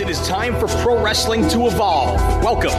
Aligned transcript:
it 0.00 0.08
is 0.08 0.26
time 0.26 0.58
for 0.58 0.66
pro 0.66 1.02
wrestling 1.02 1.46
to 1.48 1.66
evolve. 1.66 2.18
Welcome. 2.42 2.72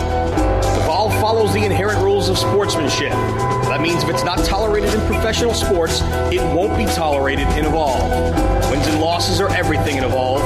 Evolve 0.81 1.13
follows 1.21 1.53
the 1.53 1.63
inherent 1.63 1.99
rules 1.99 2.29
of 2.29 2.37
sportsmanship. 2.37 3.11
That 3.11 3.79
means 3.79 4.01
if 4.01 4.09
it's 4.09 4.23
not 4.23 4.39
tolerated 4.39 4.91
in 4.93 4.99
professional 5.01 5.53
sports, 5.53 6.01
it 6.31 6.41
won't 6.55 6.75
be 6.75 6.85
tolerated 6.85 7.47
in 7.49 7.65
Evolve. 7.65 8.01
Wins 8.71 8.87
and 8.87 8.99
losses 8.99 9.39
are 9.39 9.49
everything 9.51 9.97
in 9.97 10.03
Evolve. 10.03 10.41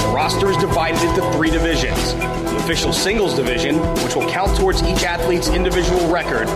The 0.00 0.08
roster 0.08 0.50
is 0.50 0.56
divided 0.58 1.02
into 1.02 1.32
three 1.32 1.50
divisions 1.50 2.14
the 2.50 2.56
official 2.58 2.92
singles 2.92 3.34
division, 3.34 3.76
which 4.02 4.14
will 4.16 4.28
count 4.28 4.56
towards 4.58 4.82
each 4.82 5.04
athlete's 5.04 5.48
individual 5.48 6.10
record, 6.10 6.48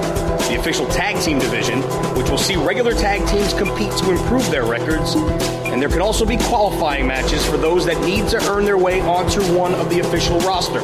the 0.50 0.56
official 0.58 0.86
tag 0.88 1.20
team 1.22 1.38
division, 1.38 1.80
which 2.16 2.28
will 2.28 2.38
see 2.38 2.56
regular 2.56 2.92
tag 2.92 3.26
teams 3.28 3.54
compete 3.54 3.92
to 3.98 4.10
improve 4.10 4.48
their 4.50 4.64
records, 4.64 5.14
and 5.14 5.80
there 5.80 5.88
can 5.88 6.00
also 6.00 6.26
be 6.26 6.36
qualifying 6.36 7.06
matches 7.06 7.44
for 7.46 7.56
those 7.56 7.86
that 7.86 8.00
need 8.04 8.28
to 8.28 8.38
earn 8.50 8.64
their 8.64 8.78
way 8.78 9.00
onto 9.00 9.40
one 9.56 9.74
of 9.74 9.88
the 9.90 10.00
official 10.00 10.38
roster. 10.40 10.80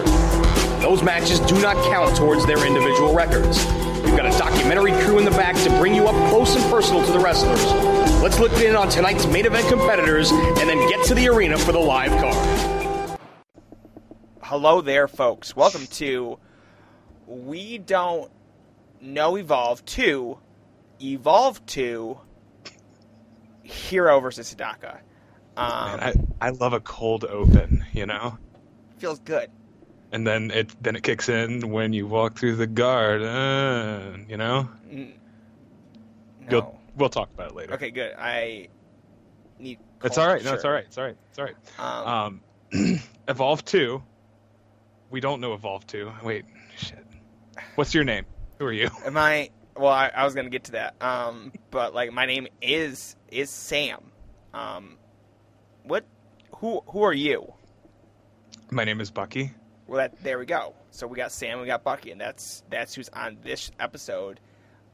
Those 0.80 1.02
matches 1.02 1.41
do 1.41 1.61
not 1.61 1.77
count 1.91 2.16
towards 2.16 2.47
their 2.47 2.64
individual 2.66 3.12
records. 3.12 3.58
We've 4.02 4.16
got 4.16 4.27
a 4.27 4.38
documentary 4.38 4.92
crew 5.05 5.19
in 5.19 5.24
the 5.24 5.30
back 5.30 5.55
to 5.64 5.70
bring 5.78 5.95
you 5.95 6.06
up 6.06 6.30
close 6.30 6.56
and 6.56 6.64
personal 6.70 7.05
to 7.05 7.12
the 7.12 7.19
wrestlers. 7.19 7.62
Let's 8.22 8.38
look 8.38 8.52
in 8.61 8.74
on 8.74 8.88
tonight's 8.88 9.27
main 9.27 9.47
event 9.47 9.69
competitors 9.69 10.30
and 10.30 10.69
then 10.69 10.88
get 10.88 11.05
to 11.06 11.14
the 11.14 11.28
arena 11.28 11.58
for 11.58 11.72
the 11.72 11.78
live 11.78 12.11
card. 12.20 12.70
Hello 14.50 14.80
there, 14.80 15.06
folks. 15.06 15.54
Welcome 15.54 15.86
to 15.86 16.36
We 17.28 17.78
Don't 17.78 18.32
Know 19.00 19.36
Evolve 19.36 19.84
2, 19.84 20.36
Evolve 21.00 21.64
2, 21.66 22.18
Hero 23.62 24.18
versus 24.18 24.52
Hidaka. 24.52 24.94
Um, 25.56 26.00
Man, 26.00 26.00
I, 26.41 26.46
I 26.48 26.50
love 26.50 26.72
a 26.72 26.80
cold 26.80 27.24
open, 27.24 27.84
you 27.92 28.06
know? 28.06 28.38
feels 28.98 29.20
good. 29.20 29.52
And 30.10 30.27
then 30.27 30.50
it 30.50 30.74
then 30.82 30.96
it 30.96 31.05
kicks 31.05 31.28
in 31.28 31.70
when 31.70 31.92
you 31.92 32.08
walk 32.08 32.36
through 32.36 32.56
the 32.56 32.66
garden, 32.66 34.27
you 34.28 34.36
know? 34.36 34.69
N- 34.91 35.14
No. 36.41 36.50
You'll, 36.50 36.80
we'll 36.97 37.08
talk 37.08 37.30
about 37.32 37.53
it 37.53 37.55
later. 37.55 37.75
Okay, 37.75 37.92
good. 37.92 38.14
I 38.19 38.66
need. 39.60 39.78
It's 40.03 40.19
all 40.19 40.27
right. 40.27 40.42
No, 40.42 40.55
it's 40.55 40.64
all 40.64 40.72
right. 40.72 40.84
It's 40.86 40.98
all 40.98 41.05
right. 41.05 41.16
It's 41.28 41.38
all 41.38 41.44
right. 41.44 41.55
Um, 41.78 42.41
Um, 42.72 43.00
Evolve 43.28 43.64
2. 43.64 44.03
We 45.11 45.20
don't 45.20 45.41
know 45.41 45.55
Evolve 45.55 45.86
2. 45.86 46.12
Wait, 46.22 46.44
shit. 46.77 47.05
What's 47.75 47.94
your 47.94 48.05
name? 48.05 48.25
Who 48.58 48.66
are 48.66 48.72
you? 48.72 48.89
am 49.05 49.16
I? 49.16 49.50
Well, 49.77 49.92
I, 49.92 50.08
I 50.08 50.25
was 50.25 50.34
gonna 50.34 50.50
get 50.50 50.64
to 50.64 50.72
that. 50.72 51.03
Um, 51.03 51.53
but 51.70 51.94
like, 51.94 52.12
my 52.12 52.27
name 52.27 52.47
is 52.62 53.16
is 53.31 53.50
Sam. 53.50 54.12
Um, 54.55 54.98
what? 55.84 56.05
Who 56.56 56.83
who 56.86 57.03
are 57.03 57.12
you? 57.12 57.53
My 58.70 58.84
name 58.84 59.00
is 59.00 59.11
Bucky. 59.11 59.53
Well, 59.86 59.98
that 59.98 60.22
there 60.22 60.38
we 60.38 60.47
go. 60.47 60.75
So 60.92 61.06
we 61.06 61.16
got 61.16 61.33
Sam, 61.33 61.61
we 61.61 61.66
got 61.66 61.83
Bucky, 61.83 62.11
and 62.11 62.20
that's 62.20 62.62
that's 62.69 62.94
who's 62.94 63.08
on 63.08 63.38
this 63.42 63.70
episode 63.81 64.38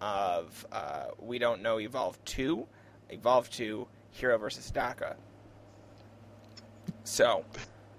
of 0.00 0.66
uh, 0.72 1.06
We 1.18 1.38
Don't 1.38 1.62
Know 1.62 1.78
Evolve 1.78 2.22
Two, 2.24 2.66
Evolve 3.10 3.50
Two, 3.50 3.88
Hero 4.10 4.38
versus 4.38 4.70
Daka. 4.70 5.16
So, 7.04 7.44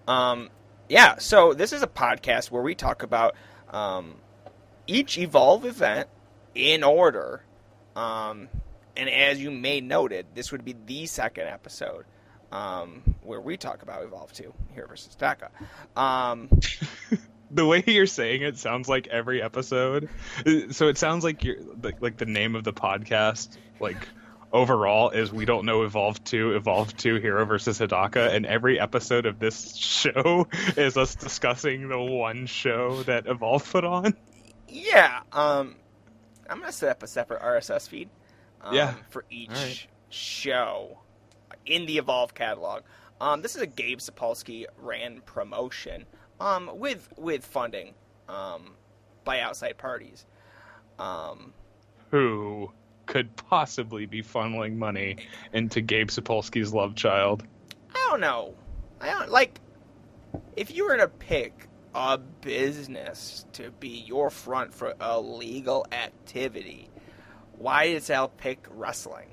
um, 0.08 0.50
yeah. 0.90 1.18
So 1.18 1.54
this 1.54 1.74
is 1.74 1.84
a 1.84 1.88
podcast 1.88 2.52
where 2.52 2.62
we 2.62 2.76
talk 2.76 3.04
about 3.04 3.36
um, 3.70 4.16
each 4.86 5.18
Evolve 5.18 5.66
event 5.66 6.08
in 6.56 6.84
order. 6.84 7.44
Um, 7.96 8.50
and 8.96 9.10
as 9.10 9.42
you 9.42 9.52
may 9.52 9.82
noted, 9.82 10.28
this 10.34 10.52
would 10.52 10.66
be 10.66 10.76
the 10.86 11.06
second 11.06 11.48
episode 11.48 12.06
um, 12.52 13.16
where 13.24 13.42
we 13.42 13.58
talk 13.58 13.82
about 13.84 14.04
Evolve 14.04 14.34
Two, 14.34 14.54
here 14.74 14.88
versus 14.88 15.16
Daka. 15.16 15.50
Um, 15.96 16.50
The 17.50 17.66
way 17.66 17.84
you're 17.88 18.08
saying 18.08 18.42
it 18.42 18.58
sounds 18.58 18.90
like 18.90 19.08
every 19.08 19.42
episode. 19.42 20.10
So 20.72 20.88
it 20.88 20.98
sounds 20.98 21.24
like 21.24 21.44
you're 21.44 21.58
like, 21.82 22.02
like 22.02 22.18
the 22.18 22.26
name 22.26 22.56
of 22.56 22.64
the 22.64 22.74
podcast, 22.74 23.58
like 23.80 24.08
overall 24.52 25.10
is 25.10 25.32
we 25.32 25.46
don't 25.46 25.66
know 25.66 25.84
Evolve 25.84 26.24
2, 26.24 26.56
Evolve 26.56 26.96
2 26.98 27.16
Hero 27.16 27.46
versus 27.46 27.80
Hidaka, 27.80 28.34
and 28.34 28.46
every 28.46 28.80
episode 28.80 29.26
of 29.26 29.40
this 29.40 29.76
show 29.76 30.48
is 30.76 30.98
us 30.98 31.16
discussing 31.16 31.90
the 31.90 32.00
one 32.00 32.46
show 32.46 33.04
that 33.04 33.28
Evolve 33.28 33.70
put 33.72 33.84
on. 33.84 34.14
Yeah, 34.68 35.22
um, 35.32 35.76
I'm 36.50 36.60
gonna 36.60 36.72
set 36.72 36.90
up 36.90 37.04
a 37.04 37.08
separate 37.08 37.42
RSS 37.42 37.88
feed. 37.88 38.10
Um, 38.62 38.74
Yeah. 38.76 38.94
For 39.10 39.26
each 39.30 39.50
Alright. 39.50 39.88
show 40.10 41.00
in 41.66 41.86
the 41.86 41.98
Evolve 41.98 42.34
catalog. 42.34 42.84
Um, 43.20 43.42
this 43.42 43.56
is 43.56 43.62
a 43.62 43.68
Gabe 43.68 44.00
Sapolsky 44.00 44.66
ran 44.78 45.22
promotion. 45.22 46.06
Um, 46.40 46.70
with 46.76 47.12
with 47.18 47.44
funding, 47.46 47.96
um, 48.30 48.76
by 49.24 49.40
outside 49.40 49.78
parties. 49.78 50.26
Um, 51.00 51.54
Who 52.12 52.72
could 53.08 53.36
possibly 53.36 54.06
be 54.06 54.22
funneling 54.22 54.76
money 54.78 55.18
into 55.54 55.82
Gabe 55.82 56.10
Sapolsky's 56.10 56.74
love 56.74 56.96
child? 56.96 57.44
I 57.94 58.08
don't 58.10 58.22
know. 58.22 58.54
I 59.02 59.08
don't 59.10 59.30
like. 59.30 59.60
If 60.56 60.76
you 60.76 60.86
were 60.86 60.98
to 60.98 61.08
pick 61.08 61.68
a 61.96 62.18
business 62.18 63.46
to 63.54 63.72
be 63.72 63.90
your 64.06 64.30
front 64.30 64.74
for 64.74 64.94
a 65.00 65.20
legal 65.20 65.86
activity, 65.92 66.90
why 67.58 67.88
did 67.88 68.04
Sal 68.04 68.28
pick 68.28 68.68
wrestling? 68.70 69.30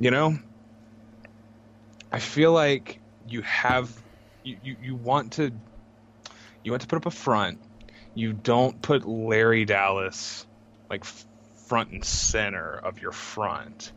you 0.00 0.10
know 0.10 0.36
i 2.12 2.18
feel 2.18 2.52
like 2.52 3.00
you 3.28 3.42
have 3.42 3.90
you, 4.42 4.56
you, 4.62 4.76
you 4.82 4.94
want 4.94 5.32
to 5.32 5.50
you 6.62 6.72
want 6.72 6.82
to 6.82 6.88
put 6.88 6.96
up 6.96 7.06
a 7.06 7.10
front 7.10 7.58
you 8.14 8.32
don't 8.32 8.80
put 8.82 9.06
larry 9.06 9.64
dallas 9.64 10.46
like 10.90 11.04
front 11.74 11.90
and 11.90 12.04
center 12.04 12.76
of 12.84 13.00
your 13.02 13.10
front 13.10 13.90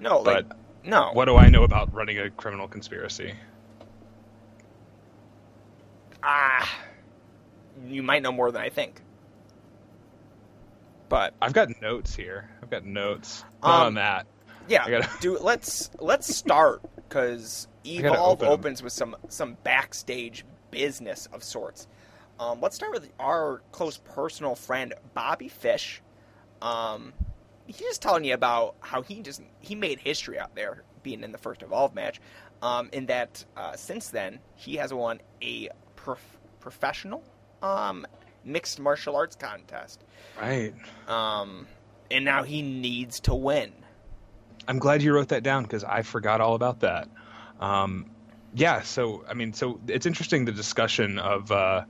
No, 0.00 0.18
like 0.22 0.48
but 0.48 0.58
no. 0.84 1.10
what 1.12 1.26
do 1.26 1.36
i 1.36 1.48
know 1.48 1.62
about 1.62 1.94
running 1.94 2.18
a 2.18 2.28
criminal 2.28 2.66
conspiracy 2.66 3.34
Ah, 6.24 6.68
you 7.86 8.02
might 8.02 8.22
know 8.22 8.32
more 8.32 8.50
than 8.50 8.60
I 8.62 8.68
think. 8.68 9.00
But 11.08 11.34
i've 11.40 11.52
got 11.52 11.80
notes 11.80 12.16
here 12.16 12.50
i've 12.64 12.68
got 12.70 12.84
notes 12.84 13.44
Um, 13.62 13.70
on 13.70 13.94
that 13.94 14.26
yeah, 14.68 14.88
gotta- 14.90 15.08
dude, 15.20 15.40
let's 15.40 15.88
let's 16.00 16.34
start 16.34 16.82
because 16.96 17.68
Evolve 17.84 18.42
open 18.42 18.48
opens 18.48 18.82
with 18.82 18.92
some 18.92 19.14
some 19.28 19.56
backstage 19.62 20.44
business 20.72 21.28
of 21.32 21.44
sorts. 21.44 21.86
Um, 22.40 22.60
let's 22.60 22.74
start 22.74 22.92
with 22.92 23.08
our 23.20 23.62
close 23.70 23.98
personal 23.98 24.54
friend 24.56 24.94
Bobby 25.14 25.48
Fish. 25.48 26.02
Um, 26.62 27.12
he's 27.66 27.78
just 27.78 28.02
telling 28.02 28.24
you 28.24 28.34
about 28.34 28.76
how 28.80 29.02
he 29.02 29.22
just 29.22 29.42
he 29.60 29.74
made 29.74 29.98
history 29.98 30.38
out 30.38 30.54
there 30.54 30.82
being 31.02 31.22
in 31.22 31.32
the 31.32 31.38
first 31.38 31.62
Evolve 31.62 31.94
match. 31.94 32.20
Um, 32.62 32.90
in 32.92 33.06
that 33.06 33.44
uh, 33.56 33.74
since 33.76 34.10
then 34.10 34.38
he 34.54 34.76
has 34.76 34.92
won 34.92 35.20
a 35.42 35.70
prof- 35.96 36.38
professional 36.60 37.24
um, 37.62 38.06
mixed 38.44 38.78
martial 38.78 39.16
arts 39.16 39.36
contest. 39.36 40.04
right 40.38 40.74
Um, 41.08 41.66
and 42.10 42.24
now 42.24 42.42
he 42.42 42.62
needs 42.62 43.20
to 43.20 43.34
win. 43.34 43.72
I'm 44.68 44.78
glad 44.78 45.02
you 45.02 45.14
wrote 45.14 45.28
that 45.28 45.42
down 45.42 45.62
because 45.62 45.84
I 45.84 46.02
forgot 46.02 46.40
all 46.40 46.54
about 46.54 46.80
that. 46.80 47.08
Um, 47.60 48.10
yeah, 48.54 48.82
so 48.82 49.24
I 49.28 49.34
mean, 49.34 49.52
so 49.52 49.80
it's 49.86 50.06
interesting 50.06 50.44
the 50.44 50.52
discussion 50.52 51.18
of 51.18 51.50
uh, 51.52 51.84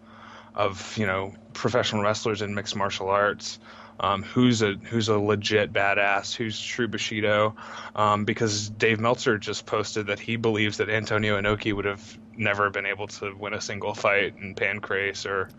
of 0.55 0.97
you 0.97 1.07
know 1.07 1.35
professional 1.53 2.03
wrestlers 2.03 2.43
in 2.43 2.55
mixed 2.55 2.77
martial 2.77 3.09
arts. 3.09 3.59
Um, 4.01 4.23
who's 4.23 4.63
a 4.63 4.75
who's 4.75 5.09
a 5.09 5.19
legit 5.19 5.73
badass? 5.73 6.35
Who's 6.35 6.59
true 6.59 6.89
Bushido? 6.89 7.55
Um, 7.95 8.25
because 8.25 8.71
Dave 8.71 8.99
Meltzer 8.99 9.37
just 9.37 9.67
posted 9.67 10.07
that 10.07 10.19
he 10.19 10.37
believes 10.37 10.79
that 10.79 10.89
Antonio 10.89 11.39
Inoki 11.39 11.75
would 11.75 11.85
have 11.85 12.19
never 12.35 12.71
been 12.71 12.87
able 12.87 13.09
to 13.09 13.35
win 13.37 13.53
a 13.53 13.61
single 13.61 13.95
fight 13.95 14.35
in 14.41 14.55
Pancrase 14.55 15.27
or 15.27 15.51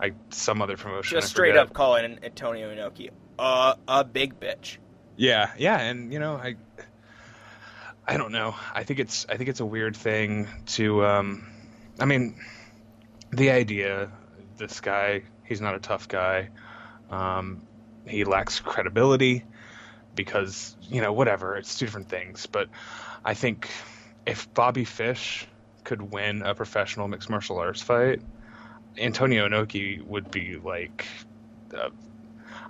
like 0.00 0.14
some 0.30 0.62
other 0.62 0.76
promotion. 0.76 1.16
Just 1.20 1.28
straight 1.28 1.56
up 1.56 1.74
calling 1.74 2.18
Antonio 2.22 2.74
Inoki 2.74 3.10
uh, 3.38 3.74
a 3.88 4.04
big 4.04 4.38
bitch. 4.38 4.76
Yeah, 5.16 5.50
yeah, 5.58 5.78
and 5.78 6.12
you 6.12 6.18
know, 6.18 6.34
I 6.34 6.56
I 8.06 8.16
don't 8.16 8.32
know. 8.32 8.54
I 8.74 8.84
think 8.84 9.00
it's 9.00 9.26
I 9.28 9.36
think 9.36 9.50
it's 9.50 9.60
a 9.60 9.66
weird 9.66 9.96
thing 9.96 10.48
to 10.66 11.04
um 11.04 11.46
I 11.98 12.04
mean, 12.04 12.40
the 13.30 13.50
idea 13.50 14.10
this 14.56 14.80
guy, 14.80 15.22
he's 15.44 15.60
not 15.60 15.74
a 15.74 15.80
tough 15.80 16.08
guy. 16.08 16.50
Um 17.10 17.66
he 18.06 18.24
lacks 18.24 18.60
credibility 18.60 19.44
because, 20.14 20.76
you 20.82 21.00
know, 21.00 21.12
whatever, 21.12 21.56
it's 21.56 21.78
two 21.78 21.86
different 21.86 22.08
things, 22.08 22.46
but 22.46 22.68
I 23.24 23.34
think 23.34 23.70
if 24.26 24.52
Bobby 24.54 24.84
Fish 24.84 25.46
could 25.84 26.12
win 26.12 26.42
a 26.42 26.54
professional 26.54 27.08
mixed 27.08 27.30
martial 27.30 27.58
arts 27.58 27.82
fight, 27.82 28.20
Antonio 28.98 29.48
Inoki 29.48 30.04
would 30.04 30.30
be 30.30 30.56
like 30.56 31.06
uh, 31.74 31.88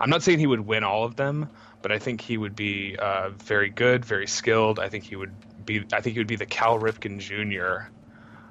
I'm 0.00 0.10
not 0.10 0.22
saying 0.22 0.38
he 0.38 0.46
would 0.46 0.60
win 0.60 0.84
all 0.84 1.04
of 1.04 1.16
them, 1.16 1.48
but 1.80 1.92
I 1.92 1.98
think 1.98 2.20
he 2.20 2.36
would 2.36 2.56
be 2.56 2.96
uh, 2.96 3.30
very 3.30 3.70
good, 3.70 4.04
very 4.04 4.26
skilled. 4.26 4.78
I 4.78 4.88
think 4.88 5.04
he 5.04 5.16
would 5.16 5.32
be. 5.64 5.84
I 5.92 6.00
think 6.00 6.14
he 6.14 6.20
would 6.20 6.26
be 6.26 6.36
the 6.36 6.46
Cal 6.46 6.78
Ripken 6.78 7.18
Jr. 7.18 7.88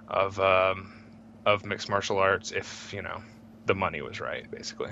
of 0.07 0.39
um, 0.39 0.93
of 1.45 1.65
mixed 1.65 1.89
martial 1.89 2.17
arts 2.19 2.51
if 2.51 2.93
you 2.93 3.01
know 3.01 3.21
the 3.65 3.75
money 3.75 4.01
was 4.01 4.19
right, 4.19 4.49
basically. 4.51 4.91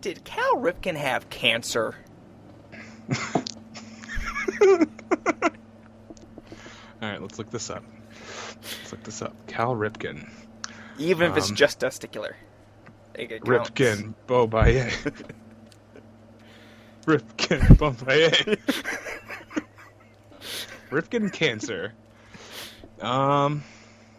Did 0.00 0.24
Cal 0.24 0.56
Ripken 0.56 0.96
have 0.96 1.28
cancer? 1.28 1.94
All 7.02 7.08
right, 7.08 7.20
let's 7.20 7.38
look 7.38 7.50
this 7.50 7.70
up. 7.70 7.82
Let's 8.62 8.92
look 8.92 9.02
this 9.04 9.22
up. 9.22 9.34
Cal 9.46 9.74
Ripken. 9.74 10.28
Even 10.98 11.30
if 11.30 11.36
it's 11.36 11.50
Um, 11.50 11.56
just 11.56 11.80
testicular. 11.80 12.34
It 13.14 13.28
counts. 13.44 13.70
Ripken 13.70 14.14
Bobaye. 14.26 14.90
Ripken 17.06 17.60
Bobaye. 17.76 18.58
Ripken 20.90 21.32
cancer. 21.32 21.92
Um. 23.00 23.64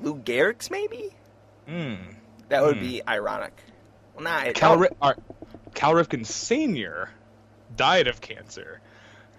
Lou 0.01 0.17
Gehrig's, 0.17 0.71
maybe? 0.71 1.11
Hmm. 1.67 1.95
That 2.49 2.63
would 2.63 2.77
Hmm. 2.77 2.81
be 2.83 3.01
ironic. 3.07 3.53
Well, 4.15 4.23
nah, 4.23 4.51
Cal, 4.53 4.75
no, 4.75 4.81
Rip- 4.81 4.97
Cal 5.81 5.93
Ripken 5.95 6.23
Senior 6.27 7.09
died 7.75 8.05
of 8.07 8.21
cancer. 8.21 8.81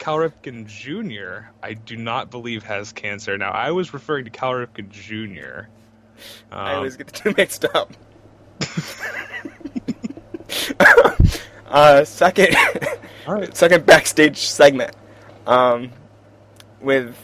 Cal 0.01 0.17
Ripken 0.17 0.67
Jr. 0.67 1.47
I 1.63 1.75
do 1.75 1.97
not 1.97 2.33
believe 2.33 2.65
has 2.65 2.91
cancer. 2.93 3.39
Now 3.39 3.53
I 3.53 3.71
was 3.71 3.95
referring 3.95 4.25
to 4.25 4.31
Cal 4.33 4.51
Ripken 4.51 4.91
Jr. 4.91 5.69
I 6.51 6.71
Um, 6.73 6.77
always 6.79 6.97
get 6.97 7.07
the 7.07 7.13
two 7.13 7.33
mixed 7.37 7.65
up. 7.65 7.93
uh, 11.69 12.05
second, 12.05 12.57
right. 13.29 13.57
second 13.57 13.87
backstage 13.87 14.39
segment 14.39 14.97
um, 15.47 15.93
with 16.81 17.15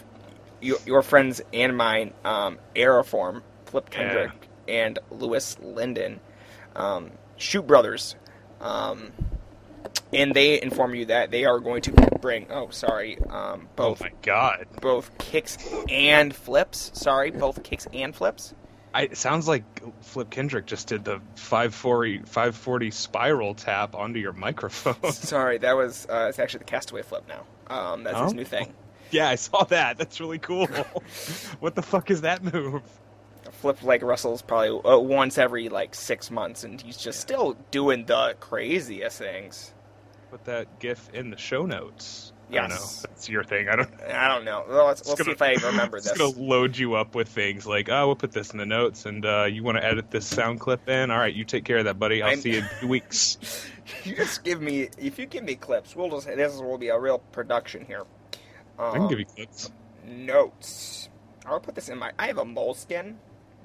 your, 0.61 0.79
your 0.87 1.03
friends 1.03 1.41
and 1.53 1.77
mine, 1.77 2.15
um, 2.25 2.61
Aeroform, 2.77 3.43
Flip 3.67 3.91
Kendrick, 3.91 4.49
and 4.69 5.01
Louis 5.11 5.59
Lyndon, 5.61 6.21
um, 6.77 7.11
Shoot 7.37 7.67
Brothers. 7.67 8.15
Um, 8.61 9.13
and 10.13 10.35
they 10.35 10.61
inform 10.61 10.95
you 10.95 11.07
that 11.07 11.31
they 11.31 11.45
are 11.45 11.61
going 11.61 11.83
to 11.83 11.93
bring, 12.21 12.47
oh, 12.51 12.71
sorry, 12.71 13.19
um, 13.29 13.69
Oh 13.79 13.91
both 13.91 14.01
my 14.01 14.13
god. 14.23 14.67
both 14.81 15.17
kicks 15.19 15.59
and 15.89 16.35
flips. 16.35 16.91
Sorry, 16.95 17.31
both 17.31 17.63
kicks 17.63 17.87
and 17.93 18.15
flips. 18.15 18.55
I, 18.95 19.03
it 19.03 19.17
sounds 19.19 19.47
like 19.47 19.65
Flip 20.03 20.31
Kendrick 20.31 20.65
just 20.67 20.89
did 20.89 21.05
the 21.05 21.21
540, 21.37 22.21
540 22.21 22.91
spiral 22.91 23.55
tap 23.55 23.95
onto 23.95 24.19
your 24.19 24.33
microphone. 24.33 25.13
Sorry, 25.13 25.59
that 25.59 25.77
was 25.77 26.07
uh, 26.09 26.27
it's 26.31 26.39
actually 26.39 26.61
the 26.61 26.65
Castaway 26.65 27.03
flip 27.03 27.25
now. 27.29 27.45
Um, 27.75 28.03
that's 28.03 28.19
his 28.19 28.33
Oh. 28.33 28.35
new 28.35 28.45
thing. 28.47 28.73
yeah, 29.11 29.29
I 29.29 29.35
saw 29.35 29.65
that. 29.65 29.99
That's 29.99 30.21
really 30.21 30.39
cool. 30.39 30.67
what 31.61 31.75
the 31.75 31.83
fuck 31.83 32.11
is 32.11 32.23
that 32.23 32.43
move? 32.43 32.83
Flip 33.61 33.83
like 33.83 34.03
Russell's 34.03 34.43
probably 34.43 34.81
uh, 34.91 34.99
once 34.99 35.37
every 35.39 35.69
like 35.69 35.95
six 35.95 36.31
months, 36.31 36.63
and 36.65 36.81
he's 36.81 36.97
just 36.97 37.21
still 37.21 37.57
doing 37.71 38.05
the 38.07 38.37
craziest 38.41 39.19
things. 39.19 39.73
Put 40.31 40.45
that 40.45 40.79
GIF 40.79 41.09
in 41.13 41.31
the 41.31 41.37
show 41.37 41.67
notes. 41.67 42.33
I 42.51 42.55
don't 42.55 42.69
know. 42.71 42.75
Yes. 42.77 43.03
That's 43.09 43.29
your 43.29 43.45
thing. 43.45 43.69
I 43.69 43.77
don't. 43.77 43.91
I 44.03 44.29
don't 44.29 44.45
know. 44.45 44.65
Well, 44.69 44.87
let's, 44.87 45.05
we'll 45.07 45.17
see 45.17 45.25
gonna- 45.25 45.33
if 45.35 45.43
I 45.43 45.67
remember 45.67 45.97
It's 45.99 46.13
gonna 46.17 46.39
load 46.39 46.77
you 46.79 46.95
up 46.95 47.15
with 47.15 47.29
things 47.29 47.67
like, 47.67 47.89
oh, 47.91 48.07
we'll 48.07 48.17
put 48.17 48.33
this 48.33 48.53
in 48.53 48.59
the 48.59 48.65
notes, 48.67 49.07
and 49.07 49.27
uh, 49.27 49.45
you 49.45 49.63
want 49.63 49.77
to 49.79 49.85
edit 49.85 50.11
this 50.11 50.27
sound 50.27 50.61
clip 50.61 50.89
in? 50.89 51.11
All 51.11 51.19
right, 51.19 51.35
you 51.35 51.45
take 51.45 51.65
care 51.65 51.79
of 51.79 51.85
that, 51.87 51.99
buddy. 51.99 52.23
I'll 52.23 52.31
I'm- 52.31 52.41
see 52.41 52.53
you 52.53 52.59
in 52.59 52.69
two 52.81 52.89
weeks. 52.97 53.67
You 54.05 54.15
just 54.15 54.45
give 54.45 54.63
me 54.63 54.89
if 54.99 55.19
you 55.19 55.27
give 55.27 55.45
me 55.45 55.57
clips, 55.57 55.97
we'll 55.97 56.11
just 56.11 56.27
this 56.27 56.57
will 56.59 56.79
be 56.79 56.89
a 56.89 56.99
real 56.99 57.19
production 57.33 57.85
here. 57.85 58.05
Um, 58.79 58.95
I 58.95 58.99
can 58.99 59.09
give 59.09 59.19
you 59.19 59.25
clips. 59.27 59.73
notes. 60.07 61.09
I'll 61.47 61.61
put 61.61 61.75
this 61.75 61.89
in 61.89 61.99
my. 61.99 62.13
I 62.19 62.27
have 62.29 62.39
a 62.39 62.45
moleskin 62.45 63.19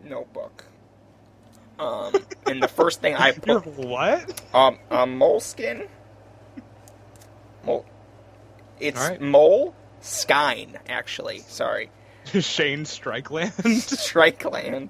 notebook. 0.03 0.65
Um, 1.79 2.13
and 2.45 2.61
the 2.61 2.67
first 2.67 3.01
thing 3.01 3.15
I 3.15 3.31
put 3.31 3.65
what? 3.77 4.41
Um, 4.53 4.77
a 4.89 5.05
moleskin. 5.05 5.87
Mole. 7.65 7.85
It's 8.79 8.99
right. 8.99 9.21
mole 9.21 9.75
skine, 10.01 10.77
actually. 10.87 11.39
Sorry, 11.39 11.89
Shane 12.25 12.85
Strickland. 12.85 13.53
Strike 13.81 14.43
Land. 14.45 14.89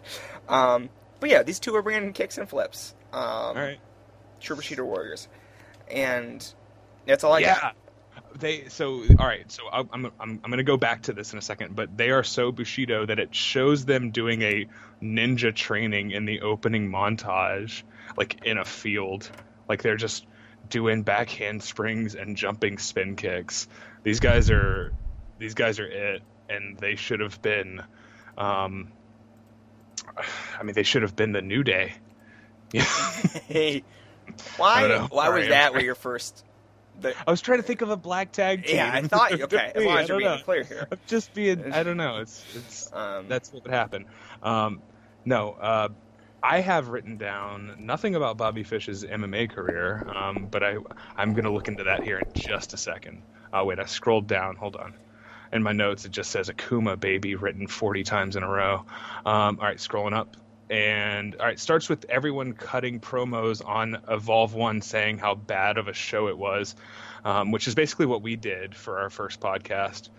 Um, 0.50 0.90
but 1.20 1.30
yeah, 1.30 1.44
these 1.44 1.60
two 1.60 1.76
are 1.76 1.82
bringing 1.82 2.14
kicks 2.14 2.38
and 2.38 2.50
flips. 2.50 2.96
Um, 3.14 3.22
All 3.22 3.54
right. 3.54 3.80
Trooper 4.42 4.62
Shooter 4.62 4.86
Warriors, 4.86 5.28
and 5.90 6.46
that's 7.06 7.24
all 7.24 7.34
I 7.34 7.40
yeah. 7.40 7.60
got. 7.62 7.76
They 8.40 8.68
so 8.70 9.04
all 9.20 9.28
right. 9.28 9.50
So 9.52 9.64
I'm 9.72 9.90
I'm 9.92 10.06
I'm 10.20 10.40
I'm 10.44 10.50
gonna 10.50 10.64
go 10.64 10.78
back 10.78 11.04
to 11.04 11.14
this 11.14 11.34
in 11.34 11.40
a 11.40 11.42
second, 11.42 11.76
but 11.76 11.96
they 11.96 12.10
are 12.10 12.24
so 12.24 12.52
bushido 12.52 13.06
that 13.06 13.20
it 13.20 13.34
shows 13.36 13.86
them 13.86 14.12
doing 14.12 14.42
a 14.42 14.68
ninja 15.02 15.54
training 15.54 16.12
in 16.12 16.26
the 16.26 16.42
opening 16.42 16.90
montage, 16.90 17.84
like 18.18 18.44
in 18.46 18.58
a 18.58 18.66
field, 18.66 19.30
like 19.70 19.82
they're 19.82 19.98
just 19.98 20.26
doing 20.70 21.04
back 21.04 21.30
handsprings 21.30 22.16
and 22.16 22.36
jumping 22.36 22.78
spin 22.78 23.16
kicks. 23.16 23.68
These 24.04 24.20
guys 24.20 24.50
are 24.50 24.94
these 25.40 25.54
guys 25.54 25.80
are 25.80 25.88
it, 25.88 26.22
and 26.50 26.78
they 26.78 26.96
should 26.96 27.20
have 27.20 27.42
been. 27.42 27.82
Um, 28.38 28.92
I 30.60 30.64
mean, 30.64 30.74
they 30.74 30.84
should 30.84 31.04
have 31.04 31.16
been 31.16 31.32
the 31.32 31.42
New 31.42 31.64
Day. 31.64 31.94
Hey, 33.48 33.84
why? 34.58 35.08
Why 35.10 35.26
Sorry, 35.26 35.40
was 35.42 35.50
that? 35.50 35.74
Where 35.74 35.84
your 35.84 35.96
first? 35.96 36.44
I 37.04 37.32
was 37.32 37.42
trying 37.42 37.60
to 37.60 37.64
think 37.64 37.82
of 37.82 37.90
a 37.90 37.98
black 37.98 38.32
tag 38.32 38.66
team. 38.66 38.78
yeah, 38.78 38.92
I 38.94 39.02
thought 39.02 39.38
you. 39.38 39.44
Okay, 39.44 39.72
as 39.76 39.84
long 39.84 39.98
as 39.98 40.10
you're 40.10 40.18
being 40.20 40.32
know. 40.32 40.38
clear 40.44 40.64
here. 40.64 40.88
I'm 40.92 41.00
just 41.08 41.34
being. 41.34 41.74
I 41.74 41.84
don't 41.84 41.98
know. 41.98 42.18
It's 42.20 42.44
it's 42.56 42.94
Um, 42.94 43.28
that's 43.28 43.52
what 43.52 43.64
would 43.64 43.74
happen. 43.74 44.06
Um, 44.42 44.82
no, 45.26 45.52
uh, 45.54 45.90
I 46.42 46.60
have 46.60 46.90
written 46.90 47.18
down 47.18 47.76
nothing 47.80 48.16
about 48.16 48.38
Bobby 48.38 48.64
Fish's 48.64 49.04
MMA 49.04 49.50
career, 49.50 50.06
um, 50.14 50.48
but 50.50 50.64
I 50.64 50.78
I'm 51.16 51.34
gonna 51.34 51.52
look 51.52 51.68
into 51.68 51.86
that 51.86 52.04
here 52.04 52.20
in 52.20 52.32
just 52.34 52.74
a 52.74 52.78
second. 52.78 53.22
Uh, 53.52 53.64
wait, 53.66 53.80
I 53.80 53.86
scrolled 53.86 54.28
down. 54.28 54.56
Hold 54.56 54.76
on. 54.76 54.94
In 55.52 55.62
my 55.62 55.72
notes, 55.72 56.06
it 56.06 56.12
just 56.12 56.32
says 56.32 56.50
Akuma 56.50 57.00
baby 57.00 57.36
written 57.36 57.68
40 57.68 58.04
times 58.04 58.36
in 58.36 58.42
a 58.42 58.50
row. 58.50 58.84
Um, 59.24 59.60
all 59.60 59.66
right, 59.66 59.78
scrolling 59.78 60.14
up. 60.14 60.36
And 60.74 61.36
all 61.36 61.46
right, 61.46 61.60
starts 61.60 61.88
with 61.88 62.04
everyone 62.10 62.54
cutting 62.54 63.00
promos 63.00 63.64
on 63.64 64.02
Evolve 64.10 64.56
One, 64.56 64.82
saying 64.82 65.20
how 65.20 65.36
bad 65.36 65.78
of 65.78 65.88
a 65.88 65.94
show 65.94 66.30
it 66.30 66.38
was, 66.38 66.76
um, 67.24 67.52
which 67.52 67.68
is 67.68 67.76
basically 67.76 68.08
what 68.08 68.24
we 68.24 68.36
did 68.36 68.74
for 68.74 68.98
our 68.98 69.12
first 69.12 69.40
podcast. 69.40 70.10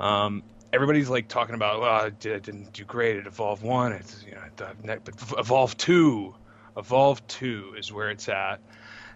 Um, 0.00 0.42
everybody's 0.72 1.08
like 1.08 1.28
talking 1.28 1.54
about, 1.54 1.82
well, 1.82 2.06
I 2.06 2.10
did, 2.10 2.42
didn't 2.42 2.72
do 2.72 2.84
great 2.84 3.16
at 3.18 3.28
Evolve 3.28 3.62
One. 3.62 3.92
It's 3.92 4.24
you 4.26 4.34
know, 4.34 4.98
but 5.04 5.14
Evolve 5.38 5.76
Two, 5.76 6.34
Evolve 6.76 7.24
Two 7.28 7.76
is 7.78 7.92
where 7.92 8.10
it's 8.10 8.28
at. 8.28 8.58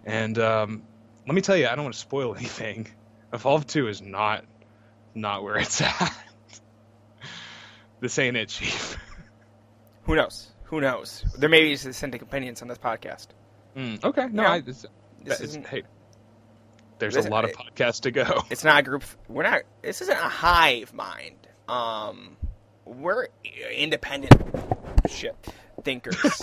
And 0.05 0.39
um, 0.39 0.85
let 1.27 1.35
me 1.35 1.41
tell 1.41 1.57
you, 1.57 1.67
I 1.67 1.75
don't 1.75 1.83
want 1.83 1.95
to 1.95 2.01
spoil 2.01 2.33
anything. 2.39 2.87
Evolve 3.33 3.67
Two 3.67 3.89
is 3.89 4.01
not 4.01 4.45
not 5.17 5.43
where 5.43 5.59
it's 5.59 5.81
at. 5.81 6.17
this 7.99 8.17
ain't 8.21 8.37
it, 8.37 8.51
Chief. 8.51 8.97
who 10.05 10.15
knows? 10.15 10.53
Who 10.67 10.81
knows? 10.81 11.25
There 11.39 11.49
may 11.49 11.63
be 11.63 11.71
dissenting 11.77 12.23
opinions 12.23 12.63
on 12.63 12.69
this 12.69 12.79
podcast. 12.79 13.29
Mm, 13.77 14.03
okay, 14.05 14.27
no, 14.29 14.43
Yeah. 14.43 14.51
I, 14.53 14.61
This 14.61 14.85
it's- 15.23 15.41
isn't. 15.41 15.67
hey, 15.67 15.83
there's 16.99 17.15
Listen, 17.15 17.31
a 17.31 17.35
lot 17.35 17.45
of 17.45 17.53
podcasts 17.53 18.01
to 18.03 18.11
go. 18.11 18.43
It's 18.51 18.65
not 18.65 18.81
a 18.81 18.83
group. 18.83 19.05
We're 19.29 19.43
not. 19.43 19.63
This 19.83 20.01
isn't 20.03 20.17
a 20.17 20.29
hive 20.29 20.93
mind. 20.95 21.47
Um, 21.69 22.37
we're 22.85 23.29
independent 23.73 24.35
shit 25.09 25.37
thinkers. 25.83 26.43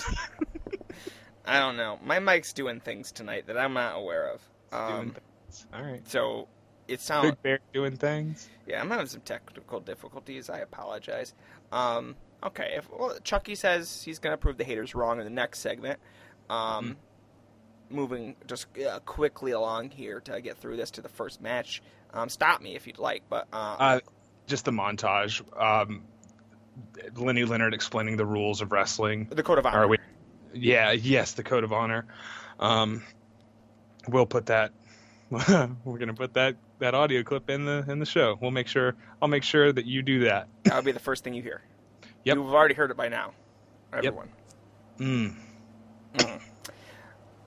I 1.46 1.58
don't 1.58 1.76
know. 1.76 1.98
My 2.02 2.18
mic's 2.20 2.52
doing 2.52 2.80
things 2.80 3.12
tonight 3.12 3.46
that 3.48 3.58
I'm 3.58 3.74
not 3.74 3.96
aware 3.96 4.28
of. 4.30 4.40
Doing 4.70 4.82
Um, 5.10 5.10
things. 5.10 5.66
All 5.74 5.82
right, 5.82 6.08
so 6.08 6.48
it 6.88 7.00
sounds. 7.00 7.30
Big 7.32 7.42
Bear 7.42 7.58
doing 7.72 7.96
things. 7.96 8.48
Yeah, 8.66 8.80
I'm 8.80 8.90
having 8.90 9.06
some 9.06 9.20
technical 9.22 9.80
difficulties. 9.80 10.48
I 10.48 10.58
apologize. 10.60 11.34
Um, 11.72 12.14
okay, 12.44 12.74
if 12.76 12.88
well, 12.90 13.16
Chucky 13.24 13.54
says 13.54 14.02
he's 14.02 14.18
going 14.18 14.32
to 14.32 14.36
prove 14.36 14.56
the 14.56 14.64
haters 14.64 14.94
wrong 14.94 15.18
in 15.18 15.24
the 15.24 15.30
next 15.30 15.60
segment. 15.60 15.98
Um, 16.50 16.96
Moving 17.90 18.34
just 18.46 18.66
uh, 18.78 18.98
quickly 19.00 19.52
along 19.52 19.90
here 19.90 20.18
to 20.20 20.40
get 20.40 20.56
through 20.56 20.76
this 20.78 20.90
to 20.92 21.02
the 21.02 21.08
first 21.08 21.40
match. 21.40 21.82
Um, 22.12 22.28
stop 22.28 22.60
me 22.62 22.74
if 22.74 22.86
you'd 22.86 22.98
like, 22.98 23.22
but 23.28 23.46
uh, 23.52 23.76
Uh, 23.78 24.00
just 24.46 24.64
the 24.64 24.72
montage. 24.72 25.42
Um, 25.60 26.02
Lenny 27.14 27.44
Leonard 27.44 27.74
explaining 27.74 28.16
the 28.16 28.26
rules 28.26 28.62
of 28.62 28.72
wrestling. 28.72 29.28
the 29.30 29.42
code 29.42 29.58
of 29.58 29.66
honor. 29.66 29.86
We? 29.86 29.98
Yeah, 30.54 30.92
yes, 30.92 31.32
the 31.34 31.42
code 31.44 31.62
of 31.62 31.72
honor. 31.72 32.06
Um, 32.58 33.04
we'll 34.08 34.26
put 34.26 34.46
that. 34.46 34.72
we're 35.30 35.98
gonna 35.98 36.14
put 36.14 36.34
that 36.34 36.56
that 36.78 36.94
audio 36.94 37.22
clip 37.22 37.50
in 37.50 37.64
the 37.64 37.84
in 37.88 37.98
the 37.98 38.06
show. 38.06 38.36
We'll 38.40 38.50
make 38.50 38.66
sure. 38.68 38.94
I'll 39.20 39.28
make 39.28 39.42
sure 39.42 39.72
that 39.72 39.84
you 39.84 40.02
do 40.02 40.20
that. 40.24 40.48
That'll 40.64 40.82
be 40.82 40.92
the 40.92 41.00
first 41.00 41.22
thing 41.22 41.34
you 41.34 41.42
hear. 41.42 41.62
Yep. 42.24 42.36
You've 42.36 42.54
already 42.54 42.74
heard 42.74 42.90
it 42.90 42.96
by 42.96 43.08
now, 43.08 43.32
everyone. 43.92 44.28
Mm. 44.98 45.34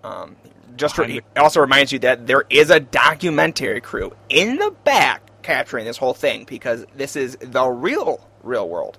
Um, 0.04 0.38
just 0.78 0.98
re- 0.98 1.22
also 1.36 1.60
reminds 1.60 1.92
you 1.92 2.00
that 2.00 2.28
there 2.28 2.46
is 2.50 2.70
a 2.70 2.80
documentary 2.80 3.82
crew 3.82 4.14
in 4.30 4.58
the 4.58 4.72
back 4.84 5.22
capturing 5.42 5.86
this 5.86 5.98
whole 5.98 6.14
thing 6.14 6.46
because 6.46 6.86
this 6.96 7.16
is 7.16 7.36
the 7.42 7.68
real, 7.68 8.26
real 8.44 8.70
world. 8.70 8.98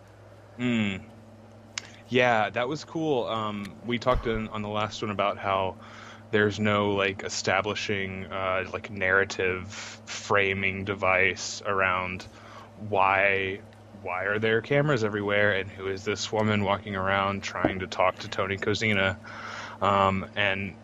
Mm. 0.59 1.01
Yeah, 2.09 2.51
that 2.51 2.69
was 2.69 2.85
cool. 2.85 3.27
Um, 3.27 3.75
we 3.87 3.99
talked 3.99 4.27
in, 4.27 4.49
on 4.49 4.63
the 4.63 4.69
last 4.69 5.01
one 5.03 5.11
about 5.11 5.39
how 5.39 5.77
there's 6.31 6.59
no 6.59 6.93
like 6.93 7.23
establishing 7.23 8.27
uh, 8.27 8.65
like 8.73 8.91
narrative 8.91 9.69
framing 10.07 10.85
device 10.85 11.63
around 11.65 12.27
why 12.89 13.61
why 14.03 14.25
are 14.25 14.39
there 14.39 14.61
cameras 14.61 15.05
everywhere 15.05 15.53
and 15.53 15.71
who 15.71 15.89
is 15.89 16.05
this 16.05 16.33
woman 16.33 16.65
walking 16.65 16.97
around 16.97 17.43
trying 17.43 17.81
to 17.81 17.87
talk 17.87 18.19
to 18.19 18.29
Tony 18.29 18.57
Kozina 18.57 19.17
um, 19.81 20.27
and 20.37 20.75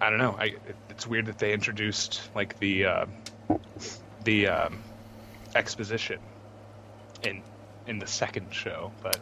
I 0.00 0.10
don't 0.10 0.18
know 0.18 0.36
I 0.38 0.54
it's 0.88 1.06
weird 1.06 1.26
that 1.26 1.38
they 1.38 1.52
introduced 1.52 2.22
like 2.34 2.58
the 2.58 2.86
uh, 2.86 3.06
the 4.24 4.48
um, 4.48 4.78
exposition 5.54 6.20
in 7.22 7.42
in 7.86 7.98
the 7.98 8.06
second 8.06 8.52
show 8.52 8.92
but 9.02 9.18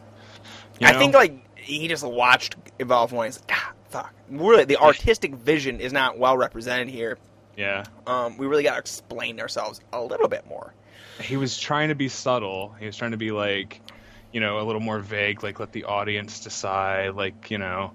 you 0.79 0.87
I 0.87 0.93
think 0.93 1.13
like 1.13 1.49
he 1.59 1.87
just 1.87 2.03
watched 2.03 2.55
Evolve 2.79 3.11
One. 3.11 3.27
He's 3.27 3.39
like, 3.39 3.51
ah, 3.53 3.73
fuck. 3.89 4.13
Really, 4.29 4.65
the 4.65 4.77
artistic 4.77 5.35
vision 5.35 5.79
is 5.79 5.93
not 5.93 6.17
well 6.17 6.37
represented 6.37 6.89
here. 6.89 7.17
yeah 7.55 7.83
Um, 8.07 8.37
we 8.37 8.47
really 8.47 8.63
got 8.63 8.73
to 8.73 8.79
explain 8.79 9.39
ourselves 9.39 9.81
a 9.93 10.01
little 10.01 10.27
bit 10.27 10.47
more. 10.47 10.73
He 11.19 11.37
was 11.37 11.57
trying 11.57 11.89
to 11.89 11.95
be 11.95 12.09
subtle. 12.09 12.75
He 12.79 12.85
was 12.85 12.95
trying 12.95 13.11
to 13.11 13.17
be 13.17 13.31
like, 13.31 13.81
you 14.31 14.39
know, 14.39 14.59
a 14.59 14.63
little 14.63 14.81
more 14.81 14.99
vague, 14.99 15.43
like 15.43 15.59
let 15.59 15.71
the 15.71 15.85
audience 15.85 16.39
decide, 16.41 17.15
like 17.15 17.51
you 17.51 17.57
know, 17.57 17.93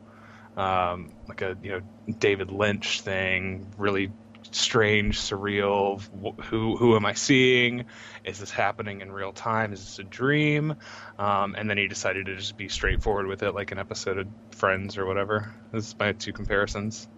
um, 0.57 1.13
like 1.29 1.43
a 1.43 1.57
you 1.63 1.71
know 1.73 1.81
David 2.19 2.51
Lynch 2.51 3.01
thing, 3.01 3.73
really 3.79 4.11
strange, 4.51 5.21
surreal. 5.21 6.03
Who 6.45 6.77
who 6.77 6.97
am 6.97 7.07
I 7.07 7.15
seeing? 7.15 7.87
Is 8.25 8.41
this 8.41 8.51
happening 8.51 9.01
in 9.01 9.13
real 9.13 9.33
time? 9.33 9.73
Is 9.73 9.81
this 9.81 9.99
a 9.99 10.05
dream? 10.05 10.77
Um, 11.19 11.55
and 11.57 11.69
then 11.69 11.79
he 11.79 11.89
decided 11.89 12.27
to 12.27 12.37
just 12.37 12.57
be 12.57 12.69
straightforward 12.69 13.27
with 13.27 13.43
it, 13.43 13.53
like 13.53 13.73
an 13.73 13.79
episode 13.79 14.19
of 14.19 14.27
Friends 14.53 14.99
or 14.99 15.07
whatever. 15.07 15.53
This 15.73 15.89
is 15.89 15.99
my 15.99 16.13
two 16.13 16.33
comparisons. 16.33 17.09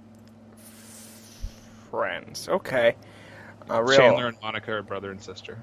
Friends, 1.91 2.49
okay. 2.49 2.97
Uh, 3.69 3.83
real. 3.83 3.97
Chandler 3.97 4.27
and 4.27 4.37
Monica 4.43 4.73
are 4.73 4.83
brother 4.83 5.11
and 5.11 5.23
sister. 5.23 5.59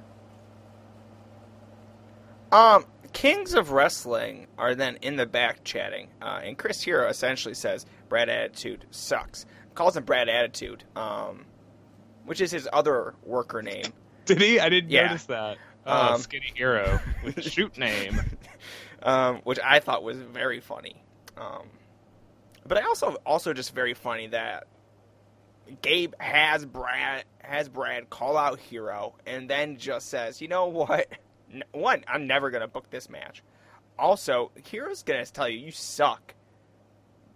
Um, 2.54 2.86
Kings 3.14 3.54
of 3.54 3.72
Wrestling 3.72 4.48
are 4.58 4.76
then 4.76 4.98
in 5.02 5.16
the 5.16 5.26
back 5.26 5.64
chatting, 5.64 6.08
uh, 6.22 6.42
and 6.44 6.58
Chris 6.58 6.82
Hero 6.82 7.08
essentially 7.10 7.54
says 7.54 7.86
Brad 8.10 8.30
Attitude 8.30 8.86
sucks. 8.92 9.46
Calls 9.76 9.98
him 9.98 10.04
Brad 10.04 10.30
Attitude, 10.30 10.84
um, 10.96 11.46
which 12.26 12.42
is 12.42 12.52
his 12.52 12.68
other 12.72 13.16
worker 13.24 13.62
name. 13.62 13.86
Did 14.26 14.42
he? 14.42 14.60
I 14.60 14.70
didn't 14.70 14.90
Yeah. 14.92 15.08
notice 15.08 15.26
that. 15.26 15.58
Oh, 15.86 16.14
Um, 16.14 16.22
skinny 16.22 16.52
hero 16.56 17.00
with 17.24 17.44
shoot 17.52 17.78
name. 17.78 18.22
um, 19.02 19.38
which 19.44 19.60
I 19.64 19.80
thought 19.80 20.04
was 20.04 20.18
very 20.18 20.60
funny. 20.62 21.04
Um, 21.38 21.68
but 22.66 22.78
I 22.78 22.84
also 22.84 23.16
also 23.26 23.52
just 23.54 23.76
very 23.76 23.94
funny 23.94 24.28
that 24.28 24.68
Gabe 25.82 26.14
has 26.20 26.66
Brad 26.66 27.26
has 27.40 27.68
Brad 27.68 28.10
call 28.10 28.38
out 28.38 28.60
Hero 28.60 29.16
and 29.26 29.50
then 29.50 29.78
just 29.78 30.08
says, 30.10 30.42
you 30.42 30.48
know 30.48 30.68
what? 30.68 31.08
One, 31.72 32.04
I'm 32.08 32.28
never 32.28 32.50
gonna 32.52 32.68
book 32.68 32.90
this 32.90 33.10
match. 33.10 33.44
Also, 34.00 34.52
Hero's 34.66 35.04
gonna 35.04 35.26
tell 35.26 35.48
you 35.48 35.60
you 35.60 35.72
suck 35.72 36.34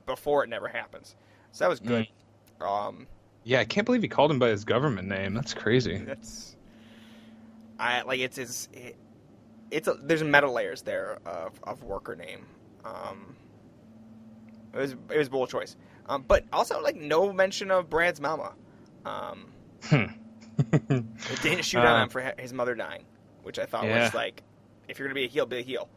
before 0.05 0.43
it 0.43 0.47
never 0.49 0.67
happens. 0.67 1.15
So 1.51 1.63
that 1.65 1.69
was 1.69 1.79
good. 1.79 2.07
Um, 2.61 3.07
Yeah, 3.43 3.59
I 3.59 3.65
can't 3.65 3.85
believe 3.85 4.01
he 4.01 4.07
called 4.07 4.31
him 4.31 4.39
by 4.39 4.49
his 4.49 4.63
government 4.65 5.07
name. 5.07 5.33
That's 5.33 5.53
crazy. 5.53 5.97
that's 5.97 6.55
I 7.79 8.01
like 8.03 8.19
it's 8.19 8.37
it's 8.37 8.69
it, 8.73 8.95
it's 9.69 9.87
a, 9.87 9.93
there's 10.01 10.23
meta 10.23 10.49
layers 10.49 10.81
there 10.81 11.19
of, 11.25 11.59
of 11.63 11.83
worker 11.83 12.15
name. 12.15 12.45
Um, 12.85 13.35
it 14.73 14.77
was 14.79 14.91
it 15.11 15.17
was 15.17 15.29
bold 15.29 15.49
choice, 15.49 15.75
um, 16.07 16.23
but 16.27 16.45
also 16.51 16.81
like 16.81 16.95
no 16.95 17.31
mention 17.33 17.69
of 17.69 17.89
Brad's 17.89 18.19
mama. 18.21 18.53
Um, 19.05 19.51
it 19.91 21.41
didn't 21.41 21.63
shoot 21.63 21.79
on 21.79 21.85
Uh, 21.85 22.03
him 22.03 22.09
for 22.09 22.33
his 22.39 22.51
mother 22.53 22.75
dying, 22.75 23.03
which 23.47 23.57
I 23.57 23.65
thought 23.65 23.85
Yeah. 23.85 24.03
was 24.03 24.13
like, 24.13 24.43
if 24.87 24.99
you're 24.99 25.07
gonna 25.07 25.15
be 25.15 25.23
a 25.25 25.29
heel, 25.29 25.45
be 25.47 25.57
a 25.57 25.61
heel. 25.61 25.89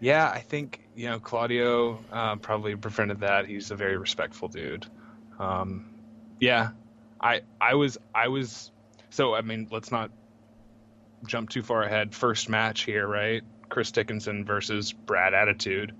Yeah, 0.00 0.30
I 0.30 0.38
think 0.40 0.80
you 0.96 1.10
know 1.10 1.20
Claudio 1.20 1.98
uh, 2.10 2.36
probably 2.36 2.74
prevented 2.76 3.20
that. 3.20 3.46
He's 3.46 3.70
a 3.70 3.76
very 3.76 3.98
respectful 3.98 4.48
dude. 4.48 4.86
Um, 5.38 5.92
yeah, 6.40 6.70
I 7.20 7.42
I 7.60 7.74
was 7.74 7.98
I 8.14 8.28
was 8.28 8.70
so 9.10 9.34
I 9.34 9.42
mean 9.42 9.68
let's 9.70 9.90
not 9.92 10.10
jump 11.26 11.50
too 11.50 11.62
far 11.62 11.82
ahead. 11.82 12.14
First 12.14 12.48
match 12.48 12.82
here, 12.82 13.06
right? 13.06 13.42
Chris 13.68 13.90
Dickinson 13.90 14.44
versus 14.46 14.92
Brad 14.92 15.34
Attitude. 15.34 15.94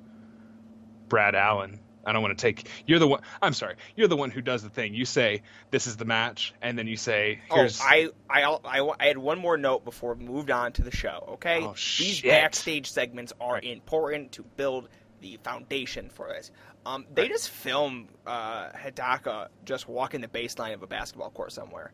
Brad 1.08 1.34
Allen. 1.34 1.80
I 2.04 2.12
don't 2.12 2.22
want 2.22 2.36
to 2.38 2.42
take. 2.42 2.66
You're 2.86 2.98
the 2.98 3.06
one. 3.08 3.20
I'm 3.42 3.52
sorry. 3.52 3.76
You're 3.96 4.08
the 4.08 4.16
one 4.16 4.30
who 4.30 4.40
does 4.40 4.62
the 4.62 4.70
thing. 4.70 4.94
You 4.94 5.04
say 5.04 5.42
this 5.70 5.86
is 5.86 5.96
the 5.96 6.04
match, 6.04 6.54
and 6.62 6.78
then 6.78 6.86
you 6.86 6.96
say 6.96 7.40
here's. 7.52 7.80
Oh, 7.80 7.84
I, 7.84 8.08
I, 8.28 8.42
I, 8.64 8.90
I 8.98 9.06
had 9.06 9.18
one 9.18 9.38
more 9.38 9.56
note 9.56 9.84
before 9.84 10.14
we 10.14 10.24
moved 10.24 10.50
on 10.50 10.72
to 10.72 10.82
the 10.82 10.90
show. 10.90 11.24
Okay, 11.34 11.60
Oh, 11.62 11.74
these 11.98 12.22
backstage 12.22 12.90
segments 12.90 13.32
are 13.40 13.54
Right. 13.54 13.64
important 13.64 14.32
to 14.32 14.42
build 14.56 14.88
the 15.20 15.38
foundation 15.42 16.08
for 16.08 16.28
this. 16.28 16.50
Um, 16.86 17.04
they 17.14 17.28
just 17.28 17.50
film 17.50 18.08
uh, 18.26 18.70
Hidaka 18.70 19.48
just 19.66 19.86
walking 19.86 20.22
the 20.22 20.28
baseline 20.28 20.72
of 20.72 20.82
a 20.82 20.86
basketball 20.86 21.28
court 21.30 21.52
somewhere. 21.52 21.92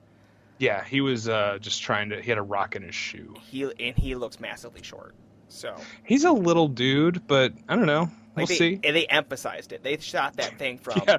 yeah, 0.59 0.85
he 0.85 1.01
was 1.01 1.29
uh, 1.29 1.59
just 1.61 1.83
trying 1.83 2.11
to. 2.11 2.23
He 2.23 2.31
had 2.31 2.39
a 2.39 2.43
rock 2.43 2.77
in 2.77 2.83
his 2.83 2.95
shoe. 2.95 3.35
He 3.51 3.63
and 3.65 3.99
he 3.99 4.15
looks 4.15 4.39
massively 4.39 4.83
short. 4.85 5.15
So 5.49 5.77
He's 6.05 6.25
a 6.25 6.33
little 6.33 6.69
dude, 6.69 7.27
but 7.27 7.53
I 7.69 7.77
don't 7.77 7.87
know. 7.87 8.11
We'll 8.35 8.47
they, 8.47 8.55
see. 8.57 8.81
and 8.85 8.95
they 8.97 9.07
emphasized 9.07 9.73
it. 9.73 9.83
They 9.83 9.97
shot 9.99 10.37
that 10.37 10.59
thing 10.59 10.79
from 10.79 11.01
Yeah. 11.09 11.19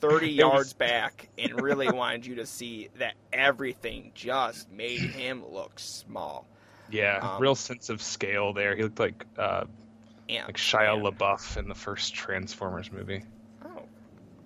30 0.00 0.26
It 0.26 0.28
was- 0.28 0.36
yards 0.36 0.72
back 0.74 1.28
and 1.38 1.60
really 1.60 1.90
wanted 1.90 2.26
you 2.26 2.36
to 2.36 2.46
see 2.46 2.88
that 2.98 3.14
everything 3.32 4.12
just 4.14 4.70
made 4.70 5.00
him 5.00 5.42
look 5.52 5.78
small. 5.78 6.46
Yeah, 6.90 7.18
Um, 7.36 7.40
real 7.42 7.54
sense 7.54 7.88
of 7.88 8.02
scale 8.02 8.52
there. 8.52 8.76
He 8.76 8.82
looked 8.82 8.98
like 9.00 9.24
uh, 9.38 9.64
And, 10.28 10.46
like 10.46 10.56
Shia 10.56 11.00
LaBeouf 11.02 11.56
in 11.56 11.68
the 11.68 11.74
first 11.74 12.14
Transformers 12.14 12.92
movie. 12.92 13.22
Oh. 13.64 13.68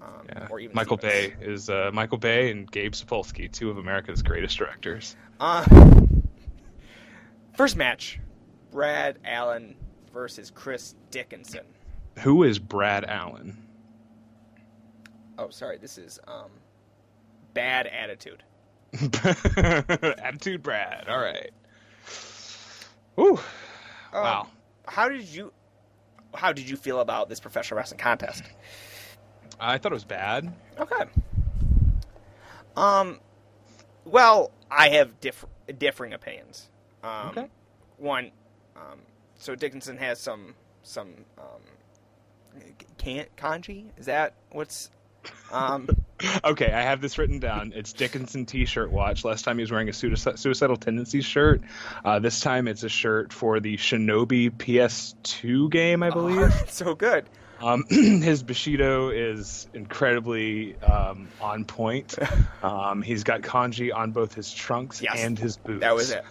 Um, 0.03 0.11
Yeah, 0.29 0.47
Or 0.51 0.61
even 0.61 0.75
Michael 0.75 0.99
Stevens. 0.99 1.35
Bay 1.41 1.47
is 1.47 1.69
uh, 1.71 1.91
Michael 1.93 2.19
Bay 2.19 2.51
and 2.51 2.71
Gabe 2.71 2.93
Sapolsky, 2.93 3.51
two 3.51 3.69
of 3.71 3.79
America's 3.79 4.23
greatest 4.23 4.57
directors. 4.59 5.17
Uh, 5.41 5.65
first 7.57 7.77
match 7.77 8.21
Brad 8.81 9.19
Allen 9.25 9.75
versus 10.13 10.51
Chris 10.51 10.95
Dickinson. 11.11 11.65
Who 12.19 12.43
is 12.43 12.59
Brad 12.59 13.07
Allen? 13.07 13.57
Oh, 15.39 15.49
sorry. 15.49 15.79
This 15.79 15.97
is 15.97 16.21
um, 16.29 16.51
Bad 17.55 17.87
Attitude. 17.87 18.43
Attitude 19.57 20.63
Brad. 20.63 21.09
All 21.09 21.19
right. 21.19 21.51
Ooh. 23.19 23.39
Um, 24.13 24.23
Wow. 24.23 24.49
How 24.87 25.09
did 25.09 25.23
you. 25.27 25.55
How 26.35 26.53
did 26.53 26.69
you 26.69 26.77
feel 26.77 27.01
about 27.01 27.31
this 27.31 27.41
professional 27.41 27.79
wrestling 27.79 27.99
contest? 27.99 28.43
I 29.59 29.79
thought 29.79 29.93
it 29.93 29.95
was 29.95 30.05
bad. 30.05 30.53
Okay. 30.79 31.05
Um, 32.77 33.21
well, 34.05 34.51
I 34.71 34.91
have 34.91 35.19
diff- 35.21 35.47
differing 35.79 36.13
opinions. 36.13 36.69
Um, 37.03 37.29
Okay. 37.31 37.47
One, 37.97 38.33
um, 38.77 38.99
so 39.39 39.55
Dickinson 39.55 39.97
has 39.99 40.21
some 40.21 40.55
some 40.83 41.09
um, 41.39 42.63
can't 42.99 43.35
kanji. 43.37 43.87
Is 43.99 44.07
that 44.07 44.35
what's 44.51 44.91
um? 45.53 45.89
Okay, 46.45 46.73
I 46.73 46.81
have 46.81 47.03
this 47.03 47.19
written 47.19 47.41
down. 47.41 47.75
It's 47.77 47.93
Dickinson 47.93 48.47
T-shirt 48.47 48.91
watch. 48.91 49.23
Last 49.23 49.45
time 49.45 49.59
he 49.59 49.63
was 49.63 49.71
wearing 49.71 49.91
a 49.91 49.93
suicidal 49.93 50.77
tendencies 50.79 51.27
shirt. 51.27 51.61
Uh, 52.07 52.19
this 52.21 52.41
time 52.41 52.69
it's 52.69 52.85
a 52.85 52.89
shirt 52.89 53.35
for 53.35 53.61
the 53.61 53.77
Shinobi 53.77 54.51
PS2 54.51 55.71
game, 55.71 56.03
I 56.03 56.09
believe. 56.09 56.55
so 56.69 56.95
good. 56.95 57.27
Um, 57.61 57.85
his 57.91 58.43
Bushido 58.43 59.11
is 59.11 59.69
incredibly 59.75 60.77
um, 60.81 61.29
on 61.41 61.65
point. 61.67 62.15
Um, 62.63 63.03
he's 63.03 63.23
got 63.23 63.43
kanji 63.43 63.95
on 63.95 64.11
both 64.13 64.35
his 64.35 64.53
trunks 64.53 65.01
Yes. 65.03 65.19
and 65.19 65.39
his 65.39 65.57
boots. 65.59 65.83
That 65.83 65.95
was 65.95 66.11
it. 66.11 66.25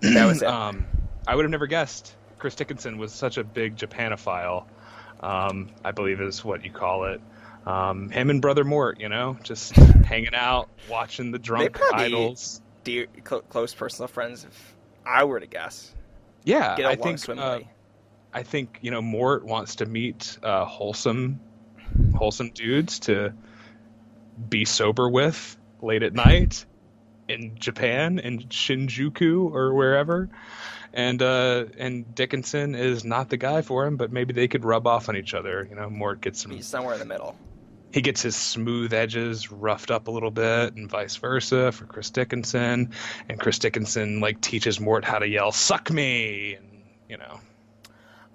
That 0.00 0.24
was 0.26 0.40
it. 0.42 0.48
I 1.26 1.34
would 1.34 1.44
have 1.44 1.50
never 1.50 1.66
guessed. 1.66 2.14
Chris 2.38 2.54
Dickinson 2.54 2.98
was 2.98 3.12
such 3.12 3.38
a 3.38 3.44
big 3.44 3.76
Japanophile. 3.76 4.64
Um, 5.20 5.70
I 5.84 5.92
believe 5.92 6.20
is 6.20 6.44
what 6.44 6.64
you 6.64 6.70
call 6.72 7.04
it. 7.04 7.20
Um, 7.64 8.10
him 8.10 8.30
and 8.30 8.42
Brother 8.42 8.64
Mort, 8.64 9.00
you 9.00 9.08
know, 9.08 9.38
just 9.42 9.72
hanging 10.04 10.34
out, 10.34 10.68
watching 10.90 11.30
the 11.30 11.38
drunk 11.38 11.78
idols. 11.92 12.60
Dear, 12.82 13.06
cl- 13.26 13.42
close 13.42 13.72
personal 13.72 14.08
friends. 14.08 14.44
If 14.44 14.76
I 15.06 15.24
were 15.24 15.38
to 15.38 15.46
guess, 15.46 15.94
Yeah, 16.44 16.76
get 16.76 16.86
I 16.86 16.96
think 16.96 17.28
uh. 17.28 17.60
I 18.34 18.42
think 18.42 18.78
you 18.80 18.90
know 18.90 19.02
Mort 19.02 19.44
wants 19.44 19.76
to 19.76 19.86
meet 19.86 20.38
uh, 20.42 20.64
wholesome, 20.64 21.38
wholesome 22.16 22.50
dudes 22.50 23.00
to 23.00 23.34
be 24.48 24.64
sober 24.64 25.08
with 25.08 25.56
late 25.82 26.02
at 26.02 26.14
night 26.14 26.64
in 27.28 27.56
Japan 27.58 28.18
in 28.18 28.40
Shinjuku 28.40 29.52
or 29.52 29.74
wherever, 29.74 30.28
and 30.92 31.22
uh, 31.22 31.66
and 31.78 32.14
Dickinson 32.14 32.74
is 32.74 33.04
not 33.04 33.28
the 33.30 33.36
guy 33.36 33.62
for 33.62 33.86
him, 33.86 33.96
but 33.96 34.12
maybe 34.12 34.32
they 34.32 34.48
could 34.48 34.64
rub 34.64 34.86
off 34.86 35.08
on 35.08 35.16
each 35.16 35.34
other. 35.34 35.66
You 35.68 35.76
know, 35.76 35.88
Mort 35.90 36.20
gets 36.20 36.42
some. 36.42 36.52
He's 36.52 36.66
somewhere 36.66 36.94
in 36.94 37.00
the 37.00 37.06
middle. 37.06 37.36
He 37.92 38.00
gets 38.00 38.22
his 38.22 38.34
smooth 38.34 38.94
edges 38.94 39.52
roughed 39.52 39.90
up 39.90 40.08
a 40.08 40.10
little 40.10 40.30
bit, 40.30 40.74
and 40.74 40.90
vice 40.90 41.16
versa 41.16 41.72
for 41.72 41.84
Chris 41.84 42.08
Dickinson. 42.10 42.92
And 43.28 43.38
Chris 43.38 43.58
Dickinson 43.58 44.20
like 44.20 44.40
teaches 44.40 44.80
Mort 44.80 45.04
how 45.04 45.18
to 45.18 45.28
yell 45.28 45.52
"suck 45.52 45.90
me," 45.90 46.54
and 46.54 46.82
you 47.08 47.18
know, 47.18 47.40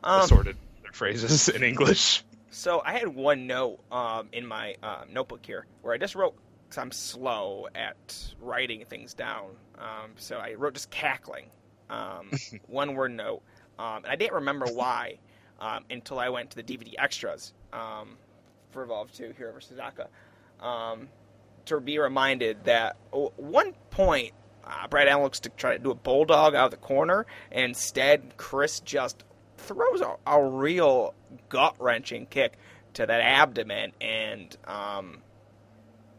Um, 0.04 0.22
assorted 0.22 0.58
phrases 0.94 1.50
in 1.50 1.64
English. 1.64 2.24
So 2.50 2.82
I 2.84 2.94
had 2.94 3.10
one 3.10 3.46
note 3.46 3.80
um, 3.92 4.30
in 4.32 4.46
my 4.46 4.76
uh, 4.82 5.04
notebook 5.12 5.46
here 5.46 5.68
where 5.82 5.94
I 5.94 5.98
just 5.98 6.16
wrote 6.16 6.36
because 6.64 6.80
I'm 6.80 6.92
slow 6.92 7.68
at 7.76 8.34
writing 8.42 8.84
things 8.86 9.14
down. 9.14 9.52
Um, 9.78 10.12
so 10.16 10.38
I 10.38 10.56
wrote 10.56 10.74
just 10.74 10.90
cackling, 10.90 11.46
um, 11.89 12.32
one 12.67 12.96
word 12.96 13.12
note, 13.12 13.41
um, 13.79 13.98
and 13.98 14.08
I 14.08 14.15
didn't 14.15 14.36
remember 14.36 14.65
why 14.67 15.17
um, 15.60 15.84
until 15.89 16.20
I 16.20 16.29
went 16.29 16.51
to 16.51 16.56
the 16.58 16.63
DVD 16.63 16.94
extras 16.98 17.53
um, 17.74 18.17
for 18.72 18.84
Evolve 18.84 19.12
2 19.13 19.34
Hero 19.38 19.53
vs. 19.53 19.79
Aka 19.79 20.08
um, 20.60 21.10
to 21.65 21.79
be 21.79 22.00
reminded 22.00 22.63
that 22.63 22.98
at 23.13 23.39
one 23.39 23.74
point 23.91 24.32
uh, 24.65 24.88
Brad 24.88 25.08
Allen 25.08 25.24
looks 25.24 25.39
to 25.41 25.50
try 25.50 25.74
to 25.74 25.79
do 25.79 25.91
a 25.91 25.96
bulldog 25.96 26.56
out 26.56 26.65
of 26.65 26.72
the 26.72 26.77
corner, 26.77 27.25
and 27.51 27.65
instead 27.65 28.36
Chris 28.38 28.79
just 28.82 29.24
throws 29.58 30.01
a, 30.01 30.15
a 30.25 30.44
real 30.44 31.13
gut 31.50 31.75
wrenching 31.79 32.25
kick 32.27 32.58
to 32.94 33.06
that 33.06 33.22
abdomen, 33.22 33.91
and 34.01 34.56
um, 34.65 35.20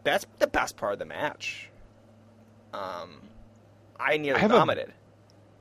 that's 0.04 0.26
the 0.38 0.46
best 0.46 0.76
part 0.76 0.94
of 0.94 0.98
the 0.98 1.04
match. 1.04 1.68
Um, 2.72 3.20
I 3.98 4.16
nearly 4.16 4.38
I 4.38 4.42
have 4.42 4.50
a- 4.52 4.56
vomited. 4.58 4.92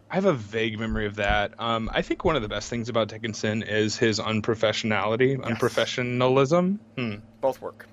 I 0.09 0.15
have 0.15 0.25
a 0.25 0.33
vague 0.33 0.79
memory 0.79 1.05
of 1.05 1.15
that. 1.15 1.59
Um, 1.59 1.89
I 1.93 2.01
think 2.01 2.23
one 2.23 2.35
of 2.37 2.41
the 2.41 2.47
best 2.47 2.69
things 2.69 2.87
about 2.89 3.09
Dickinson 3.09 3.61
is 3.63 3.97
his 3.97 4.19
unprofessionality, 4.19 5.37
unprofessionalism. 5.37 6.79
Hmm. 6.97 7.15
Both 7.41 7.61
work. 7.61 7.87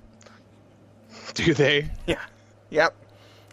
Do 1.34 1.54
they? 1.54 1.90
Yeah. 2.06 2.20
Yep. 2.70 2.94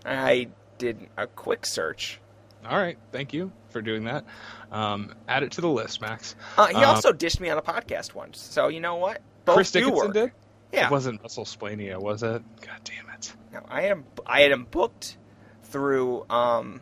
I 0.05 0.47
did 0.77 1.07
a 1.17 1.27
quick 1.27 1.65
search. 1.65 2.19
All 2.67 2.77
right, 2.77 2.97
thank 3.11 3.33
you 3.33 3.51
for 3.69 3.81
doing 3.81 4.03
that. 4.03 4.23
Um, 4.71 5.15
add 5.27 5.41
it 5.43 5.53
to 5.53 5.61
the 5.61 5.67
list, 5.69 5.99
Max. 6.01 6.35
Uh, 6.57 6.67
he 6.67 6.75
Um, 6.75 6.85
also 6.85 7.11
dished 7.11 7.39
me 7.39 7.49
on 7.49 7.57
a 7.57 7.61
podcast 7.61 8.13
once, 8.13 8.39
so 8.39 8.67
you 8.67 8.79
know 8.79 8.95
what? 8.95 9.21
Both 9.45 9.55
Chris 9.55 9.71
Dickinson 9.71 9.95
work. 9.95 10.13
did. 10.13 10.31
Yeah. 10.71 10.85
It 10.85 10.91
wasn't 10.91 11.21
Russell 11.23 11.45
Splania, 11.45 11.99
was 11.99 12.21
it? 12.21 12.43
God 12.61 12.79
damn 12.83 13.09
it. 13.15 13.33
No, 13.51 13.61
I 13.67 13.81
had 13.81 13.91
him. 13.91 14.03
I 14.25 14.41
had 14.41 14.51
him 14.51 14.67
booked 14.69 15.17
through 15.63 16.25
um, 16.29 16.81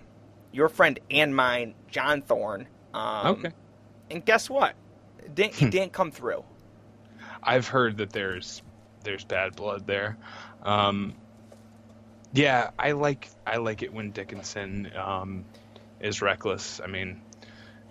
your 0.51 0.70
friend 0.70 1.00
and 1.10 1.36
mine, 1.36 1.75
John 1.89 2.22
Thorne. 2.22 2.68
Um, 2.94 3.27
okay. 3.27 3.51
And 4.12 4.25
guess 4.25 4.50
what? 4.50 4.75
It 5.20 5.36
didn't, 5.36 5.56
Hmm. 5.56 5.65
it 5.65 5.72
didn't 5.72 5.94
come 5.94 6.12
through. 6.12 6.44
I've 7.41 7.68
heard 7.68 7.98
that 7.98 8.12
there's 8.12 8.62
there's 9.03 9.24
bad 9.24 9.56
blood 9.56 9.88
there. 9.88 10.18
Um, 10.63 11.15
yeah, 12.34 12.72
I 12.77 12.91
like 12.91 13.29
I 13.48 13.58
like 13.58 13.82
it 13.82 13.94
when 13.94 14.12
Dickinson 14.12 14.91
um, 14.96 15.46
is 16.00 16.22
reckless. 16.22 16.82
I 16.84 16.88
mean, 16.88 17.22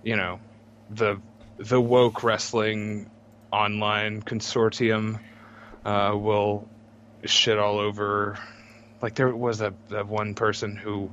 you 0.03 0.17
know, 0.17 0.41
the 0.91 1.21
the 1.57 1.81
woke 1.81 2.23
wrestling 2.23 3.11
online 3.53 4.23
consortium 4.23 5.19
uh, 5.85 6.15
will 6.15 6.69
shit 7.25 7.59
all 7.59 7.79
over. 7.79 8.39
Like 9.01 9.15
there 9.15 9.35
was 9.35 9.61
a 9.61 9.73
that 9.89 10.07
one 10.07 10.35
person 10.35 10.77
who 10.77 11.11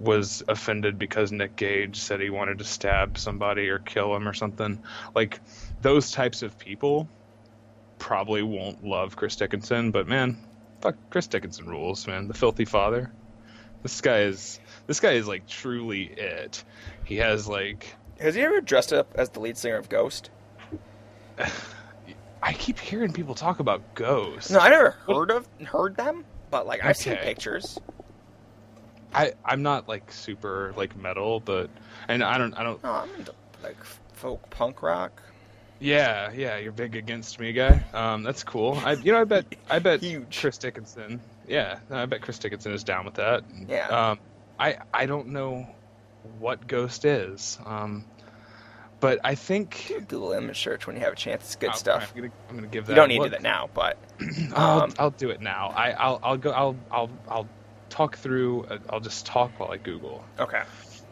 was 0.00 0.42
offended 0.48 0.98
because 0.98 1.30
Nick 1.30 1.56
Gage 1.56 1.96
said 1.96 2.20
he 2.20 2.30
wanted 2.30 2.58
to 2.58 2.64
stab 2.64 3.18
somebody 3.18 3.68
or 3.68 3.78
kill 3.78 4.14
him 4.16 4.26
or 4.26 4.32
something. 4.32 4.82
Like 5.14 5.40
those 5.82 6.10
types 6.10 6.42
of 6.42 6.58
people 6.58 7.08
probably 7.98 8.42
won't 8.42 8.82
love 8.82 9.14
Chris 9.16 9.36
Dickinson, 9.36 9.90
but 9.90 10.08
man, 10.08 10.38
fuck 10.80 10.96
Chris 11.10 11.26
Dickinson 11.26 11.66
rules, 11.66 12.06
man. 12.06 12.28
The 12.28 12.34
filthy 12.34 12.64
father. 12.64 13.12
This 13.82 14.00
guy 14.00 14.20
is 14.20 14.58
this 14.86 15.00
guy 15.00 15.12
is 15.12 15.28
like 15.28 15.46
truly 15.46 16.04
it. 16.04 16.64
He 17.04 17.16
has 17.16 17.46
like 17.46 17.94
Has 18.18 18.34
he 18.34 18.42
ever 18.42 18.60
dressed 18.60 18.92
up 18.92 19.12
as 19.14 19.30
the 19.30 19.40
lead 19.40 19.56
singer 19.56 19.76
of 19.76 19.88
Ghost? 19.88 20.30
I 22.42 22.54
keep 22.54 22.78
hearing 22.78 23.12
people 23.12 23.34
talk 23.34 23.60
about 23.60 23.94
Ghost. 23.94 24.50
No, 24.50 24.60
I 24.60 24.70
never 24.70 24.90
heard 24.90 25.30
of 25.30 25.46
heard 25.66 25.96
them, 25.96 26.24
but 26.50 26.66
like 26.66 26.82
I've 26.84 26.96
seen 26.96 27.16
pictures. 27.16 27.78
I 29.14 29.32
I'm 29.44 29.62
not 29.62 29.88
like 29.88 30.10
super 30.12 30.72
like 30.76 30.96
metal, 30.96 31.40
but 31.40 31.70
and 32.08 32.22
I 32.22 32.38
don't 32.38 32.54
I 32.54 32.62
don't 32.62 32.82
No, 32.82 32.90
I'm 32.92 33.10
into 33.18 33.34
like 33.62 33.76
folk 34.14 34.48
punk 34.50 34.82
rock. 34.82 35.22
yeah 35.80 36.30
yeah 36.32 36.56
you're 36.58 36.72
big 36.72 36.94
against 36.96 37.40
me 37.40 37.52
guy. 37.52 37.82
Um 37.92 38.22
that's 38.22 38.44
cool. 38.44 38.80
I 38.84 38.92
you 38.92 39.12
know 39.12 39.20
I 39.20 39.24
bet 39.24 39.46
I 39.68 39.78
bet 39.78 40.00
Huge. 40.02 40.40
Chris 40.40 40.58
Dickinson. 40.58 41.20
Yeah, 41.48 41.78
I 41.90 42.06
bet 42.06 42.22
Chris 42.22 42.38
Dickinson 42.38 42.72
is 42.72 42.84
down 42.84 43.04
with 43.04 43.14
that. 43.14 43.42
Yeah. 43.68 43.88
Um, 43.88 44.18
I 44.58 44.78
I 44.94 45.06
don't 45.06 45.28
know 45.28 45.66
what 46.38 46.66
Ghost 46.68 47.04
is. 47.04 47.58
Um, 47.66 48.04
but 49.00 49.18
I 49.24 49.34
think 49.34 49.86
Google 49.88 50.32
image 50.32 50.60
search 50.60 50.86
when 50.86 50.94
you 50.94 51.02
have 51.02 51.14
a 51.14 51.16
chance. 51.16 51.42
It's 51.44 51.56
good 51.56 51.70
I'll- 51.70 51.76
stuff. 51.76 52.12
I'm 52.14 52.20
gonna, 52.22 52.32
I'm 52.50 52.54
gonna 52.56 52.66
give 52.68 52.86
that. 52.86 52.92
You 52.92 52.96
don't 52.96 53.08
need 53.08 53.18
to 53.18 53.24
do 53.24 53.30
that 53.30 53.42
now, 53.42 53.70
but 53.72 53.96
I'll, 54.54 54.82
Um, 54.82 54.92
I'll 54.98 55.10
do 55.10 55.30
it 55.30 55.40
now. 55.40 55.72
I 55.74 55.90
I'll 55.92 56.20
I'll 56.22 56.36
go. 56.36 56.50
I'll 56.50 56.76
I'll 56.92 57.10
I'll 57.28 57.48
talk 57.90 58.16
through. 58.16 58.64
uh, 58.64 58.78
I'll 58.88 59.00
just 59.00 59.26
talk 59.26 59.58
while 59.58 59.70
I 59.72 59.76
Google. 59.76 60.24
okay. 60.38 60.62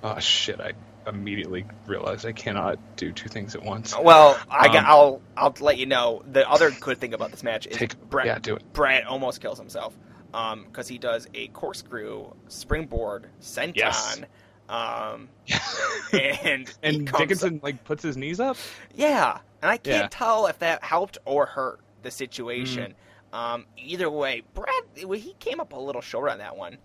Oh 0.03 0.19
shit! 0.21 0.61
I 0.61 0.73
immediately 1.09 1.65
realized 1.87 2.25
I 2.27 2.33
cannot 2.33 2.79
do 2.97 3.11
two 3.13 3.29
things 3.29 3.55
at 3.55 3.63
once. 3.63 3.95
Well, 4.01 4.39
I 4.51 4.69
got, 4.69 4.77
Um, 4.79 4.85
I'll 4.87 5.23
I'll 5.37 5.55
let 5.61 5.79
you 5.79 5.87
know. 5.87 6.23
The 6.31 6.49
other 6.49 6.71
good 6.71 6.99
thing 6.99 7.15
about 7.15 7.31
this 7.33 7.43
match 7.43 7.67
is 7.67 7.77
Take- 7.77 7.99
Brad, 8.09 8.27
yeah, 8.27 8.39
do 8.39 8.55
it. 8.57 8.73
Brad 8.73 9.05
almost 9.05 9.41
kills 9.41 9.59
himself 9.59 9.93
because 10.31 10.87
he 10.89 10.99
does 10.99 11.27
a 11.35 11.49
corkscrew 11.49 12.27
springboard 12.49 13.29
senton. 13.41 13.73
Yes. 13.75 14.21
Um, 14.69 15.31
and 16.13 16.71
And 16.83 17.11
Dickinson 17.11 17.61
like 17.63 17.85
puts 17.85 18.03
his 18.03 18.17
knees 18.17 18.39
up. 18.39 18.57
yeah, 18.95 19.39
and 19.63 19.71
I 19.71 19.79
can't 19.79 20.03
Yeah. 20.05 20.09
tell 20.11 20.47
if 20.47 20.59
that 20.61 20.85
helped 20.85 21.19
or 21.25 21.47
hurt 21.47 21.81
the 22.03 22.11
situation. 22.11 22.93
Mm. 22.93 22.95
Um, 23.33 23.67
either 23.77 24.09
way, 24.09 24.43
Brad 24.55 24.85
he 24.95 25.35
came 25.39 25.61
up 25.61 25.73
a 25.73 25.79
little 25.79 26.01
short 26.01 26.31
on 26.31 26.39
that 26.39 26.57
one. 26.57 26.79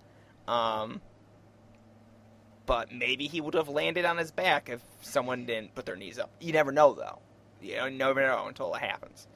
Um, 0.47 1.01
but 2.65 2.91
maybe 2.91 3.27
he 3.27 3.41
would 3.41 3.53
have 3.53 3.69
landed 3.69 4.06
on 4.06 4.17
his 4.17 4.32
back 4.32 4.69
if 4.69 4.82
someone 5.01 5.45
didn't 5.45 5.75
put 5.75 5.86
their 5.86 5.95
knees 5.95 6.19
up. 6.19 6.32
You 6.39 6.53
never 6.53 6.71
know, 6.71 6.93
though. 6.93 7.19
You 7.62 7.77
know, 7.77 7.89
never 7.89 8.21
know 8.21 8.47
until 8.47 8.73
it 8.75 8.82
happens. 8.82 9.27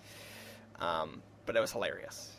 Um, 0.80 1.22
but 1.46 1.56
it 1.56 1.60
was 1.60 1.72
hilarious. 1.72 2.32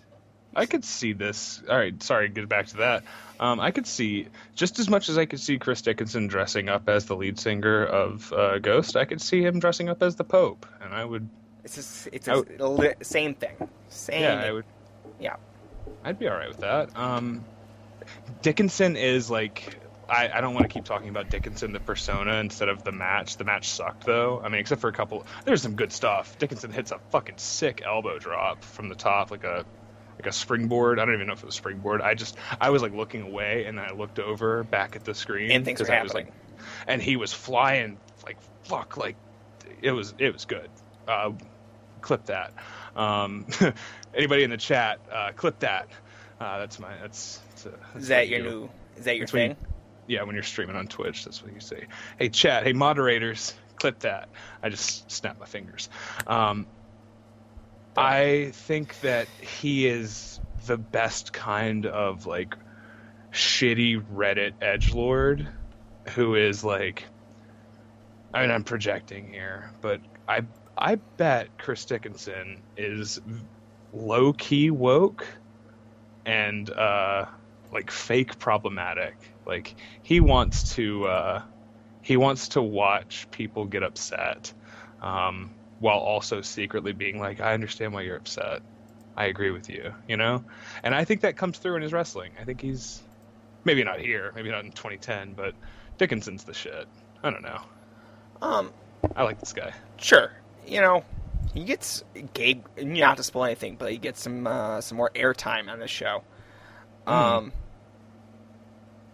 I 0.54 0.66
could 0.66 0.84
see 0.84 1.12
this. 1.12 1.62
All 1.68 1.76
right, 1.76 2.02
sorry, 2.02 2.28
get 2.28 2.48
back 2.48 2.68
to 2.68 2.76
that. 2.78 3.04
Um, 3.38 3.60
I 3.60 3.70
could 3.70 3.86
see 3.86 4.28
just 4.54 4.78
as 4.78 4.88
much 4.88 5.08
as 5.08 5.18
I 5.18 5.26
could 5.26 5.40
see 5.40 5.58
Chris 5.58 5.82
Dickinson 5.82 6.26
dressing 6.26 6.68
up 6.68 6.88
as 6.88 7.04
the 7.04 7.16
lead 7.16 7.38
singer 7.38 7.84
of 7.84 8.32
uh, 8.32 8.58
Ghost. 8.58 8.96
I 8.96 9.04
could 9.04 9.20
see 9.20 9.42
him 9.42 9.60
dressing 9.60 9.88
up 9.88 10.02
as 10.02 10.16
the 10.16 10.24
Pope, 10.24 10.66
and 10.82 10.94
I 10.94 11.04
would. 11.04 11.28
It's 11.68 11.74
just, 11.76 12.08
it's 12.12 12.28
a 12.28 12.36
li- 12.66 12.94
same 13.02 13.34
thing. 13.34 13.68
Same. 13.90 14.22
Yeah, 14.22 14.40
I 14.42 14.52
would. 14.52 14.64
Yeah. 15.20 15.36
I'd 16.02 16.18
be 16.18 16.26
all 16.28 16.34
right 16.36 16.48
with 16.48 16.60
that. 16.60 16.96
Um, 16.96 17.44
Dickinson 18.42 18.96
is 18.96 19.30
like. 19.30 19.76
I, 20.08 20.30
I 20.32 20.40
don't 20.40 20.54
want 20.54 20.64
to 20.64 20.72
keep 20.72 20.86
talking 20.86 21.10
about 21.10 21.28
Dickinson 21.28 21.72
the 21.74 21.80
persona 21.80 22.36
instead 22.36 22.70
of 22.70 22.82
the 22.82 22.92
match. 22.92 23.36
The 23.36 23.44
match 23.44 23.68
sucked 23.68 24.04
though. 24.06 24.40
I 24.42 24.48
mean, 24.48 24.60
except 24.60 24.80
for 24.80 24.88
a 24.88 24.92
couple. 24.94 25.26
There's 25.44 25.60
some 25.60 25.74
good 25.74 25.92
stuff. 25.92 26.38
Dickinson 26.38 26.72
hits 26.72 26.90
a 26.92 26.98
fucking 27.10 27.36
sick 27.36 27.82
elbow 27.84 28.18
drop 28.18 28.64
from 28.64 28.88
the 28.88 28.94
top, 28.94 29.30
like 29.30 29.44
a 29.44 29.66
like 30.16 30.26
a 30.26 30.32
springboard. 30.32 30.98
I 30.98 31.04
don't 31.04 31.12
even 31.14 31.26
know 31.26 31.34
if 31.34 31.40
it 31.42 31.46
was 31.46 31.54
springboard. 31.56 32.00
I 32.00 32.14
just 32.14 32.38
I 32.58 32.70
was 32.70 32.80
like 32.80 32.94
looking 32.94 33.20
away 33.20 33.66
and 33.66 33.76
then 33.76 33.84
I 33.84 33.92
looked 33.92 34.18
over 34.18 34.64
back 34.64 34.96
at 34.96 35.04
the 35.04 35.14
screen 35.14 35.50
And 35.50 35.62
things 35.66 35.78
were 35.80 35.92
I 35.92 36.02
was, 36.02 36.12
happening. 36.12 36.32
like, 36.32 36.66
and 36.86 37.02
he 37.02 37.16
was 37.16 37.34
flying 37.34 37.98
like 38.24 38.38
fuck 38.64 38.96
like 38.96 39.16
it 39.82 39.90
was 39.92 40.14
it 40.18 40.32
was 40.32 40.46
good. 40.46 40.70
Uh, 41.06 41.32
clip 42.08 42.26
that. 42.26 42.54
Um, 42.96 43.46
anybody 44.14 44.44
in 44.44 44.50
the 44.50 44.58
chat, 44.58 45.00
uh, 45.12 45.32
clip 45.36 45.60
that. 45.60 45.90
Uh, 46.40 46.60
that's 46.60 46.80
my 46.80 46.98
that's. 46.98 47.40
that's, 47.50 47.66
uh, 47.66 47.78
that's 47.94 48.04
Is 48.04 48.08
that 48.08 48.28
your 48.28 48.40
do. 48.40 48.44
new? 48.44 48.70
Is 48.96 49.06
that 49.06 49.18
your 49.18 49.26
That's 49.26 49.34
what 49.34 49.42
you- 49.44 49.50
thing? 49.50 49.58
Yeah, 50.08 50.24
when 50.24 50.34
you're 50.36 50.44
streaming 50.44 50.76
on 50.76 50.88
Twitch, 50.88 51.24
that's 51.24 51.42
what 51.44 51.52
you 51.54 51.60
say. 51.60 51.88
Hey 52.18 52.30
chat, 52.30 52.64
hey 52.64 52.74
moderators, 52.74 53.54
clip 53.76 54.00
that. 54.00 54.30
I 54.62 54.70
just 54.70 55.10
snap 55.12 55.38
my 55.38 55.46
fingers. 55.46 55.88
Um, 56.26 56.68
I 57.96 58.52
think 58.54 59.00
that 59.00 59.30
he 59.40 59.86
is 59.88 60.40
the 60.66 60.78
best 60.78 61.32
kind 61.32 61.86
of 61.86 62.26
like 62.26 62.56
shitty 63.34 64.04
Reddit 64.06 64.54
edge 64.62 64.92
lord 64.94 65.52
who 66.10 66.34
is 66.36 66.64
like 66.64 67.10
I 68.34 68.42
mean 68.42 68.50
I'm 68.52 68.64
projecting 68.64 69.28
here, 69.28 69.72
but 69.82 70.02
I 70.28 70.42
I 70.78 70.98
bet 71.16 71.48
Chris 71.58 71.84
Dickinson 71.84 72.62
is 72.76 73.18
low 73.92 74.32
key 74.32 74.70
woke 74.70 75.26
and 76.24 76.68
uh 76.70 77.24
like 77.72 77.90
fake 77.90 78.38
problematic. 78.38 79.16
Like 79.46 79.74
he 80.02 80.20
wants 80.20 80.74
to 80.76 81.06
uh 81.06 81.42
he 82.02 82.16
wants 82.16 82.48
to 82.50 82.62
watch 82.62 83.26
people 83.30 83.66
get 83.66 83.82
upset, 83.82 84.54
um, 85.02 85.50
while 85.78 85.98
also 85.98 86.40
secretly 86.40 86.92
being 86.92 87.18
like, 87.20 87.40
"I 87.40 87.52
understand 87.54 87.92
why 87.92 88.02
you're 88.02 88.16
upset. 88.16 88.62
I 89.16 89.26
agree 89.26 89.50
with 89.50 89.68
you," 89.68 89.94
you 90.06 90.16
know. 90.16 90.44
And 90.82 90.94
I 90.94 91.04
think 91.04 91.20
that 91.22 91.36
comes 91.36 91.58
through 91.58 91.76
in 91.76 91.82
his 91.82 91.92
wrestling. 91.92 92.32
I 92.40 92.44
think 92.44 92.62
he's 92.62 93.02
maybe 93.64 93.84
not 93.84 94.00
here, 94.00 94.32
maybe 94.34 94.50
not 94.50 94.64
in 94.64 94.70
2010, 94.70 95.34
but 95.34 95.54
Dickinson's 95.98 96.44
the 96.44 96.54
shit. 96.54 96.88
I 97.22 97.30
don't 97.30 97.42
know. 97.42 97.60
Um, 98.40 98.72
I 99.16 99.24
like 99.24 99.40
this 99.40 99.52
guy. 99.52 99.74
sure, 99.98 100.30
you 100.68 100.80
know, 100.80 101.04
he 101.54 101.64
gets 101.64 102.04
Gabe. 102.34 102.64
Not 102.80 103.16
to 103.16 103.22
spoil 103.22 103.44
anything, 103.44 103.76
but 103.76 103.90
he 103.90 103.98
gets 103.98 104.22
some 104.22 104.46
uh, 104.46 104.80
some 104.80 104.96
more 104.96 105.10
airtime 105.14 105.68
on 105.70 105.78
this 105.78 105.90
show. 105.90 106.22
Um. 107.06 107.52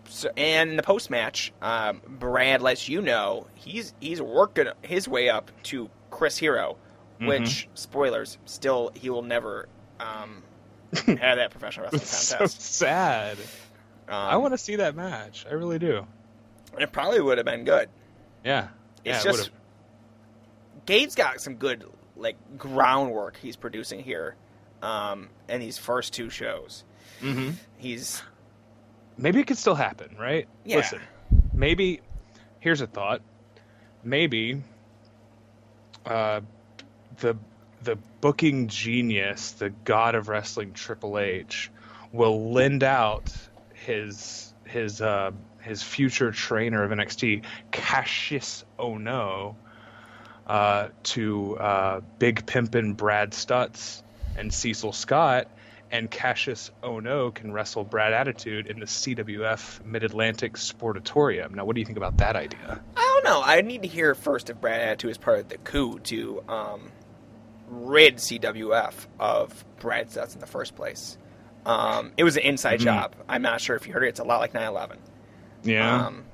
So, 0.08 0.30
and 0.36 0.70
in 0.70 0.76
the 0.76 0.82
post 0.82 1.10
match, 1.10 1.52
um, 1.62 2.00
Brad 2.06 2.62
lets 2.62 2.88
you 2.88 3.00
know 3.02 3.46
he's 3.54 3.94
he's 4.00 4.20
working 4.22 4.68
his 4.82 5.08
way 5.08 5.28
up 5.28 5.50
to 5.64 5.90
Chris 6.10 6.36
Hero, 6.38 6.76
which 7.20 7.68
spoilers 7.74 8.38
still 8.44 8.92
he 8.94 9.10
will 9.10 9.22
never 9.22 9.68
um, 9.98 10.42
have 11.06 11.16
that 11.38 11.50
professional 11.50 11.84
wrestling 11.84 12.02
It's 12.02 12.16
so 12.16 12.36
contest. 12.38 12.62
sad. 12.62 13.38
Um, 14.06 14.14
I 14.14 14.36
want 14.36 14.52
to 14.52 14.58
see 14.58 14.76
that 14.76 14.94
match. 14.94 15.46
I 15.50 15.54
really 15.54 15.78
do. 15.78 16.06
It 16.78 16.92
probably 16.92 17.20
would 17.20 17.38
have 17.38 17.46
been 17.46 17.64
good. 17.64 17.88
Yeah. 18.44 18.68
It's 19.04 19.24
yeah, 19.24 19.32
just 19.32 19.50
Gabe's 20.86 21.14
got 21.14 21.40
some 21.40 21.56
good 21.56 21.84
like 22.16 22.36
groundwork 22.56 23.36
he's 23.36 23.56
producing 23.56 24.00
here, 24.00 24.36
um, 24.82 25.28
in 25.48 25.60
these 25.60 25.78
first 25.78 26.12
two 26.12 26.30
shows. 26.30 26.84
Mm-hmm. 27.20 27.50
He's 27.76 28.22
Maybe 29.16 29.40
it 29.40 29.46
could 29.46 29.58
still 29.58 29.74
happen, 29.74 30.16
right? 30.18 30.48
Yeah. 30.64 30.76
Listen, 30.76 31.00
maybe. 31.52 32.00
Here's 32.60 32.80
a 32.80 32.86
thought. 32.86 33.22
Maybe. 34.02 34.62
Uh, 36.04 36.40
the 37.18 37.36
the 37.82 37.96
booking 38.20 38.68
genius, 38.68 39.52
the 39.52 39.70
god 39.70 40.14
of 40.14 40.28
wrestling, 40.28 40.72
Triple 40.72 41.18
H, 41.18 41.70
will 42.12 42.52
lend 42.52 42.82
out 42.82 43.32
his 43.74 44.52
his 44.64 45.00
uh, 45.00 45.30
his 45.60 45.82
future 45.82 46.32
trainer 46.32 46.82
of 46.82 46.90
NXT, 46.90 47.44
Kassius 47.72 48.64
Ohno, 48.78 49.54
uh, 50.46 50.88
to 51.04 51.56
uh, 51.58 52.00
Big 52.18 52.44
Pimpin' 52.46 52.96
Brad 52.96 53.32
Stutts 53.32 54.02
and 54.36 54.52
Cecil 54.52 54.92
Scott, 54.92 55.48
and 55.90 56.10
Kassius 56.10 56.70
Ohno 56.82 57.32
can 57.32 57.52
wrestle 57.52 57.84
Brad 57.84 58.12
Attitude 58.12 58.66
in 58.66 58.80
the 58.80 58.86
CWF 58.86 59.84
Mid 59.84 60.02
Atlantic 60.02 60.54
Sportatorium. 60.54 61.52
Now, 61.54 61.64
what 61.64 61.74
do 61.74 61.80
you 61.80 61.86
think 61.86 61.98
about 61.98 62.16
that 62.18 62.34
idea? 62.36 62.80
I 62.96 63.00
don't 63.22 63.24
know. 63.32 63.42
I 63.42 63.60
need 63.60 63.82
to 63.82 63.88
hear 63.88 64.14
first 64.14 64.50
if 64.50 64.60
Brad 64.60 64.80
Attitude 64.80 65.10
is 65.12 65.18
part 65.18 65.38
of 65.40 65.48
the 65.48 65.58
coup 65.58 65.98
to 66.00 66.42
um, 66.48 66.90
rid 67.68 68.16
CWF 68.16 69.06
of 69.20 69.64
Brad 69.78 70.10
Stutts 70.10 70.34
in 70.34 70.40
the 70.40 70.46
first 70.46 70.74
place. 70.74 71.16
Um, 71.64 72.12
it 72.18 72.24
was 72.24 72.36
an 72.36 72.42
inside 72.42 72.80
Mhm. 72.80 72.84
job. 72.84 73.16
I'm 73.28 73.40
not 73.42 73.60
sure 73.60 73.76
if 73.76 73.86
you 73.86 73.92
heard 73.94 74.02
it. 74.04 74.08
It's 74.08 74.20
a 74.20 74.24
lot 74.24 74.40
like 74.40 74.52
9/11. 74.52 74.98
Yeah, 75.62 76.06
Um, 76.06 76.24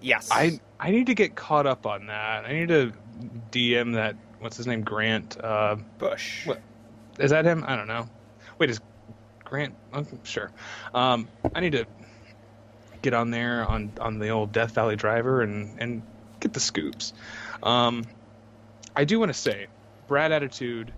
yes. 0.00 0.28
I 0.30 0.60
I 0.78 0.90
need 0.92 1.06
to 1.06 1.14
get 1.14 1.34
caught 1.34 1.66
up 1.66 1.84
on 1.86 2.06
that. 2.06 2.44
I 2.44 2.52
need 2.52 2.68
to 2.68 2.92
DM 3.20 3.94
that. 3.94 4.16
What's 4.38 4.56
his 4.56 4.66
name? 4.66 4.82
Grant. 4.82 5.42
Uh, 5.42 5.76
Bush. 5.98 6.46
What? 6.46 6.60
is 7.20 7.30
that 7.30 7.44
him? 7.44 7.64
I 7.66 7.76
don't 7.76 7.88
know. 7.88 8.08
Wait, 8.58 8.70
is 8.70 8.80
Grant? 9.44 9.74
Oh, 9.92 10.04
sure. 10.24 10.50
Um, 10.94 11.28
I 11.54 11.60
need 11.60 11.72
to 11.72 11.86
get 13.02 13.14
on 13.14 13.30
there 13.30 13.66
on 13.66 13.92
on 14.00 14.18
the 14.18 14.28
old 14.28 14.52
Death 14.52 14.72
Valley 14.72 14.96
Driver 14.96 15.42
and 15.42 15.80
and 15.80 16.02
get 16.40 16.52
the 16.52 16.60
scoops. 16.60 17.12
Um, 17.62 18.04
I 18.96 19.04
do 19.04 19.18
want 19.18 19.30
to 19.30 19.38
say, 19.38 19.66
Brad 20.08 20.32
Attitude 20.32 20.92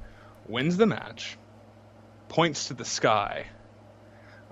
wins 0.48 0.76
the 0.76 0.86
match, 0.86 1.36
points 2.28 2.68
to 2.68 2.74
the 2.74 2.84
sky, 2.84 3.46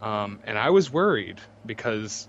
um, 0.03 0.41
and 0.45 0.59
I 0.59 0.71
was 0.71 0.93
worried 0.93 1.41
because 1.65 2.29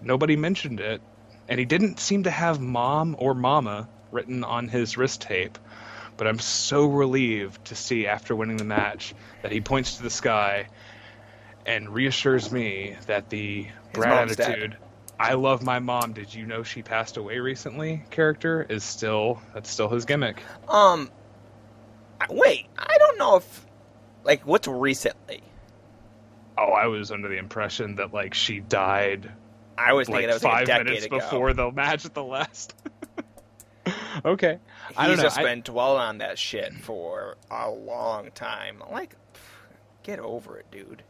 nobody 0.00 0.36
mentioned 0.36 0.80
it, 0.80 1.00
and 1.48 1.58
he 1.58 1.66
didn't 1.66 2.00
seem 2.00 2.24
to 2.24 2.30
have 2.30 2.60
"mom" 2.60 3.16
or 3.18 3.34
"mama" 3.34 3.88
written 4.12 4.44
on 4.44 4.68
his 4.68 4.96
wrist 4.96 5.22
tape 5.22 5.58
but 6.16 6.26
I'm 6.26 6.38
so 6.38 6.86
relieved 6.86 7.64
to 7.66 7.74
see 7.74 8.06
after 8.06 8.36
winning 8.36 8.56
the 8.56 8.64
match 8.64 9.14
that 9.42 9.52
he 9.52 9.60
points 9.60 9.96
to 9.96 10.02
the 10.02 10.10
sky 10.10 10.68
and 11.66 11.88
reassures 11.88 12.50
me 12.50 12.96
that 13.06 13.30
the 13.30 13.66
Brad 13.92 14.28
mom's 14.28 14.36
dead. 14.36 14.50
attitude, 14.50 14.76
I 15.18 15.34
love 15.34 15.62
my 15.62 15.78
mom, 15.78 16.12
did 16.12 16.34
you 16.34 16.46
know 16.46 16.62
she 16.62 16.82
passed 16.82 17.16
away 17.16 17.38
recently 17.38 18.04
character 18.10 18.64
is 18.68 18.84
still 18.84 19.40
that's 19.54 19.70
still 19.70 19.88
his 19.88 20.04
gimmick. 20.04 20.42
Um, 20.68 21.10
wait. 22.28 22.66
I 22.78 22.98
don't 22.98 23.18
know 23.18 23.36
if 23.36 23.66
like 24.24 24.42
what's 24.46 24.68
recently. 24.68 25.42
Oh, 26.58 26.72
I 26.72 26.86
was 26.86 27.10
under 27.10 27.28
the 27.28 27.38
impression 27.38 27.96
that 27.96 28.12
like 28.12 28.34
she 28.34 28.60
died 28.60 29.30
I 29.76 29.94
was 29.94 30.06
thinking 30.06 30.28
like 30.28 30.40
that 30.40 30.48
was 30.48 30.68
five 30.68 30.84
minutes 30.84 31.06
ago. 31.06 31.18
before 31.18 31.54
the 31.54 31.70
match 31.70 32.04
at 32.04 32.14
the 32.14 32.22
last. 32.22 32.74
okay. 34.24 34.58
He's 34.88 34.96
I 34.98 35.06
don't 35.06 35.16
know. 35.16 35.22
just 35.22 35.38
I- 35.38 35.42
been 35.44 35.62
dwelling 35.62 36.02
on 36.02 36.18
that 36.18 36.38
shit 36.38 36.74
for 36.74 37.36
a 37.50 37.70
long 37.70 38.30
time. 38.34 38.82
Like, 38.90 39.16
get 40.02 40.18
over 40.18 40.58
it, 40.58 40.66
dude. 40.70 41.02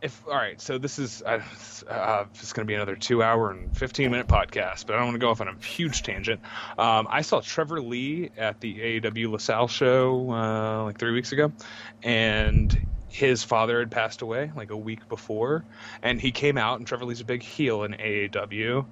if 0.00 0.22
all 0.26 0.34
right, 0.34 0.60
so 0.60 0.78
this 0.78 0.98
is 0.98 1.22
uh, 1.22 1.40
uh, 1.88 2.24
it's 2.34 2.52
going 2.52 2.66
to 2.66 2.70
be 2.70 2.74
another 2.74 2.94
two 2.96 3.22
hour 3.22 3.50
and 3.50 3.76
fifteen 3.76 4.10
minute 4.10 4.28
podcast, 4.28 4.86
but 4.86 4.94
I 4.94 4.98
don't 4.98 5.06
want 5.08 5.14
to 5.16 5.18
go 5.20 5.30
off 5.30 5.40
on 5.40 5.48
a 5.48 5.54
huge 5.64 6.02
tangent. 6.02 6.40
Um, 6.78 7.06
I 7.10 7.22
saw 7.22 7.40
Trevor 7.40 7.80
Lee 7.80 8.30
at 8.36 8.60
the 8.60 9.00
AAW 9.00 9.32
LaSalle 9.32 9.68
show 9.68 10.30
uh, 10.30 10.84
like 10.84 10.98
three 10.98 11.12
weeks 11.12 11.32
ago, 11.32 11.52
and 12.02 12.86
his 13.08 13.42
father 13.44 13.78
had 13.80 13.90
passed 13.90 14.22
away 14.22 14.50
like 14.54 14.70
a 14.70 14.76
week 14.76 15.08
before, 15.08 15.64
and 16.02 16.20
he 16.20 16.30
came 16.30 16.58
out, 16.58 16.78
and 16.78 16.86
Trevor 16.86 17.04
Lee's 17.04 17.20
a 17.20 17.24
big 17.24 17.42
heel 17.42 17.84
in 17.84 17.92
AAW 17.92 18.86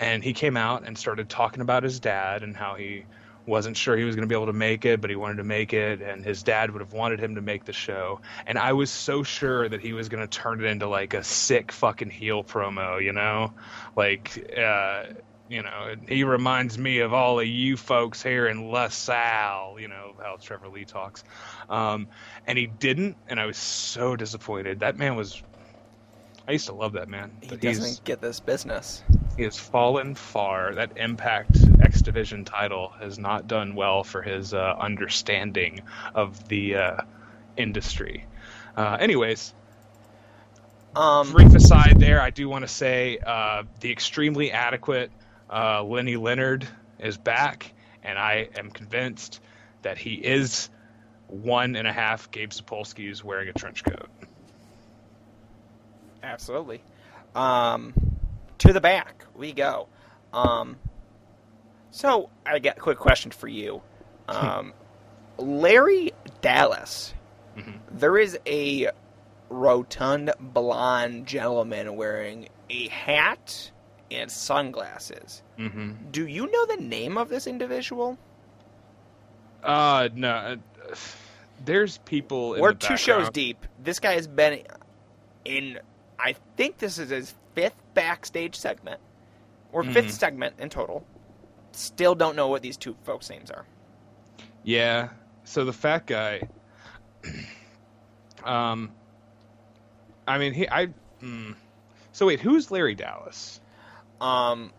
and 0.00 0.22
he 0.22 0.32
came 0.32 0.56
out 0.56 0.86
and 0.86 0.96
started 0.96 1.28
talking 1.28 1.60
about 1.60 1.82
his 1.82 2.00
dad 2.00 2.42
and 2.42 2.56
how 2.56 2.74
he 2.74 3.04
wasn't 3.46 3.76
sure 3.76 3.96
he 3.96 4.04
was 4.04 4.14
going 4.14 4.28
to 4.28 4.32
be 4.32 4.34
able 4.34 4.46
to 4.46 4.52
make 4.52 4.84
it, 4.84 5.00
but 5.00 5.08
he 5.08 5.16
wanted 5.16 5.38
to 5.38 5.44
make 5.44 5.72
it, 5.72 6.02
and 6.02 6.22
his 6.22 6.42
dad 6.42 6.70
would 6.70 6.80
have 6.80 6.92
wanted 6.92 7.18
him 7.18 7.36
to 7.36 7.40
make 7.40 7.64
the 7.64 7.72
show. 7.72 8.20
And 8.46 8.58
I 8.58 8.74
was 8.74 8.90
so 8.90 9.22
sure 9.22 9.66
that 9.68 9.80
he 9.80 9.94
was 9.94 10.10
going 10.10 10.20
to 10.20 10.28
turn 10.28 10.62
it 10.62 10.66
into 10.66 10.86
like 10.86 11.14
a 11.14 11.24
sick 11.24 11.72
fucking 11.72 12.10
heel 12.10 12.44
promo, 12.44 13.02
you 13.02 13.12
know, 13.12 13.54
like. 13.96 14.54
uh 14.56 15.04
you 15.48 15.62
know, 15.62 15.94
he 16.08 16.24
reminds 16.24 16.76
me 16.78 16.98
of 16.98 17.12
all 17.14 17.40
of 17.40 17.46
you 17.46 17.76
folks 17.76 18.22
here 18.22 18.46
in 18.46 18.70
LaSalle, 18.70 19.78
you 19.80 19.88
know, 19.88 20.14
how 20.22 20.36
Trevor 20.40 20.68
Lee 20.68 20.84
talks. 20.84 21.24
Um, 21.70 22.08
and 22.46 22.58
he 22.58 22.66
didn't, 22.66 23.16
and 23.28 23.40
I 23.40 23.46
was 23.46 23.56
so 23.56 24.16
disappointed. 24.16 24.80
That 24.80 24.96
man 24.98 25.16
was. 25.16 25.42
I 26.46 26.52
used 26.52 26.66
to 26.66 26.74
love 26.74 26.92
that 26.92 27.08
man. 27.08 27.30
He 27.42 27.56
doesn't 27.56 28.04
get 28.04 28.20
this 28.22 28.40
business. 28.40 29.02
he 29.36 29.42
has 29.42 29.58
fallen 29.58 30.14
far. 30.14 30.74
That 30.74 30.96
Impact 30.96 31.50
X 31.82 32.00
Division 32.00 32.44
title 32.46 32.88
has 33.00 33.18
not 33.18 33.46
done 33.46 33.74
well 33.74 34.02
for 34.02 34.22
his 34.22 34.54
uh, 34.54 34.74
understanding 34.78 35.82
of 36.14 36.48
the 36.48 36.76
uh, 36.76 36.96
industry. 37.58 38.24
Uh, 38.76 38.96
anyways, 38.98 39.52
Um, 40.96 41.32
brief 41.32 41.54
aside 41.54 42.00
there, 42.00 42.20
I 42.20 42.30
do 42.30 42.48
want 42.48 42.62
to 42.62 42.68
say 42.68 43.18
uh, 43.24 43.64
the 43.80 43.92
extremely 43.92 44.50
adequate 44.50 45.10
uh, 45.50 45.82
Lenny 45.82 46.16
Leonard 46.16 46.66
is 46.98 47.16
back, 47.18 47.72
and 48.02 48.18
I 48.18 48.48
am 48.56 48.70
convinced 48.70 49.40
that 49.82 49.98
he 49.98 50.14
is 50.14 50.70
one 51.28 51.76
and 51.76 51.86
a 51.86 51.92
half 51.92 52.30
Gabe 52.30 52.50
Sapolsky's 52.50 53.22
wearing 53.22 53.48
a 53.48 53.52
trench 53.52 53.84
coat. 53.84 54.08
absolutely. 56.22 56.82
Um, 57.34 57.92
to 58.58 58.72
the 58.72 58.80
back 58.80 59.24
we 59.36 59.52
go. 59.52 59.88
Um, 60.32 60.76
so 61.90 62.30
I 62.44 62.58
got 62.58 62.76
a 62.76 62.80
quick 62.80 62.98
question 62.98 63.30
for 63.30 63.48
you. 63.48 63.82
Um, 64.28 64.72
Larry 65.38 66.12
Dallas. 66.40 67.14
Mhm. 67.56 67.78
There 67.92 68.18
is 68.18 68.38
a 68.46 68.90
rotund 69.48 70.32
blonde 70.40 71.26
gentleman 71.26 71.96
wearing 71.96 72.48
a 72.68 72.88
hat 72.88 73.70
and 74.10 74.30
sunglasses. 74.30 75.42
Mm-hmm. 75.58 75.92
Do 76.10 76.26
you 76.26 76.50
know 76.50 76.66
the 76.66 76.82
name 76.82 77.18
of 77.18 77.28
this 77.28 77.46
individual? 77.46 78.18
Uh, 79.62 80.08
no. 80.14 80.30
uh, 80.30 80.56
There's 81.64 81.98
people. 81.98 82.54
In 82.54 82.60
We're 82.60 82.72
the 82.72 82.78
two 82.78 82.96
shows 82.96 83.30
deep. 83.30 83.66
This 83.82 83.98
guy 84.00 84.12
has 84.14 84.26
been 84.26 84.62
in. 85.44 85.78
I 86.18 86.34
think 86.56 86.78
this 86.78 86.98
is 86.98 87.10
his 87.10 87.34
fifth 87.54 87.80
backstage 87.94 88.56
segment, 88.56 89.00
or 89.72 89.82
fifth 89.84 90.06
Mhm. 90.06 90.10
segment 90.10 90.54
in 90.58 90.68
total. 90.68 91.04
Still 91.72 92.14
don't 92.14 92.34
know 92.36 92.48
what 92.48 92.62
these 92.62 92.76
two 92.76 92.96
folks' 93.04 93.28
names 93.30 93.50
are. 93.50 93.64
Yeah. 94.64 95.10
So 95.44 95.64
the 95.64 95.72
fat 95.72 96.06
guy. 96.06 96.48
um. 98.44 98.90
I 100.26 100.38
mean, 100.38 100.52
he. 100.54 100.68
I. 100.68 100.88
Mm. 101.22 101.54
So 102.12 102.26
wait, 102.26 102.40
who's 102.40 102.70
Larry 102.70 102.94
Dallas? 102.94 103.60
Um, 104.20 104.72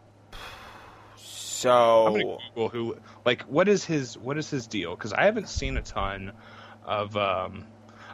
So 1.18 2.08
I'm 2.08 2.14
gonna 2.14 2.38
Google 2.56 2.70
who, 2.70 2.98
like, 3.26 3.44
what 3.44 3.68
is 3.68 3.84
his 3.84 4.18
what 4.18 4.38
is 4.38 4.50
his 4.50 4.68
deal? 4.68 4.96
Because 4.96 5.12
I 5.14 5.26
haven't 5.26 5.50
seen 5.50 5.76
a 5.78 5.82
ton 5.82 6.32
of. 6.86 7.18
Um, 7.18 7.66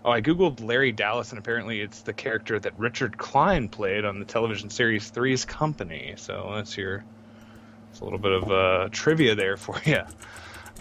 oh, 0.04 0.12
I 0.12 0.22
googled 0.22 0.66
Larry 0.66 0.92
Dallas, 0.92 1.30
and 1.32 1.38
apparently 1.40 1.82
it's 1.82 2.02
the 2.02 2.14
character 2.14 2.60
that 2.60 2.78
Richard 2.80 3.18
Kline 3.18 3.70
played 3.70 4.04
on 4.04 4.20
the 4.20 4.26
television 4.26 4.70
series 4.70 5.10
Three's 5.10 5.46
Company. 5.46 6.16
So 6.18 6.54
that's 6.56 6.76
your. 6.78 7.04
It's 7.92 8.00
a 8.00 8.04
little 8.04 8.20
bit 8.20 8.32
of 8.32 8.52
uh, 8.52 8.90
trivia 8.92 9.36
there 9.36 9.58
for 9.58 9.80
you. 9.86 10.02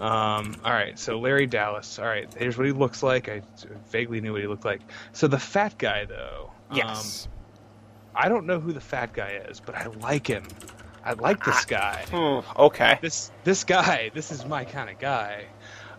Um, 0.01 0.57
all 0.65 0.73
right, 0.73 0.99
so 0.99 1.21
Larry 1.21 1.47
Dallas. 1.47 1.99
All 1.99 2.07
right, 2.07 2.33
here's 2.35 2.57
what 2.57 2.67
he 2.67 2.73
looks 2.73 3.03
like. 3.03 3.29
I 3.29 3.43
vaguely 3.91 4.21
knew 4.21 4.33
what 4.33 4.41
he 4.41 4.49
looked 4.49 4.65
like. 4.65 4.81
So 5.13 5.29
the 5.29 5.39
fat 5.39 5.79
guy, 5.79 6.07
though. 6.07 6.51
um, 6.71 6.77
yes. 6.79 7.29
I 8.15 8.29
don't 8.29 8.47
know 8.47 8.61
who 8.61 8.73
the 8.73 8.81
fat 8.81 9.13
guy 9.13 9.41
is, 9.49 9.61
but 9.61 9.75
I 9.75 9.87
like 9.87 10.27
him. 10.27 10.45
I 11.05 11.13
like 11.15 11.45
this 11.45 11.65
guy. 11.65 12.05
Hmm, 12.11 12.41
okay. 12.61 12.99
This 13.03 13.31
this 13.45 13.65
guy, 13.65 14.11
this 14.15 14.33
is 14.33 14.47
my 14.47 14.65
kind 14.65 14.89
of 14.89 14.99
guy. 14.99 15.47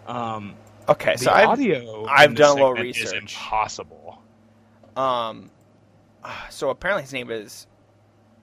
Um, 0.07 0.55
Okay. 0.87 1.15
So 1.17 1.31
I've. 1.31 1.49
I've 1.49 2.35
done 2.35 2.51
a 2.51 2.53
little 2.53 2.75
segment 2.75 2.95
Is 2.95 3.01
research. 3.03 3.33
impossible. 3.35 4.21
Um, 4.95 5.49
so 6.49 6.69
apparently 6.69 7.03
his 7.03 7.13
name 7.13 7.31
is. 7.31 7.67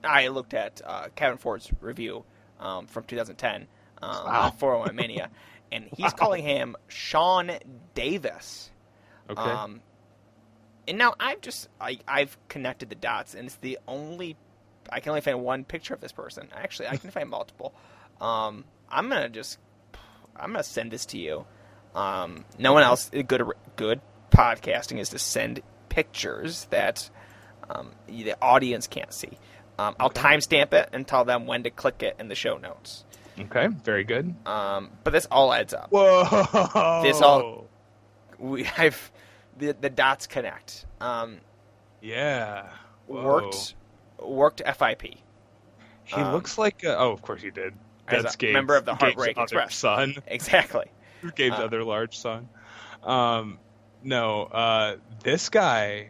I 0.03 0.27
looked 0.27 0.53
at 0.53 0.81
uh, 0.85 1.07
Kevin 1.15 1.37
Ford's 1.37 1.71
review 1.79 2.25
um, 2.59 2.87
from 2.87 3.05
2010 3.05 3.67
um, 4.01 4.09
Wow. 4.09 4.41
on 4.43 4.51
411 4.51 4.95
Mania, 4.95 5.29
and 5.71 5.85
he's 5.95 6.11
calling 6.13 6.43
him 6.43 6.75
Sean 6.89 7.51
Davis. 7.95 8.69
Okay. 9.29 9.41
Um, 9.41 9.81
and 10.87 10.97
now 10.97 11.13
I've 11.19 11.41
just 11.41 11.69
I, 11.79 11.99
I've 12.07 12.37
connected 12.47 12.89
the 12.89 12.95
dots, 12.95 13.35
and 13.35 13.45
it's 13.45 13.55
the 13.55 13.79
only 13.87 14.35
I 14.89 14.99
can 14.99 15.09
only 15.11 15.21
find 15.21 15.41
one 15.43 15.63
picture 15.63 15.93
of 15.93 16.01
this 16.01 16.11
person. 16.11 16.47
Actually, 16.55 16.89
I 16.89 16.97
can 16.97 17.09
find 17.11 17.29
multiple. 17.29 17.73
Um, 18.21 18.65
I'm 18.89 19.09
gonna 19.09 19.29
just 19.29 19.57
I'm 20.35 20.51
gonna 20.51 20.63
send 20.63 20.91
this 20.91 21.05
to 21.07 21.17
you. 21.17 21.45
Um, 21.95 22.45
no 22.57 22.73
one 22.73 22.83
else 22.83 23.09
good 23.27 23.43
good 23.75 24.01
podcasting 24.31 24.99
is 24.99 25.09
to 25.09 25.19
send 25.19 25.61
pictures 25.89 26.65
that 26.71 27.09
um, 27.69 27.91
the 28.07 28.35
audience 28.41 28.87
can't 28.87 29.13
see. 29.13 29.37
Um, 29.79 29.95
I'll 29.99 30.09
timestamp 30.09 30.73
it 30.73 30.89
and 30.93 31.07
tell 31.07 31.23
them 31.25 31.45
when 31.47 31.63
to 31.63 31.69
click 31.69 32.03
it 32.03 32.15
in 32.19 32.27
the 32.27 32.35
show 32.35 32.57
notes. 32.57 33.05
okay. 33.39 33.67
Very 33.83 34.03
good. 34.03 34.35
Um, 34.45 34.91
but 35.03 35.11
this 35.13 35.25
all 35.31 35.53
adds 35.53 35.73
up. 35.73 35.91
Whoa. 35.91 37.01
This 37.03 37.21
all- 37.21 37.67
We 38.37 38.65
I've 38.77 39.11
the 39.57 39.73
the 39.79 39.89
dots 39.89 40.27
connect. 40.27 40.85
Um, 41.01 41.37
Yeah. 42.01 42.69
Whoa. 43.07 43.23
worked 43.23 43.75
worked 44.21 44.61
FIP. 44.65 45.17
He 46.05 46.15
um, 46.15 46.33
looks 46.33 46.57
like. 46.57 46.83
A, 46.83 46.97
oh, 46.97 47.11
of 47.11 47.21
course 47.21 47.41
he 47.41 47.51
did. 47.51 47.73
a 48.07 48.21
That's 48.21 48.35
Gabe's, 48.35 48.53
member 48.53 48.75
of 48.75 48.85
the 48.85 48.93
Gabe's 48.93 49.01
Heartbreak 49.01 49.37
other 49.37 49.43
Express. 49.43 49.75
son. 49.75 50.15
Exactly. 50.27 50.85
Gabe's 51.35 51.57
Uh, 51.59 51.63
other 51.63 51.83
large 51.83 52.17
son. 52.17 52.49
Um, 53.03 53.59
no, 54.03 54.43
uh, 54.43 54.97
this 55.23 55.49
guy, 55.49 56.09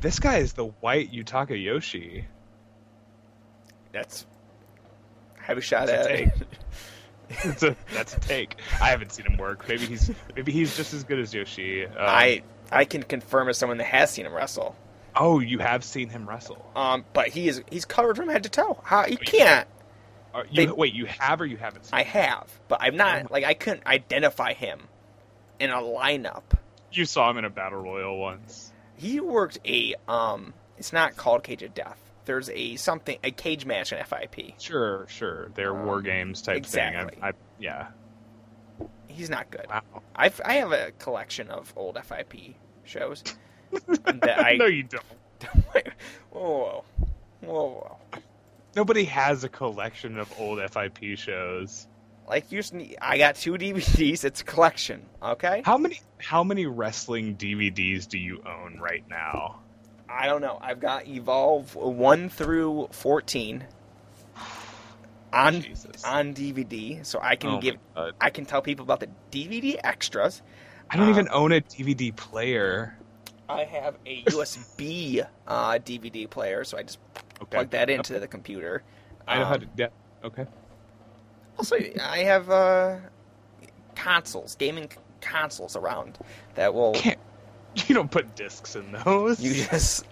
this 0.00 0.18
guy 0.18 0.38
is 0.38 0.54
the 0.54 0.66
white 0.66 1.12
Yutaka 1.12 1.50
Yoshie. 1.62 2.24
That's 3.92 4.26
have 5.40 5.58
a 5.58 5.60
shot 5.60 5.86
That's 5.88 6.06
a 6.06 6.12
at 6.12 6.20
it. 6.20 6.32
It's 7.44 7.62
a, 7.62 7.76
that's 7.92 8.16
a 8.16 8.20
take. 8.20 8.56
I 8.80 8.88
haven't 8.90 9.12
seen 9.12 9.26
him 9.26 9.36
work. 9.36 9.66
Maybe 9.68 9.86
he's 9.86 10.10
maybe 10.36 10.52
he's 10.52 10.76
just 10.76 10.94
as 10.94 11.04
good 11.04 11.18
as 11.18 11.32
Yoshie. 11.32 11.86
Um, 11.90 11.96
I 11.98 12.42
I 12.70 12.84
can 12.84 13.02
confirm 13.02 13.48
as 13.48 13.58
someone 13.58 13.78
that 13.78 13.84
has 13.84 14.10
seen 14.10 14.26
him 14.26 14.32
wrestle. 14.34 14.76
oh, 15.16 15.40
you 15.40 15.58
have 15.58 15.82
seen 15.84 16.08
him 16.08 16.28
wrestle. 16.28 16.64
Um, 16.76 17.04
but 17.12 17.28
he 17.28 17.48
is 17.48 17.62
he's 17.70 17.84
covered 17.84 18.16
from 18.16 18.28
head 18.28 18.44
to 18.44 18.48
toe. 18.48 18.80
How 18.84 19.04
you 19.06 19.12
you 19.12 19.18
can't? 19.18 19.68
Are 20.32 20.44
you, 20.48 20.66
They- 20.66 20.72
wait, 20.72 20.94
you 20.94 21.06
have 21.06 21.40
or 21.40 21.46
you 21.46 21.56
haven't 21.56 21.86
seen? 21.86 21.98
I 21.98 22.02
have, 22.04 22.48
but 22.68 22.78
I'm 22.80 22.94
Oh 22.94 22.96
not 22.98 23.30
like 23.32 23.44
I 23.44 23.54
couldn't 23.54 23.86
identify 23.86 24.52
him 24.52 24.82
in 25.58 25.70
a 25.70 25.78
lineup. 25.78 26.42
You 26.92 27.04
saw 27.04 27.28
him 27.30 27.38
in 27.38 27.44
a 27.44 27.50
battle 27.50 27.80
royal 27.80 28.18
once. 28.18 28.72
He 28.96 29.18
worked 29.20 29.58
a 29.66 29.94
um. 30.08 30.54
It's 30.78 30.92
not 30.92 31.16
called 31.16 31.42
Cage 31.42 31.62
of 31.62 31.74
Death. 31.74 31.98
There's 32.26 32.48
a 32.50 32.76
something 32.76 33.18
a 33.24 33.30
cage 33.32 33.66
match 33.66 33.92
in 33.92 33.98
FIP. 34.04 34.54
Sure, 34.60 35.06
sure. 35.08 35.50
They're 35.54 35.76
Um, 35.76 35.84
war 35.86 36.00
games 36.02 36.42
type 36.42 36.56
exactly. 36.58 37.14
thing. 37.16 37.24
I, 37.24 37.28
I, 37.28 37.32
yeah. 37.58 37.88
He's 39.20 39.28
not 39.28 39.50
good. 39.50 39.66
Wow. 39.68 39.82
I've 40.16 40.40
I 40.46 40.54
have 40.54 40.72
a 40.72 40.92
collection 40.92 41.50
of 41.50 41.74
old 41.76 41.98
FIP 42.02 42.54
shows 42.84 43.22
that 43.70 44.42
I 44.42 44.56
no, 44.56 44.64
you 44.64 44.84
don't. 44.84 45.04
whoa, 46.30 46.84
whoa, 46.84 46.84
whoa, 47.42 47.68
whoa. 47.68 47.98
Nobody 48.74 49.04
has 49.04 49.44
a 49.44 49.50
collection 49.50 50.18
of 50.18 50.32
old 50.38 50.58
FIP 50.70 51.18
shows. 51.18 51.86
Like 52.26 52.50
you, 52.50 52.62
I 53.02 53.18
got 53.18 53.34
two 53.34 53.52
DVDs. 53.52 54.24
It's 54.24 54.40
a 54.40 54.44
collection. 54.44 55.04
Okay. 55.22 55.60
How 55.66 55.76
many 55.76 56.00
how 56.16 56.42
many 56.42 56.64
wrestling 56.64 57.36
DVDs 57.36 58.08
do 58.08 58.16
you 58.16 58.42
own 58.46 58.78
right 58.80 59.04
now? 59.10 59.60
I 60.08 60.28
don't 60.28 60.40
know. 60.40 60.58
I've 60.62 60.80
got 60.80 61.06
Evolve 61.06 61.74
one 61.74 62.30
through 62.30 62.88
fourteen 62.92 63.66
on 65.32 65.62
Jesus. 65.62 66.02
on 66.04 66.34
DVD, 66.34 67.04
so 67.04 67.18
I 67.22 67.36
can 67.36 67.50
Oh 67.50 67.60
give 67.60 67.76
I 68.20 68.30
can 68.30 68.44
tell 68.44 68.62
people 68.62 68.84
about 68.84 69.00
the 69.00 69.08
DVD 69.30 69.78
extras. 69.84 70.42
I 70.90 70.96
don't 70.96 71.08
uh, 71.08 71.10
even 71.10 71.28
own 71.30 71.52
a 71.52 71.60
DVD 71.60 72.14
player. 72.16 72.94
I 73.48 73.64
have 73.64 73.96
a 74.06 74.22
USB 74.26 75.26
uh, 75.46 75.72
DVD 75.78 76.28
player, 76.28 76.64
so 76.64 76.78
I 76.78 76.82
just 76.82 76.98
Okay. 77.42 77.56
plug 77.56 77.70
that 77.70 77.90
into 77.90 78.18
the 78.18 78.28
computer. 78.28 78.82
I 79.26 79.38
know 79.38 79.44
how 79.46 79.54
Um, 79.54 79.60
to. 79.60 79.66
Yeah. 79.76 79.88
Okay. 80.24 80.46
Also, 81.58 81.76
I 82.00 82.18
have 82.18 82.50
uh, 82.50 82.96
consoles, 83.94 84.54
gaming 84.56 84.90
consoles 85.20 85.76
around 85.76 86.18
that 86.54 86.74
will 86.74 86.94
Can't. 86.94 87.18
You 87.88 87.94
don't 87.94 88.10
put 88.10 88.34
discs 88.34 88.74
in 88.74 88.90
those. 88.92 89.40
you 89.40 89.54
just 89.54 90.04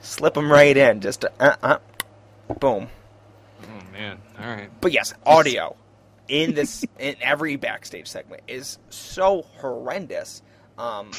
slip 0.00 0.34
them 0.34 0.52
right 0.52 0.76
in, 0.76 1.00
just 1.00 1.24
uh, 1.40 1.56
uh, 1.62 1.78
boom. 2.60 2.88
Oh 3.92 3.98
man. 3.98 4.18
All 4.40 4.46
right. 4.46 4.70
But 4.80 4.92
yes, 4.92 5.14
audio 5.26 5.76
in 6.28 6.54
this 6.54 6.84
in 6.98 7.16
every 7.20 7.56
backstage 7.56 8.08
segment 8.08 8.42
is 8.48 8.78
so 8.90 9.42
horrendous. 9.42 10.42
Um, 10.78 11.10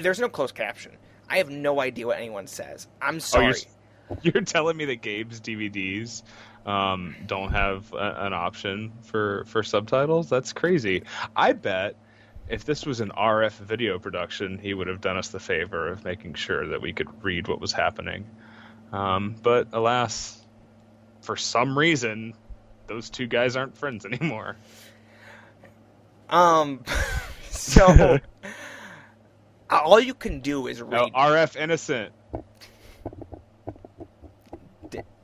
there's 0.00 0.20
no 0.20 0.28
closed 0.28 0.54
caption. 0.54 0.92
I 1.28 1.38
have 1.38 1.50
no 1.50 1.80
idea 1.80 2.06
what 2.06 2.18
anyone 2.18 2.46
says. 2.46 2.86
I'm 3.02 3.16
Oh, 3.16 3.18
sorry. 3.18 3.44
you're, 3.44 4.18
you're 4.34 4.42
telling 4.44 4.76
me 4.76 4.86
that 4.86 5.02
Gabe's 5.02 5.40
DVDs 5.40 6.22
um, 6.66 7.14
don't 7.26 7.50
have 7.52 7.92
a, 7.92 8.26
an 8.26 8.32
option 8.34 8.92
for 9.02 9.44
for 9.46 9.62
subtitles? 9.62 10.28
That's 10.28 10.52
crazy. 10.52 11.04
I 11.34 11.52
bet 11.52 11.96
if 12.48 12.64
this 12.64 12.86
was 12.86 13.00
an 13.00 13.10
RF 13.10 13.52
video 13.58 13.98
production, 13.98 14.58
he 14.58 14.72
would 14.72 14.86
have 14.86 15.00
done 15.02 15.18
us 15.18 15.28
the 15.28 15.40
favor 15.40 15.88
of 15.88 16.04
making 16.04 16.34
sure 16.34 16.68
that 16.68 16.80
we 16.80 16.92
could 16.94 17.22
read 17.22 17.46
what 17.46 17.60
was 17.60 17.72
happening. 17.72 18.26
Um, 18.90 19.36
but 19.42 19.68
alas, 19.74 20.37
for 21.28 21.36
some 21.36 21.76
reason, 21.78 22.32
those 22.86 23.10
two 23.10 23.26
guys 23.26 23.54
aren't 23.54 23.76
friends 23.76 24.06
anymore. 24.06 24.56
Um, 26.30 26.82
so 27.50 28.18
all 29.68 30.00
you 30.00 30.14
can 30.14 30.40
do 30.40 30.68
is 30.68 30.80
No, 30.80 30.86
read. 30.86 31.12
RF 31.12 31.56
innocent. 31.56 32.14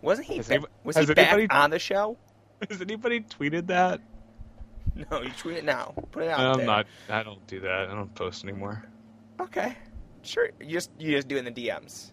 Wasn't 0.03 0.27
he? 0.27 0.37
Has 0.37 0.49
Ba- 0.49 0.67
was 0.85 0.95
he 0.99 1.07
back 1.07 1.33
anybody- 1.33 1.49
on 1.59 1.71
the 1.71 1.79
show? 1.79 2.19
Has 2.69 2.83
anybody 2.83 3.21
tweeted 3.21 3.69
that? 3.69 4.01
No, 5.11 5.23
you 5.23 5.31
tweet 5.39 5.57
it 5.57 5.65
now. 5.65 5.95
Put 6.13 6.25
it 6.25 6.29
out 6.29 6.41
I'm 6.41 6.57
there. 6.59 6.67
not. 6.67 6.87
I 7.09 7.23
don't 7.23 7.47
do 7.47 7.61
that. 7.61 7.89
I 7.89 7.95
don't 7.95 8.15
post 8.15 8.45
anymore. 8.45 8.85
Okay, 9.41 9.75
sure. 10.23 10.51
You 10.61 10.69
just 10.73 10.91
you 10.99 11.13
just 11.13 11.29
do 11.29 11.37
it 11.37 11.47
in 11.47 11.53
the 11.55 11.67
DMs. 11.69 12.11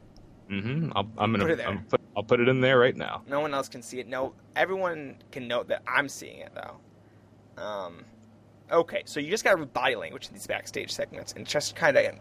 Mm-hmm. 0.52 0.92
I'll, 0.96 1.10
I'm 1.18 1.32
gonna. 1.32 1.46
Put 1.46 1.52
it 1.52 1.58
there. 1.58 1.68
I'm 1.70 1.84
put, 1.86 2.02
I'll 2.16 2.24
put 2.24 2.40
it 2.42 2.50
in 2.50 2.60
there 2.60 2.78
right 2.78 2.96
now. 2.96 3.22
No 3.28 3.40
one 3.40 3.54
else 3.54 3.70
can 3.70 3.82
see 3.82 4.00
it. 4.00 4.08
No, 4.08 4.34
everyone 4.56 5.16
can 5.32 5.48
note 5.48 5.70
that 5.70 5.82
I'm 5.88 6.10
seeing 6.10 6.40
it 6.40 6.52
though. 6.54 7.64
Um, 7.64 8.04
okay, 8.70 9.04
so 9.06 9.20
you 9.20 9.30
just 9.30 9.44
got 9.44 9.52
to 9.52 9.58
read 9.58 9.74
body 9.74 9.96
language 9.96 10.28
in 10.28 10.34
these 10.34 10.48
backstage 10.48 10.92
segments 10.92 11.34
and 11.34 11.46
just 11.46 11.76
kind 11.76 11.96
of 11.98 12.16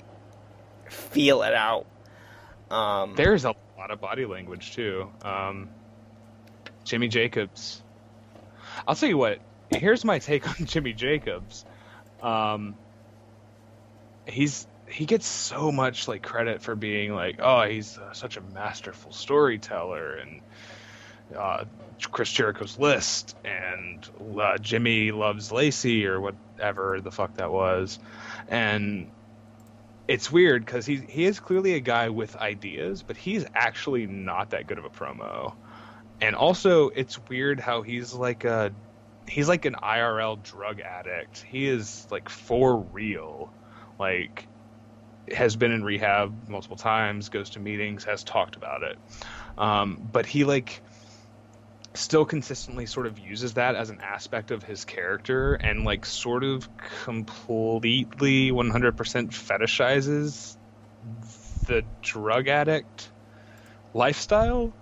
feel 0.89 1.43
it 1.43 1.55
out. 1.55 1.87
Um, 2.71 3.15
There's 3.17 3.45
a 3.45 3.55
lot 3.77 3.91
of 3.91 4.01
body 4.01 4.27
language 4.27 4.75
too. 4.75 5.11
Um, 5.23 5.71
Jimmy 6.85 7.09
Jacobs. 7.09 7.83
I'll 8.87 8.95
tell 8.95 9.09
you 9.09 9.19
what. 9.19 9.41
Here's 9.71 10.05
my 10.05 10.19
take 10.19 10.49
on 10.49 10.55
Jimmy 10.67 10.93
Jacobs. 10.93 11.65
Um, 12.23 12.77
he's 14.27 14.67
he 14.91 15.07
gets 15.07 15.27
so 15.27 15.71
much 15.71 16.09
like 16.09 16.23
credit 16.23 16.63
for 16.63 16.75
being 16.75 17.15
like, 17.15 17.37
oh, 17.41 17.63
he's 17.63 17.97
uh, 17.99 18.13
such 18.13 18.37
a 18.37 18.41
masterful 18.41 19.13
storyteller 19.13 20.17
and 20.17 20.41
uh, 21.37 21.65
Chris 22.11 22.31
Jericho's 22.31 22.79
list 22.79 23.37
and 23.45 24.09
uh, 24.41 24.59
Jimmy 24.59 25.13
loves 25.13 25.53
Lacey 25.53 26.07
or 26.07 26.21
whatever 26.21 27.01
the 27.01 27.11
fuck 27.11 27.35
that 27.35 27.53
was, 27.53 27.99
and 28.49 29.11
it's 30.09 30.31
weird 30.33 30.65
because 30.65 30.87
he 30.87 30.97
he 30.97 31.25
is 31.25 31.39
clearly 31.39 31.75
a 31.75 31.81
guy 31.81 32.09
with 32.09 32.35
ideas, 32.37 33.03
but 33.03 33.17
he's 33.17 33.47
actually 33.55 34.07
not 34.07 34.51
that 34.51 34.67
good 34.67 34.79
of 34.79 34.85
a 34.85 34.91
promo. 34.91 35.55
And 36.21 36.35
also, 36.35 36.89
it's 36.89 37.19
weird 37.29 37.61
how 37.61 37.83
he's 37.83 38.13
like 38.13 38.45
a 38.45 38.73
he's 39.29 39.49
like 39.49 39.65
an 39.67 39.75
IRL 39.75 40.43
drug 40.43 40.81
addict. 40.81 41.45
He 41.49 41.69
is 41.69 42.07
like 42.11 42.29
for 42.29 42.79
real. 42.79 43.53
Like 43.99 44.49
has 45.33 45.57
been 45.57 45.73
in 45.73 45.85
rehab 45.85 46.49
multiple 46.49 46.77
times, 46.77 47.29
goes 47.29 47.51
to 47.51 47.61
meetings, 47.61 48.05
has 48.05 48.25
talked 48.25 48.57
about 48.57 48.83
it. 48.83 48.99
Um, 49.59 49.99
but 50.01 50.27
he 50.27 50.45
like 50.45 50.83
still 51.95 52.25
consistently 52.25 52.87
sort 52.87 53.07
of 53.07 53.19
uses 53.19 53.55
that 53.55 53.75
as 53.75 53.91
an 53.91 54.01
aspect 54.01 54.51
of 54.51 54.63
his 54.63 54.85
character 54.85 55.55
and 55.55 55.85
like 55.85 56.07
sort 56.07 56.45
of 56.45 56.69
completely 57.05 58.51
100% 58.51 58.93
fetishizes 59.31 60.57
the 61.67 61.83
drug 62.01 62.49
addict 62.49 63.13
lifestyle 63.93 64.73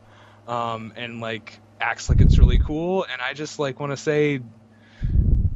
um, 0.46 0.92
and 0.96 1.20
like 1.20 1.61
acts 1.80 2.08
like 2.08 2.20
it's 2.20 2.38
really 2.38 2.58
cool 2.58 3.06
and 3.11 3.22
i 3.22 3.32
just 3.32 3.58
like 3.58 3.78
want 3.78 3.92
to 3.92 3.96
say 3.96 4.40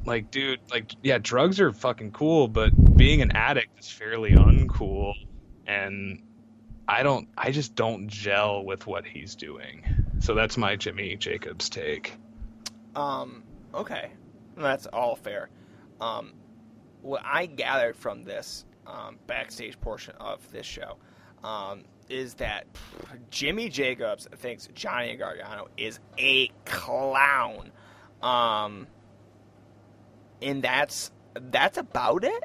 like 0.04 0.30
dude 0.30 0.60
like 0.70 0.92
yeah 1.02 1.18
drugs 1.18 1.60
are 1.60 1.72
fucking 1.72 2.10
cool 2.12 2.48
but 2.48 2.70
being 2.96 3.22
an 3.22 3.32
addict 3.32 3.78
is 3.80 3.90
fairly 3.90 4.32
uncool. 4.32 5.14
And 5.66 6.22
i 6.88 7.02
don't 7.02 7.28
i 7.38 7.52
just 7.52 7.74
don't 7.74 8.08
gel 8.08 8.64
with 8.64 8.86
what 8.86 9.04
he's 9.04 9.34
doing. 9.34 9.84
So 10.20 10.34
that's 10.34 10.56
my 10.56 10.76
jimmy 10.76 11.16
jacobs 11.16 11.68
take. 11.68 12.14
Um, 12.94 13.42
okay, 13.74 14.10
that's 14.56 14.86
all 14.86 15.16
fair. 15.16 15.48
Um, 16.00 16.32
what 17.00 17.22
I 17.24 17.46
gathered 17.46 17.96
from 17.96 18.24
this 18.24 18.64
um, 18.86 19.18
backstage 19.26 19.80
portion 19.80 20.14
of 20.20 20.50
this 20.52 20.66
show 20.66 20.96
um, 21.44 21.84
is 22.08 22.34
that 22.34 22.66
Jimmy 23.30 23.68
Jacobs 23.68 24.28
thinks 24.36 24.68
Johnny 24.74 25.16
Gargano 25.16 25.68
is 25.76 26.00
a 26.18 26.48
clown, 26.64 27.72
um, 28.22 28.86
and 30.42 30.62
that's 30.62 31.10
that's 31.34 31.78
about 31.78 32.24
it. 32.24 32.44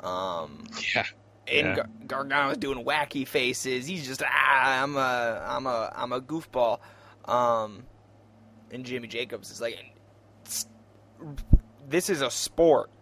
Um, 0.00 0.64
yeah 0.94 1.04
and 1.46 1.66
Yeah. 1.66 1.74
Gar- 1.74 2.24
Gargano's 2.24 2.58
doing 2.58 2.84
wacky 2.84 3.26
faces. 3.26 3.86
He's 3.86 4.06
just 4.06 4.22
ah, 4.22 4.82
I'm 4.82 4.96
a, 4.96 5.44
I'm 5.46 5.66
a, 5.66 5.92
I'm 5.94 6.12
a 6.12 6.20
goofball. 6.20 6.80
Um, 7.24 7.84
and 8.70 8.84
Jimmy 8.84 9.08
Jacobs 9.08 9.50
is 9.50 9.60
like, 9.60 9.78
this 11.88 12.10
is 12.10 12.22
a 12.22 12.30
sport. 12.30 12.90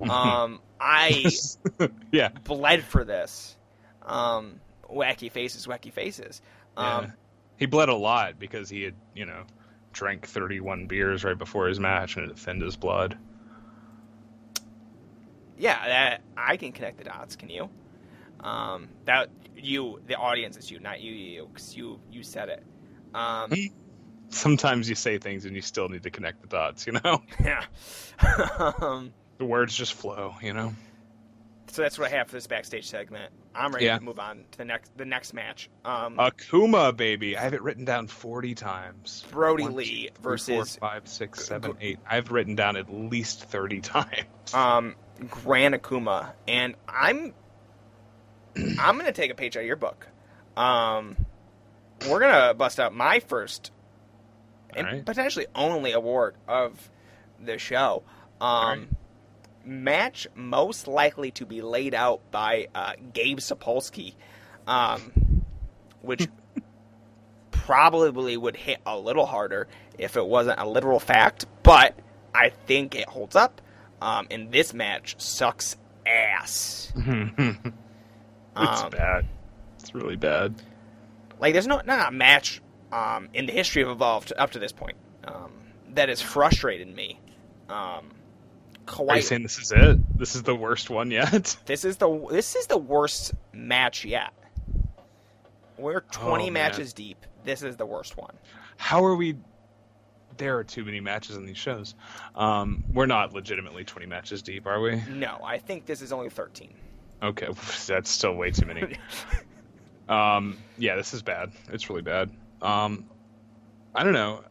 Um, 0.00 0.60
I 0.80 1.30
yeah 2.12 2.30
bled 2.42 2.82
for 2.82 3.04
this. 3.04 3.56
Um, 4.02 4.60
wacky 4.92 5.30
faces, 5.30 5.66
wacky 5.68 5.92
faces. 5.92 6.42
Yeah. 6.76 6.96
Um, 6.96 7.12
he 7.56 7.66
bled 7.66 7.88
a 7.88 7.94
lot 7.94 8.38
because 8.38 8.68
he 8.68 8.82
had, 8.82 8.96
you 9.14 9.24
know, 9.24 9.44
drank 9.94 10.26
31 10.26 10.86
beers 10.86 11.24
right 11.24 11.38
before 11.38 11.66
his 11.68 11.80
match 11.80 12.16
and 12.16 12.30
it 12.30 12.38
thinned 12.38 12.60
his 12.62 12.76
blood. 12.76 13.16
yeah, 15.56 15.86
that 15.86 16.22
I 16.36 16.56
can 16.56 16.72
connect 16.72 16.98
the 16.98 17.04
dots. 17.04 17.36
Can 17.36 17.48
you? 17.48 17.70
Um, 18.40 18.88
that 19.06 19.30
you, 19.56 20.00
the 20.06 20.16
audience 20.16 20.56
is 20.56 20.70
you, 20.70 20.80
not 20.80 21.00
you, 21.00 21.12
you, 21.12 21.46
because 21.46 21.76
you, 21.76 22.00
you 22.10 22.22
said 22.22 22.48
it. 22.48 22.62
Um, 23.14 23.52
Sometimes 24.28 24.88
you 24.88 24.94
say 24.96 25.18
things 25.18 25.44
and 25.44 25.54
you 25.54 25.62
still 25.62 25.88
need 25.88 26.02
to 26.02 26.10
connect 26.10 26.42
the 26.42 26.48
dots, 26.48 26.86
you 26.86 26.92
know? 26.94 27.22
yeah. 27.44 27.64
um, 28.80 29.12
The 29.38 29.44
words 29.44 29.74
just 29.74 29.94
flow, 29.94 30.34
you 30.42 30.52
know? 30.52 30.74
so 31.68 31.82
that's 31.82 31.98
what 31.98 32.12
I 32.12 32.16
have 32.16 32.26
for 32.28 32.34
this 32.34 32.46
backstage 32.46 32.86
segment. 32.86 33.32
I'm 33.54 33.72
ready 33.72 33.86
Yeah. 33.86 33.98
to 33.98 34.04
move 34.04 34.18
on 34.18 34.44
to 34.52 34.58
the 34.58 34.64
next, 34.64 34.96
the 34.96 35.04
next 35.04 35.32
match. 35.32 35.70
Um, 35.84 36.16
Akuma, 36.16 36.96
baby. 36.96 37.36
I 37.36 37.42
have 37.42 37.54
it 37.54 37.62
written 37.62 37.84
down 37.84 38.08
40 38.08 38.54
times. 38.54 39.24
Brody 39.30 39.62
One, 39.64 39.76
Lee 39.76 39.84
two, 39.84 39.90
three, 39.90 40.08
four, 40.22 40.22
versus 40.32 40.76
five, 40.76 41.06
six, 41.08 41.44
seven, 41.46 41.76
eight. 41.80 41.98
I've 42.08 42.30
written 42.32 42.54
down 42.56 42.76
at 42.76 42.92
least 42.92 43.44
30 43.44 43.80
times. 43.80 44.54
um, 44.54 44.96
Gran 45.30 45.72
Akuma, 45.74 46.32
and 46.48 46.74
I'm 46.88 47.32
I'm 48.56 48.96
gonna 48.98 49.12
take 49.12 49.30
a 49.30 49.34
page 49.34 49.56
out 49.56 49.60
of 49.60 49.66
your 49.66 49.76
book. 49.76 50.08
Um, 50.56 51.16
we're 52.08 52.20
gonna 52.20 52.54
bust 52.54 52.78
out 52.80 52.94
my 52.94 53.20
first 53.20 53.70
and 54.74 54.86
Alright. 54.86 55.04
potentially 55.06 55.46
only 55.54 55.92
award 55.92 56.34
of 56.48 56.90
the 57.40 57.58
show. 57.58 58.02
Um. 58.40 58.88
Match 59.64 60.26
most 60.34 60.86
likely 60.88 61.30
to 61.32 61.46
be 61.46 61.62
laid 61.62 61.94
out 61.94 62.20
by 62.30 62.68
uh, 62.74 62.92
Gabe 63.12 63.38
Sapolsky, 63.38 64.14
um, 64.66 65.12
which 66.02 66.28
probably 67.50 68.36
would 68.36 68.56
hit 68.56 68.78
a 68.86 68.98
little 68.98 69.26
harder 69.26 69.68
if 69.98 70.16
it 70.16 70.26
wasn't 70.26 70.58
a 70.58 70.66
literal 70.66 71.00
fact, 71.00 71.46
but 71.62 71.98
I 72.34 72.50
think 72.50 72.94
it 72.94 73.08
holds 73.08 73.36
up. 73.36 73.60
Um, 74.02 74.26
and 74.30 74.50
this 74.52 74.74
match 74.74 75.14
sucks 75.18 75.76
ass. 76.06 76.92
it's 76.96 77.58
Um, 78.56 78.90
bad. 78.90 79.26
It's 79.78 79.94
really 79.94 80.16
bad. 80.16 80.54
Like, 81.40 81.52
there's 81.52 81.66
no 81.66 81.80
not 81.84 82.08
a 82.08 82.12
match 82.12 82.60
um, 82.92 83.28
in 83.32 83.46
the 83.46 83.52
history 83.52 83.82
of 83.82 83.88
Evolved 83.88 84.32
up 84.36 84.50
to 84.52 84.58
this 84.58 84.72
point 84.72 84.96
um, 85.24 85.52
that 85.94 86.08
has 86.08 86.20
frustrated 86.20 86.94
me. 86.94 87.18
Um, 87.68 88.10
Are 88.86 89.16
you 89.16 89.22
saying 89.22 89.42
this 89.42 89.58
is 89.58 89.72
it? 89.72 90.18
This 90.18 90.34
is 90.34 90.42
the 90.42 90.54
worst 90.54 90.90
one 90.90 91.10
yet? 91.10 91.56
This 91.66 91.84
is 91.84 91.96
the 91.96 92.26
this 92.30 92.54
is 92.56 92.66
the 92.66 92.78
worst 92.78 93.32
match 93.52 94.04
yet. 94.04 94.32
We're 95.78 96.00
20 96.00 96.32
Oh, 96.32 96.36
man. 96.46 96.52
matches 96.52 96.92
deep. 96.92 97.24
This 97.44 97.62
is 97.62 97.76
the 97.76 97.86
worst 97.86 98.16
one. 98.16 98.34
How 98.76 99.04
are 99.04 99.16
we? 99.16 99.36
There 100.36 100.58
are 100.58 100.64
too 100.64 100.84
many 100.84 101.00
matches 101.00 101.36
in 101.36 101.46
these 101.46 101.56
shows. 101.56 101.94
Um, 102.34 102.84
we're 102.92 103.06
not 103.06 103.32
legitimately 103.32 103.84
20 103.84 104.06
matches 104.06 104.42
deep, 104.42 104.66
are 104.66 104.80
we? 104.80 105.00
No, 105.08 105.38
I 105.44 105.58
think 105.58 105.86
this 105.86 106.02
is 106.02 106.12
only 106.12 106.28
13. 106.30 106.74
Okay, 107.22 107.48
that's 107.86 108.10
still 108.10 108.34
way 108.34 108.50
too 108.50 108.66
many. 108.66 108.96
um, 110.08 110.58
yeah, 110.78 110.96
this 110.96 111.14
is 111.14 111.22
bad. 111.22 111.52
It's 111.72 111.88
really 111.88 112.02
bad. 112.02 112.30
Um, 112.60 113.04
I 113.94 114.02
don't 114.02 114.12
know. 114.12 114.42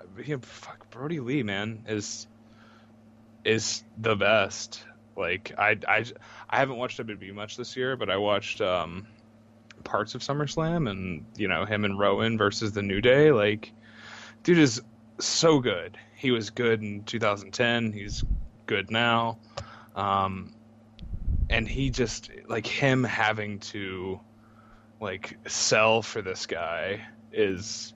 Fuck, 0.41 0.89
Brody 0.89 1.19
Lee, 1.19 1.43
man, 1.43 1.83
is 1.87 2.27
is 3.45 3.83
the 3.97 4.15
best. 4.15 4.83
Like 5.15 5.53
I, 5.57 5.77
I, 5.87 6.05
I 6.49 6.59
haven't 6.59 6.77
watched 6.77 6.99
WWE 6.99 7.33
much 7.33 7.57
this 7.57 7.75
year, 7.75 7.95
but 7.95 8.09
I 8.09 8.17
watched 8.17 8.61
um, 8.61 9.07
parts 9.83 10.15
of 10.15 10.21
SummerSlam, 10.21 10.89
and 10.89 11.25
you 11.35 11.47
know 11.47 11.65
him 11.65 11.85
and 11.85 11.97
Rowan 11.99 12.37
versus 12.37 12.71
the 12.71 12.81
New 12.81 13.01
Day. 13.01 13.31
Like, 13.31 13.71
dude 14.43 14.57
is 14.57 14.81
so 15.19 15.59
good. 15.59 15.97
He 16.15 16.31
was 16.31 16.49
good 16.49 16.81
in 16.81 17.03
2010. 17.03 17.91
He's 17.91 18.23
good 18.65 18.89
now. 18.89 19.37
Um, 19.95 20.53
and 21.49 21.67
he 21.67 21.89
just 21.89 22.31
like 22.47 22.65
him 22.65 23.03
having 23.03 23.59
to 23.59 24.19
like 24.99 25.37
sell 25.47 26.01
for 26.01 26.21
this 26.21 26.45
guy 26.45 27.05
is 27.31 27.93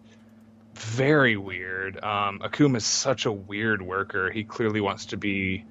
very 0.78 1.38
weird. 1.38 2.04
Um, 2.04 2.40
Akuma 2.40 2.78
is 2.78 2.86
such 2.86 3.26
a 3.26 3.32
weird 3.32 3.82
worker. 3.82 4.32
He 4.32 4.44
clearly 4.44 4.82
wants 4.82 5.08
to 5.08 5.18
be 5.18 5.66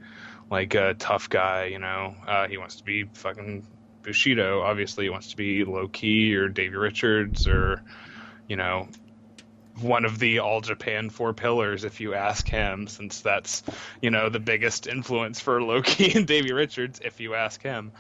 like 0.51 0.75
a 0.75 0.95
tough 0.95 1.29
guy, 1.29 1.67
you 1.67 1.79
know. 1.79 2.15
Uh, 2.27 2.49
he 2.49 2.59
wants 2.59 2.77
to 2.77 2.85
be 2.85 3.05
fucking 3.05 3.67
Bushido. 4.03 4.63
Obviously, 4.63 5.05
he 5.05 5.11
wants 5.11 5.31
to 5.31 5.37
be 5.37 5.65
Low 5.65 5.89
Ki 5.89 6.35
or 6.37 6.49
Davey 6.49 6.77
Richards 6.77 7.49
or 7.49 7.83
you 8.49 8.57
know 8.57 8.89
one 9.81 10.05
of 10.05 10.19
the 10.19 10.39
all 10.39 10.61
Japan 10.61 11.11
four 11.11 11.35
pillars, 11.35 11.85
if 11.85 12.01
you 12.01 12.15
ask 12.15 12.49
him, 12.49 12.87
since 12.87 13.21
that's 13.21 13.63
you 14.01 14.11
know 14.11 14.29
the 14.29 14.41
biggest 14.41 14.87
influence 14.87 15.41
for 15.41 15.63
Low 15.63 15.83
Ki 15.83 16.13
and 16.15 16.27
Davey 16.27 16.53
Richards, 16.53 17.01
if 17.05 17.21
you 17.21 17.35
ask 17.35 17.63
him. 17.63 17.93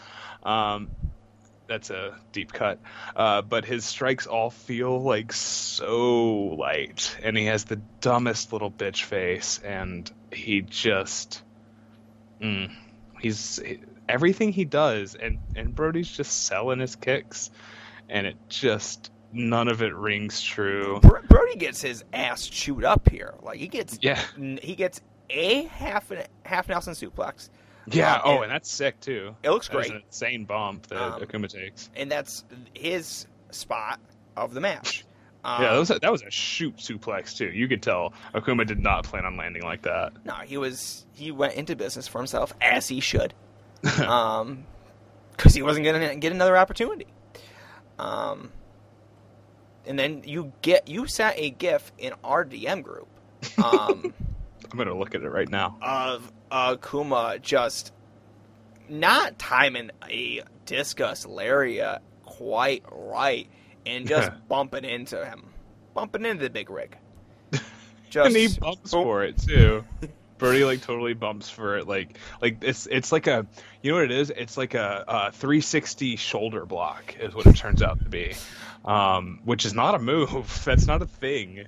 Um, 0.43 0.91
that's 1.69 1.91
a 1.91 2.15
deep 2.33 2.53
cut, 2.53 2.79
uh, 3.17 3.43
but 3.43 3.65
his 3.65 3.85
strikes 3.85 4.27
all 4.27 4.51
feel 4.51 5.01
like 5.03 5.33
so 5.33 6.25
light, 6.59 7.17
and 7.23 7.37
he 7.37 7.47
has 7.47 7.65
the 7.65 7.77
dumbest 8.01 8.53
little 8.53 8.71
bitch 8.71 9.03
face, 9.05 9.59
and 9.65 10.11
he 10.33 10.63
just, 10.63 11.43
mm, 12.41 12.71
he's 13.21 13.61
everything 14.09 14.53
he 14.53 14.65
does, 14.65 15.15
and 15.15 15.39
and 15.57 15.75
Brody's 15.75 16.09
just 16.11 16.45
selling 16.45 16.79
his 16.79 16.95
kicks, 16.97 17.51
and 18.09 18.27
it 18.27 18.37
just 18.49 19.11
none 19.33 19.69
of 19.69 19.83
it 19.83 19.95
rings 19.95 20.41
true. 20.41 21.01
Bro- 21.01 21.23
Brody 21.29 21.57
gets 21.57 21.83
his 21.83 22.05
ass 22.13 22.47
chewed 22.47 22.85
up 22.85 23.09
here. 23.09 23.35
Like 23.43 23.59
he 23.59 23.69
gets 23.69 23.99
Yeah. 24.01 24.21
he 24.63 24.75
gets 24.77 25.01
a 25.29 25.65
half 25.65 26.11
an 26.13 26.23
half 26.45 26.69
Nelson 26.69 26.95
suplex, 26.95 27.51
Yeah. 27.89 28.15
Um, 28.17 28.21
oh, 28.25 28.35
and- 28.37 28.45
and 28.45 28.53
that's 28.53 28.71
sick 28.71 29.01
too. 29.01 29.35
It 29.43 29.51
looks 29.51 29.69
That 29.69 29.75
great. 29.75 29.91
an 29.93 30.03
insane 30.07 30.45
bump 30.45 30.87
that 30.89 31.01
Um, 31.01 31.21
Akuma 31.21 31.49
takes. 31.49 31.89
and 31.97 32.11
that's 32.11 32.45
his 32.75 33.27
spot 33.51 34.01
of 34.37 34.53
the 34.55 34.61
match. 34.61 35.05
Um, 35.45 35.63
yeah, 35.63 35.73
that 35.73 35.79
was 35.79 35.91
a, 35.91 35.99
that 36.01 36.11
was 36.13 36.23
a 36.23 36.31
shoot 36.31 36.77
suplex 36.79 37.37
too. 37.37 37.47
You 37.51 37.69
could 37.69 37.83
tell 37.83 38.13
Akuma 38.35 38.67
did 38.67 38.81
not 38.81 39.05
plan 39.05 39.25
on 39.25 39.37
landing 39.37 39.63
like 39.63 39.83
that. 39.83 40.13
no, 40.25 40.35
he 40.35 40.57
was 40.57 41.07
he 41.15 41.31
went 41.31 41.55
into 41.55 41.77
business 41.77 42.09
for 42.09 42.19
himself 42.19 42.53
as 42.61 42.89
he 42.89 43.01
should, 43.01 43.33
um, 44.05 44.65
because 45.33 45.55
he 45.55 45.63
wasn't 45.63 45.85
going 45.85 46.01
to 46.09 46.17
get 46.17 46.33
another 46.33 46.57
opportunity. 46.57 47.07
Um, 47.99 48.51
and 49.87 49.99
then 49.99 50.23
you 50.25 50.53
get 50.63 50.89
you 50.89 51.07
sent 51.07 51.39
a 51.39 51.51
GIF 51.51 51.93
in 51.99 52.13
our 52.25 52.45
DM 52.45 52.83
group. 52.83 53.07
Um, 53.63 54.13
I'm 54.79 54.85
gonna 54.85 54.99
look 54.99 55.15
at 55.15 55.23
it 55.23 55.31
right 55.31 55.49
now. 55.49 55.79
of 55.81 56.31
uh, 56.51 56.77
Kuma 56.77 57.39
just 57.41 57.95
not 58.91 59.39
timing 59.39 59.91
a 60.07 60.43
discus 60.67 61.25
lariat 61.25 62.03
quite 62.27 62.85
right 62.93 63.49
and 63.87 64.07
just 64.09 64.31
bumping 64.49 64.85
into 64.85 65.25
him, 65.25 65.45
bumping 65.95 66.27
into 66.27 66.43
the 66.43 66.51
big 66.51 66.69
rig. 66.69 66.95
Just 68.11 68.27
and 68.27 68.37
he 68.37 68.49
bumps 68.59 68.91
for 68.91 69.25
it 69.25 69.39
too. 69.39 69.83
Brody 70.39 70.65
like 70.65 70.83
totally 70.83 71.15
bumps 71.15 71.49
for 71.49 71.79
it, 71.79 71.89
like 71.89 72.19
like 72.43 72.59
it's 72.61 72.87
it's 72.87 73.11
like 73.11 73.27
a 73.27 73.47
you 73.81 73.93
know 73.93 73.97
what 73.97 74.05
it 74.05 74.11
is? 74.11 74.29
It's 74.29 74.59
like 74.59 74.75
a, 74.75 75.05
a 75.09 75.33
360 75.33 76.17
shoulder 76.17 76.67
block 76.67 77.17
is 77.19 77.35
what 77.35 77.47
it 77.47 77.57
turns 77.57 77.81
out 77.81 77.99
to 78.01 78.11
be, 78.11 78.35
um, 78.85 79.41
which 79.45 79.65
is 79.65 79.73
not 79.73 79.95
a 79.95 79.99
move. 79.99 80.63
That's 80.67 80.87
not 80.87 81.01
a 81.01 81.07
thing. 81.07 81.65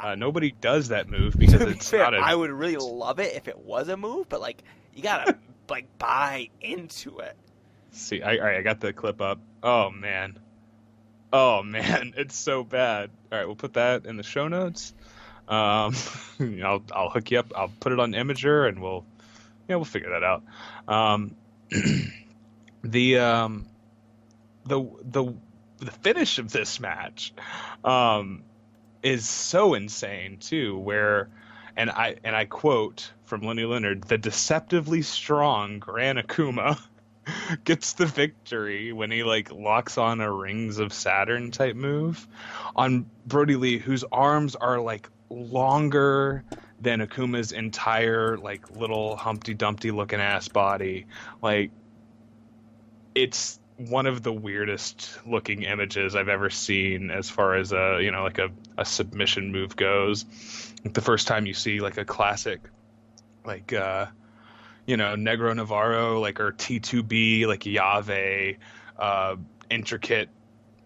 Uh, 0.00 0.14
nobody 0.14 0.52
does 0.52 0.88
that 0.88 1.08
move 1.08 1.34
because 1.36 1.64
be 1.64 1.70
it's 1.72 1.90
fair, 1.90 2.00
not 2.00 2.14
a. 2.14 2.18
I 2.18 2.34
would 2.34 2.50
really 2.50 2.76
love 2.76 3.18
it 3.18 3.34
if 3.34 3.48
it 3.48 3.58
was 3.58 3.88
a 3.88 3.96
move, 3.96 4.28
but 4.28 4.40
like 4.40 4.62
you 4.94 5.02
gotta 5.02 5.36
like 5.68 5.98
buy 5.98 6.50
into 6.60 7.18
it. 7.18 7.36
See, 7.92 8.22
I, 8.22 8.36
all 8.36 8.44
right, 8.44 8.58
I 8.58 8.62
got 8.62 8.80
the 8.80 8.92
clip 8.92 9.20
up. 9.20 9.40
Oh 9.62 9.90
man, 9.90 10.38
oh 11.32 11.62
man, 11.64 12.14
it's 12.16 12.36
so 12.36 12.62
bad. 12.62 13.10
All 13.32 13.38
right, 13.38 13.46
we'll 13.46 13.56
put 13.56 13.74
that 13.74 14.06
in 14.06 14.16
the 14.16 14.22
show 14.22 14.46
notes. 14.46 14.94
Um, 15.48 15.94
I'll 16.64 16.82
I'll 16.92 17.10
hook 17.10 17.30
you 17.30 17.40
up. 17.40 17.52
I'll 17.56 17.72
put 17.80 17.92
it 17.92 17.98
on 17.98 18.12
Imgur, 18.12 18.68
and 18.68 18.80
we'll 18.80 19.04
yeah 19.68 19.76
we'll 19.76 19.84
figure 19.84 20.10
that 20.10 20.22
out. 20.22 20.44
Um, 20.86 21.34
the 22.84 23.18
um, 23.18 23.66
the 24.64 24.80
the 25.02 25.34
the 25.78 25.90
finish 25.90 26.38
of 26.38 26.50
this 26.50 26.80
match 26.80 27.32
um, 27.84 28.42
is 29.02 29.28
so 29.28 29.74
insane 29.74 30.38
too. 30.38 30.78
Where 30.78 31.28
and 31.76 31.90
I 31.90 32.16
and 32.24 32.34
I 32.34 32.44
quote 32.44 33.12
from 33.24 33.42
Lenny 33.42 33.64
Leonard: 33.64 34.04
"The 34.04 34.18
deceptively 34.18 35.02
strong 35.02 35.78
Gran 35.78 36.16
Akuma." 36.16 36.78
gets 37.64 37.92
the 37.92 38.06
victory 38.06 38.92
when 38.92 39.10
he 39.10 39.22
like 39.22 39.52
locks 39.52 39.98
on 39.98 40.20
a 40.20 40.32
rings 40.32 40.78
of 40.78 40.94
saturn 40.94 41.50
type 41.50 41.76
move 41.76 42.26
on 42.74 43.04
brody 43.26 43.54
lee 43.54 43.78
whose 43.78 44.02
arms 44.10 44.56
are 44.56 44.80
like 44.80 45.10
longer 45.28 46.42
than 46.80 47.00
akuma's 47.00 47.52
entire 47.52 48.38
like 48.38 48.70
little 48.70 49.14
humpty 49.16 49.52
dumpty 49.52 49.90
looking 49.90 50.20
ass 50.20 50.48
body 50.48 51.06
like 51.42 51.70
it's 53.14 53.60
one 53.78 54.06
of 54.06 54.22
the 54.24 54.32
weirdest 54.32 55.20
looking 55.24 55.62
images 55.62 56.16
i've 56.16 56.28
ever 56.28 56.50
seen 56.50 57.12
as 57.12 57.30
far 57.30 57.54
as 57.54 57.70
a 57.72 58.00
you 58.02 58.10
know 58.10 58.24
like 58.24 58.38
a, 58.38 58.50
a 58.76 58.84
submission 58.84 59.52
move 59.52 59.76
goes. 59.76 60.24
The 60.84 61.00
first 61.00 61.28
time 61.28 61.46
you 61.46 61.54
see 61.54 61.80
like 61.80 61.96
a 61.96 62.04
classic 62.04 62.60
like 63.44 63.72
uh 63.72 64.06
you 64.86 64.96
know 64.96 65.14
Negro 65.14 65.54
Navarro 65.54 66.18
like 66.18 66.40
or 66.40 66.52
T2B 66.52 67.46
like 67.46 67.60
Yave 67.60 68.56
uh, 68.98 69.36
intricate 69.70 70.30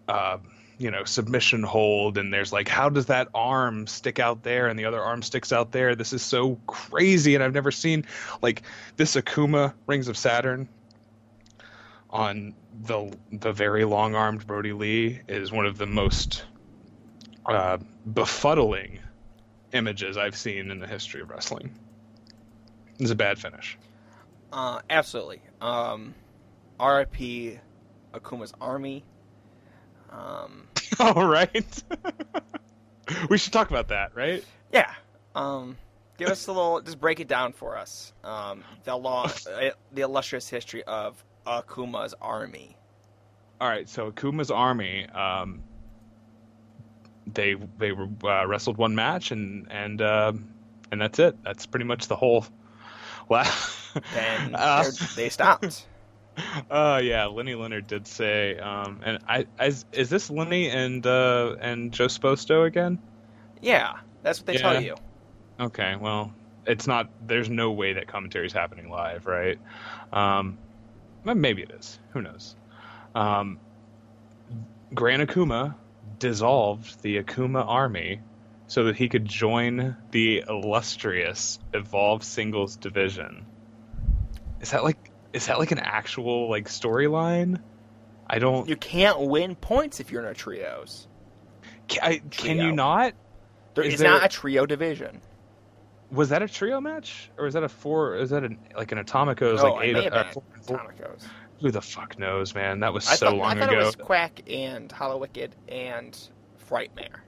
uh, 0.08 0.38
you 0.76 0.90
know 0.90 1.04
submission 1.04 1.62
hold 1.62 2.18
and 2.18 2.32
there's 2.32 2.52
like 2.52 2.68
how 2.68 2.88
does 2.88 3.06
that 3.06 3.28
arm 3.34 3.86
stick 3.86 4.18
out 4.18 4.42
there 4.42 4.66
and 4.66 4.78
the 4.78 4.84
other 4.84 5.00
arm 5.00 5.22
sticks 5.22 5.52
out 5.52 5.70
there? 5.72 5.94
This 5.94 6.12
is 6.12 6.22
so 6.22 6.58
crazy 6.66 7.36
and 7.36 7.44
I've 7.44 7.54
never 7.54 7.70
seen 7.70 8.04
like 8.42 8.62
this 8.96 9.14
Akuma 9.14 9.72
Rings 9.86 10.08
of 10.08 10.16
Saturn 10.16 10.68
on 12.10 12.54
the 12.84 13.16
the 13.30 13.52
very 13.52 13.84
long 13.84 14.14
armed 14.14 14.46
Brody 14.46 14.72
Lee 14.72 15.20
is 15.28 15.52
one 15.52 15.66
of 15.66 15.78
the 15.78 15.86
most 15.86 16.44
uh, 17.46 17.78
befuddling 18.10 18.98
images 19.72 20.16
I've 20.16 20.36
seen 20.36 20.70
in 20.70 20.78
the 20.78 20.86
history 20.86 21.20
of 21.20 21.30
wrestling. 21.30 21.74
It's 22.98 23.10
a 23.10 23.14
bad 23.14 23.38
finish. 23.38 23.78
Uh, 24.52 24.80
absolutely. 24.90 25.40
Um, 25.60 26.14
RIP 26.78 27.58
Akuma's 28.12 28.52
army. 28.60 29.04
Um, 30.10 30.68
All 31.00 31.26
right. 31.26 31.82
we 33.30 33.38
should 33.38 33.52
talk 33.52 33.70
about 33.70 33.88
that, 33.88 34.14
right? 34.14 34.44
yeah. 34.72 34.92
Um, 35.34 35.78
give 36.18 36.28
us 36.28 36.46
a 36.46 36.52
little. 36.52 36.80
Just 36.82 37.00
break 37.00 37.18
it 37.20 37.28
down 37.28 37.52
for 37.52 37.76
us. 37.78 38.12
Um, 38.22 38.62
the 38.84 38.94
long, 38.94 39.30
the 39.92 40.02
illustrious 40.02 40.48
history 40.48 40.84
of 40.84 41.22
Akuma's 41.46 42.14
army. 42.20 42.76
All 43.60 43.68
right. 43.68 43.88
So 43.88 44.10
Akuma's 44.10 44.50
army, 44.50 45.06
um, 45.10 45.62
they 47.32 47.54
they 47.78 47.92
uh, 47.92 48.46
wrestled 48.46 48.76
one 48.76 48.94
match 48.94 49.30
and 49.30 49.66
and 49.70 50.00
uh, 50.02 50.32
and 50.90 51.00
that's 51.00 51.18
it. 51.18 51.36
That's 51.44 51.66
pretty 51.66 51.86
much 51.86 52.08
the 52.08 52.16
whole. 52.16 52.44
Wow. 53.28 53.44
Then 54.12 54.54
Uh, 54.58 54.90
they're- 55.14 55.30
stopped. 55.30 55.86
Oh 56.70 56.96
yeah, 56.98 57.26
Lenny 57.26 57.54
Leonard 57.54 57.86
did 57.86 58.06
say, 58.08 58.58
um, 58.58 59.00
and 59.04 59.18
I, 59.28 59.46
is, 59.60 59.84
is 59.92 60.10
this 60.10 60.28
Lenny 60.28 60.68
and 60.68 61.06
uh, 61.06 61.54
and 61.60 61.92
Joe 61.92 62.08
Sposto 62.08 62.66
again? 62.66 62.98
Yeah, 63.62 63.92
that's 64.22 64.40
what 64.40 64.46
they 64.46 64.54
Yeah. 64.54 64.58
tell 64.72 64.82
you. 64.82 64.96
Okay, 65.60 65.94
well, 65.96 66.32
it's 66.66 66.86
not. 66.88 67.08
There's 67.26 67.48
no 67.48 67.70
way 67.70 67.92
that 67.92 68.08
commentary 68.08 68.44
is 68.46 68.52
happening 68.52 68.90
live, 68.90 69.24
right? 69.26 69.58
Um, 70.12 70.58
maybe 71.24 71.62
it 71.62 71.70
is. 71.70 71.98
Who 72.12 72.22
knows? 72.22 72.56
Um, 73.14 73.58
Gran 74.94 75.26
Akuma 75.26 75.74
dissolved 76.18 77.02
the 77.02 77.22
Akuma 77.22 77.64
army 77.66 78.20
so 78.66 78.84
that 78.84 78.96
he 78.96 79.08
could 79.08 79.24
join 79.26 79.96
the 80.10 80.44
illustrious 80.48 81.58
Evolve 81.74 82.22
Singles 82.24 82.76
division. 82.76 83.44
Is 84.60 84.70
that 84.70 84.84
like? 84.84 85.10
Is 85.32 85.46
that 85.46 85.58
like 85.58 85.72
an 85.72 85.78
actual 85.78 86.48
like 86.50 86.68
storyline? 86.68 87.60
I 88.26 88.38
don't. 88.38 88.68
You 88.68 88.76
can't 88.76 89.20
win 89.20 89.56
points 89.56 90.00
if 90.00 90.10
you're 90.10 90.22
in 90.22 90.28
a 90.28 90.34
trios. 90.34 91.06
Can, 91.88 92.02
I, 92.02 92.18
can 92.30 92.58
you 92.58 92.72
not? 92.72 93.14
There 93.74 93.84
Is 93.84 93.94
is 93.94 94.00
there- 94.00 94.10
not 94.10 94.24
a 94.24 94.28
trio 94.28 94.66
division. 94.66 95.20
Was 96.12 96.28
that 96.28 96.42
a 96.42 96.48
trio 96.48 96.80
match, 96.80 97.30
or 97.38 97.46
was 97.46 97.54
that 97.54 97.62
a 97.64 97.68
four? 97.68 98.16
Is 98.16 98.30
that 98.30 98.44
an 98.44 98.58
like 98.76 98.92
an 98.92 98.98
Atomico's 98.98 99.60
Oh, 99.62 99.72
like 99.74 99.88
eight? 99.88 100.12
uh, 100.12 100.24
four- 100.32 100.42
Atomicos. 100.60 101.24
who 101.60 101.70
the 101.70 101.80
fuck 101.80 102.18
knows, 102.18 102.54
man? 102.54 102.80
That 102.80 102.92
was 102.92 103.08
I 103.08 103.14
so 103.14 103.26
thought, 103.30 103.36
long 103.36 103.56
I 103.56 103.60
thought 103.60 103.72
ago. 103.72 103.80
it 103.80 103.84
was 103.86 103.96
Quack 103.96 104.42
and 104.50 104.90
Hallowicked 104.90 105.52
and 105.68 106.18
Frightmare. 106.70 107.20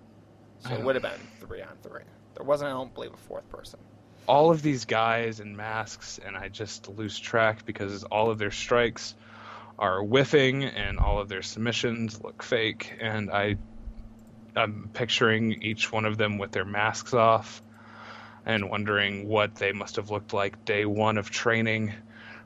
So 0.60 0.74
it 0.74 0.82
would 0.84 0.94
have 0.96 1.02
been 1.02 1.20
three 1.40 1.62
on 1.62 1.76
three. 1.82 2.02
There 2.36 2.44
wasn't, 2.44 2.68
I 2.70 2.72
don't 2.74 2.92
believe, 2.94 3.12
a 3.12 3.16
fourth 3.16 3.48
person. 3.50 3.80
All 4.26 4.50
of 4.50 4.62
these 4.62 4.84
guys 4.86 5.40
in 5.40 5.56
masks, 5.56 6.18
and 6.24 6.36
I 6.36 6.48
just 6.48 6.88
lose 6.88 7.18
track 7.18 7.64
because 7.66 8.04
all 8.04 8.30
of 8.30 8.38
their 8.38 8.50
strikes 8.50 9.14
are 9.78 10.00
whiffing, 10.02 10.64
and 10.64 10.98
all 10.98 11.20
of 11.20 11.28
their 11.28 11.42
submissions 11.42 12.22
look 12.22 12.42
fake, 12.42 12.94
and 13.00 13.30
I, 13.30 13.56
I'm 14.56 14.88
picturing 14.94 15.62
each 15.62 15.90
one 15.92 16.04
of 16.06 16.16
them 16.16 16.38
with 16.38 16.52
their 16.52 16.64
masks 16.64 17.12
off, 17.12 17.60
and 18.46 18.68
wondering 18.68 19.28
what 19.28 19.54
they 19.54 19.72
must 19.72 19.96
have 19.96 20.10
looked 20.10 20.32
like 20.32 20.64
day 20.64 20.84
one 20.84 21.18
of 21.18 21.30
training 21.30 21.92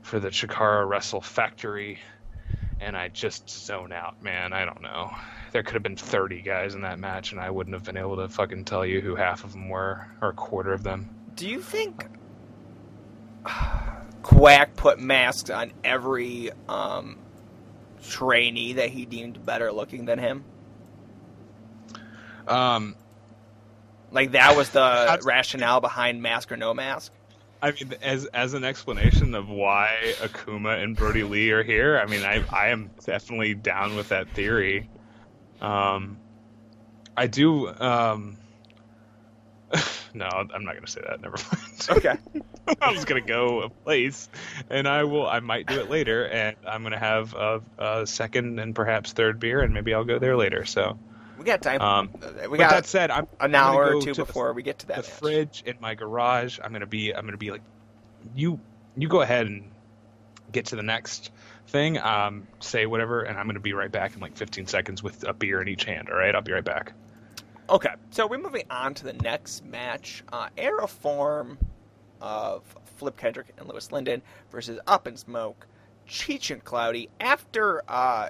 for 0.01 0.19
the 0.19 0.29
Chikara 0.29 0.87
Wrestle 0.87 1.21
Factory. 1.21 1.99
And 2.79 2.95
I 2.95 3.09
just 3.09 3.49
zone 3.49 3.91
out, 3.91 4.23
man. 4.23 4.53
I 4.53 4.63
don't 4.63 4.81
know. 4.81 5.11
There 5.51 5.63
could 5.63 5.73
have 5.73 5.83
been 5.83 5.97
30 5.97 6.41
guys 6.41 6.75
in 6.75 6.81
that 6.81 6.99
match, 6.99 7.33
and 7.33 7.41
I 7.41 7.49
wouldn't 7.49 7.73
have 7.73 7.83
been 7.83 7.97
able 7.97 8.15
to 8.17 8.29
fucking 8.29 8.65
tell 8.65 8.85
you 8.85 9.01
who 9.01 9.15
half 9.15 9.43
of 9.43 9.51
them 9.51 9.67
were, 9.67 10.07
or 10.21 10.29
a 10.29 10.33
quarter 10.33 10.71
of 10.71 10.83
them. 10.83 11.09
Do 11.35 11.47
you 11.47 11.61
think 11.61 12.05
Quack 14.23 14.75
put 14.75 14.99
masks 14.99 15.49
on 15.49 15.73
every 15.83 16.51
um, 16.69 17.17
trainee 18.07 18.73
that 18.73 18.89
he 18.89 19.05
deemed 19.05 19.45
better 19.45 19.71
looking 19.71 20.05
than 20.05 20.19
him? 20.19 20.45
Um, 22.47 22.95
Like 24.11 24.31
that 24.31 24.55
was 24.55 24.69
the 24.69 25.19
rationale 25.23 25.81
behind 25.81 26.21
mask 26.21 26.51
or 26.51 26.57
no 26.57 26.73
mask? 26.73 27.11
I 27.61 27.71
mean, 27.71 27.93
as 28.01 28.25
as 28.25 28.53
an 28.53 28.63
explanation 28.63 29.35
of 29.35 29.49
why 29.49 30.13
Akuma 30.19 30.81
and 30.81 30.95
Brody 30.95 31.23
Lee 31.23 31.51
are 31.51 31.63
here, 31.63 31.99
I 31.99 32.05
mean, 32.05 32.23
I 32.23 32.43
I 32.49 32.69
am 32.69 32.89
definitely 33.05 33.53
down 33.53 33.95
with 33.95 34.09
that 34.09 34.29
theory. 34.29 34.89
Um, 35.61 36.17
I 37.17 37.27
do. 37.27 37.67
Um, 37.67 38.37
no, 40.13 40.25
I'm 40.25 40.63
not 40.63 40.75
gonna 40.75 40.87
say 40.87 41.01
that. 41.07 41.21
Never 41.21 41.35
mind. 41.37 41.65
Okay. 41.89 42.15
I 42.81 42.91
was 42.91 43.03
gonna 43.05 43.21
go 43.21 43.61
a 43.63 43.69
place, 43.69 44.29
and 44.69 44.87
I 44.87 45.03
will. 45.05 45.27
I 45.27 45.39
might 45.39 45.65
do 45.65 45.79
it 45.79 45.89
later, 45.89 46.27
and 46.27 46.55
I'm 46.67 46.83
gonna 46.83 46.99
have 46.99 47.33
a, 47.33 47.61
a 47.79 48.07
second 48.07 48.59
and 48.59 48.75
perhaps 48.75 49.11
third 49.11 49.39
beer, 49.39 49.61
and 49.61 49.73
maybe 49.73 49.93
I'll 49.93 50.03
go 50.03 50.19
there 50.19 50.37
later. 50.37 50.65
So, 50.65 50.99
We 51.39 51.45
got 51.45 51.61
time. 51.61 51.81
um, 51.81 52.09
we 52.13 52.57
but 52.57 52.57
got 52.57 52.69
that 52.71 52.85
said, 52.85 53.09
I'm 53.11 53.27
an 53.39 53.55
I'm 53.55 53.55
hour 53.55 53.91
go 53.91 53.97
or 53.97 54.01
two 54.01 54.13
to 54.13 54.21
the 54.21 54.25
before 54.25 54.51
we 54.53 54.61
get 54.61 54.79
to 54.79 54.87
that. 54.87 54.97
the 54.97 55.01
match. 55.03 55.11
fridge 55.11 55.63
in 55.65 55.77
my 55.79 55.95
garage. 55.95 56.59
I'm 56.63 56.73
gonna 56.73 56.85
be 56.85 57.15
I'm 57.15 57.25
gonna 57.25 57.37
be 57.37 57.51
like, 57.51 57.61
you 58.35 58.59
you 58.97 59.07
go 59.07 59.21
ahead 59.21 59.47
and 59.47 59.71
get 60.51 60.65
to 60.67 60.75
the 60.75 60.83
next 60.83 61.31
thing. 61.67 61.97
Um, 61.97 62.45
say 62.59 62.85
whatever, 62.85 63.21
and 63.21 63.37
I'm 63.37 63.45
gonna 63.47 63.59
be 63.61 63.73
right 63.73 63.91
back 63.91 64.13
in 64.15 64.19
like 64.19 64.35
15 64.35 64.67
seconds 64.67 65.01
with 65.01 65.23
a 65.27 65.33
beer 65.33 65.61
in 65.61 65.69
each 65.69 65.85
hand. 65.85 66.09
All 66.09 66.17
right, 66.17 66.35
I'll 66.35 66.41
be 66.41 66.51
right 66.51 66.63
back. 66.65 66.91
Okay, 67.69 67.93
so 68.09 68.27
we're 68.27 68.39
moving 68.39 68.63
on 68.69 68.93
to 68.95 69.03
the 69.05 69.13
next 69.13 69.63
match. 69.63 70.23
Uh, 70.33 70.49
Aeroform 70.57 71.57
of 72.19 72.63
Flip 72.97 73.15
Kendrick 73.15 73.53
and 73.57 73.67
Louis 73.69 73.91
Lyndon 73.91 74.21
versus 74.51 74.79
Up 74.87 75.07
in 75.07 75.15
Smoke, 75.15 75.67
Cheech 76.07 76.51
and 76.51 76.63
Cloudy. 76.63 77.09
After 77.21 77.83
uh, 77.87 78.29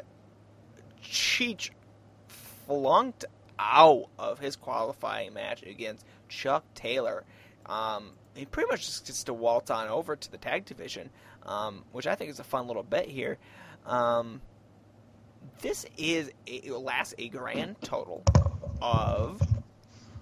Cheech 1.03 1.70
flunked 2.70 3.26
out 3.57 4.05
of 4.20 4.39
his 4.39 4.55
qualifying 4.55 5.34
match 5.34 5.63
against 5.63 6.05
Chuck 6.30 6.63
Taylor, 6.76 7.26
um, 7.65 8.11
he 8.36 8.45
pretty 8.45 8.70
much 8.70 8.86
just 8.86 9.07
gets 9.07 9.24
to 9.24 9.34
waltz 9.34 9.72
on 9.72 9.88
over 9.89 10.15
to 10.15 10.32
the 10.32 10.38
tag 10.38 10.65
division, 10.65 11.09
um, 11.43 11.84
which 11.91 12.05
I 12.05 12.13
think 12.13 12.30
is 12.30 12.39
a 12.39 12.43
fun 12.43 12.67
little 12.67 12.84
bit 12.84 13.07
here. 13.07 13.39
Um, 13.88 14.41
this 15.61 15.86
is 15.97 16.32
it 16.45 16.72
lasts 16.72 17.15
a 17.17 17.28
grand 17.30 17.82
total 17.82 18.24
of 18.82 19.41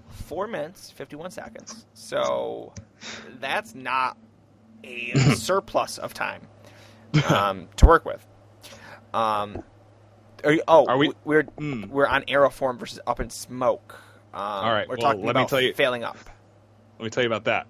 four 0.09 0.47
minutes 0.47 0.89
fifty 0.89 1.15
one 1.17 1.29
seconds. 1.29 1.85
So 1.93 2.73
that's 3.39 3.75
not 3.75 4.17
a 4.85 5.17
surplus 5.35 5.97
of 5.97 6.13
time 6.13 6.41
um, 7.29 7.67
to 7.75 7.85
work 7.85 8.05
with. 8.05 8.25
Are 10.47 10.53
you, 10.53 10.63
oh, 10.65 10.85
Are 10.87 10.97
we- 10.97 11.13
We're 11.25 11.43
Mm. 11.43 11.89
we're 11.89 12.07
on 12.07 12.23
Aeroform 12.23 12.79
versus 12.79 13.01
Up 13.05 13.19
in 13.19 13.29
Smoke. 13.29 13.99
Um, 14.33 14.41
All 14.41 14.71
right, 14.71 14.87
we're 14.87 14.95
well, 14.95 15.07
talking 15.11 15.25
let 15.25 15.35
me 15.35 15.41
about 15.41 15.49
tell 15.49 15.59
you- 15.59 15.73
failing 15.73 16.05
up. 16.05 16.17
Let 16.99 17.03
me 17.03 17.09
tell 17.09 17.21
you 17.23 17.27
about 17.27 17.43
that. 17.43 17.67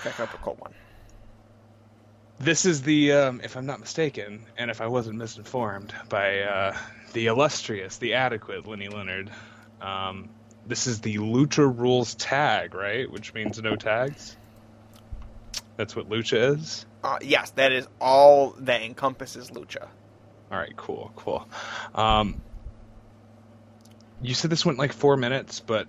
Crack 0.00 0.20
up 0.20 0.32
a 0.32 0.36
cold 0.38 0.60
one. 0.60 0.74
This 2.38 2.64
is 2.64 2.82
the, 2.82 3.12
um, 3.12 3.40
if 3.42 3.56
I'm 3.56 3.66
not 3.66 3.80
mistaken, 3.80 4.44
and 4.56 4.70
if 4.70 4.80
I 4.80 4.86
wasn't 4.86 5.16
misinformed 5.18 5.92
by 6.08 6.40
uh, 6.42 6.76
the 7.14 7.26
illustrious, 7.26 7.96
the 7.98 8.14
adequate 8.14 8.66
Lenny 8.66 8.88
Leonard, 8.88 9.30
um, 9.80 10.28
this 10.66 10.86
is 10.86 11.00
the 11.00 11.16
Lucha 11.16 11.66
Rules 11.76 12.14
tag, 12.14 12.74
right? 12.74 13.10
Which 13.10 13.34
means 13.34 13.60
no 13.60 13.74
tags. 13.74 14.36
That's 15.76 15.96
what 15.96 16.08
Lucha 16.08 16.56
is. 16.58 16.86
Uh, 17.02 17.18
yes, 17.22 17.50
that 17.52 17.72
is 17.72 17.88
all 18.00 18.50
that 18.60 18.82
encompasses 18.82 19.50
lucha. 19.50 19.88
All 20.52 20.58
right, 20.58 20.76
cool, 20.76 21.10
cool. 21.16 21.48
Um, 21.94 22.40
you 24.20 24.34
said 24.34 24.50
this 24.50 24.66
went 24.66 24.78
like 24.78 24.92
four 24.92 25.16
minutes, 25.16 25.60
but 25.60 25.86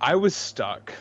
I 0.00 0.16
was 0.16 0.34
stuck 0.34 0.92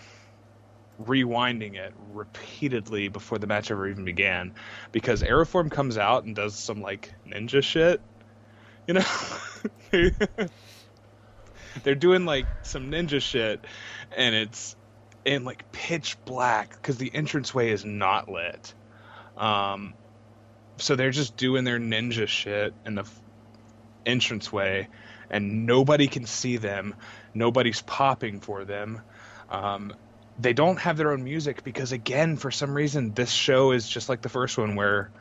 rewinding 1.03 1.76
it 1.76 1.93
repeatedly 2.14 3.07
before 3.07 3.39
the 3.39 3.47
match 3.47 3.72
ever 3.72 3.88
even 3.88 4.05
began 4.05 4.53
because 4.91 5.24
Aeroform 5.24 5.72
comes 5.72 5.97
out 5.97 6.26
and 6.26 6.36
does 6.36 6.53
some 6.53 6.82
like 6.82 7.12
ninja 7.28 7.64
shit. 7.64 7.99
You 8.86 8.95
know? 8.95 9.05
They're 11.84 11.95
doing 11.95 12.26
like 12.26 12.45
some 12.62 12.91
ninja 12.91 13.22
shit 13.22 13.66
and 14.16 14.36
it's 14.36 14.76
in 15.26 15.45
like 15.45 15.72
pitch 15.72 16.16
black 16.26 16.72
because 16.72 16.97
the 16.97 17.10
entranceway 17.14 17.72
is 17.72 17.84
not 17.84 18.30
lit. 18.30 18.74
Um, 19.36 19.95
so 20.80 20.96
they're 20.96 21.12
just 21.12 21.38
doing 21.38 21.64
their 21.64 21.80
ninja 21.80 22.28
shit 22.28 22.74
in 22.86 22.96
the 22.96 23.06
entranceway, 24.06 24.88
and 25.30 25.66
nobody 25.66 26.08
can 26.08 26.26
see 26.26 26.58
them. 26.58 26.96
Nobody's 27.34 27.82
popping 27.82 28.40
for 28.40 28.66
them. 28.66 29.02
Um, 29.50 29.94
they 30.40 30.54
don't 30.54 30.80
have 30.80 30.98
their 30.98 31.12
own 31.12 31.24
music 31.24 31.64
because, 31.64 31.92
again, 31.92 32.38
for 32.38 32.50
some 32.50 32.74
reason, 32.74 33.14
this 33.14 33.32
show 33.32 33.72
is 33.72 33.88
just 33.88 34.10
like 34.10 34.22
the 34.22 34.30
first 34.30 34.58
one 34.58 34.76
where 34.76 35.12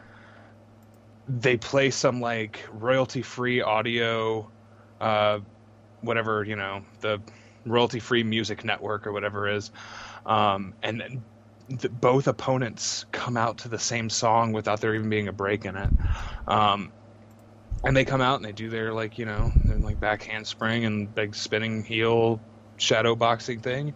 they 1.29 1.57
play 1.57 1.91
some 1.91 2.21
like 2.21 2.65
royalty-free 2.73 3.61
audio, 3.61 4.49
uh, 5.01 5.41
whatever 6.01 6.45
you 6.45 6.57
know, 6.57 6.83
the 7.01 7.21
royalty-free 7.67 8.23
music 8.23 8.65
network 8.65 9.07
or 9.07 9.13
whatever 9.13 9.49
is, 9.49 9.71
um, 10.25 10.73
and 10.83 11.23
both 11.69 12.29
opponents 12.29 13.05
come 13.12 13.37
out 13.37 13.59
to 13.59 13.69
the 13.69 13.79
same 13.79 14.09
song 14.09 14.53
without 14.53 14.81
there 14.81 14.95
even 14.95 15.11
being 15.11 15.29
a 15.29 15.33
break 15.33 15.64
in 15.64 15.77
it. 15.77 15.91
Um, 16.47 16.93
and 17.85 17.97
they 17.97 18.05
come 18.05 18.21
out 18.21 18.37
and 18.37 18.45
they 18.45 18.53
do 18.53 18.71
their 18.71 18.93
like 18.93 19.19
you 19.19 19.27
know 19.27 19.53
like 19.81 20.01
back 20.01 20.23
handspring 20.23 20.85
and 20.85 21.14
big 21.14 21.35
spinning 21.35 21.85
heel 21.85 22.41
shadow 22.77 23.14
boxing 23.14 23.61
thing. 23.61 23.95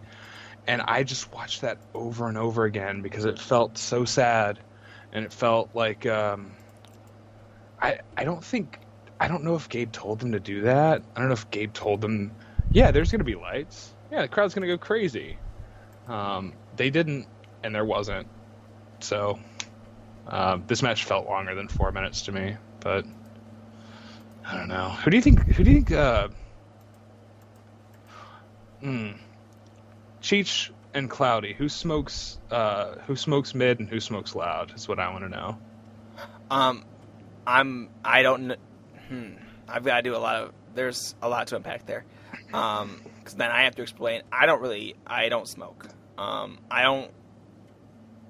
And 0.65 0.81
I 0.81 1.03
just 1.03 1.33
watched 1.33 1.61
that 1.61 1.77
over 1.93 2.27
and 2.29 2.37
over 2.37 2.63
again 2.63 3.01
because 3.01 3.25
it 3.25 3.37
felt 3.37 3.77
so 3.77 4.05
sad, 4.05 4.59
and 5.11 5.25
it 5.25 5.33
felt 5.33 5.69
like 5.73 6.05
um, 6.05 6.53
I 7.81 7.99
I 8.15 8.23
don't 8.23 8.43
think 8.43 8.79
I 9.19 9.27
don't 9.27 9.43
know 9.43 9.55
if 9.55 9.67
Gabe 9.67 9.91
told 9.91 10.19
them 10.19 10.31
to 10.31 10.39
do 10.39 10.61
that. 10.61 11.01
I 11.15 11.19
don't 11.19 11.27
know 11.27 11.33
if 11.33 11.49
Gabe 11.51 11.73
told 11.73 12.01
them, 12.01 12.31
yeah, 12.71 12.91
there's 12.91 13.11
gonna 13.11 13.25
be 13.25 13.35
lights. 13.35 13.93
Yeah, 14.11 14.21
the 14.21 14.27
crowd's 14.29 14.53
gonna 14.53 14.67
go 14.67 14.77
crazy. 14.77 15.37
Um, 16.07 16.53
they 16.75 16.89
didn't, 16.89 17.27
and 17.63 17.73
there 17.73 17.85
wasn't. 17.85 18.27
So 18.99 19.39
um, 20.27 20.63
this 20.67 20.81
match 20.81 21.03
felt 21.05 21.27
longer 21.27 21.55
than 21.55 21.67
four 21.67 21.91
minutes 21.91 22.23
to 22.23 22.31
me, 22.31 22.55
but 22.79 23.05
I 24.45 24.57
don't 24.57 24.67
know. 24.67 24.89
Who 24.89 25.11
do 25.11 25.17
you 25.17 25.23
think? 25.23 25.41
Who 25.47 25.63
do 25.63 25.71
you 25.71 25.77
think? 25.77 25.91
Uh, 25.91 26.27
hmm, 28.81 29.11
Cheech 30.21 30.71
and 30.93 31.09
Cloudy. 31.09 31.53
Who 31.53 31.69
smokes? 31.69 32.37
Uh, 32.51 32.95
who 33.07 33.15
smokes 33.15 33.55
mid 33.55 33.79
and 33.79 33.89
who 33.89 33.99
smokes 33.99 34.35
loud? 34.35 34.73
Is 34.75 34.87
what 34.87 34.99
I 34.99 35.09
want 35.11 35.23
to 35.23 35.29
know. 35.29 35.57
Um, 36.49 36.85
I'm. 37.45 37.89
I 38.03 38.21
don't. 38.21 38.55
Hmm. 39.09 39.31
I've 39.67 39.83
got 39.83 39.97
to 39.97 40.01
do 40.03 40.15
a 40.15 40.17
lot 40.17 40.35
of. 40.35 40.53
There's 40.75 41.15
a 41.21 41.29
lot 41.29 41.47
to 41.47 41.55
unpack 41.55 41.85
there. 41.85 42.05
Um, 42.53 43.01
because 43.19 43.35
then 43.35 43.51
I 43.51 43.63
have 43.63 43.75
to 43.75 43.81
explain. 43.81 44.23
I 44.31 44.45
don't 44.45 44.61
really. 44.61 44.95
I 45.07 45.29
don't 45.29 45.47
smoke. 45.47 45.87
Um, 46.17 46.59
I 46.69 46.83
don't. 46.83 47.11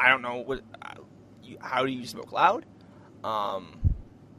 I 0.03 0.09
don't 0.09 0.21
know 0.21 0.39
what. 0.39 0.61
Uh, 0.81 0.95
how 1.61 1.85
do 1.85 1.91
you 1.91 2.05
smoke 2.05 2.33
loud? 2.33 2.65
Um, 3.23 3.79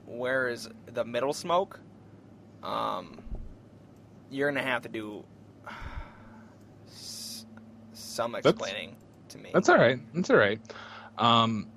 where 0.04 0.48
is 0.48 0.68
the 0.92 1.04
middle 1.06 1.32
smoke? 1.32 1.80
Um, 2.62 3.22
you're 4.30 4.50
gonna 4.50 4.62
have 4.62 4.82
to 4.82 4.90
do 4.90 5.24
some 6.86 8.32
That's- 8.32 8.52
explaining 8.52 8.96
to 9.30 9.38
me. 9.38 9.50
That's 9.54 9.70
all 9.70 9.78
right. 9.78 9.98
That's 10.14 10.28
all 10.28 10.36
right. 10.36 10.60
Um, 11.16 11.68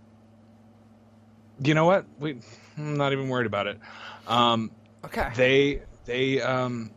you 1.63 1.73
know 1.73 1.85
what? 1.85 2.05
We, 2.19 2.39
I'm 2.77 2.97
not 2.97 3.13
even 3.13 3.29
worried 3.29 3.47
about 3.47 3.67
it. 3.67 3.79
Um, 4.27 4.69
okay. 5.05 5.29
they 5.35 5.81
they 6.03 6.41
um 6.41 6.91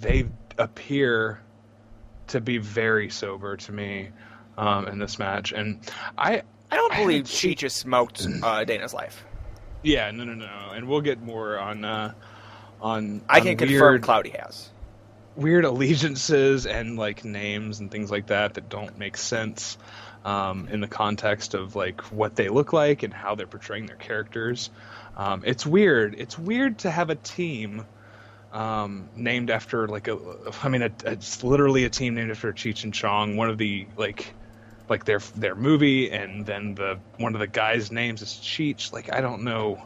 they 0.00 0.28
appear 0.58 1.40
to 2.26 2.40
be 2.40 2.58
very 2.58 3.10
sober 3.10 3.56
to 3.56 3.72
me 3.72 4.10
um 4.58 4.86
in 4.88 4.98
this 4.98 5.18
match 5.18 5.52
and 5.52 5.80
i 6.18 6.42
I 6.70 6.76
don't 6.76 6.94
believe 6.94 7.28
seen- 7.28 7.54
Cheech 7.54 7.70
smoked 7.70 8.26
uh, 8.42 8.64
Dana's 8.64 8.94
life. 8.94 9.24
yeah 9.82 10.10
no 10.10 10.24
no 10.24 10.34
no 10.34 10.70
and 10.74 10.88
we'll 10.88 11.00
get 11.02 11.20
more 11.22 11.58
on 11.58 11.84
uh 11.84 12.12
on 12.80 13.22
I 13.28 13.38
on 13.40 13.44
can 13.46 13.56
confirm 13.56 14.00
Cloudy 14.00 14.30
has. 14.30 14.70
weird 15.36 15.64
allegiances 15.64 16.66
and 16.66 16.96
like 16.98 17.24
names 17.24 17.80
and 17.80 17.90
things 17.90 18.10
like 18.10 18.26
that 18.28 18.54
that 18.54 18.68
don't 18.68 18.98
make 18.98 19.16
sense 19.16 19.78
um, 20.24 20.68
in 20.68 20.80
the 20.80 20.88
context 20.88 21.54
of 21.54 21.74
like 21.76 22.00
what 22.12 22.36
they 22.36 22.48
look 22.48 22.72
like 22.72 23.02
and 23.02 23.12
how 23.12 23.34
they're 23.34 23.46
portraying 23.46 23.86
their 23.86 23.96
characters. 23.96 24.70
Um, 25.16 25.42
it's 25.44 25.66
weird. 25.66 26.14
It's 26.16 26.38
weird 26.38 26.78
to 26.80 26.90
have 26.90 27.10
a 27.10 27.16
team 27.16 27.84
um, 28.52 29.08
named 29.16 29.50
after 29.50 29.88
like 29.88 30.08
a. 30.08 30.18
I 30.62 30.68
mean, 30.68 30.82
a, 30.82 30.90
it's 31.06 31.42
literally 31.42 31.84
a 31.84 31.90
team 31.90 32.14
named 32.14 32.30
after 32.30 32.52
Cheech 32.52 32.84
and 32.84 32.94
Chong, 32.94 33.36
one 33.36 33.48
of 33.50 33.58
the 33.58 33.86
like 33.96 34.32
like 34.88 35.04
their 35.04 35.20
their 35.36 35.54
movie, 35.54 36.10
and 36.10 36.44
then 36.44 36.74
the 36.74 36.98
one 37.18 37.34
of 37.34 37.40
the 37.40 37.46
guys' 37.46 37.90
names 37.90 38.22
is 38.22 38.30
Cheech. 38.30 38.92
Like 38.92 39.12
I 39.12 39.20
don't 39.20 39.42
know, 39.42 39.82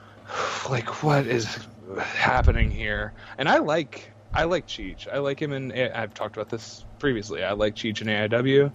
like 0.70 1.02
what 1.02 1.26
is 1.26 1.58
happening 1.98 2.70
here? 2.70 3.12
And 3.38 3.48
I 3.48 3.58
like 3.58 4.12
I 4.36 4.44
like 4.44 4.66
Cheech. 4.66 5.08
I 5.10 5.18
like 5.18 5.40
him 5.40 5.52
in. 5.52 5.72
I've 5.72 6.14
talked 6.14 6.36
about 6.36 6.50
this 6.50 6.84
previously. 6.98 7.42
I 7.42 7.52
like 7.52 7.74
Cheech 7.74 8.02
in 8.02 8.08
AIW. 8.08 8.70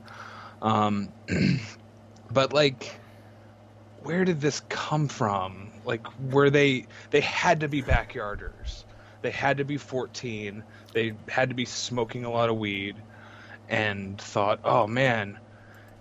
Um, 0.61 1.13
but 2.31 2.51
like, 2.51 2.99
where 4.01 4.25
did 4.25 4.41
this 4.41 4.61
come 4.69 5.07
from? 5.07 5.71
Like, 5.85 6.05
were 6.19 6.49
they 6.49 6.85
they 7.11 7.21
had 7.21 7.59
to 7.59 7.67
be 7.67 7.83
backyarders? 7.83 8.85
They 9.21 9.31
had 9.31 9.57
to 9.57 9.63
be 9.63 9.77
14. 9.77 10.63
They 10.93 11.13
had 11.27 11.49
to 11.49 11.55
be 11.55 11.65
smoking 11.65 12.25
a 12.25 12.31
lot 12.31 12.49
of 12.49 12.57
weed, 12.57 12.95
and 13.71 14.19
thought, 14.19 14.59
oh 14.65 14.85
man, 14.85 15.39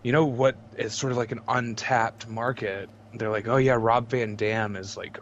you 0.03 0.13
know 0.13 0.27
what 0.27 0.57
is 0.77 0.93
sort 0.93 1.13
of 1.13 1.17
like 1.17 1.33
an 1.33 1.41
untapped 1.49 2.29
market. 2.29 2.91
They're 3.15 3.31
like, 3.31 3.49
oh 3.49 3.57
yeah, 3.57 3.77
Rob 3.79 4.11
Van 4.11 4.35
Dam 4.35 4.77
is 4.77 4.97
like, 4.97 5.19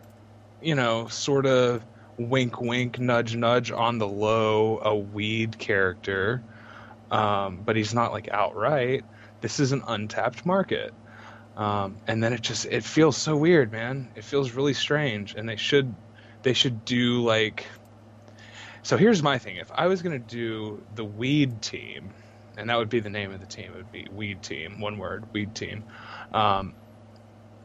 you 0.60 0.74
know, 0.74 1.08
sort 1.08 1.46
of 1.46 1.82
wink, 2.18 2.60
wink, 2.60 2.98
nudge, 2.98 3.36
nudge 3.36 3.70
on 3.70 3.98
the 3.98 4.08
low, 4.08 4.78
a 4.78 4.96
weed 4.96 5.58
character, 5.58 6.42
um, 7.10 7.60
but 7.64 7.76
he's 7.76 7.94
not 7.94 8.12
like 8.12 8.28
outright. 8.30 9.04
This 9.42 9.60
is 9.60 9.72
an 9.72 9.82
untapped 9.86 10.46
market, 10.46 10.92
um, 11.56 11.96
and 12.06 12.22
then 12.24 12.32
it 12.32 12.40
just 12.40 12.64
it 12.64 12.82
feels 12.82 13.16
so 13.16 13.36
weird, 13.36 13.70
man. 13.70 14.10
It 14.16 14.24
feels 14.24 14.52
really 14.52 14.74
strange, 14.74 15.34
and 15.34 15.46
they 15.46 15.56
should 15.56 15.94
they 16.42 16.54
should 16.54 16.86
do 16.86 17.22
like. 17.22 17.66
So 18.82 18.96
here's 18.96 19.22
my 19.22 19.38
thing: 19.38 19.56
if 19.56 19.70
I 19.74 19.86
was 19.86 20.00
gonna 20.00 20.18
do 20.18 20.82
the 20.94 21.04
weed 21.04 21.62
team, 21.62 22.14
and 22.58 22.68
that 22.68 22.76
would 22.76 22.88
be 22.88 23.00
the 23.00 23.10
name 23.10 23.32
of 23.32 23.40
the 23.40 23.46
team. 23.46 23.72
It 23.72 23.76
would 23.76 23.92
be 23.92 24.06
Weed 24.10 24.42
Team, 24.42 24.80
one 24.80 24.98
word, 24.98 25.24
Weed 25.32 25.54
Team. 25.54 25.84
Um, 26.32 26.74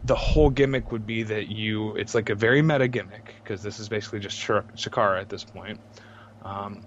the 0.05 0.15
whole 0.15 0.49
gimmick 0.49 0.91
would 0.91 1.05
be 1.05 1.23
that 1.23 1.47
you 1.47 1.95
it's 1.95 2.13
like 2.13 2.29
a 2.29 2.35
very 2.35 2.61
meta 2.61 2.87
gimmick 2.87 3.33
because 3.43 3.63
this 3.63 3.79
is 3.79 3.89
basically 3.89 4.19
just 4.19 4.39
Chikara 4.39 5.21
at 5.21 5.29
this 5.29 5.43
point. 5.43 5.79
Um, 6.43 6.85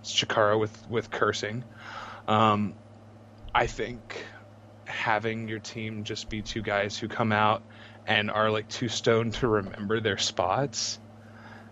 it's 0.00 0.12
Chikara 0.12 0.58
with 0.58 0.88
with 0.88 1.10
cursing. 1.10 1.64
Um, 2.28 2.74
I 3.54 3.66
think 3.66 4.24
having 4.86 5.48
your 5.48 5.58
team 5.58 6.04
just 6.04 6.28
be 6.28 6.42
two 6.42 6.62
guys 6.62 6.98
who 6.98 7.08
come 7.08 7.32
out 7.32 7.62
and 8.06 8.30
are 8.30 8.50
like 8.50 8.68
too 8.68 8.88
stoned 8.88 9.34
to 9.34 9.48
remember 9.48 10.00
their 10.00 10.18
spots 10.18 10.98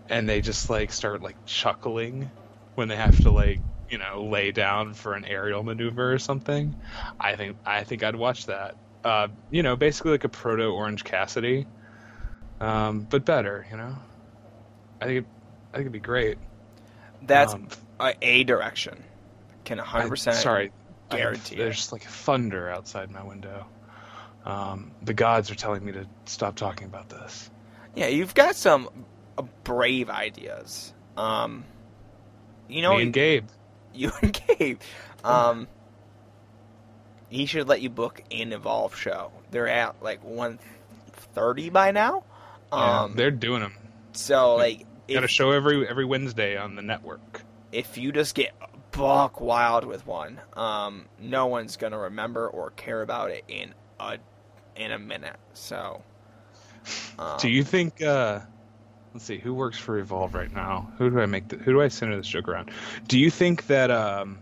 and 0.09 0.27
they 0.27 0.41
just 0.41 0.69
like 0.69 0.91
start 0.91 1.21
like 1.21 1.37
chuckling 1.45 2.29
when 2.75 2.87
they 2.87 2.95
have 2.95 3.17
to 3.21 3.31
like 3.31 3.59
you 3.95 3.99
know 3.99 4.25
lay 4.25 4.51
down 4.51 4.93
for 4.93 5.13
an 5.13 5.23
aerial 5.23 5.63
maneuver 5.63 6.11
or 6.11 6.19
something 6.19 6.75
i 7.17 7.37
think 7.37 7.55
i 7.65 7.85
think 7.85 8.03
i'd 8.03 8.17
watch 8.17 8.47
that. 8.47 8.75
Uh, 9.05 9.29
you 9.51 9.63
know 9.63 9.77
basically 9.77 10.11
like 10.11 10.25
a 10.25 10.29
proto 10.29 10.65
orange 10.65 11.05
cassidy 11.05 11.65
um, 12.59 13.07
but 13.09 13.23
better 13.23 13.65
you 13.71 13.77
know? 13.77 13.95
I 14.99 15.05
think 15.05 15.19
it, 15.19 15.25
i 15.71 15.77
think 15.77 15.81
it'd 15.83 15.91
be 15.93 15.99
great. 15.99 16.37
That's 17.21 17.53
um, 17.53 17.69
a, 17.99 18.13
a, 18.21 18.43
direction. 18.43 19.01
Can 19.63 19.77
100% 19.77 20.33
sorry 20.33 20.73
guarantee 21.09 21.55
I, 21.55 21.59
there's 21.59 21.93
like 21.93 22.03
thunder 22.03 22.69
outside 22.69 23.09
my 23.11 23.23
window. 23.23 23.65
Um, 24.43 24.91
the 25.03 25.13
gods 25.13 25.51
are 25.51 25.55
telling 25.55 25.85
me 25.85 25.93
to 25.93 26.05
stop 26.25 26.57
talking 26.57 26.87
about 26.87 27.07
this. 27.07 27.49
Yeah 27.95 28.07
you've 28.07 28.33
got 28.33 28.57
some 28.57 28.89
brave 29.63 30.09
ideas. 30.09 30.93
Um, 31.15 31.63
you 32.67 32.81
know, 32.81 32.97
Me 32.97 33.03
and 33.03 33.13
Gabe. 33.13 33.47
You 33.95 34.11
and 34.21 34.39
Gabe. 34.59 34.79
Um, 35.23 35.67
he 37.29 37.45
should 37.45 37.67
let 37.67 37.81
you 37.81 37.89
book 37.89 38.21
an 38.31 38.53
Evolve 38.53 38.95
show. 38.95 39.31
They're 39.51 39.67
at 39.67 40.01
like 40.01 40.23
one 40.23 40.59
thirty 41.33 41.69
by 41.69 41.91
now. 41.91 42.23
Um, 42.71 43.11
yeah, 43.11 43.15
they're 43.15 43.31
doing 43.31 43.61
them. 43.61 43.73
So 44.13 44.55
like, 44.55 44.85
got 45.09 45.23
a 45.23 45.27
show 45.27 45.51
every 45.51 45.87
every 45.87 46.05
Wednesday 46.05 46.57
on 46.57 46.75
the 46.75 46.81
network. 46.81 47.41
If 47.71 47.97
you 47.97 48.11
just 48.11 48.35
get 48.35 48.53
buck 48.91 49.41
wild 49.41 49.85
with 49.85 50.05
one, 50.07 50.39
um, 50.53 51.05
no 51.19 51.47
one's 51.47 51.77
gonna 51.77 51.99
remember 51.99 52.47
or 52.47 52.71
care 52.71 53.01
about 53.01 53.31
it 53.31 53.43
in 53.47 53.73
a 53.99 54.17
in 54.75 54.91
a 54.91 54.99
minute. 54.99 55.37
So, 55.53 56.03
um, 57.19 57.37
do 57.39 57.49
you 57.49 57.63
think? 57.63 58.01
Uh, 58.01 58.41
let's 59.15 59.23
see 59.23 59.37
who 59.37 59.53
works 59.53 59.77
for 59.77 59.97
Evolve 59.97 60.35
right 60.35 60.53
now. 60.53 60.91
Who 60.97 61.09
do 61.09 61.21
I 61.21 61.25
make? 61.25 61.47
The, 61.47 61.55
who 61.55 61.71
do 61.71 61.81
I 61.81 61.87
center 61.87 62.17
this 62.17 62.27
joke 62.27 62.49
around? 62.49 62.69
Do 63.07 63.17
you 63.17 63.31
think 63.31 63.67
that 63.67 63.89
um 63.89 64.39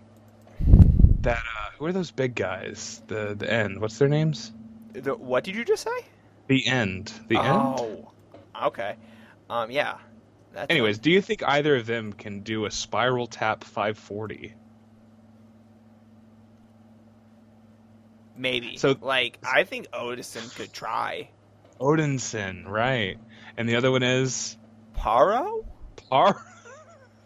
that 1.21 1.37
uh, 1.37 1.69
who 1.77 1.85
are 1.85 1.91
those 1.91 2.09
big 2.09 2.33
guys? 2.33 2.99
The 3.05 3.35
the 3.37 3.51
end. 3.51 3.79
What's 3.79 3.99
their 3.99 4.07
names? 4.07 4.51
The, 4.93 5.13
what 5.13 5.43
did 5.43 5.55
you 5.55 5.63
just 5.63 5.83
say? 5.83 6.05
The 6.47 6.65
end. 6.65 7.13
The 7.27 7.37
oh, 7.37 7.41
end. 7.41 7.51
Oh, 7.55 8.67
okay. 8.67 8.95
Um, 9.47 9.69
yeah. 9.69 9.97
That's 10.53 10.71
Anyways, 10.71 10.97
do 10.97 11.11
you 11.11 11.21
think 11.21 11.43
either 11.43 11.75
of 11.75 11.85
them 11.85 12.11
can 12.11 12.41
do 12.41 12.65
a 12.65 12.71
spiral 12.71 13.27
tap 13.27 13.63
540? 13.63 14.53
Maybe. 18.35 18.77
So, 18.77 18.95
like, 18.99 19.39
I 19.43 19.63
think 19.63 19.89
Odinson 19.91 20.55
could 20.55 20.71
try. 20.73 21.29
Odinson, 21.79 22.67
right? 22.67 23.17
And 23.57 23.67
the 23.67 23.75
other 23.75 23.91
one 23.91 24.03
is 24.03 24.57
Parrow? 25.03 25.65
Par? 26.09 26.41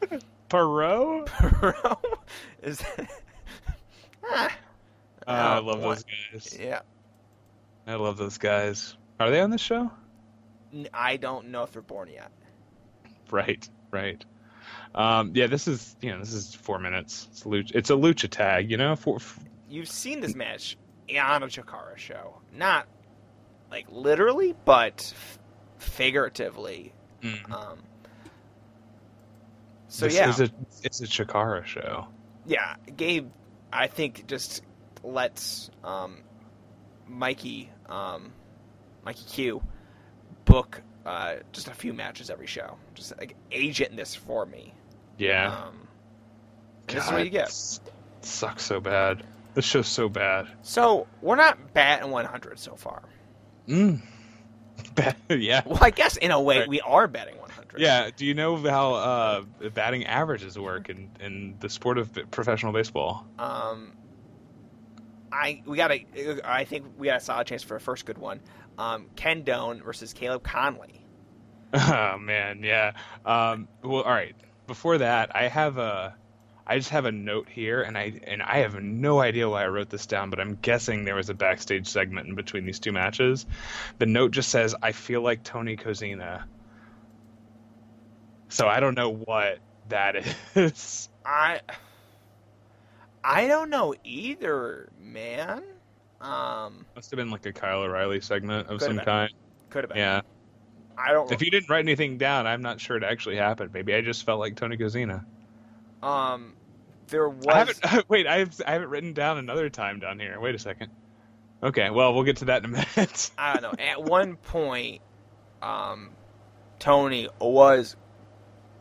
Parrow? 0.50 1.26
Parrow? 1.26 2.00
Is 2.64 2.80
that... 2.80 3.10
ah, 4.28 4.58
uh, 5.28 5.32
I 5.32 5.60
love 5.60 5.84
what? 5.84 5.98
those 5.98 6.06
guys. 6.34 6.58
Yeah. 6.60 6.80
I 7.86 7.94
love 7.94 8.18
those 8.18 8.40
guys. 8.40 8.98
Are 9.20 9.30
they 9.30 9.42
on 9.42 9.52
the 9.52 9.60
show? 9.60 9.92
I 10.92 11.18
don't 11.18 11.50
know 11.50 11.62
if 11.62 11.72
they're 11.72 11.84
born 11.84 12.10
yet. 12.10 12.32
Right, 13.30 13.70
right. 13.92 14.26
Um, 14.96 15.34
yeah, 15.36 15.46
this 15.46 15.68
is 15.68 15.96
you 16.02 16.12
know 16.12 16.20
this 16.20 16.34
is 16.34 16.56
four 16.56 16.80
minutes. 16.80 17.28
It's 17.30 17.46
a 17.46 17.48
lucha, 17.48 17.76
it's 17.76 17.90
a 17.92 17.94
lucha 17.94 18.28
tag, 18.28 18.72
you 18.72 18.78
know. 18.78 18.96
For, 18.96 19.20
for... 19.20 19.40
You've 19.70 19.88
seen 19.88 20.20
this 20.20 20.34
match 20.34 20.78
on 21.12 21.44
a 21.44 21.48
Chikara 21.48 21.96
show, 21.96 22.42
not 22.52 22.88
like 23.70 23.86
literally, 23.92 24.56
but 24.66 25.14
figuratively 25.78 26.94
Mm. 27.22 27.52
Um, 27.52 27.80
so 29.88 30.06
this 30.06 30.16
yeah, 30.16 30.30
is 30.30 30.40
a, 30.40 30.50
it's 30.84 31.02
a 31.02 31.06
Chikara 31.06 31.66
show. 31.66 32.08
Yeah, 32.46 32.76
Gabe, 32.96 33.30
I 33.72 33.88
think 33.88 34.28
just 34.28 34.64
lets 35.04 35.70
um, 35.84 36.20
Mikey, 37.08 37.70
um, 37.90 38.32
Mikey 39.04 39.26
Q, 39.28 39.62
book 40.46 40.82
uh, 41.08 41.38
just 41.54 41.70
a 41.70 41.74
few 41.74 41.94
matches 41.94 42.30
every 42.30 42.48
show. 42.48 42.76
Just 42.94 43.18
like 43.18 43.36
agent 43.52 43.96
this 43.96 44.14
for 44.14 44.46
me. 44.46 44.74
Yeah. 45.18 45.54
Um, 45.54 45.88
God, 46.88 46.96
this 46.98 47.06
is 47.06 47.12
what 47.12 47.24
you 47.24 47.32
get. 47.32 47.52
Sucks 48.22 48.64
so 48.64 48.80
bad. 48.82 49.24
This 49.54 49.66
show's 49.66 49.88
so 49.88 50.10
bad. 50.10 50.48
So 50.62 51.08
we're 51.22 51.38
not 51.38 51.74
batting 51.74 52.12
100 52.12 52.60
so 52.60 52.76
far. 52.76 53.02
Mm. 53.68 54.02
yeah. 55.30 55.62
Well, 55.66 55.80
I 55.82 55.90
guess 55.90 56.18
in 56.18 56.32
a 56.32 56.42
way 56.42 56.60
right. 56.60 56.68
we 56.68 56.82
are 56.82 57.08
betting 57.08 57.38
100. 57.38 57.80
Yeah. 57.80 58.10
Do 58.16 58.26
you 58.26 58.34
know 58.34 58.58
how 58.58 58.94
uh, 58.94 59.42
batting 59.74 60.06
averages 60.06 60.58
work 60.58 60.90
in, 60.90 61.10
in 61.20 61.56
the 61.60 61.70
sport 61.70 61.98
of 61.98 62.18
professional 62.32 62.74
baseball? 62.74 63.26
Um, 63.38 63.94
I 65.32 65.62
we 65.66 65.78
got 65.78 65.92
a 65.92 66.06
I 66.44 66.64
think 66.64 66.86
we 66.98 67.08
got 67.08 67.18
a 67.18 67.24
solid 67.24 67.48
chance 67.48 67.64
for 67.64 67.76
a 67.76 67.80
first 67.80 68.06
good 68.06 68.18
one. 68.18 68.40
Um, 68.78 69.08
Ken 69.16 69.44
Doan 69.44 69.82
versus 69.84 70.14
Caleb 70.14 70.44
Konley. 70.44 70.94
Oh 71.74 72.18
man, 72.18 72.64
yeah. 72.64 72.94
Um, 73.26 73.68
well, 73.84 74.04
all 74.04 74.12
right. 74.12 74.36
Before 74.68 74.98
that, 75.00 75.36
I 75.36 75.50
have 75.50 75.78
a 75.78 76.16
I 76.70 76.78
just 76.78 76.90
have 76.90 77.06
a 77.06 77.12
note 77.12 77.48
here, 77.48 77.82
and 77.82 77.98
I 77.98 78.20
and 78.28 78.44
I 78.44 78.58
have 78.58 78.76
no 78.82 79.22
idea 79.22 79.48
why 79.50 79.64
I 79.64 79.68
wrote 79.68 79.90
this 79.90 80.06
down, 80.06 80.30
but 80.30 80.40
I'm 80.40 80.58
guessing 80.62 81.06
there 81.06 81.16
was 81.16 81.30
a 81.30 81.34
backstage 81.34 81.88
segment 81.88 82.28
in 82.28 82.36
between 82.36 82.66
these 82.66 82.80
two 82.80 82.92
matches. 82.92 83.46
The 84.00 84.06
note 84.06 84.32
just 84.32 84.50
says, 84.50 84.76
"I 84.84 84.92
feel 84.92 85.22
like 85.22 85.44
Tony 85.44 85.78
Kozina." 85.78 86.44
So 88.50 88.68
I 88.68 88.82
don't 88.82 88.96
know 88.96 89.14
what 89.14 89.60
that 89.88 90.26
is. 90.56 91.08
I 91.26 91.62
I 93.24 93.48
don't 93.48 93.70
know 93.70 93.96
either, 94.04 94.90
man. 95.00 95.64
Um, 96.20 96.86
must 96.96 97.12
have 97.12 97.18
been 97.18 97.30
like 97.30 97.46
a 97.46 97.54
Kyle 97.54 97.82
O'Reilly 97.82 98.20
segment 98.20 98.68
of 98.68 98.82
some 98.82 99.00
kind. 99.00 99.32
Could 99.70 99.86
have 99.86 99.90
been. 99.90 100.00
Yeah. 100.00 100.22
I 100.98 101.14
don't. 101.14 101.32
If 101.32 101.42
you 101.42 101.50
didn't 101.50 101.70
write 101.70 101.86
anything 101.86 102.18
down, 102.18 102.46
I'm 102.46 102.62
not 102.62 102.82
sure 102.82 102.98
it 102.98 103.04
actually 103.04 103.38
happened. 103.38 103.72
Maybe 103.74 103.94
I 103.94 104.02
just 104.02 104.26
felt 104.26 104.40
like 104.40 104.56
Tony 104.56 104.76
Kozina. 104.76 105.24
Um, 106.02 106.54
there 107.08 107.30
was. 107.30 107.48
I 107.48 107.58
haven't, 107.58 108.10
wait, 108.10 108.28
I 108.28 108.40
have, 108.40 108.62
I 108.66 108.72
have 108.72 108.82
it 108.82 108.90
written 108.90 109.14
down 109.14 109.38
another 109.38 109.70
time 109.70 110.00
down 110.00 110.20
here. 110.20 110.40
Wait 110.40 110.56
a 110.56 110.60
second. 110.60 110.92
Okay, 111.62 111.90
well, 111.90 112.14
we'll 112.14 112.24
get 112.24 112.38
to 112.38 112.46
that 112.46 112.64
in 112.64 112.66
a 112.66 112.86
minute. 112.96 113.32
I 113.38 113.60
don't 113.60 113.64
know. 113.64 113.84
At 113.84 114.04
one 114.04 114.36
point, 114.36 115.02
um, 115.62 116.12
Tony 116.80 117.30
was 117.40 117.96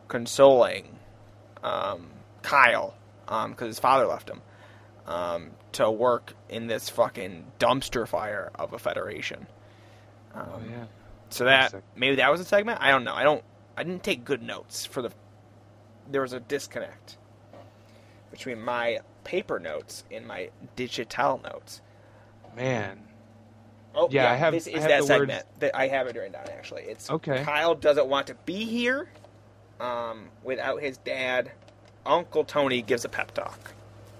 consoling 0.07 0.97
um, 1.63 2.07
Kyle 2.41 2.95
because 3.25 3.61
um, 3.61 3.67
his 3.67 3.79
father 3.79 4.05
left 4.05 4.29
him 4.29 4.41
um, 5.05 5.51
to 5.73 5.89
work 5.89 6.33
in 6.49 6.67
this 6.67 6.89
fucking 6.89 7.51
dumpster 7.59 8.07
fire 8.07 8.51
of 8.55 8.73
a 8.73 8.79
federation. 8.79 9.47
oh 10.35 10.61
yeah. 10.69 10.85
So 11.29 11.43
that 11.43 11.73
maybe 11.95 12.17
that 12.17 12.31
was 12.31 12.39
a 12.39 12.45
segment. 12.45 12.79
I 12.81 12.91
don't 12.91 13.03
know. 13.03 13.13
I 13.13 13.23
don't. 13.23 13.43
I 13.75 13.83
didn't 13.83 14.03
take 14.03 14.23
good 14.23 14.41
notes 14.41 14.85
for 14.85 15.01
the. 15.01 15.11
There 16.09 16.21
was 16.21 16.31
a 16.31 16.39
disconnect 16.39 17.17
between 18.37 18.61
my 18.61 18.99
paper 19.23 19.59
notes 19.59 20.03
and 20.11 20.25
my 20.25 20.49
digital 20.75 21.41
notes. 21.43 21.81
Man. 22.55 22.99
Oh 23.95 24.07
yeah, 24.11 24.23
yeah 24.23 24.31
I 24.31 24.35
have. 24.35 24.53
This 24.53 24.67
is 24.67 24.75
have 24.75 24.89
that 24.89 25.03
segment 25.05 25.29
words... 25.31 25.59
that 25.59 25.75
I 25.75 25.87
have 25.87 26.07
it 26.07 26.15
written 26.15 26.33
down. 26.33 26.47
Actually, 26.49 26.83
it's 26.83 27.09
okay. 27.09 27.43
Kyle 27.43 27.75
doesn't 27.75 28.07
want 28.07 28.27
to 28.27 28.35
be 28.45 28.65
here 28.65 29.09
um, 29.79 30.29
without 30.43 30.81
his 30.81 30.97
dad. 30.97 31.51
Uncle 32.05 32.43
Tony 32.43 32.81
gives 32.81 33.05
a 33.05 33.09
pep 33.09 33.33
talk. 33.33 33.73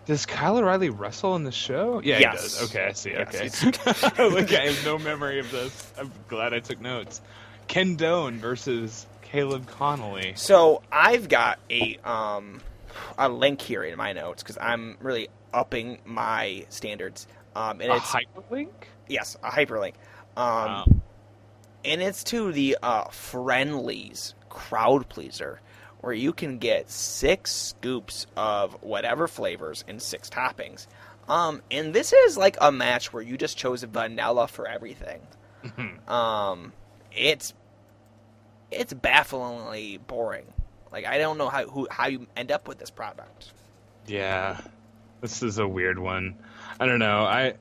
Does 0.07 0.25
Kyle 0.25 0.57
O'Reilly 0.57 0.89
wrestle 0.89 1.35
in 1.35 1.43
the 1.43 1.51
show? 1.51 2.01
Yeah, 2.03 2.19
yes. 2.19 2.55
he 2.55 2.59
does. 2.59 2.69
Okay, 2.69 2.85
I 2.85 2.91
see. 2.93 3.11
Yes, 3.11 3.65
okay. 3.65 4.29
Look, 4.29 4.51
I 4.53 4.67
have 4.67 4.85
no 4.85 4.97
memory 4.97 5.39
of 5.39 5.51
this. 5.51 5.91
I'm 5.97 6.11
glad 6.27 6.53
I 6.53 6.59
took 6.59 6.81
notes. 6.81 7.21
Ken 7.67 7.95
Doan 7.95 8.39
versus 8.39 9.05
Caleb 9.21 9.67
Connolly. 9.67 10.33
So 10.35 10.81
I've 10.91 11.27
got 11.27 11.59
a 11.69 11.97
um, 12.03 12.61
a 13.17 13.29
link 13.29 13.61
here 13.61 13.83
in 13.83 13.97
my 13.97 14.13
notes 14.13 14.43
because 14.43 14.57
I'm 14.59 14.97
really 15.01 15.29
upping 15.53 15.99
my 16.05 16.65
standards. 16.69 17.27
Um, 17.55 17.81
and 17.81 17.91
a 17.91 17.95
it's 17.95 18.05
hyperlink. 18.05 18.69
Yes, 19.07 19.37
a 19.43 19.49
hyperlink. 19.49 19.93
Um, 20.35 20.45
wow. 20.45 20.85
and 21.83 22.01
it's 22.01 22.23
to 22.25 22.51
the 22.51 22.77
uh, 22.83 23.05
Friendly's 23.05 24.35
crowd 24.49 25.09
pleaser, 25.09 25.61
where 26.01 26.13
you 26.13 26.33
can 26.33 26.59
get 26.59 26.89
six 26.91 27.51
scoops 27.51 28.27
of 28.35 28.73
whatever 28.81 29.27
flavors 29.27 29.83
and 29.87 30.01
six 30.01 30.29
toppings. 30.29 30.87
Um, 31.27 31.61
and 31.71 31.93
this 31.93 32.13
is 32.13 32.37
like 32.37 32.57
a 32.61 32.71
match 32.71 33.11
where 33.11 33.23
you 33.23 33.37
just 33.37 33.57
chose 33.57 33.83
vanilla 33.83 34.47
for 34.47 34.67
everything. 34.67 35.21
um, 36.07 36.73
it's 37.11 37.53
it's 38.71 38.93
bafflingly 38.93 39.97
boring. 40.05 40.53
Like 40.91 41.05
I 41.05 41.17
don't 41.17 41.37
know 41.37 41.49
how 41.49 41.65
who, 41.65 41.87
how 41.89 42.07
you 42.07 42.27
end 42.35 42.51
up 42.51 42.67
with 42.67 42.79
this 42.79 42.89
product. 42.89 43.51
Yeah, 44.07 44.59
this 45.21 45.43
is 45.43 45.57
a 45.57 45.67
weird 45.67 45.99
one. 45.99 46.35
I 46.79 46.85
don't 46.85 46.99
know. 46.99 47.23
I, 47.23 47.55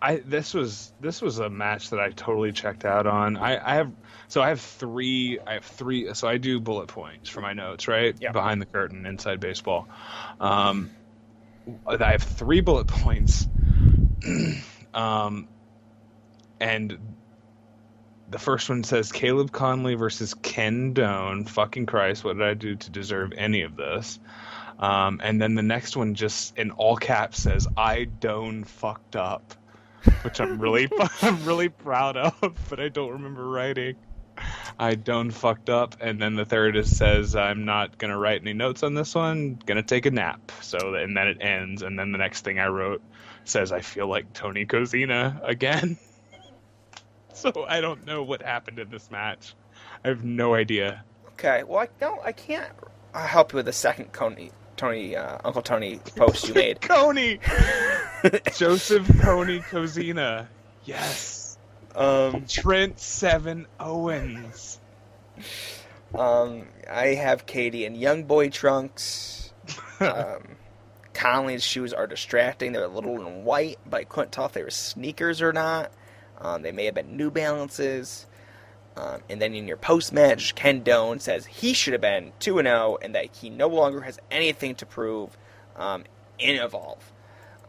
I 0.00 0.16
this 0.16 0.54
was 0.54 0.92
this 1.00 1.20
was 1.20 1.38
a 1.38 1.50
match 1.50 1.90
that 1.90 2.00
I 2.00 2.10
totally 2.10 2.52
checked 2.52 2.84
out 2.84 3.06
on. 3.06 3.36
I, 3.36 3.72
I 3.72 3.74
have 3.76 3.92
so 4.28 4.40
I 4.40 4.50
have 4.50 4.60
three. 4.60 5.38
I 5.44 5.54
have 5.54 5.64
three. 5.64 6.14
So 6.14 6.28
I 6.28 6.38
do 6.38 6.60
bullet 6.60 6.88
points 6.88 7.28
for 7.28 7.40
my 7.40 7.52
notes, 7.52 7.88
right? 7.88 8.14
Yeah. 8.20 8.32
Behind 8.32 8.62
the 8.62 8.66
curtain, 8.66 9.06
inside 9.06 9.40
baseball. 9.40 9.88
Um, 10.38 10.90
I 11.86 12.12
have 12.12 12.22
three 12.22 12.60
bullet 12.60 12.86
points. 12.86 13.48
um, 14.94 15.48
and 16.60 16.98
the 18.30 18.38
first 18.38 18.68
one 18.68 18.84
says 18.84 19.10
Caleb 19.10 19.50
Konley 19.50 19.98
versus 19.98 20.34
Ken 20.34 20.92
Doan. 20.92 21.44
Fucking 21.44 21.86
Christ, 21.86 22.24
what 22.24 22.36
did 22.38 22.46
I 22.46 22.54
do 22.54 22.76
to 22.76 22.90
deserve 22.90 23.32
any 23.36 23.62
of 23.62 23.76
this? 23.76 24.20
Um, 24.78 25.20
and 25.22 25.40
then 25.40 25.54
the 25.54 25.62
next 25.62 25.96
one 25.96 26.14
just 26.14 26.56
in 26.56 26.70
all 26.70 26.96
caps 26.96 27.42
says 27.42 27.68
I 27.76 28.04
Doan 28.04 28.64
fucked 28.64 29.16
up, 29.16 29.54
which 30.22 30.40
I'm 30.40 30.58
really 30.58 30.88
I'm 31.22 31.44
really 31.44 31.68
proud 31.68 32.16
of, 32.16 32.54
but 32.68 32.80
I 32.80 32.88
don't 32.88 33.10
remember 33.10 33.46
writing. 33.48 33.96
I 34.78 34.94
Doan 34.94 35.30
fucked 35.30 35.68
up, 35.68 35.96
and 36.00 36.22
then 36.22 36.34
the 36.34 36.46
third 36.46 36.76
is 36.76 36.96
says 36.96 37.36
I'm 37.36 37.66
not 37.66 37.98
gonna 37.98 38.16
write 38.16 38.40
any 38.40 38.54
notes 38.54 38.82
on 38.82 38.94
this 38.94 39.14
one, 39.14 39.58
gonna 39.66 39.82
take 39.82 40.06
a 40.06 40.10
nap. 40.10 40.52
So 40.62 40.94
and 40.94 41.14
then 41.14 41.28
it 41.28 41.38
ends, 41.42 41.82
and 41.82 41.98
then 41.98 42.12
the 42.12 42.18
next 42.18 42.44
thing 42.44 42.58
I 42.58 42.68
wrote 42.68 43.02
says 43.44 43.72
I 43.72 43.80
feel 43.80 44.06
like 44.06 44.32
Tony 44.32 44.64
Kozina 44.64 45.46
again. 45.46 45.98
so 47.34 47.64
I 47.68 47.80
don't 47.80 48.06
know 48.06 48.22
what 48.22 48.42
happened 48.42 48.78
in 48.78 48.90
this 48.90 49.10
match. 49.10 49.54
I 50.04 50.08
have 50.08 50.24
no 50.24 50.54
idea. 50.54 51.04
Okay, 51.32 51.62
well 51.64 51.80
I 51.80 51.88
don't 51.98 52.20
I 52.24 52.32
can't 52.32 52.70
uh, 53.14 53.26
help 53.26 53.52
you 53.52 53.56
with 53.56 53.66
the 53.66 53.72
second 53.72 54.12
Tony 54.12 54.50
Tony 54.76 55.16
uh, 55.16 55.38
Uncle 55.44 55.62
Tony 55.62 56.00
post 56.16 56.48
you 56.48 56.54
made. 56.54 56.80
Coney, 56.82 57.38
Joseph 58.56 59.06
Coney 59.20 59.60
Kozina. 59.60 60.46
yes. 60.84 61.58
Um, 61.94 62.46
Trent 62.46 63.00
Seven 63.00 63.66
Owens. 63.80 64.78
um, 66.14 66.68
I 66.88 67.08
have 67.08 67.46
Katie 67.46 67.84
and 67.84 67.96
young 67.96 68.24
boy 68.24 68.48
trunks. 68.48 69.52
Um, 69.98 70.56
Konley's 71.12 71.64
shoes 71.64 71.92
are 71.92 72.06
distracting. 72.06 72.72
They're 72.72 72.84
a 72.84 72.88
little 72.88 73.26
in 73.26 73.44
white, 73.44 73.78
but 73.84 74.00
I 74.00 74.04
couldn't 74.04 74.32
tell 74.32 74.46
if 74.46 74.52
they 74.52 74.62
were 74.62 74.70
sneakers 74.70 75.42
or 75.42 75.52
not. 75.52 75.92
Um, 76.40 76.62
they 76.62 76.72
may 76.72 76.86
have 76.86 76.94
been 76.94 77.16
New 77.16 77.30
Balances. 77.30 78.26
Um, 78.96 79.20
and 79.28 79.40
then 79.40 79.54
in 79.54 79.68
your 79.68 79.76
post 79.76 80.12
match, 80.12 80.54
Ken 80.54 80.82
Doan 80.82 81.20
says 81.20 81.46
he 81.46 81.74
should 81.74 81.92
have 81.92 82.02
been 82.02 82.32
2 82.40 82.56
0 82.62 82.98
and 83.00 83.14
that 83.14 83.34
he 83.36 83.50
no 83.50 83.68
longer 83.68 84.00
has 84.00 84.18
anything 84.30 84.74
to 84.76 84.86
prove 84.86 85.36
um, 85.76 86.04
in 86.38 86.56
Evolve. 86.56 87.12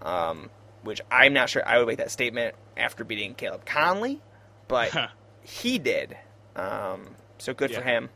Um, 0.02 0.50
which 0.84 1.02
I'm 1.12 1.34
not 1.34 1.50
sure 1.50 1.68
I 1.68 1.78
would 1.78 1.88
make 1.88 1.98
that 1.98 2.12
statement 2.12 2.56
after 2.76 3.04
beating 3.04 3.36
Caleb 3.36 3.66
Konley, 3.66 4.20
but 4.68 5.12
he 5.44 5.78
did. 5.78 6.18
Um, 6.56 7.16
so 7.38 7.54
good 7.54 7.74
for 7.74 7.82
him. 7.82 8.10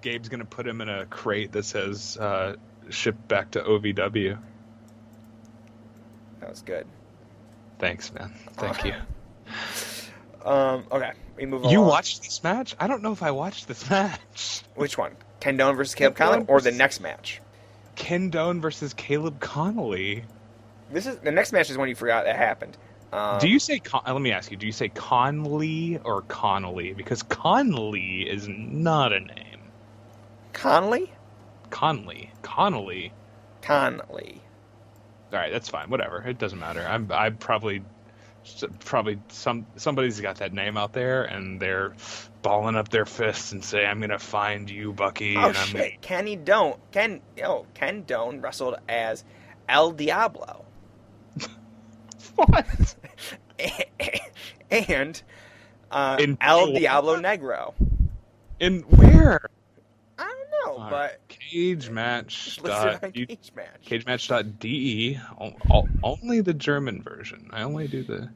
Gabe's 0.00 0.28
gonna 0.28 0.44
put 0.44 0.66
him 0.66 0.80
in 0.80 0.88
a 0.88 1.06
crate 1.06 1.52
that 1.52 1.64
says 1.64 2.16
uh, 2.16 2.56
"Ship 2.90 3.16
back 3.28 3.52
to 3.52 3.60
OVW." 3.60 4.38
That 6.40 6.50
was 6.50 6.62
good. 6.62 6.86
Thanks, 7.78 8.12
man. 8.12 8.32
Thank 8.54 8.84
you. 8.84 8.94
Um, 10.44 10.84
okay, 10.90 11.12
we 11.36 11.46
move 11.46 11.64
You 11.70 11.80
watched 11.82 12.22
this 12.22 12.42
match? 12.42 12.74
I 12.78 12.86
don't 12.86 13.02
know 13.02 13.12
if 13.12 13.22
I 13.22 13.30
watched 13.30 13.68
this 13.68 13.88
match. 13.90 14.62
Which 14.74 14.98
one? 14.98 15.16
Ken 15.40 15.56
Doan 15.56 15.76
versus 15.76 15.94
Caleb 15.94 16.16
Ken 16.16 16.28
Konley, 16.28 16.44
or 16.48 16.60
the 16.60 16.70
next 16.72 17.00
match? 17.00 17.40
Ken 17.96 18.30
Doan 18.30 18.60
versus 18.60 18.94
Caleb 18.94 19.40
Connolly. 19.40 20.24
This 20.90 21.06
is 21.06 21.16
the 21.18 21.32
next 21.32 21.52
match 21.52 21.70
is 21.70 21.76
when 21.78 21.88
you 21.88 21.94
forgot 21.94 22.24
that 22.24 22.36
happened. 22.36 22.76
Um, 23.12 23.38
do 23.38 23.48
you 23.48 23.58
say? 23.58 23.78
Con- 23.78 24.02
uh, 24.06 24.12
let 24.12 24.22
me 24.22 24.32
ask 24.32 24.50
you. 24.50 24.56
Do 24.56 24.66
you 24.66 24.72
say 24.72 24.88
Conley 24.88 25.98
or 26.04 26.22
Connolly? 26.22 26.94
Because 26.94 27.22
Conley 27.22 28.22
is 28.22 28.48
not 28.48 29.12
a 29.12 29.20
name. 29.20 29.60
Conley? 30.52 31.12
Conley, 31.70 32.30
Connolly. 32.42 33.12
Conley. 33.62 34.40
All 35.32 35.38
right, 35.38 35.50
that's 35.52 35.68
fine. 35.68 35.88
Whatever. 35.90 36.22
It 36.22 36.38
doesn't 36.38 36.58
matter. 36.58 36.86
I'm 36.86 37.10
I 37.10 37.30
probably 37.30 37.82
probably 38.80 39.18
some 39.28 39.66
somebody's 39.76 40.20
got 40.20 40.36
that 40.36 40.52
name 40.52 40.76
out 40.76 40.92
there 40.92 41.24
and 41.24 41.60
they're 41.60 41.94
balling 42.42 42.76
up 42.76 42.88
their 42.88 43.04
fists 43.04 43.52
and 43.52 43.64
say 43.64 43.86
I'm 43.86 44.00
gonna 44.00 44.18
find 44.18 44.68
you, 44.68 44.92
Bucky. 44.92 45.36
Oh 45.36 45.48
and 45.48 45.56
I'm 45.56 45.66
shit! 45.66 46.00
Kenny 46.02 46.36
Doan. 46.36 46.78
Ken. 46.90 47.20
Oh, 47.44 47.66
Ken 47.74 48.02
Doan 48.02 48.40
wrestled 48.40 48.76
as 48.88 49.24
El 49.68 49.92
Diablo, 49.92 50.64
what? 52.36 52.94
and 54.70 55.22
uh, 55.90 56.16
In 56.18 56.38
El? 56.40 56.72
Diablo 56.72 57.16
Negro. 57.16 57.74
In 58.60 58.80
where? 58.80 59.40
I 60.22 60.34
don't 60.64 60.76
know, 60.78 60.82
All 60.84 60.90
but 60.90 60.96
right. 60.96 61.28
Cage 61.28 61.90
match. 61.90 62.60
dot 62.62 63.02
on 63.04 63.12
you- 63.14 63.26
Cage 63.26 63.52
Match. 63.54 63.86
cagematch.de. 63.86 65.18
O- 65.40 65.52
o- 65.70 65.88
Only 66.02 66.40
the 66.40 66.54
German 66.54 67.02
version. 67.02 67.50
I 67.52 67.62
only 67.62 67.88
do 67.88 68.02
the 68.02 68.30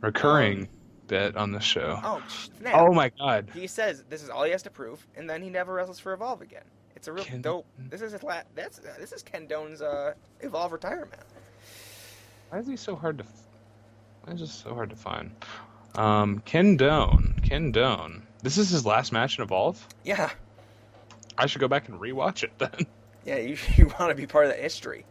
recurring 0.00 0.68
bit 1.08 1.36
on 1.36 1.52
the 1.52 1.60
show. 1.60 1.98
Oh 2.02 2.22
snap! 2.28 2.74
Oh 2.76 2.92
my 2.92 3.10
god. 3.18 3.50
He 3.54 3.66
says 3.66 4.04
this 4.08 4.22
is 4.22 4.30
all 4.30 4.44
he 4.44 4.50
has 4.52 4.62
to 4.64 4.70
prove, 4.70 5.04
and 5.16 5.28
then 5.28 5.42
he 5.42 5.50
never 5.50 5.74
wrestles 5.74 5.98
for 5.98 6.12
Evolve 6.12 6.42
again. 6.42 6.64
It's 6.96 7.08
a 7.08 7.12
real 7.12 7.24
Ken- 7.24 7.42
dope. 7.42 7.66
This 7.78 8.00
is 8.02 8.12
his 8.12 8.22
la- 8.22 8.42
That's 8.54 8.78
this 8.98 9.12
is 9.12 9.22
Ken 9.22 9.46
Doan's 9.46 9.82
uh, 9.82 10.14
Evolve 10.40 10.72
retirement. 10.72 11.14
Why 12.50 12.58
is 12.58 12.66
he 12.66 12.76
so 12.76 12.94
hard 12.96 13.18
to? 13.18 13.24
Why 14.24 14.34
is 14.34 14.40
this 14.40 14.52
so 14.52 14.74
hard 14.74 14.90
to 14.90 14.96
find? 14.96 15.32
Um, 15.94 16.40
Ken 16.44 16.76
Doan. 16.76 17.34
Ken 17.42 17.72
Doan. 17.72 18.22
This 18.42 18.56
is 18.58 18.70
his 18.70 18.86
last 18.86 19.12
match 19.12 19.38
in 19.38 19.42
Evolve. 19.44 19.86
Yeah, 20.04 20.30
I 21.42 21.46
should 21.46 21.60
go 21.60 21.68
back 21.68 21.88
and 21.88 22.00
rewatch 22.00 22.42
it 22.44 22.52
then. 22.58 22.86
yeah. 23.24 23.36
You 23.36 23.56
you 23.76 23.86
want 23.98 24.10
to 24.10 24.14
be 24.14 24.26
part 24.26 24.46
of 24.46 24.50
that 24.52 24.60
history. 24.60 25.04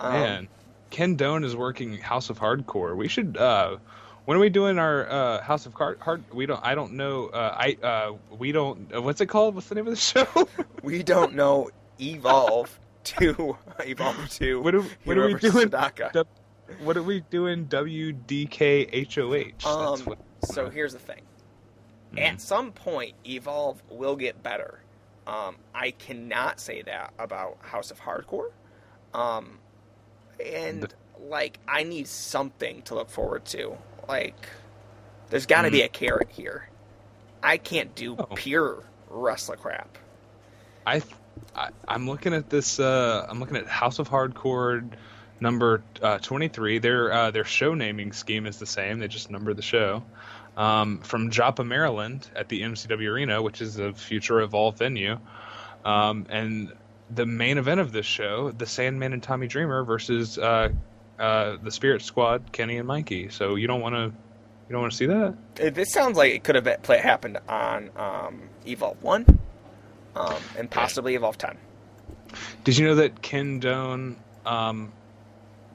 Um, 0.00 0.12
Man, 0.12 0.48
Ken 0.90 1.16
Doan 1.16 1.44
is 1.44 1.54
working 1.56 1.98
House 1.98 2.30
of 2.30 2.38
Hardcore. 2.38 2.96
We 2.96 3.08
should. 3.08 3.36
uh 3.36 3.76
When 4.24 4.36
are 4.36 4.40
we 4.40 4.50
doing 4.50 4.78
our 4.78 5.08
uh 5.10 5.40
House 5.42 5.66
of 5.66 5.74
Card? 5.74 5.98
Hard. 6.00 6.22
We 6.32 6.46
don't. 6.46 6.64
I 6.64 6.74
don't 6.74 6.94
know. 6.94 7.26
Uh, 7.28 7.54
I. 7.58 7.76
uh 7.82 8.12
We 8.36 8.52
don't. 8.52 8.94
Uh, 8.94 9.02
what's 9.02 9.20
it 9.20 9.26
called? 9.26 9.54
What's 9.54 9.68
the 9.68 9.74
name 9.74 9.86
of 9.86 9.92
the 9.92 9.96
show? 10.00 10.26
we 10.82 11.02
don't 11.02 11.34
know 11.34 11.70
Evolve 12.00 12.78
to 13.04 13.56
Evolve 13.80 14.28
to 14.30 14.60
What 14.62 14.74
are- 14.74 14.82
what 15.04 15.18
are 15.18 15.26
we 15.26 15.34
doing? 15.34 15.68
Du- 15.68 16.26
what 16.82 16.96
are 16.96 17.02
we 17.02 17.20
doing? 17.30 17.66
WDKHOH. 17.66 19.66
Um, 19.66 20.00
what. 20.00 20.18
so 20.44 20.70
here's 20.70 20.94
the 20.94 20.98
thing. 20.98 21.20
Mhm. 22.14 22.20
At 22.20 22.40
some 22.40 22.72
point, 22.72 23.14
Evolve 23.26 23.82
will 23.90 24.16
get 24.16 24.42
better. 24.42 24.80
Um, 25.26 25.56
I 25.74 25.92
cannot 25.92 26.60
say 26.60 26.82
that 26.82 27.12
about 27.18 27.58
House 27.62 27.90
of 27.90 28.00
Hardcore. 28.00 28.50
Um, 29.14 29.58
and 30.44 30.92
like, 31.20 31.58
I 31.66 31.84
need 31.84 32.08
something 32.08 32.82
to 32.82 32.94
look 32.94 33.08
forward 33.08 33.44
to. 33.46 33.76
Like, 34.08 34.36
there's 35.30 35.46
got 35.46 35.62
to 35.62 35.70
be 35.70 35.82
a 35.82 35.88
carrot 35.88 36.28
here. 36.30 36.68
I 37.42 37.56
can't 37.56 37.94
do 37.94 38.16
Oh. 38.18 38.26
pure 38.34 38.84
wrestler 39.08 39.56
crap. 39.56 39.96
I, 40.86 41.02
I 41.54 41.70
I'm 41.88 42.08
looking 42.08 42.34
at 42.34 42.50
this. 42.50 42.78
Uh, 42.78 43.26
I'm 43.28 43.40
looking 43.40 43.56
at 43.56 43.66
House 43.66 43.98
of 43.98 44.08
Hardcore 44.08 44.86
number 45.40 45.82
uh, 46.02 46.18
23. 46.18 46.78
Their 46.78 47.12
uh, 47.12 47.30
their 47.30 47.44
show 47.44 47.74
naming 47.74 48.12
scheme 48.12 48.46
is 48.46 48.58
the 48.58 48.66
same. 48.66 48.98
They 48.98 49.08
just 49.08 49.30
number 49.30 49.54
the 49.54 49.62
show. 49.62 50.02
Um, 50.56 50.98
from 50.98 51.30
Joppa, 51.30 51.64
Maryland, 51.64 52.28
at 52.36 52.48
the 52.48 52.62
MCW 52.62 53.08
Arena, 53.08 53.42
which 53.42 53.60
is 53.60 53.78
a 53.78 53.92
future 53.92 54.40
Evolve 54.40 54.78
venue. 54.78 55.18
Um, 55.84 56.26
and 56.28 56.72
the 57.10 57.26
main 57.26 57.58
event 57.58 57.80
of 57.80 57.92
this 57.92 58.06
show, 58.06 58.52
the 58.52 58.66
Sandman 58.66 59.12
and 59.12 59.22
Tommy 59.22 59.46
Dreamer 59.46 59.84
versus 59.84 60.38
uh, 60.38 60.70
uh, 61.18 61.56
the 61.62 61.70
Spirit 61.70 62.02
Squad, 62.02 62.52
Kenny 62.52 62.78
and 62.78 62.86
Mikey. 62.86 63.28
So 63.30 63.56
you 63.56 63.66
don't 63.66 63.80
want 63.80 63.94
to 63.94 64.12
you 64.68 64.72
don't 64.72 64.80
want 64.80 64.92
to 64.92 64.96
see 64.96 65.06
that? 65.06 65.34
It, 65.58 65.74
this 65.74 65.92
sounds 65.92 66.16
like 66.16 66.32
it 66.32 66.42
could 66.42 66.54
have 66.54 66.82
play, 66.82 66.98
happened 66.98 67.38
on 67.48 67.90
um, 67.96 68.42
Evolve 68.66 69.02
1 69.02 69.38
um, 70.16 70.34
and 70.56 70.70
possibly 70.70 71.14
Evolve 71.14 71.36
10. 71.36 71.56
Did 72.64 72.78
you 72.78 72.86
know 72.86 72.94
that 72.94 73.20
Ken 73.20 73.60
Doan 73.60 74.16
um, 74.46 74.92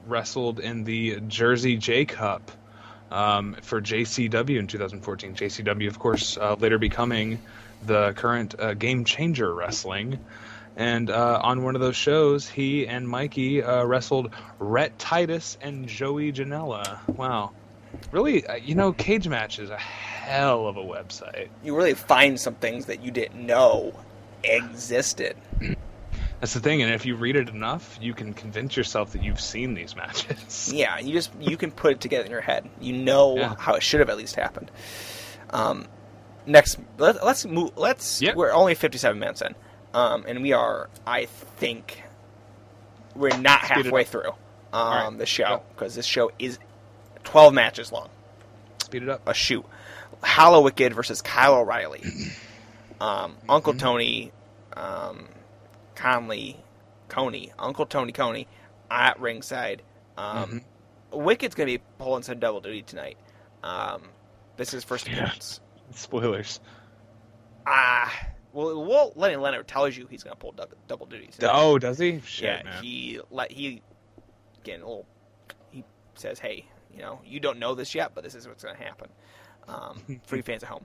wrestled 0.06 0.58
in 0.58 0.84
the 0.84 1.20
Jersey 1.20 1.76
J 1.76 2.04
Cup 2.04 2.50
um, 3.10 3.56
for 3.62 3.80
JCW 3.80 4.58
in 4.58 4.66
2014. 4.66 5.34
JCW, 5.34 5.88
of 5.88 5.98
course, 5.98 6.36
uh, 6.36 6.54
later 6.58 6.78
becoming 6.78 7.40
the 7.84 8.12
current 8.14 8.54
uh, 8.58 8.74
Game 8.74 9.04
Changer 9.04 9.52
Wrestling. 9.52 10.18
And 10.76 11.10
uh, 11.10 11.40
on 11.42 11.64
one 11.64 11.74
of 11.74 11.80
those 11.80 11.96
shows, 11.96 12.48
he 12.48 12.86
and 12.86 13.08
Mikey 13.08 13.62
uh, 13.62 13.84
wrestled 13.84 14.32
Rhett 14.58 14.98
Titus 14.98 15.58
and 15.60 15.88
Joey 15.88 16.32
Janela. 16.32 17.06
Wow. 17.08 17.50
Really, 18.12 18.46
uh, 18.46 18.54
you 18.54 18.74
know, 18.74 18.92
Cage 18.92 19.26
Match 19.28 19.58
is 19.58 19.70
a 19.70 19.76
hell 19.76 20.68
of 20.68 20.76
a 20.76 20.82
website. 20.82 21.48
You 21.64 21.76
really 21.76 21.94
find 21.94 22.38
some 22.38 22.54
things 22.54 22.86
that 22.86 23.02
you 23.02 23.10
didn't 23.10 23.44
know 23.44 23.94
existed. 24.44 25.36
That's 26.40 26.54
the 26.54 26.60
thing, 26.60 26.80
and 26.82 26.92
if 26.94 27.04
you 27.04 27.16
read 27.16 27.36
it 27.36 27.50
enough, 27.50 27.98
you 28.00 28.14
can 28.14 28.32
convince 28.32 28.74
yourself 28.76 29.12
that 29.12 29.22
you've 29.22 29.40
seen 29.40 29.74
these 29.74 29.94
matches. 30.02 30.72
Yeah, 30.72 30.98
you 30.98 31.12
just 31.12 31.30
you 31.38 31.56
can 31.56 31.70
put 31.70 31.92
it 31.92 32.00
together 32.00 32.24
in 32.24 32.30
your 32.30 32.40
head. 32.40 32.68
You 32.80 32.94
know 32.94 33.36
Yeah. 33.36 33.54
how 33.58 33.74
it 33.74 33.82
should 33.82 34.00
have 34.00 34.08
at 34.08 34.16
least 34.16 34.36
happened. 34.36 34.70
Um, 35.50 35.86
next, 36.46 36.78
let, 36.98 37.16
us 37.22 37.44
move. 37.44 37.76
Let's. 37.76 38.22
Yep. 38.22 38.36
We're 38.36 38.52
only 38.52 38.74
fifty-seven 38.74 39.18
minutes 39.18 39.42
in, 39.42 39.54
um, 39.92 40.24
and 40.26 40.42
we 40.42 40.52
are. 40.52 40.88
I 41.06 41.26
think 41.26 42.02
we're 43.14 43.36
not 43.36 43.64
Speed 43.64 43.84
halfway 43.86 44.04
through 44.04 44.30
right. 44.72 45.04
um, 45.06 45.18
the 45.18 45.26
show 45.26 45.62
because 45.74 45.94
this 45.94 46.06
show 46.06 46.30
is 46.38 46.58
twelve 47.22 47.52
matches 47.52 47.92
long. 47.92 48.08
Speed 48.82 49.02
it 49.02 49.08
up. 49.10 49.20
A 49.28 49.34
shoot. 49.34 49.64
Hallowicked 50.22 50.92
versus 50.94 51.20
Kyle 51.22 51.54
O'Reilly. 51.56 52.02
Um, 53.02 53.32
Mm-hmm. 53.32 53.50
Uncle 53.50 53.72
Tony, 53.74 54.30
um, 54.76 55.26
Conley, 56.00 56.56
Coney, 57.08 57.52
Uncle 57.58 57.84
Tony 57.86 58.12
Coney 58.12 58.46
at 58.90 59.20
ringside. 59.20 59.82
Um, 60.16 60.62
Mm-hmm. 61.12 61.22
Wicked's 61.24 61.56
going 61.56 61.66
to 61.68 61.76
be 61.78 61.82
pulling 61.98 62.22
some 62.22 62.38
double 62.38 62.60
duty 62.60 62.82
tonight. 62.82 63.18
Um, 63.64 64.02
this 64.56 64.72
is 64.74 64.84
first 64.84 65.08
Yeah. 65.08 65.14
appearance. 65.14 65.60
Spoilers. 65.94 66.60
Ah, 67.66 68.28
well, 68.52 68.84
well, 68.84 69.12
Lenny 69.16 69.34
Leonard 69.36 69.66
tells 69.66 69.96
you 69.96 70.06
he's 70.08 70.22
going 70.22 70.34
to 70.36 70.38
pull 70.40 70.52
double, 70.52 70.76
double 70.86 71.06
duty 71.06 71.26
tonight. 71.26 71.50
Oh, 71.52 71.78
does 71.78 71.98
he? 71.98 72.20
Shit, 72.24 72.44
yeah, 72.44 72.62
man. 72.62 72.82
he 72.84 73.20
let 73.30 73.50
he 73.50 73.82
getting 74.62 74.82
a 74.82 74.86
little. 74.86 75.06
He 75.70 75.84
says, 76.14 76.38
"Hey, 76.38 76.64
you 76.94 77.00
know, 77.00 77.20
you 77.26 77.40
don't 77.40 77.58
know 77.58 77.74
this 77.74 77.92
yet, 77.94 78.12
but 78.14 78.22
this 78.24 78.34
is 78.36 78.46
what's 78.46 78.62
going 78.62 78.76
to 78.76 78.82
happen." 78.82 79.08
Um, 79.68 80.20
for 80.26 80.36
you 80.36 80.42
fans 80.42 80.62
at 80.62 80.68
home. 80.68 80.84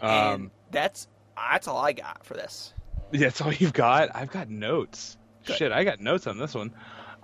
and 0.00 0.34
Um, 0.34 0.50
that's 0.70 1.08
that's 1.36 1.68
all 1.68 1.78
I 1.78 1.92
got 1.92 2.24
for 2.24 2.34
this. 2.34 2.72
That's 3.18 3.40
all 3.40 3.52
you've 3.52 3.72
got. 3.72 4.10
I've 4.14 4.30
got 4.30 4.48
notes. 4.50 5.16
Good. 5.46 5.56
Shit, 5.56 5.72
I 5.72 5.84
got 5.84 6.00
notes 6.00 6.26
on 6.26 6.36
this 6.38 6.54
one. 6.54 6.72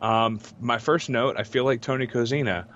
Um, 0.00 0.40
my 0.60 0.78
first 0.78 1.10
note, 1.10 1.36
I 1.38 1.42
feel 1.42 1.64
like 1.64 1.80
Tony 1.82 2.06
Kozina. 2.06 2.66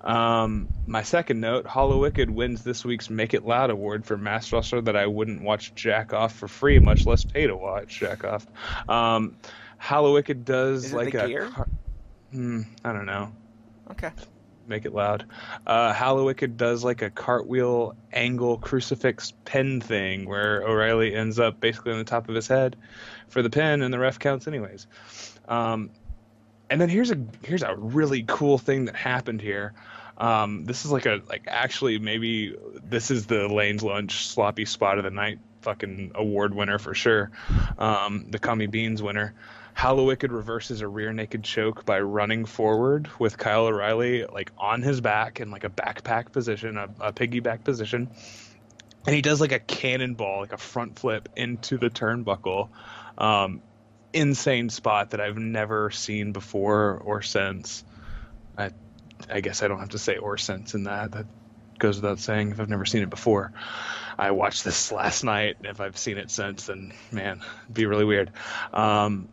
Um, 0.00 0.68
my 0.86 1.02
second 1.02 1.40
note, 1.40 1.64
Hallowicked 1.66 2.28
wins 2.28 2.64
this 2.64 2.84
week's 2.84 3.08
Make 3.08 3.34
It 3.34 3.44
Loud 3.44 3.70
award 3.70 4.04
for 4.04 4.16
mass 4.16 4.52
wrestler 4.52 4.80
that 4.80 4.96
I 4.96 5.06
wouldn't 5.06 5.42
watch 5.42 5.74
Jack 5.76 6.12
Off 6.12 6.34
for 6.34 6.48
free, 6.48 6.78
much 6.80 7.06
less 7.06 7.24
pay 7.24 7.46
to 7.46 7.56
watch 7.56 8.00
Jack 8.00 8.24
Off. 8.24 8.46
Um, 8.88 9.36
Hallowicked 9.80 10.44
does 10.44 10.92
like 10.92 11.12
the 11.12 11.24
a. 11.24 11.28
gear? 11.28 11.48
car- 11.50 11.68
Hmm, 12.32 12.62
I 12.84 12.92
don't 12.92 13.06
know. 13.06 13.30
Okay. 13.90 14.10
Make 14.72 14.84
it 14.84 14.94
loud. 14.94 15.24
Uh, 15.66 15.92
Hallowicked 15.92 16.56
does 16.56 16.82
like 16.82 17.02
a 17.02 17.10
cartwheel 17.10 17.94
angle 18.12 18.58
crucifix 18.58 19.32
pin 19.44 19.80
thing 19.80 20.28
where 20.28 20.62
O'Reilly 20.62 21.14
ends 21.14 21.38
up 21.38 21.60
basically 21.60 21.92
on 21.92 21.98
the 21.98 22.04
top 22.04 22.28
of 22.28 22.34
his 22.34 22.48
head 22.48 22.76
for 23.28 23.42
the 23.42 23.50
pin, 23.50 23.82
and 23.82 23.92
the 23.92 23.98
ref 23.98 24.18
counts 24.18 24.48
anyways. 24.48 24.86
Um, 25.48 25.90
and 26.70 26.80
then 26.80 26.88
here's 26.88 27.10
a 27.10 27.18
here's 27.44 27.62
a 27.62 27.74
really 27.76 28.24
cool 28.26 28.58
thing 28.58 28.86
that 28.86 28.96
happened 28.96 29.40
here. 29.40 29.74
Um, 30.16 30.64
this 30.64 30.84
is 30.84 30.90
like 30.90 31.06
a 31.06 31.20
like 31.28 31.44
actually 31.46 31.98
maybe 31.98 32.56
this 32.82 33.10
is 33.10 33.26
the 33.26 33.48
Lane's 33.48 33.82
Lunch 33.82 34.26
sloppy 34.26 34.64
spot 34.64 34.98
of 34.98 35.04
the 35.04 35.10
night 35.10 35.38
fucking 35.62 36.12
award 36.14 36.54
winner 36.54 36.78
for 36.78 36.94
sure. 36.94 37.30
Um, 37.78 38.26
the 38.30 38.38
Cummy 38.38 38.66
Beans 38.66 39.02
winner. 39.02 39.34
Hallowicked 39.74 40.30
reverses 40.30 40.80
a 40.80 40.88
rear 40.88 41.12
naked 41.12 41.42
choke 41.42 41.84
by 41.84 42.00
running 42.00 42.44
forward 42.44 43.08
with 43.18 43.38
Kyle 43.38 43.66
O'Reilly 43.66 44.24
like 44.24 44.52
on 44.58 44.82
his 44.82 45.00
back 45.00 45.40
in 45.40 45.50
like 45.50 45.64
a 45.64 45.70
backpack 45.70 46.32
position, 46.32 46.76
a, 46.76 46.88
a 47.00 47.12
piggyback 47.12 47.64
position. 47.64 48.10
And 49.06 49.14
he 49.14 49.22
does 49.22 49.40
like 49.40 49.52
a 49.52 49.58
cannonball, 49.58 50.40
like 50.40 50.52
a 50.52 50.58
front 50.58 50.98
flip 50.98 51.28
into 51.36 51.78
the 51.78 51.90
turnbuckle. 51.90 52.68
Um, 53.18 53.62
insane 54.12 54.68
spot 54.68 55.10
that 55.10 55.20
I've 55.20 55.38
never 55.38 55.90
seen 55.90 56.32
before 56.32 57.00
or 57.04 57.22
since. 57.22 57.84
I, 58.56 58.70
I 59.28 59.40
guess 59.40 59.62
I 59.62 59.68
don't 59.68 59.80
have 59.80 59.90
to 59.90 59.98
say 59.98 60.16
or 60.16 60.38
since 60.38 60.74
in 60.74 60.84
that. 60.84 61.12
That 61.12 61.26
goes 61.78 61.96
without 61.96 62.20
saying 62.20 62.52
if 62.52 62.60
I've 62.60 62.68
never 62.68 62.84
seen 62.84 63.02
it 63.02 63.10
before. 63.10 63.52
I 64.18 64.30
watched 64.30 64.64
this 64.64 64.92
last 64.92 65.24
night. 65.24 65.56
If 65.64 65.80
I've 65.80 65.96
seen 65.98 66.18
it 66.18 66.30
since, 66.30 66.66
then 66.66 66.92
man, 67.10 67.42
it'd 67.64 67.74
be 67.74 67.86
really 67.86 68.04
weird. 68.04 68.30
Um, 68.72 69.28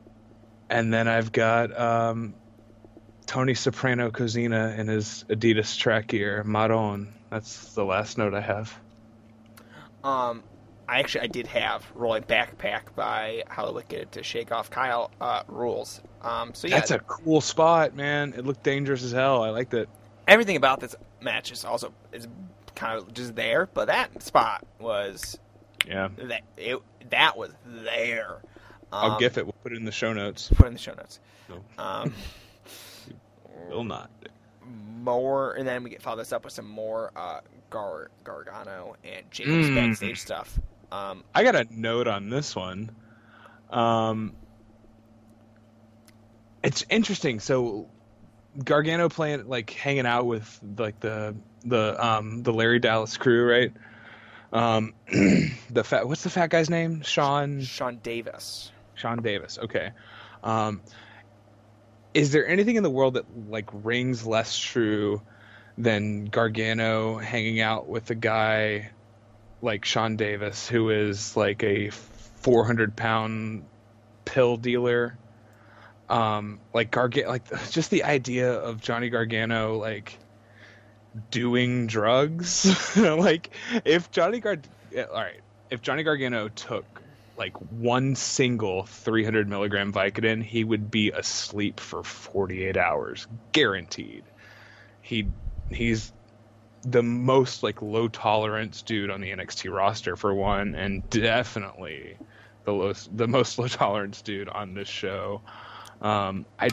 and 0.70 0.94
then 0.94 1.08
I've 1.08 1.32
got 1.32 1.78
um, 1.80 2.34
Tony 3.26 3.54
Soprano 3.54 4.12
Kozina 4.12 4.78
in 4.78 4.88
his 4.88 5.26
Adidas 5.30 5.78
track 5.78 6.08
gear, 6.08 6.44
Maron. 6.44 7.14
That's 7.30 7.74
the 7.76 7.84
last 7.86 8.18
note 8.18 8.34
I 8.34 8.42
have. 8.42 8.76
Um, 10.04 10.44
I 10.88 11.00
actually 11.00 11.22
I 11.22 11.28
did 11.28 11.48
have 11.48 11.86
rolling 11.94 12.24
backpack 12.24 12.96
by 12.96 13.44
Hallowicked 13.50 14.12
to 14.12 14.24
shake 14.24 14.52
off 14.52 14.70
Kyle 14.70 15.12
uh, 15.22 15.44
rules. 15.48 16.02
Um, 16.22 16.54
so 16.54 16.68
yeah, 16.68 16.76
That's 16.80 16.92
a 16.92 17.00
cool 17.00 17.42
spot, 17.42 17.96
man. 17.96 18.34
It 18.36 18.46
looked 18.46 18.64
dangerous 18.64 19.04
as 19.04 19.12
hell. 19.12 19.44
I 19.44 19.50
liked 19.50 19.74
it. 19.74 19.90
everything 20.28 20.56
about 20.56 20.80
this 20.80 20.96
match 21.22 21.52
is 21.52 21.66
also 21.66 21.94
is 22.14 22.28
kind 22.76 22.98
of 22.98 23.14
just 23.14 23.36
there, 23.36 23.68
but 23.74 23.88
that 23.88 24.24
spot 24.24 24.66
was 24.80 25.38
Yeah. 25.86 26.10
that 26.18 26.42
it 26.58 26.80
that 27.10 27.38
was 27.38 27.52
there. 27.66 28.38
Um, 28.92 29.12
I'll 29.12 29.20
gif 29.20 29.38
it. 29.38 29.46
We'll 29.46 29.54
put 29.64 29.72
it 29.72 29.76
in 29.78 29.86
the 29.86 29.92
show 29.92 30.14
notes. 30.14 30.50
Put 30.50 30.66
it 30.66 30.68
in 30.70 30.74
the 30.74 30.80
show 30.80 30.94
notes. 30.94 31.20
No. 31.50 31.62
Um, 31.78 32.14
Will 33.70 33.84
not. 33.84 34.10
more, 35.02 35.54
and 35.54 35.68
then 35.68 35.84
we 35.84 35.90
get 35.92 36.02
follow 36.02 36.18
this 36.18 36.32
up 36.34 36.44
with 36.44 36.54
some 36.54 36.68
more 36.68 37.12
uh, 37.16 37.42
Gar 37.70 38.10
Gargano 38.24 38.96
and 39.04 39.30
Jacobs 39.32 39.68
Mm. 39.70 39.76
backstage 39.76 40.20
stuff. 40.20 40.60
Um, 40.92 41.24
I 41.36 41.44
got 41.44 41.56
a 41.56 41.68
note 41.70 42.08
on 42.08 42.30
this 42.30 42.56
one. 42.56 42.90
Um, 43.70 44.34
it's 46.64 46.84
interesting. 46.90 47.40
So 47.40 47.88
Gargano 48.64 49.10
playing 49.10 49.48
like 49.48 49.70
hanging 49.70 50.06
out 50.06 50.26
with 50.26 50.60
like 50.78 51.00
the 51.00 51.36
the 51.64 51.96
um 52.06 52.44
the 52.44 52.52
Larry 52.54 52.80
Dallas 52.80 53.18
crew, 53.18 53.50
right? 53.50 53.72
Um, 54.52 54.94
the 55.12 55.84
fat 55.84 56.08
what's 56.08 56.24
the 56.24 56.30
fat 56.30 56.50
guy's 56.50 56.70
name? 56.70 57.02
Sean 57.04 57.62
Sean 57.62 57.98
Davis. 58.02 58.72
Sean 59.00 59.22
Davis. 59.22 59.58
Okay. 59.58 59.92
Um, 60.44 60.82
is 62.14 62.32
there 62.32 62.48
anything 62.48 62.76
in 62.76 62.84
the 62.84 62.90
world 62.90 63.16
that 63.16 63.26
like 63.50 63.70
rings 63.72 64.26
less 64.26 64.58
true 64.58 65.22
than 65.78 66.26
Gargano 66.26 67.18
hanging 67.18 67.62
out 67.62 67.88
with 67.88 68.10
a 68.10 68.16
guy 68.16 68.92
like 69.62 69.86
Sean 69.86 70.16
Davis, 70.16 70.68
who 70.68 70.90
is 70.90 71.36
like 71.38 71.64
a 71.64 71.90
400 71.90 72.96
pound 72.96 73.64
pill 74.26 74.58
dealer? 74.58 75.18
Um, 76.10 76.60
like 76.74 76.92
Gargano, 76.92 77.30
like 77.30 77.44
just 77.70 77.92
the 77.92 78.04
idea 78.04 78.52
of 78.54 78.82
Johnny 78.82 79.10
Gargano, 79.10 79.78
like 79.78 80.18
doing 81.32 81.88
drugs. 81.88 82.96
like 82.98 83.52
if 83.86 84.12
Johnny 84.12 84.40
Gar, 84.40 84.58
all 84.98 85.06
right, 85.14 85.42
if 85.70 85.82
Johnny 85.82 86.04
Gargano 86.04 86.50
took 86.50 87.02
like 87.40 87.56
one 87.72 88.16
single 88.16 88.86
300 88.86 89.48
milligram 89.48 89.94
Vicodin, 89.94 90.44
he 90.44 90.64
would 90.64 90.92
be 90.92 91.10
asleep 91.10 91.80
for 91.80 92.04
48 92.04 92.76
hours, 92.78 93.28
guaranteed. 93.54 94.24
He 95.02 95.28
he's 95.72 96.12
the 96.84 97.02
most 97.02 97.64
like 97.64 97.82
low 97.82 98.08
tolerance 98.10 98.82
dude 98.82 99.10
on 99.10 99.22
the 99.22 99.32
NXT 99.32 99.74
roster 99.74 100.16
for 100.18 100.34
one, 100.34 100.76
and 100.76 101.10
definitely 101.10 102.18
the 102.66 102.74
lowest, 102.74 103.16
the 103.16 103.28
most 103.28 103.58
low 103.60 103.68
tolerance 103.68 104.22
dude 104.22 104.50
on 104.50 104.74
this 104.74 104.90
show. 104.90 105.42
Um, 106.02 106.46
I. 106.60 106.70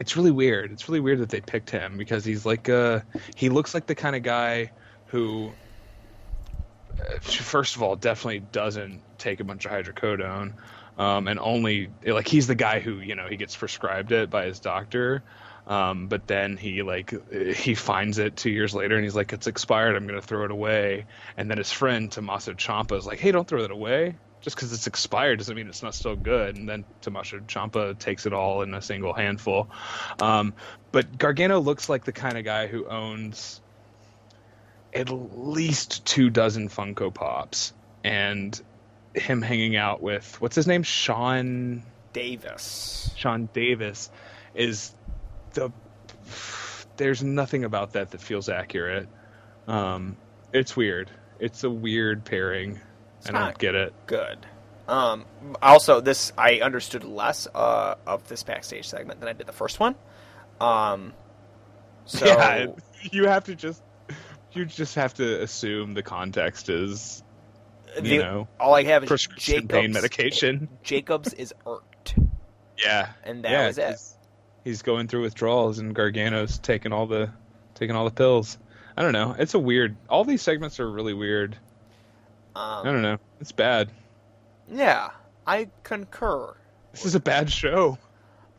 It's 0.00 0.16
really 0.16 0.32
weird. 0.32 0.72
It's 0.72 0.88
really 0.88 0.98
weird 0.98 1.20
that 1.20 1.28
they 1.28 1.40
picked 1.40 1.70
him 1.70 1.96
because 1.96 2.24
he's 2.24 2.44
like 2.44 2.68
uh 2.68 3.00
he 3.36 3.48
looks 3.48 3.74
like 3.74 3.86
the 3.86 3.94
kind 3.94 4.16
of 4.16 4.24
guy 4.24 4.72
who 5.06 5.52
first 7.20 7.76
of 7.76 7.82
all, 7.82 7.96
definitely 7.96 8.40
doesn't 8.40 9.00
take 9.18 9.40
a 9.40 9.44
bunch 9.44 9.64
of 9.64 9.72
hydrocodone, 9.72 10.54
um, 10.98 11.28
and 11.28 11.38
only 11.38 11.90
like 12.06 12.28
he's 12.28 12.46
the 12.46 12.54
guy 12.54 12.80
who 12.80 13.00
you 13.00 13.14
know 13.14 13.26
he 13.28 13.36
gets 13.36 13.56
prescribed 13.56 14.12
it 14.12 14.30
by 14.30 14.46
his 14.46 14.60
doctor, 14.60 15.22
um, 15.66 16.08
but 16.08 16.26
then 16.26 16.56
he 16.56 16.82
like 16.82 17.14
he 17.54 17.74
finds 17.74 18.18
it 18.18 18.36
two 18.36 18.50
years 18.50 18.74
later 18.74 18.96
and 18.96 19.04
he's 19.04 19.16
like 19.16 19.32
it's 19.32 19.46
expired, 19.46 19.96
I'm 19.96 20.06
gonna 20.06 20.22
throw 20.22 20.44
it 20.44 20.50
away, 20.50 21.06
and 21.36 21.50
then 21.50 21.58
his 21.58 21.72
friend 21.72 22.10
Tommaso 22.10 22.52
Ciampa 22.52 22.96
is 22.98 23.06
like, 23.06 23.18
hey, 23.18 23.32
don't 23.32 23.46
throw 23.46 23.62
that 23.62 23.70
away, 23.70 24.16
just 24.44 24.56
because 24.56 24.74
it's 24.74 24.86
expired 24.86 25.38
doesn't 25.38 25.56
mean 25.56 25.68
it's 25.68 25.82
not 25.82 25.94
still 25.94 26.16
good. 26.16 26.56
And 26.56 26.68
then 26.68 26.84
Tommaso 27.00 27.38
Ciampa 27.40 27.98
takes 27.98 28.26
it 28.26 28.34
all 28.34 28.60
in 28.60 28.74
a 28.74 28.82
single 28.82 29.14
handful. 29.14 29.70
Um, 30.20 30.52
but 30.92 31.16
Gargano 31.16 31.60
looks 31.60 31.88
like 31.88 32.04
the 32.04 32.12
kind 32.12 32.36
of 32.36 32.44
guy 32.44 32.66
who 32.66 32.86
owns 32.86 33.62
at 34.94 35.10
least 35.10 36.04
two 36.04 36.30
dozen 36.30 36.68
Funko 36.68 37.12
Pops, 37.12 37.72
and 38.02 38.60
him 39.14 39.42
hanging 39.42 39.76
out 39.76 40.02
with 40.02 40.40
what's 40.40 40.56
his 40.56 40.66
name, 40.66 40.82
Sean 40.82 41.82
Davis. 42.12 43.10
Sean 43.16 43.48
Davis, 43.52 44.10
is 44.54 44.94
the. 45.54 45.70
There's 46.96 47.24
nothing 47.24 47.64
about 47.64 47.94
that 47.94 48.12
that 48.12 48.20
feels 48.20 48.48
accurate. 48.48 49.08
Um, 49.66 50.16
it's 50.52 50.76
weird. 50.76 51.10
It's 51.40 51.64
a 51.64 51.70
weird 51.70 52.24
pairing. 52.24 52.80
It's 53.18 53.30
I 53.30 53.32
don't 53.32 53.58
get 53.58 53.74
it. 53.74 53.92
Good. 54.06 54.38
Um, 54.86 55.24
also, 55.62 56.00
this 56.00 56.32
I 56.38 56.60
understood 56.60 57.04
less 57.04 57.48
uh, 57.54 57.96
of 58.06 58.28
this 58.28 58.42
backstage 58.42 58.86
segment 58.86 59.20
than 59.20 59.28
I 59.28 59.32
did 59.32 59.46
the 59.46 59.52
first 59.52 59.80
one. 59.80 59.96
Um, 60.60 61.14
so 62.04 62.26
yeah, 62.26 62.66
you 63.10 63.26
have 63.26 63.44
to 63.44 63.54
just 63.54 63.82
you 64.56 64.64
just 64.64 64.94
have 64.96 65.14
to 65.14 65.42
assume 65.42 65.94
the 65.94 66.02
context 66.02 66.68
is 66.68 67.22
you 67.96 68.02
the- 68.02 68.18
know 68.18 68.48
all 68.58 68.74
I 68.74 68.82
have 68.84 69.04
is 69.04 69.08
prescription 69.08 69.54
Jacobs. 69.54 69.72
pain 69.72 69.92
medication. 69.92 70.68
Jacobs 70.82 71.32
is 71.32 71.54
irked, 71.66 72.14
Yeah, 72.82 73.08
and 73.24 73.44
that 73.44 73.50
yeah, 73.50 73.66
was 73.68 73.78
it. 73.78 73.88
He's, 73.90 74.14
he's 74.64 74.82
going 74.82 75.08
through 75.08 75.22
withdrawals, 75.22 75.78
and 75.78 75.94
Gargano's 75.94 76.58
taking 76.58 76.92
all 76.92 77.06
the 77.06 77.30
taking 77.74 77.94
all 77.96 78.04
the 78.04 78.10
pills. 78.10 78.58
I 78.96 79.02
don't 79.02 79.12
know. 79.12 79.34
It's 79.38 79.54
a 79.54 79.58
weird. 79.58 79.96
All 80.08 80.24
these 80.24 80.42
segments 80.42 80.78
are 80.80 80.90
really 80.90 81.14
weird. 81.14 81.56
I 82.56 82.78
Um, 82.80 82.84
don't 82.86 83.02
know. 83.02 83.18
It's 83.40 83.52
bad. 83.52 83.90
yeah, 84.70 85.10
I 85.46 85.68
concur. 85.82 86.54
This 86.92 87.04
is 87.04 87.14
a 87.16 87.20
bad 87.20 87.50
show. 87.50 87.98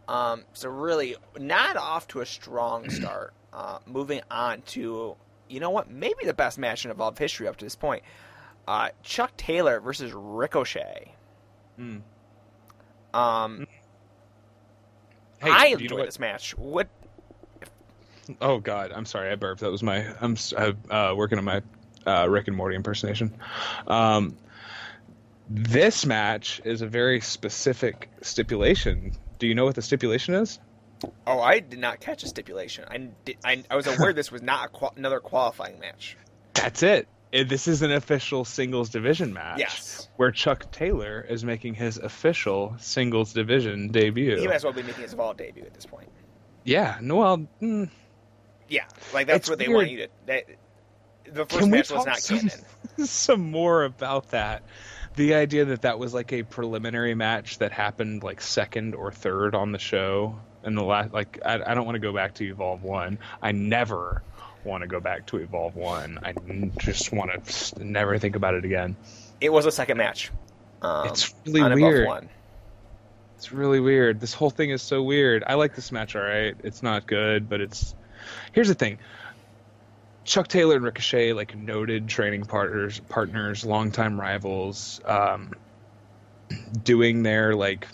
Um, 0.07 0.43
so 0.53 0.69
really, 0.69 1.15
not 1.39 1.77
off 1.77 2.07
to 2.09 2.19
a 2.21 2.25
strong 2.25 2.89
start. 2.89 3.33
Uh, 3.53 3.79
moving 3.87 4.19
on 4.29 4.61
to, 4.63 5.15
you 5.49 5.59
know 5.59 5.69
what? 5.69 5.89
Maybe 5.89 6.25
the 6.25 6.33
best 6.33 6.57
match 6.57 6.85
in 6.85 6.91
Evolve 6.91 7.17
history 7.17 7.47
up 7.47 7.57
to 7.57 7.65
this 7.65 7.75
point. 7.75 8.03
Uh, 8.67 8.89
Chuck 9.03 9.35
Taylor 9.37 9.79
versus 9.79 10.11
Ricochet. 10.13 11.13
Hmm. 11.77 11.97
Um, 13.13 13.67
Hey, 15.41 15.51
I 15.51 15.63
do 15.63 15.69
you 15.83 15.89
know 15.89 15.95
enjoyed 15.95 16.07
this 16.07 16.19
match. 16.19 16.57
What? 16.57 16.87
Oh 18.41 18.59
God, 18.59 18.91
I'm 18.91 19.05
sorry, 19.05 19.31
I 19.31 19.35
burped. 19.35 19.61
That 19.61 19.71
was 19.71 19.83
my. 19.83 20.05
I'm 20.19 20.35
uh, 20.89 21.13
working 21.15 21.37
on 21.37 21.43
my 21.43 21.61
uh, 22.07 22.27
Rick 22.27 22.47
and 22.47 22.57
Morty 22.57 22.75
impersonation. 22.75 23.33
Um, 23.87 24.35
this 25.49 26.05
match 26.05 26.61
is 26.65 26.81
a 26.81 26.87
very 26.87 27.21
specific 27.21 28.09
stipulation. 28.21 29.11
Do 29.37 29.45
you 29.45 29.53
know 29.53 29.65
what 29.65 29.75
the 29.75 29.81
stipulation 29.81 30.33
is? 30.33 30.59
Oh, 31.27 31.39
I 31.39 31.59
did 31.59 31.79
not 31.79 31.99
catch 31.99 32.23
a 32.23 32.27
stipulation. 32.27 32.85
I, 32.89 32.97
did, 33.25 33.37
I, 33.43 33.63
I 33.69 33.75
was 33.75 33.87
aware 33.87 34.13
this 34.13 34.31
was 34.31 34.41
not 34.41 34.65
a 34.65 34.69
qual- 34.69 34.93
another 34.95 35.19
qualifying 35.19 35.79
match. 35.79 36.17
That's 36.53 36.83
it. 36.83 37.07
It- 37.31 37.49
This 37.49 37.67
is 37.67 37.81
an 37.81 37.91
official 37.91 38.45
singles 38.45 38.89
division 38.89 39.33
match. 39.33 39.59
Yes. 39.59 40.07
Where 40.17 40.31
Chuck 40.31 40.71
Taylor 40.71 41.25
is 41.27 41.43
making 41.43 41.73
his 41.73 41.97
official 41.97 42.75
singles 42.79 43.33
division 43.33 43.89
debut. 43.89 44.37
He 44.39 44.47
might 44.47 44.55
as 44.55 44.63
well 44.63 44.73
be 44.73 44.83
making 44.83 45.03
his 45.03 45.13
Evolve 45.13 45.37
debut 45.37 45.63
at 45.65 45.73
this 45.73 45.85
point. 45.85 46.09
yeah. 46.63 46.97
No. 47.01 47.15
Well. 47.17 47.47
Mm, 47.61 47.89
Yeah, 48.69 48.85
like 49.13 49.27
that's 49.27 49.49
what 49.49 49.59
they 49.59 49.67
weird. 49.67 49.77
want 49.77 49.91
you 49.91 49.97
to. 49.97 50.07
That, 50.27 50.43
the 51.25 51.45
first 51.45 51.59
Can 51.59 51.69
match 51.71 51.91
was 51.91 52.05
not 52.05 52.19
some, 52.19 52.39
canon. 52.39 52.65
some 53.05 53.51
more 53.51 53.83
about 53.83 54.29
that? 54.31 54.63
The 55.15 55.33
idea 55.35 55.65
that 55.65 55.81
that 55.83 55.97
was 55.97 56.13
like 56.13 56.31
a 56.33 56.43
preliminary 56.43 57.15
match 57.15 57.57
that 57.59 57.71
happened 57.71 58.21
like 58.23 58.41
second 58.41 58.95
or 58.95 59.11
third 59.11 59.55
on 59.55 59.71
the 59.71 59.79
show, 59.79 60.39
and 60.65 60.77
the 60.77 60.83
last 60.83 61.13
like 61.13 61.39
I, 61.45 61.61
I 61.65 61.73
don't 61.73 61.85
want 61.85 61.95
to 61.95 61.99
go 61.99 62.13
back 62.13 62.33
to 62.35 62.43
Evolve 62.43 62.83
One. 62.83 63.19
I 63.41 63.51
never 63.51 64.21
want 64.63 64.81
to 64.81 64.87
go 64.87 64.99
back 64.99 65.27
to 65.27 65.37
Evolve 65.37 65.75
One. 65.75 66.19
I 66.23 66.33
just 66.79 67.11
want 67.13 67.45
to 67.45 67.83
never 67.83 68.17
think 68.17 68.35
about 68.35 68.55
it 68.55 68.65
again. 68.65 68.95
It 69.39 69.53
was 69.53 69.65
a 69.65 69.71
second 69.71 69.97
match. 69.97 70.31
Um, 70.81 71.07
It's 71.07 71.33
really 71.45 71.81
weird. 71.81 72.07
One. 72.07 72.29
It's 73.37 73.51
really 73.51 73.79
weird. 73.79 74.19
This 74.19 74.33
whole 74.33 74.49
thing 74.49 74.71
is 74.71 74.81
so 74.81 75.03
weird. 75.03 75.43
I 75.45 75.55
like 75.55 75.75
this 75.75 75.91
match, 75.91 76.15
all 76.15 76.21
right. 76.21 76.55
It's 76.63 76.81
not 76.81 77.05
good, 77.05 77.49
but 77.49 77.61
it's. 77.61 77.93
Here's 78.53 78.67
the 78.67 78.75
thing. 78.75 78.97
Chuck 80.23 80.47
Taylor 80.47 80.75
and 80.75 80.83
Ricochet, 80.83 81.33
like 81.33 81.55
noted 81.55 82.07
training 82.07 82.45
partners, 82.45 82.99
partners, 83.09 83.63
longtime 83.63 84.19
rivals, 84.19 84.99
um, 85.05 85.53
doing 86.83 87.21
their 87.21 87.55
like 87.55 87.87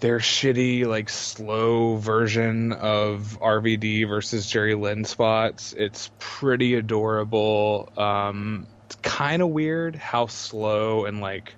their 0.00 0.18
shitty, 0.18 0.86
like 0.86 1.08
slow 1.08 1.96
version 1.96 2.72
of 2.72 3.38
RVD 3.40 4.08
versus 4.08 4.46
Jerry 4.46 4.74
Lynn 4.74 5.04
spots. 5.04 5.74
It's 5.76 6.10
pretty 6.18 6.74
adorable. 6.74 7.88
Um, 7.96 8.68
it's 8.86 8.96
kind 8.96 9.42
of 9.42 9.48
weird 9.50 9.96
how 9.96 10.26
slow 10.26 11.04
and 11.04 11.20
like 11.20 11.54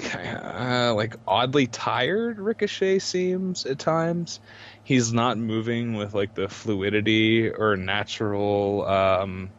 uh, 0.00 0.94
like 0.96 1.16
oddly 1.26 1.66
tired 1.66 2.38
Ricochet 2.38 3.00
seems 3.00 3.66
at 3.66 3.78
times. 3.78 4.40
He's 4.82 5.12
not 5.12 5.38
moving 5.38 5.94
with 5.94 6.14
like 6.14 6.34
the 6.34 6.48
fluidity 6.48 7.50
or 7.50 7.76
natural, 7.76 8.86
um, 8.86 9.50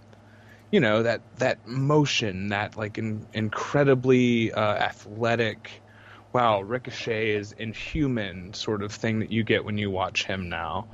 you 0.72 0.80
know, 0.80 1.04
that 1.04 1.22
that 1.38 1.66
motion, 1.68 2.50
that 2.50 2.78
like 2.78 2.98
in, 2.98 3.28
incredibly 3.34 4.52
uh, 4.52 4.60
athletic. 4.76 5.84
Wow, 6.32 6.62
Ricochet 6.62 7.32
is 7.32 7.54
inhuman 7.54 8.54
sort 8.54 8.84
of 8.84 8.92
thing 8.92 9.20
that 9.20 9.32
you 9.32 9.44
get 9.44 9.66
when 9.66 9.78
you 9.78 9.90
watch 9.90 10.26
him 10.26 10.50
now. 10.50 10.88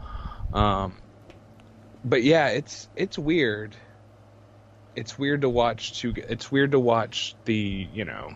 Um, 0.53 0.93
but 2.05 2.23
yeah, 2.23 2.47
it's 2.49 2.87
it's 2.95 3.17
weird. 3.17 3.75
It's 4.95 5.19
weird 5.19 5.41
to 5.41 5.49
watch. 5.49 5.99
To 6.01 6.13
it's 6.15 6.49
weird 6.51 6.71
to 6.71 6.79
watch 6.79 7.35
the 7.43 7.87
you 7.93 8.05
know 8.05 8.33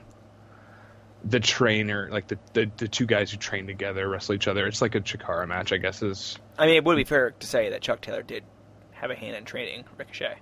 the 1.24 1.40
trainer, 1.40 2.10
like 2.12 2.28
the, 2.28 2.38
the 2.54 2.70
the 2.78 2.88
two 2.90 3.06
guys 3.06 3.32
who 3.32 3.38
train 3.38 3.68
together 3.68 4.08
wrestle 4.10 4.36
each 4.36 4.48
other. 4.50 4.68
It's 4.68 4.82
like 4.82 4.96
a 4.96 5.00
Chikara 5.02 5.48
match, 5.48 5.72
I 5.72 5.78
guess. 5.78 6.02
Is 6.02 6.38
I 6.58 6.66
mean, 6.66 6.76
it 6.76 6.84
would 6.84 6.98
be 6.98 7.06
fair 7.06 7.32
to 7.32 7.48
say 7.48 7.70
that 7.70 7.82
Chuck 7.82 8.02
Taylor 8.02 8.24
did 8.24 8.44
have 8.92 9.10
a 9.12 9.16
hand 9.16 9.38
in 9.38 9.46
training 9.46 9.86
Ricochet. 9.98 10.36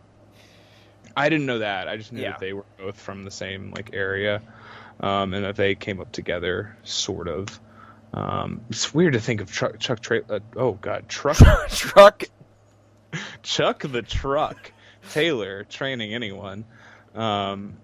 I 1.16 1.30
didn't 1.30 1.45
know 1.45 1.60
that. 1.60 1.88
I 1.88 1.97
just 1.97 2.12
knew 2.14 2.22
Yeah. 2.22 2.32
that 2.32 2.39
they 2.39 2.53
were 2.53 2.66
both 2.78 2.99
from 2.99 3.24
the 3.24 3.32
same 3.32 3.72
like 3.72 3.91
area, 3.93 4.41
um, 5.00 5.34
and 5.34 5.45
that 5.45 5.56
they 5.56 5.76
came 5.76 6.00
up 6.00 6.12
together, 6.12 6.76
sort 6.84 7.28
of. 7.28 7.60
Um, 8.14 8.62
it's 8.70 8.93
weird 8.93 9.14
to 9.14 9.20
think 9.20 9.41
of 9.41 9.52
Chuck 9.52 9.80
Chuck 9.80 10.00
Tra- 10.00 10.24
uh, 10.30 10.39
oh 10.56 10.74
god 10.74 11.10
Truck 11.10 11.38
Truck. 11.70 12.24
Chuck 13.43 13.84
the 13.84 14.02
Truck 14.02 14.72
Taylor 15.12 15.64
training 15.66 16.14
anyone. 16.14 16.66
Um, 17.16 17.78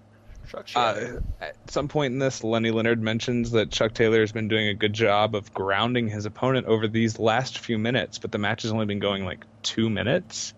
Truck 0.48 0.68
Uh, 0.76 1.20
at 1.42 1.56
some 1.70 1.88
point 1.88 2.14
in 2.14 2.20
this, 2.20 2.44
Lenny 2.44 2.72
Leonard 2.72 3.02
mentions 3.02 3.52
that 3.52 3.72
Chuck 3.72 3.94
Taylor 3.94 4.20
has 4.20 4.32
been 4.32 4.48
doing 4.48 4.68
a 4.68 4.74
good 4.74 4.94
job 4.94 5.36
of 5.36 5.54
grounding 5.54 6.10
his 6.10 6.26
opponent 6.26 6.68
over 6.68 6.88
these 6.88 7.20
last 7.20 7.60
few 7.60 7.78
minutes, 7.78 8.20
but 8.20 8.32
the 8.32 8.38
match 8.38 8.64
has 8.64 8.72
only 8.72 8.86
been 8.86 9.00
going 9.00 9.26
like 9.26 9.46
two 9.62 9.90
minutes. 9.90 10.54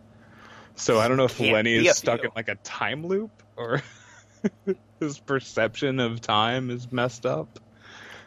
So 0.75 0.99
I 0.99 1.07
don't 1.07 1.17
know 1.17 1.25
if 1.25 1.39
Lenny 1.39 1.75
is 1.75 1.97
stuck 1.97 2.23
in 2.23 2.31
like 2.35 2.49
a 2.49 2.55
time 2.55 3.05
loop 3.05 3.31
or 3.55 3.81
his 4.99 5.19
perception 5.19 5.99
of 5.99 6.21
time 6.21 6.69
is 6.69 6.91
messed 6.91 7.25
up. 7.25 7.59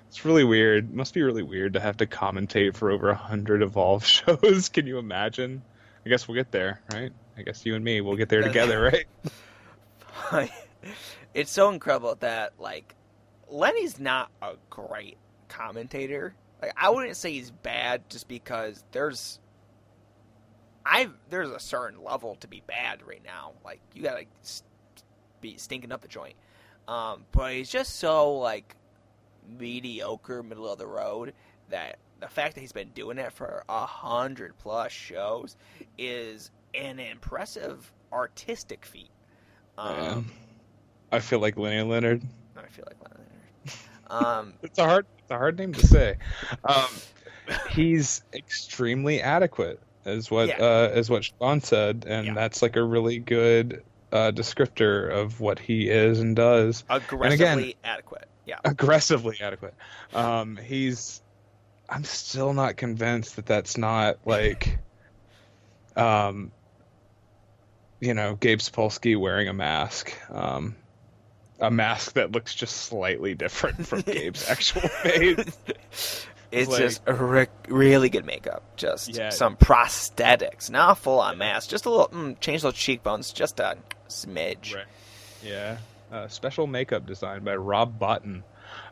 It's 0.08 0.24
really 0.24 0.44
weird. 0.44 0.94
Must 0.94 1.12
be 1.12 1.22
really 1.22 1.42
weird 1.42 1.74
to 1.74 1.80
have 1.80 1.98
to 1.98 2.06
commentate 2.06 2.76
for 2.76 2.90
over 2.90 3.10
a 3.10 3.14
hundred 3.14 3.62
Evolve 3.62 4.04
shows. 4.06 4.68
Can 4.68 4.86
you 4.86 4.98
imagine? 4.98 5.62
I 6.04 6.08
guess 6.08 6.26
we'll 6.26 6.36
get 6.36 6.50
there, 6.50 6.80
right? 6.92 7.12
I 7.36 7.42
guess 7.42 7.64
you 7.66 7.74
and 7.74 7.84
me 7.84 8.00
will 8.00 8.16
get 8.16 8.28
there 8.28 8.42
together, 8.42 8.80
right? 10.32 10.50
it's 11.34 11.50
so 11.50 11.70
incredible 11.70 12.16
that 12.20 12.54
like 12.58 12.94
Lenny's 13.48 13.98
not 13.98 14.30
a 14.42 14.54
great 14.70 15.18
commentator. 15.48 16.34
Like 16.60 16.72
I 16.76 16.90
wouldn't 16.90 17.16
say 17.16 17.32
he's 17.32 17.50
bad 17.50 18.08
just 18.08 18.28
because 18.28 18.82
there's 18.92 19.38
I 20.84 21.10
there's 21.28 21.50
a 21.50 21.60
certain 21.60 22.02
level 22.02 22.36
to 22.36 22.48
be 22.48 22.62
bad 22.66 23.06
right 23.06 23.22
now. 23.24 23.52
Like 23.64 23.80
you 23.94 24.02
gotta 24.02 24.24
be 25.40 25.56
stinking 25.56 25.92
up 25.92 26.00
the 26.02 26.08
joint. 26.08 26.34
Um, 26.86 27.24
but 27.32 27.52
he's 27.52 27.68
just 27.68 27.96
so 27.96 28.32
like 28.34 28.74
mediocre, 29.58 30.42
middle 30.42 30.70
of 30.70 30.78
the 30.78 30.86
road 30.86 31.34
that 31.70 31.98
the 32.20 32.28
fact 32.28 32.54
that 32.54 32.60
he's 32.60 32.72
been 32.72 32.90
doing 32.94 33.18
it 33.18 33.32
for 33.32 33.64
a 33.68 33.86
hundred 33.86 34.56
plus 34.58 34.90
shows 34.92 35.56
is 35.96 36.50
an 36.74 36.98
impressive 36.98 37.92
artistic 38.12 38.84
feat. 38.84 39.10
Yeah. 39.76 39.84
Um, 40.16 40.30
I 41.12 41.20
feel 41.20 41.38
like 41.38 41.56
Lenny 41.56 41.82
Leonard. 41.82 42.22
I 42.56 42.66
feel 42.68 42.84
like 42.86 43.00
one 43.00 43.12
of 43.12 43.18
Um, 44.10 44.54
It's 44.62 44.78
a 44.78 44.84
hard, 44.84 45.06
it's 45.18 45.30
a 45.30 45.36
hard 45.36 45.58
name 45.58 45.72
to 45.74 45.86
say. 45.86 46.16
Um, 46.64 46.86
he's 47.70 48.22
extremely 48.34 49.20
adequate, 49.22 49.80
is 50.04 50.30
what 50.30 50.48
Yeah. 50.48 50.56
uh, 50.64 50.92
is 50.94 51.08
what 51.10 51.24
Sean 51.24 51.60
said, 51.60 52.04
and 52.08 52.26
Yeah. 52.28 52.34
that's 52.34 52.62
like 52.62 52.76
a 52.76 52.82
really 52.82 53.18
good 53.18 53.82
uh, 54.12 54.30
descriptor 54.32 55.10
of 55.10 55.40
what 55.40 55.58
he 55.58 55.88
is 55.88 56.20
and 56.20 56.34
does. 56.36 56.84
Aggressively 56.88 57.76
adequate. 57.84 58.28
Yeah. 58.46 58.58
Aggressively 58.64 59.36
adequate. 59.40 59.74
Um, 60.14 60.56
he's. 60.56 61.20
I'm 61.90 62.04
still 62.04 62.52
not 62.52 62.76
convinced 62.76 63.36
that 63.36 63.46
that's 63.46 63.78
not 63.78 64.18
like, 64.26 64.78
um, 65.96 66.52
you 68.00 68.14
know, 68.14 68.34
Gabe 68.34 68.58
Sapolsky 68.58 69.18
wearing 69.18 69.48
a 69.48 69.52
mask. 69.54 70.12
Um, 70.30 70.76
a 71.60 71.70
mask 71.70 72.12
that 72.12 72.30
looks 72.32 72.54
just 72.54 72.76
slightly 72.76 73.34
different 73.34 73.86
from 73.86 74.00
Gabe's 74.06 74.48
actual 74.48 74.82
face. 74.82 76.26
It's 76.50 76.70
Like- 76.70 76.78
just 76.78 77.02
a 77.06 77.14
re- 77.14 77.46
really 77.68 78.08
good 78.10 78.24
makeup. 78.24 78.76
Just 78.76 79.14
Yeah. 79.14 79.30
some 79.30 79.56
prosthetics, 79.56 80.70
not 80.70 80.98
full 80.98 81.20
on 81.20 81.38
mask. 81.38 81.68
Just 81.70 81.84
a 81.86 81.90
little, 81.90 82.08
mm, 82.08 82.38
change 82.40 82.62
those 82.62 82.74
cheekbones 82.74 83.32
just 83.32 83.60
a 83.60 83.76
smidge. 84.08 84.74
Right. 84.74 84.84
Yeah. 85.42 85.78
Uh, 86.10 86.28
special 86.28 86.66
makeup 86.66 87.06
design 87.06 87.44
by 87.44 87.54
Rob 87.56 87.98
Bottin. 87.98 88.42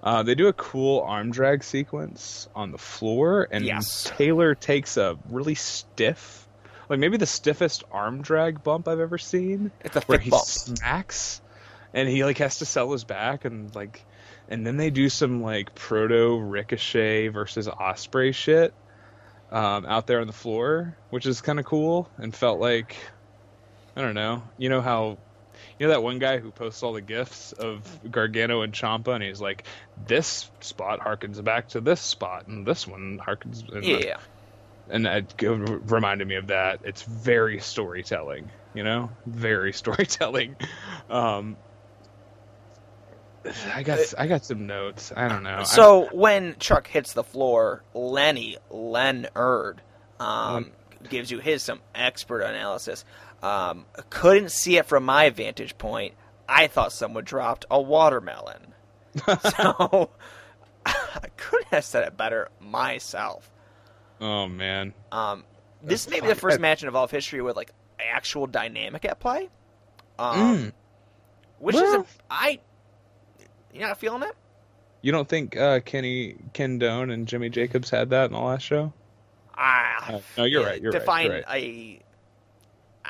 Uh, 0.02 0.22
they 0.22 0.34
do 0.34 0.48
a 0.48 0.52
cool 0.52 1.00
arm 1.00 1.30
drag 1.30 1.64
sequence 1.64 2.48
on 2.54 2.72
the 2.72 2.78
floor, 2.78 3.48
and 3.50 3.64
Yes. 3.64 4.04
Taylor 4.16 4.54
takes 4.54 4.96
a 4.96 5.18
really 5.30 5.54
stiff, 5.54 6.46
like 6.88 6.98
maybe 6.98 7.16
the 7.16 7.26
stiffest 7.26 7.84
arm 7.90 8.22
drag 8.22 8.62
bump 8.62 8.88
I've 8.88 9.00
ever 9.00 9.18
seen, 9.18 9.70
It's 9.80 9.96
a 9.96 10.00
where 10.02 10.18
he 10.18 10.30
bump. 10.30 10.44
smacks, 10.44 11.40
and 11.94 12.08
he 12.08 12.24
like 12.24 12.38
has 12.38 12.58
to 12.58 12.66
sell 12.66 12.92
his 12.92 13.04
back, 13.04 13.44
and 13.44 13.74
like, 13.74 14.04
and 14.48 14.66
then 14.66 14.76
they 14.76 14.90
do 14.90 15.08
some 15.08 15.42
like 15.42 15.74
proto 15.74 16.38
Ricochet 16.38 17.28
versus 17.28 17.66
Osprey 17.68 18.32
shit 18.32 18.72
um, 19.50 19.84
out 19.86 20.06
there 20.06 20.20
on 20.20 20.26
the 20.26 20.32
floor, 20.32 20.96
which 21.10 21.26
is 21.26 21.40
kind 21.40 21.58
of 21.58 21.64
cool, 21.64 22.08
and 22.18 22.34
felt 22.34 22.60
like 22.60 22.96
I 23.96 24.02
don't 24.02 24.14
know. 24.14 24.42
You 24.58 24.68
know 24.68 24.80
how 24.82 25.16
you 25.78 25.86
know 25.86 25.92
that 25.92 26.02
one 26.02 26.18
guy 26.18 26.38
who 26.38 26.50
posts 26.50 26.82
all 26.82 26.92
the 26.92 27.00
gifs 27.00 27.52
of 27.52 27.82
Gargano 28.10 28.60
and 28.62 28.72
Champa, 28.74 29.12
and 29.12 29.22
he's 29.24 29.40
like, 29.40 29.64
"This 30.06 30.50
spot 30.60 31.00
harkens 31.00 31.42
back 31.42 31.68
to 31.70 31.80
this 31.80 32.00
spot, 32.00 32.46
and 32.46 32.66
this 32.66 32.86
one 32.86 33.18
harkens." 33.24 33.66
And, 33.74 33.84
Yeah. 33.84 34.18
and 34.90 35.06
that 35.06 35.34
reminded 35.42 36.28
me 36.28 36.34
of 36.36 36.48
that. 36.48 36.80
It's 36.84 37.02
very 37.02 37.58
storytelling, 37.60 38.50
you 38.74 38.84
know, 38.84 39.10
very 39.26 39.72
storytelling. 39.82 40.56
Um, 41.08 41.56
I 43.72 43.82
got 43.82 44.00
I 44.18 44.26
got 44.26 44.44
some 44.44 44.66
notes. 44.66 45.12
I 45.16 45.28
don't 45.28 45.42
know. 45.42 45.58
I- 45.58 45.62
So 45.62 46.08
when 46.12 46.56
Chuck 46.58 46.86
hits 46.88 47.12
the 47.12 47.22
floor, 47.24 47.82
Lenny 47.94 48.56
Leonard 48.70 49.80
um, 50.18 50.72
gives 51.08 51.30
you 51.30 51.38
his 51.38 51.62
some 51.62 51.80
expert 51.94 52.40
analysis. 52.40 53.04
Um, 53.42 53.84
couldn't 54.10 54.50
see 54.50 54.76
it 54.78 54.86
from 54.86 55.04
my 55.04 55.30
vantage 55.30 55.76
point. 55.78 56.14
I 56.48 56.66
thought 56.68 56.92
someone 56.92 57.24
dropped 57.24 57.64
a 57.70 57.80
watermelon. 57.80 58.74
so 59.26 60.10
I 60.84 61.28
couldn't 61.36 61.68
have 61.68 61.84
said 61.84 62.06
it 62.06 62.16
better 62.16 62.48
myself. 62.60 63.50
oh 64.20 64.46
man, 64.48 64.94
Um, 65.12 65.44
this 65.82 66.08
may 66.08 66.20
be 66.20 66.26
the 66.28 66.34
first 66.34 66.60
match 66.60 66.82
in 66.82 66.88
Evolve 66.88 67.10
history 67.10 67.40
with 67.42 67.56
like 67.56 67.72
actual 68.00 68.46
dynamic 68.46 69.04
at 69.04 69.20
play. 69.20 69.48
Um, 70.18 70.36
Mm. 70.38 70.72
which 71.58 71.76
is 71.76 71.82
Well- 71.82 72.00
a, 72.00 72.06
I. 72.30 72.60
You're 73.72 73.88
not 73.88 73.98
feeling 73.98 74.22
it? 74.22 74.34
you 75.02 75.12
don't 75.12 75.28
think 75.28 75.56
uh, 75.56 75.80
Kenny 75.80 76.36
Ken 76.52 76.80
Doane 76.80 77.12
and 77.12 77.28
Jimmy 77.28 77.48
Jacobs 77.50 77.90
had 77.90 78.10
that 78.10 78.24
in 78.26 78.32
the 78.32 78.40
last 78.40 78.62
show? 78.62 78.92
Ah, 79.56 80.14
Uh, 80.14 80.20
no, 80.38 80.44
you're 80.44 80.64
right, 80.64 80.80
you're 80.80 80.92
to 80.92 80.98
right, 81.00 81.24
you're 81.26 81.44
a, 81.48 82.00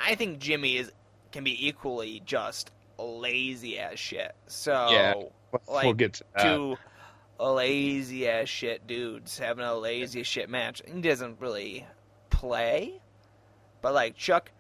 I 0.05 0.15
think 0.15 0.39
Jimmy 0.39 0.77
is 0.77 0.91
can 1.33 1.45
be 1.45 1.69
equally 1.69 2.23
just 2.25 2.71
lazy 2.99 3.79
as 3.79 3.99
shit. 3.99 4.35
So 4.47 4.89
Yeah, 4.91 5.15
we'll 5.15 5.33
like 5.69 5.97
get 5.97 6.15
to 6.15 6.25
that. 6.35 6.43
two 6.43 6.77
lazy 7.39 8.29
as 8.29 8.49
shit 8.49 8.87
dudes 8.87 9.39
having 9.39 9.65
a 9.65 9.75
lazy 9.75 10.21
as 10.21 10.27
shit 10.27 10.49
match. 10.49 10.83
He 10.87 11.01
doesn't 11.01 11.41
really 11.41 11.87
play, 12.31 13.01
but 13.83 13.95
like 13.95 14.17
Chuck 14.17 14.51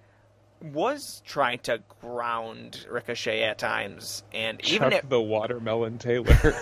was 0.60 1.22
trying 1.24 1.58
to 1.60 1.82
ground 2.00 2.86
Ricochet 2.90 3.42
at 3.42 3.58
times, 3.58 4.22
and 4.32 4.60
even 4.66 4.90
Chuck 4.90 5.04
if 5.04 5.08
the 5.08 5.20
watermelon 5.20 5.98
Taylor. 5.98 6.36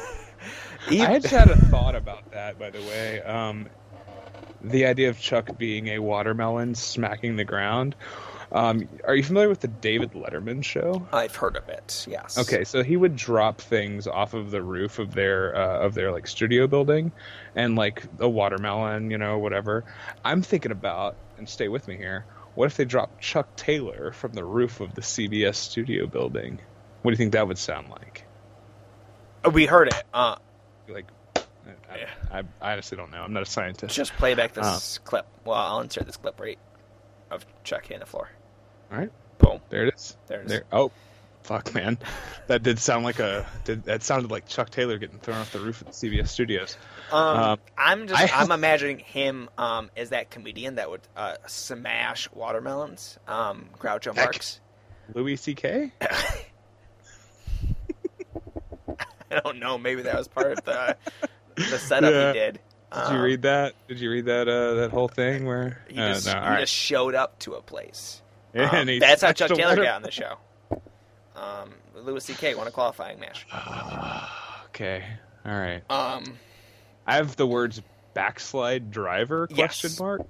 even, 0.90 1.06
I 1.06 1.18
just 1.18 1.34
had 1.34 1.50
a 1.50 1.56
thought 1.56 1.94
about 1.94 2.32
that, 2.32 2.58
by 2.58 2.70
the 2.70 2.80
way. 2.80 3.22
Um, 3.22 3.68
the 4.62 4.86
idea 4.86 5.10
of 5.10 5.18
Chuck 5.20 5.56
being 5.58 5.88
a 5.88 5.98
watermelon 5.98 6.74
smacking 6.74 7.36
the 7.36 7.44
ground. 7.44 7.94
Um, 8.54 8.88
are 9.04 9.16
you 9.16 9.24
familiar 9.24 9.48
with 9.48 9.58
the 9.60 9.68
David 9.68 10.12
Letterman 10.12 10.62
show? 10.62 11.06
I've 11.12 11.34
heard 11.34 11.56
of 11.56 11.68
it. 11.68 12.06
Yes. 12.08 12.38
Okay, 12.38 12.62
so 12.62 12.84
he 12.84 12.96
would 12.96 13.16
drop 13.16 13.60
things 13.60 14.06
off 14.06 14.32
of 14.32 14.52
the 14.52 14.62
roof 14.62 15.00
of 15.00 15.12
their 15.12 15.56
uh, 15.56 15.80
of 15.84 15.94
their 15.94 16.12
like 16.12 16.28
studio 16.28 16.68
building, 16.68 17.10
and 17.56 17.74
like 17.74 18.04
a 18.20 18.28
watermelon, 18.28 19.10
you 19.10 19.18
know, 19.18 19.38
whatever. 19.38 19.84
I'm 20.24 20.40
thinking 20.42 20.70
about, 20.70 21.16
and 21.36 21.48
stay 21.48 21.66
with 21.66 21.88
me 21.88 21.96
here. 21.96 22.26
What 22.54 22.66
if 22.66 22.76
they 22.76 22.84
dropped 22.84 23.20
Chuck 23.20 23.56
Taylor 23.56 24.12
from 24.12 24.34
the 24.34 24.44
roof 24.44 24.80
of 24.80 24.94
the 24.94 25.00
CBS 25.00 25.56
studio 25.56 26.06
building? 26.06 26.60
What 27.02 27.10
do 27.10 27.12
you 27.14 27.16
think 27.16 27.32
that 27.32 27.48
would 27.48 27.58
sound 27.58 27.88
like? 27.90 28.24
We 29.52 29.66
heard 29.66 29.88
it. 29.88 30.04
Uh, 30.14 30.36
Like, 30.88 31.06
I, 31.90 32.38
I, 32.38 32.42
I 32.62 32.72
honestly 32.74 32.96
don't 32.96 33.10
know. 33.10 33.20
I'm 33.22 33.32
not 33.32 33.42
a 33.42 33.46
scientist. 33.46 33.96
Just 33.96 34.12
play 34.14 34.34
back 34.34 34.56
Uh. 34.56 34.74
this 34.74 34.98
clip. 34.98 35.26
Well, 35.44 35.56
I'll 35.58 35.80
insert 35.80 36.06
this 36.06 36.16
clip 36.16 36.38
right 36.40 36.58
of 37.32 37.44
Chuck 37.64 37.82
hitting 37.82 37.98
the 37.98 38.06
floor. 38.06 38.30
All 38.94 39.00
right, 39.00 39.10
Boom. 39.38 39.60
there 39.70 39.86
it 39.86 39.94
is. 39.94 40.16
There 40.28 40.40
it 40.40 40.44
is. 40.46 40.50
There. 40.52 40.62
Oh, 40.72 40.92
fuck, 41.42 41.74
man, 41.74 41.98
that 42.46 42.62
did 42.62 42.78
sound 42.78 43.04
like 43.04 43.18
a. 43.18 43.44
Did, 43.64 43.82
that 43.84 44.04
sounded 44.04 44.30
like 44.30 44.46
Chuck 44.46 44.70
Taylor 44.70 44.98
getting 44.98 45.18
thrown 45.18 45.38
off 45.38 45.52
the 45.52 45.58
roof 45.58 45.80
of 45.80 45.88
the 45.88 45.92
CBS 45.92 46.28
studios. 46.28 46.76
Um, 47.10 47.36
Um, 47.36 47.58
I'm 47.76 48.06
just 48.06 48.32
I, 48.34 48.40
I'm 48.40 48.52
imagining 48.52 49.00
him 49.00 49.50
um, 49.58 49.90
as 49.96 50.10
that 50.10 50.30
comedian 50.30 50.76
that 50.76 50.88
would 50.90 51.00
uh, 51.16 51.34
smash 51.48 52.30
watermelons. 52.32 53.18
Um, 53.26 53.66
Groucho 53.80 54.14
Marx. 54.14 54.60
Louis 55.12 55.34
C.K. 55.36 55.92
I 59.30 59.40
don't 59.42 59.58
know. 59.58 59.76
Maybe 59.78 60.02
that 60.02 60.16
was 60.16 60.28
part 60.28 60.52
of 60.52 60.64
the 60.64 60.96
the 61.56 61.78
setup 61.78 62.12
Yeah. 62.12 62.32
he 62.32 62.38
did. 62.38 62.52
Did 62.92 63.08
you 63.10 63.16
Um, 63.16 63.20
read 63.22 63.42
that? 63.42 63.74
Did 63.88 63.98
you 64.00 64.10
read 64.10 64.26
that? 64.26 64.48
Uh, 64.48 64.74
that 64.74 64.90
whole 64.92 65.08
thing 65.08 65.46
where 65.46 65.82
He 65.88 65.98
uh, 65.98 66.14
just, 66.14 66.26
no, 66.26 66.32
he 66.34 66.38
right. 66.38 66.60
just 66.60 66.72
showed 66.72 67.14
up 67.16 67.38
to 67.40 67.54
a 67.54 67.62
place. 67.62 68.22
Um, 68.54 68.98
that's 69.00 69.22
how 69.22 69.32
Chuck 69.32 69.50
Taylor 69.50 69.70
water- 69.70 69.82
got 69.84 69.96
on 69.96 70.02
the 70.02 70.10
show. 70.10 70.36
Um, 71.36 71.74
Louis 71.96 72.22
C.K. 72.22 72.54
won 72.54 72.68
a 72.68 72.70
qualifying 72.70 73.18
match. 73.18 73.44
Okay, 74.66 75.02
all 75.44 75.52
right. 75.52 75.82
Um, 75.90 76.38
I 77.06 77.16
have 77.16 77.34
the 77.36 77.46
words 77.46 77.82
backslide 78.14 78.92
driver 78.92 79.48
Yes. 79.50 79.80
question 79.80 80.04
mark. 80.04 80.22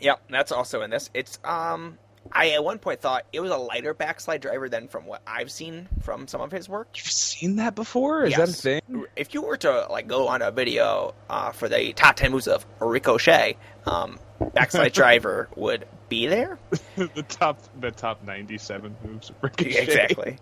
Yep, 0.00 0.22
that's 0.28 0.52
also 0.52 0.82
in 0.82 0.90
this. 0.90 1.08
It's 1.14 1.38
um 1.44 1.98
I 2.32 2.50
at 2.50 2.62
one 2.64 2.78
point 2.78 3.00
thought 3.00 3.24
it 3.32 3.40
was 3.40 3.50
a 3.50 3.56
lighter 3.56 3.94
backslide 3.94 4.42
driver 4.42 4.68
than 4.68 4.88
from 4.88 5.06
what 5.06 5.22
I've 5.26 5.50
seen 5.50 5.88
from 6.02 6.28
some 6.28 6.40
of 6.42 6.52
his 6.52 6.68
work. 6.68 6.88
You've 6.94 7.10
seen 7.10 7.56
that 7.56 7.74
before? 7.74 8.24
Is 8.24 8.36
that 8.36 8.48
a 8.48 8.52
thing? 8.52 8.80
If 9.16 9.32
you 9.34 9.42
were 9.42 9.56
to 9.58 9.86
like 9.90 10.06
go 10.06 10.28
on 10.28 10.42
a 10.42 10.50
video 10.50 11.14
uh, 11.30 11.52
for 11.52 11.68
the 11.70 11.94
top 11.94 12.16
ten 12.16 12.32
moves 12.32 12.48
of 12.48 12.66
Ricochet, 12.80 13.56
um, 13.86 14.18
backslide 14.54 14.92
driver 14.94 15.48
would 15.56 15.86
be 16.08 16.26
there. 16.26 16.58
the 16.96 17.24
top, 17.28 17.58
the 17.80 17.90
top 17.90 18.22
ninety-seven 18.24 18.96
moves 19.04 19.30
of 19.30 19.36
Ricochet. 19.42 19.82
exactly. 19.82 20.38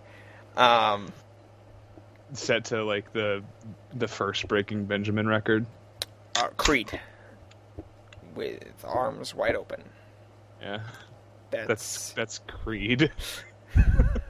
Um, 0.57 1.13
Set 2.35 2.67
to 2.67 2.83
like 2.85 3.13
the 3.13 3.43
the 3.95 4.09
first 4.09 4.49
Breaking 4.49 4.85
Benjamin 4.87 5.27
record. 5.29 5.67
uh, 6.37 6.49
Creed 6.57 6.99
with 8.35 8.63
arms 8.85 9.35
wide 9.35 9.55
open. 9.57 9.83
Yeah. 10.61 10.81
That's, 11.51 11.67
That's 11.69 12.13
that's 12.13 12.39
Creed. 12.49 13.11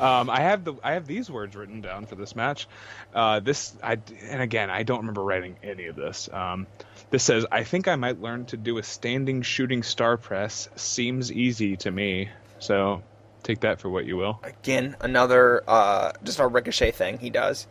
um, 0.00 0.30
I 0.30 0.40
have 0.40 0.64
the 0.64 0.74
I 0.82 0.92
have 0.92 1.06
these 1.06 1.30
words 1.30 1.56
written 1.56 1.80
down 1.80 2.06
for 2.06 2.14
this 2.14 2.36
match. 2.36 2.68
Uh, 3.14 3.40
this 3.40 3.74
I 3.82 3.98
and 4.22 4.42
again 4.42 4.70
I 4.70 4.82
don't 4.82 5.00
remember 5.00 5.22
writing 5.22 5.56
any 5.62 5.86
of 5.86 5.96
this. 5.96 6.28
Um, 6.32 6.66
this 7.10 7.24
says 7.24 7.46
I 7.50 7.64
think 7.64 7.88
I 7.88 7.96
might 7.96 8.20
learn 8.20 8.46
to 8.46 8.56
do 8.56 8.78
a 8.78 8.82
standing 8.82 9.42
shooting 9.42 9.82
star 9.82 10.16
press. 10.16 10.68
Seems 10.76 11.32
easy 11.32 11.76
to 11.78 11.90
me. 11.90 12.28
So 12.58 13.02
take 13.42 13.60
that 13.60 13.80
for 13.80 13.88
what 13.88 14.04
you 14.04 14.16
will. 14.16 14.40
again 14.42 14.96
another 15.00 15.62
uh, 15.66 16.12
just 16.22 16.38
a 16.38 16.46
Ricochet 16.46 16.92
thing 16.92 17.18
he 17.18 17.30
does. 17.30 17.66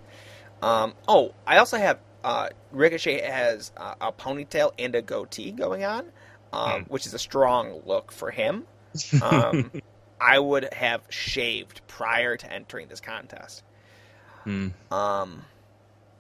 Um, 0.62 0.94
oh, 1.08 1.34
I 1.48 1.58
also 1.58 1.78
have 1.78 2.00
uh, 2.24 2.50
Ricochet 2.72 3.22
has 3.22 3.72
uh, 3.78 3.96
a 4.02 4.12
ponytail 4.12 4.74
and 4.78 4.94
a 4.96 5.02
goatee 5.02 5.52
going 5.52 5.86
on, 5.86 6.06
um, 6.52 6.86
which 6.90 7.06
is 7.06 7.14
a 7.14 7.20
strong 7.20 7.82
look 7.86 8.12
for 8.12 8.32
him. 8.32 8.66
Um, 9.22 9.72
I 10.22 10.40
would 10.40 10.74
have 10.74 11.02
shaved 11.10 11.82
prior 11.88 12.36
to 12.38 12.52
entering 12.52 12.88
this 12.88 13.00
contest. 13.00 13.64
Hmm. 14.44 14.70
Um, 14.92 15.46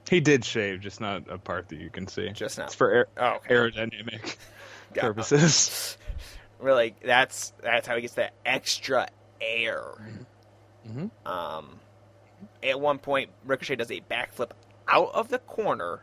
He 0.09 0.19
did 0.19 0.43
shave, 0.45 0.80
just 0.81 0.99
not 1.01 1.30
a 1.30 1.38
part 1.38 1.69
that 1.69 1.80
you 1.80 1.89
can 1.89 2.07
see. 2.07 2.30
just 2.31 2.57
now. 2.57 2.65
It's 2.65 2.76
for 2.76 2.91
aer- 2.91 3.07
Oh, 3.17 3.35
okay. 3.38 3.53
aerodynamic 3.55 4.35
purposes. 4.95 5.97
Really, 6.59 6.93
that's 7.01 7.53
that's 7.63 7.88
how 7.88 7.95
he 7.95 8.01
gets 8.01 8.15
that 8.15 8.34
extra 8.45 9.07
air. 9.39 9.81
Mhm. 10.85 11.09
Um, 11.26 11.80
at 12.61 12.81
one 12.81 12.99
point, 12.99 13.30
Ricochet 13.45 13.77
does 13.77 13.89
a 13.91 14.01
backflip 14.01 14.51
out 14.85 15.11
of 15.13 15.30
the 15.30 15.39
corner, 15.39 16.01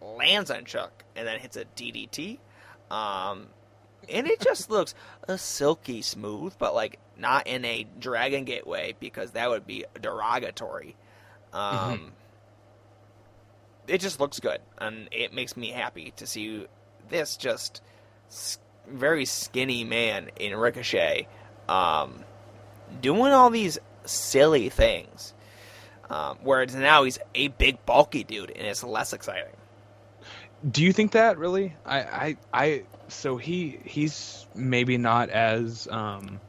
lands 0.00 0.50
on 0.50 0.64
Chuck, 0.64 1.04
and 1.14 1.28
then 1.28 1.38
hits 1.38 1.58
a 1.58 1.66
DDT. 1.76 2.38
Um, 2.90 3.48
and 4.10 4.26
it 4.26 4.40
just 4.40 4.70
looks 4.70 4.94
a 5.28 5.38
silky 5.38 6.02
smooth, 6.02 6.54
but 6.58 6.74
like 6.74 6.98
not 7.16 7.46
in 7.46 7.64
a 7.64 7.86
Dragon 7.98 8.44
Gate 8.44 8.66
way 8.66 8.94
because 8.98 9.32
that 9.32 9.48
would 9.50 9.66
be 9.66 9.84
derogatory. 10.00 10.96
Um, 11.52 12.12
It 13.88 14.00
just 14.00 14.20
looks 14.20 14.38
good, 14.38 14.60
and 14.78 15.08
it 15.10 15.34
makes 15.34 15.56
me 15.56 15.70
happy 15.70 16.12
to 16.16 16.26
see 16.26 16.66
this 17.08 17.36
just 17.36 17.82
very 18.86 19.24
skinny 19.24 19.82
man 19.82 20.30
in 20.38 20.56
Ricochet 20.56 21.26
um, 21.68 22.24
doing 23.00 23.32
all 23.32 23.50
these 23.50 23.78
silly 24.04 24.68
things. 24.68 25.34
Um, 26.08 26.38
whereas 26.42 26.74
now 26.74 27.04
he's 27.04 27.18
a 27.34 27.48
big 27.48 27.84
bulky 27.84 28.22
dude, 28.22 28.50
and 28.50 28.66
it's 28.66 28.84
less 28.84 29.12
exciting. 29.12 29.56
Do 30.68 30.82
you 30.84 30.92
think 30.92 31.12
that 31.12 31.38
really? 31.38 31.74
I, 31.84 32.00
I, 32.00 32.36
I. 32.52 32.82
So 33.08 33.36
he, 33.36 33.80
he's 33.84 34.46
maybe 34.54 34.98
not 34.98 35.30
as, 35.30 35.88
um, 35.90 36.40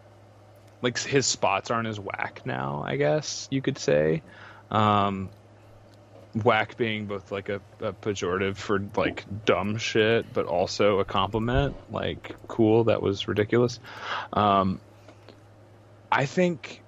like 0.82 1.00
his 1.00 1.26
spots 1.26 1.72
aren't 1.72 1.88
as 1.88 2.00
whack 2.00 2.42
now. 2.46 2.84
I 2.86 2.98
guess 2.98 3.48
you 3.52 3.62
could 3.62 3.78
say, 3.78 4.22
um, 4.70 5.30
whack 6.44 6.78
being 6.78 7.06
both 7.06 7.32
like 7.32 7.50
a, 7.50 7.62
a 7.82 7.94
pejorative 7.94 8.58
for 8.58 8.82
like 8.96 9.26
dumb 9.46 9.78
shit, 9.78 10.32
but 10.34 10.46
also 10.46 11.00
a 11.00 11.06
compliment. 11.06 11.76
Like 11.92 12.36
cool, 12.48 12.86
that 12.86 13.02
was 13.02 13.28
ridiculous. 13.28 13.80
Um, 14.34 14.80
I 16.12 16.26
think 16.26 16.84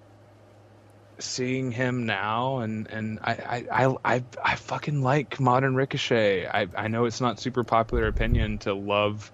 seeing 1.19 1.71
him 1.71 2.05
now 2.05 2.57
and 2.59 2.87
and 2.87 3.19
I 3.21 3.65
I, 3.71 3.85
I, 3.85 3.97
I 4.15 4.23
I 4.43 4.55
fucking 4.55 5.01
like 5.01 5.39
modern 5.39 5.75
Ricochet. 5.75 6.47
I 6.47 6.67
I 6.75 6.87
know 6.87 7.05
it's 7.05 7.21
not 7.21 7.39
super 7.39 7.63
popular 7.63 8.07
opinion 8.07 8.57
to 8.59 8.73
love 8.73 9.31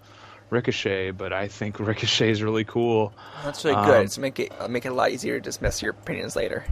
Ricochet, 0.49 1.11
but 1.11 1.31
I 1.33 1.47
think 1.47 1.79
Ricochet 1.79 2.29
is 2.31 2.43
really 2.43 2.63
cool. 2.65 3.13
That's 3.43 3.63
really 3.63 3.77
Um, 3.77 3.85
good. 3.85 4.05
It's 4.05 4.17
make 4.17 4.39
it 4.39 4.51
uh, 4.59 4.67
make 4.67 4.85
it 4.85 4.89
a 4.89 4.93
lot 4.93 5.11
easier 5.11 5.35
to 5.35 5.41
dismiss 5.41 5.81
your 5.81 5.91
opinions 5.91 6.35
later. 6.35 6.65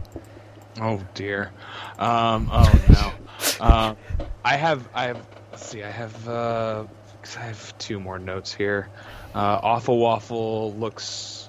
Oh 0.80 1.00
dear. 1.14 1.50
Um, 1.98 2.48
oh 2.52 2.80
no. 2.88 3.12
um, 3.64 3.96
I 4.44 4.56
have 4.56 4.88
I 4.94 5.04
have 5.06 5.26
let's 5.52 5.66
see 5.66 5.82
I 5.82 5.90
have 5.90 6.28
uh, 6.28 6.84
I 7.36 7.40
have 7.40 7.76
two 7.78 8.00
more 8.00 8.18
notes 8.18 8.52
here. 8.52 8.88
Uh, 9.34 9.60
Awful 9.62 9.98
Waffle 9.98 10.74
looks 10.74 11.48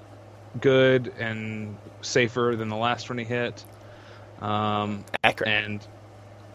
good 0.59 1.13
and 1.19 1.77
safer 2.01 2.55
than 2.57 2.69
the 2.69 2.75
last 2.75 3.09
one 3.09 3.17
he 3.17 3.25
hit. 3.25 3.63
Um, 4.41 5.03
Accurate. 5.23 5.49
and 5.49 5.87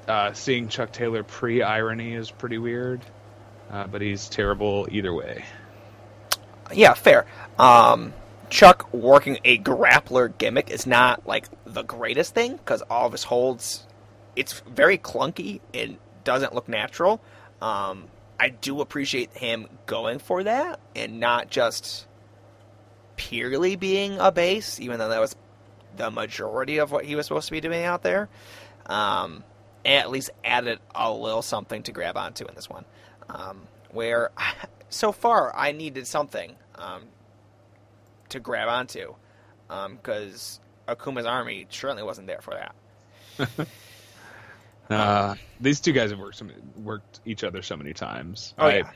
uh, 0.08 0.32
seeing 0.32 0.68
Chuck 0.68 0.92
Taylor 0.92 1.22
pre 1.22 1.62
irony 1.62 2.14
is 2.14 2.30
pretty 2.30 2.58
weird, 2.58 3.00
uh, 3.70 3.86
but 3.86 4.00
he's 4.00 4.28
terrible 4.28 4.88
either 4.90 5.12
way. 5.12 5.44
Yeah, 6.72 6.94
fair. 6.94 7.26
Um, 7.58 8.14
Chuck 8.50 8.92
working 8.92 9.38
a 9.44 9.58
grappler 9.58 10.36
gimmick 10.36 10.70
is 10.70 10.86
not 10.86 11.26
like 11.26 11.46
the 11.64 11.82
greatest 11.82 12.34
thing 12.34 12.56
because 12.56 12.82
all 12.82 13.06
of 13.06 13.12
his 13.12 13.24
holds, 13.24 13.86
it's 14.36 14.60
very 14.60 14.96
clunky 14.98 15.60
and 15.72 15.98
doesn't 16.24 16.54
look 16.54 16.68
natural. 16.68 17.20
Um, 17.60 18.06
I 18.38 18.48
do 18.48 18.80
appreciate 18.80 19.36
him 19.36 19.68
going 19.86 20.18
for 20.18 20.42
that 20.42 20.80
and 20.94 21.20
not 21.20 21.50
just 21.50 22.06
purely 23.16 23.76
being 23.76 24.18
a 24.18 24.32
base, 24.32 24.80
even 24.80 24.98
though 24.98 25.08
that 25.08 25.20
was 25.20 25.36
the 25.96 26.10
majority 26.10 26.78
of 26.78 26.90
what 26.90 27.04
he 27.04 27.14
was 27.14 27.26
supposed 27.26 27.46
to 27.46 27.52
be 27.52 27.60
doing 27.60 27.84
out 27.84 28.02
there. 28.02 28.28
Um, 28.86 29.44
at 29.84 30.10
least 30.10 30.30
added 30.44 30.78
a 30.94 31.12
little 31.12 31.42
something 31.42 31.82
to 31.82 31.92
grab 31.92 32.16
onto 32.16 32.44
in 32.46 32.54
this 32.54 32.68
one. 32.68 32.84
Um, 33.28 33.62
where 33.90 34.30
so 34.88 35.12
far 35.12 35.54
I 35.54 35.72
needed 35.72 36.06
something 36.06 36.54
um, 36.76 37.04
to 38.30 38.40
grab 38.40 38.68
onto 38.68 39.14
because 39.68 40.60
Akuma's 40.88 41.26
army 41.26 41.66
certainly 41.70 42.02
wasn't 42.02 42.26
there 42.26 42.40
for 42.40 42.54
that. 42.54 43.68
Uh, 44.90 45.34
these 45.60 45.80
two 45.80 45.92
guys 45.92 46.10
have 46.10 46.18
worked 46.18 46.36
so, 46.36 46.46
worked 46.76 47.20
each 47.24 47.42
other 47.42 47.62
so 47.62 47.76
many 47.76 47.94
times. 47.94 48.54
Oh 48.58 48.66
I, 48.66 48.74
yeah, 48.74 48.90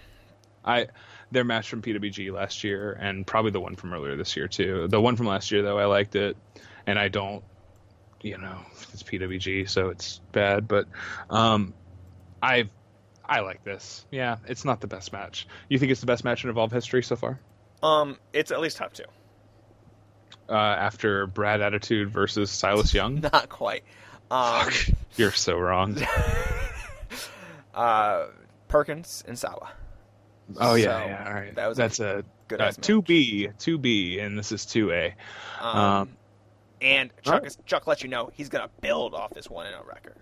I 0.65 0.87
their 1.31 1.45
match 1.45 1.69
from 1.69 1.83
PWG 1.83 2.33
last 2.33 2.65
year 2.65 2.93
and 2.93 3.27
probably 3.27 3.51
the 3.51 3.61
one 3.61 3.77
from 3.77 3.93
earlier 3.93 4.17
this 4.17 4.37
year 4.37 4.49
too. 4.49 4.89
The 4.89 5.01
one 5.01 5.17
from 5.17 5.27
last 5.27 5.51
year 5.51 5.63
though 5.63 5.79
I 5.79 5.85
liked 5.87 6.17
it, 6.17 6.37
and 6.87 6.99
I 6.99 7.09
don't, 7.09 7.45
you 8.23 8.39
know, 8.39 8.59
it's 8.93 9.03
PWG 9.03 9.69
so 9.69 9.91
it's 9.91 10.21
bad, 10.33 10.67
but 10.67 10.87
um, 11.31 11.75
I 12.43 12.69
I 13.25 13.41
like 13.41 13.63
this. 13.63 14.07
Yeah, 14.11 14.37
it's 14.47 14.65
not 14.65 14.81
the 14.81 14.87
best 14.87 15.13
match. 15.13 15.47
You 15.69 15.79
think 15.79 15.93
it's 15.93 16.01
the 16.01 16.07
best 16.07 16.25
match 16.25 16.45
in 16.45 16.51
Evolve 16.51 16.73
history 16.73 17.03
so 17.03 17.17
far? 17.17 17.39
um, 17.83 18.19
it's 18.33 18.51
at 18.51 18.61
least 18.61 18.79
top 18.79 18.93
two. 18.93 19.05
Uh, 20.49 20.55
after 20.55 21.27
Brad 21.27 21.61
Attitude 21.61 22.11
versus 22.11 22.51
Silas 22.51 22.95
Young. 22.95 23.21
Not 23.33 23.51
quite. 23.51 23.85
Um, 24.31 24.71
Fuck, 24.71 24.97
you're 25.17 25.33
so 25.33 25.59
wrong. 25.59 25.99
uh, 27.75 28.27
Perkins 28.67 29.23
and 29.29 29.39
Sawa. 29.39 29.71
Oh 30.57 30.75
yeah, 30.75 30.85
So, 30.85 31.07
yeah. 31.07 31.25
All 31.27 31.35
right, 31.35 31.55
that 31.55 31.67
was 31.69 31.77
that's 31.77 32.01
a 32.01 32.25
good 32.49 32.61
uh, 32.61 32.73
two 32.73 33.03
B, 33.03 33.49
two 33.59 33.79
B, 33.79 34.19
and 34.19 34.39
this 34.39 34.53
is 34.53 34.65
two 34.65 34.93
A. 34.93 35.15
Um, 35.61 35.77
Um, 35.77 36.17
and 36.81 37.11
Chuck, 37.23 37.35
alright. 37.35 37.47
is, 37.47 37.59
Chuck 37.67 37.87
lets 37.87 38.03
you 38.03 38.09
know 38.09 38.31
he's 38.35 38.49
gonna 38.49 38.71
build 38.81 39.15
off 39.15 39.35
this 39.35 39.51
one 39.51 39.67
in 39.67 39.75
a 39.75 39.83
record. 39.83 40.17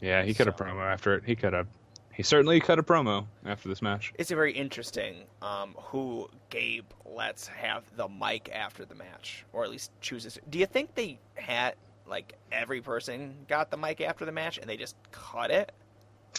Yeah, 0.00 0.22
he 0.22 0.34
cut 0.34 0.48
a 0.48 0.52
promo 0.52 0.82
after 0.82 1.14
it. 1.14 1.24
He 1.24 1.34
cut 1.36 1.54
a, 1.54 1.66
he 2.12 2.22
certainly 2.22 2.60
cut 2.60 2.78
a 2.78 2.82
promo 2.82 3.26
after 3.46 3.68
this 3.68 3.80
match. 3.80 4.12
It's 4.18 4.30
a 4.30 4.34
very 4.34 4.52
interesting 4.52 5.24
um, 5.40 5.74
who 5.78 6.28
Gabe 6.50 6.84
lets 7.06 7.46
have 7.46 7.84
the 7.96 8.08
mic 8.08 8.50
after 8.52 8.84
the 8.84 8.94
match, 8.94 9.46
or 9.52 9.64
at 9.64 9.70
least 9.70 9.92
chooses. 10.00 10.38
Do 10.50 10.58
you 10.58 10.66
think 10.66 10.94
they 10.94 11.18
had 11.34 11.76
like 12.06 12.34
every 12.52 12.82
person 12.82 13.34
got 13.48 13.70
the 13.70 13.78
mic 13.78 14.00
after 14.02 14.26
the 14.26 14.32
match 14.32 14.58
and 14.58 14.68
they 14.68 14.76
just 14.76 14.96
cut 15.10 15.50
it? 15.50 15.72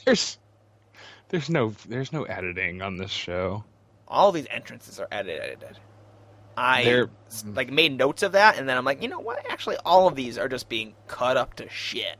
There's, 0.03 0.38
there's 1.30 1.50
no, 1.50 1.74
there's 1.88 2.12
no 2.14 2.24
editing 2.24 2.82
on 2.82 2.98
this 2.98 3.12
show. 3.12 3.64
All 4.08 4.32
these 4.32 4.48
entrances 4.50 5.00
are 5.00 5.08
edited. 5.12 5.64
I 6.58 6.84
They're- 6.84 7.10
like 7.54 7.70
made 7.72 7.98
notes 7.98 8.24
of 8.24 8.32
that, 8.34 8.58
and 8.58 8.68
then 8.70 8.78
I'm 8.78 8.86
like, 8.86 9.02
you 9.02 9.10
know 9.10 9.20
what? 9.20 9.46
Actually, 9.50 9.78
all 9.86 10.08
of 10.08 10.16
these 10.16 10.38
are 10.38 10.48
just 10.48 10.70
being 10.70 10.94
cut 11.08 11.36
up 11.38 11.56
to 11.56 11.68
shit. 11.70 12.18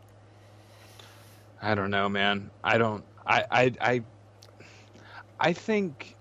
I 1.62 1.74
don't 1.76 1.90
know, 1.90 2.10
man. 2.10 2.52
I 2.64 2.78
don't. 2.78 3.04
I, 3.26 3.44
I, 3.50 3.72
I, 3.82 4.02
I 5.40 5.54
think 5.54 6.16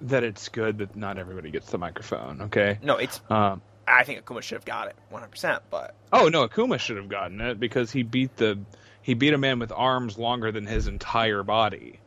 that 0.00 0.24
it's 0.24 0.48
good 0.48 0.78
that 0.78 0.96
not 0.96 1.18
everybody 1.18 1.50
gets 1.50 1.70
the 1.70 1.78
microphone. 1.78 2.42
Okay. 2.42 2.78
No, 2.82 2.96
it's. 2.96 3.20
Um, 3.30 3.62
I 3.86 4.04
think 4.04 4.24
Akuma 4.24 4.42
should 4.42 4.56
have 4.56 4.64
got 4.64 4.88
it 4.88 4.96
100. 5.10 5.30
percent 5.30 5.62
But 5.70 5.94
Oh 6.12 6.28
no, 6.28 6.46
Akuma 6.46 6.78
should 6.78 6.96
have 6.98 7.08
gotten 7.08 7.40
it 7.40 7.58
because 7.58 7.90
he 7.90 8.02
beat 8.02 8.36
the 8.36 8.58
he 9.02 9.14
beat 9.14 9.34
a 9.34 9.38
man 9.38 9.58
with 9.58 9.72
arms 9.72 10.18
longer 10.18 10.52
than 10.52 10.66
his 10.66 10.86
entire 10.86 11.42
body. 11.42 12.00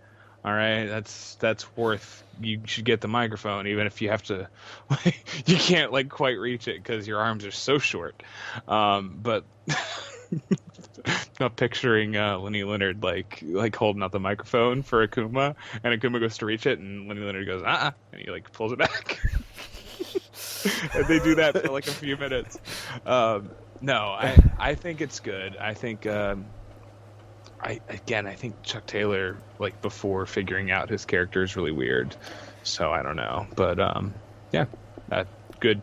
All 0.43 0.51
right, 0.51 0.85
that's 0.85 1.35
that's 1.35 1.75
worth. 1.77 2.23
You 2.41 2.61
should 2.65 2.85
get 2.85 3.01
the 3.01 3.07
microphone, 3.07 3.67
even 3.67 3.85
if 3.85 4.01
you 4.01 4.09
have 4.09 4.23
to. 4.23 4.49
Like, 4.89 5.23
you 5.47 5.55
can't 5.55 5.91
like 5.91 6.09
quite 6.09 6.39
reach 6.39 6.67
it 6.67 6.77
because 6.77 7.07
your 7.07 7.19
arms 7.19 7.45
are 7.45 7.51
so 7.51 7.77
short. 7.77 8.23
Um, 8.67 9.19
but 9.21 9.45
not 11.39 11.55
picturing 11.55 12.17
uh, 12.17 12.39
Lenny 12.39 12.63
Leonard 12.63 13.03
like 13.03 13.43
like 13.43 13.75
holding 13.75 14.01
out 14.01 14.11
the 14.11 14.19
microphone 14.19 14.81
for 14.81 15.07
Akuma, 15.07 15.55
and 15.83 16.01
Akuma 16.01 16.19
goes 16.19 16.39
to 16.39 16.47
reach 16.47 16.65
it, 16.65 16.79
and 16.79 17.07
Lenny 17.07 17.21
Leonard 17.21 17.45
goes 17.45 17.61
ah, 17.65 17.87
uh 17.87 17.91
and 18.11 18.21
he 18.21 18.31
like 18.31 18.51
pulls 18.51 18.71
it 18.71 18.79
back. 18.79 19.19
and 20.95 21.05
they 21.07 21.19
do 21.19 21.35
that 21.35 21.61
for 21.61 21.71
like 21.71 21.87
a 21.87 21.91
few 21.91 22.17
minutes. 22.17 22.59
Um, 23.05 23.51
no, 23.79 24.07
I 24.07 24.37
I 24.57 24.75
think 24.75 25.01
it's 25.01 25.19
good. 25.19 25.57
I 25.57 25.73
think 25.73 26.05
um, 26.05 26.45
I 27.63 27.79
again 27.89 28.25
I 28.27 28.33
think 28.35 28.61
Chuck 28.63 28.85
Taylor 28.87 29.37
like 29.59 29.81
before 29.81 30.25
figuring 30.25 30.71
out 30.71 30.89
his 30.89 31.05
character 31.05 31.43
is 31.43 31.55
really 31.55 31.71
weird. 31.71 32.15
So 32.63 32.91
I 32.91 33.01
don't 33.03 33.15
know, 33.15 33.47
but 33.55 33.79
um, 33.79 34.13
yeah, 34.51 34.65
that 35.09 35.27
good. 35.59 35.81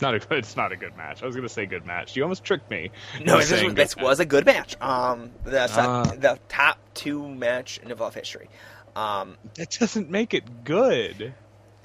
Not 0.00 0.14
a 0.14 0.18
good. 0.18 0.32
It's 0.38 0.56
not 0.56 0.72
a 0.72 0.76
good 0.76 0.94
match. 0.96 1.22
I 1.22 1.26
was 1.26 1.34
gonna 1.36 1.48
say 1.48 1.64
good 1.66 1.86
match. 1.86 2.16
You 2.16 2.22
almost 2.22 2.44
tricked 2.44 2.70
me. 2.70 2.90
no, 3.24 3.38
this, 3.38 3.62
was, 3.62 3.74
this 3.74 3.96
was 3.96 4.20
a 4.20 4.26
good 4.26 4.44
match. 4.44 4.78
Um, 4.80 5.30
that's 5.44 5.76
Uh. 5.76 6.04
the 6.18 6.38
top 6.48 6.78
two 6.92 7.26
match 7.26 7.78
in 7.82 7.90
Evolve 7.90 8.14
history. 8.14 8.48
Um, 8.94 9.36
That 9.54 9.70
doesn't 9.70 10.10
make 10.10 10.34
it 10.34 10.64
good. 10.64 11.32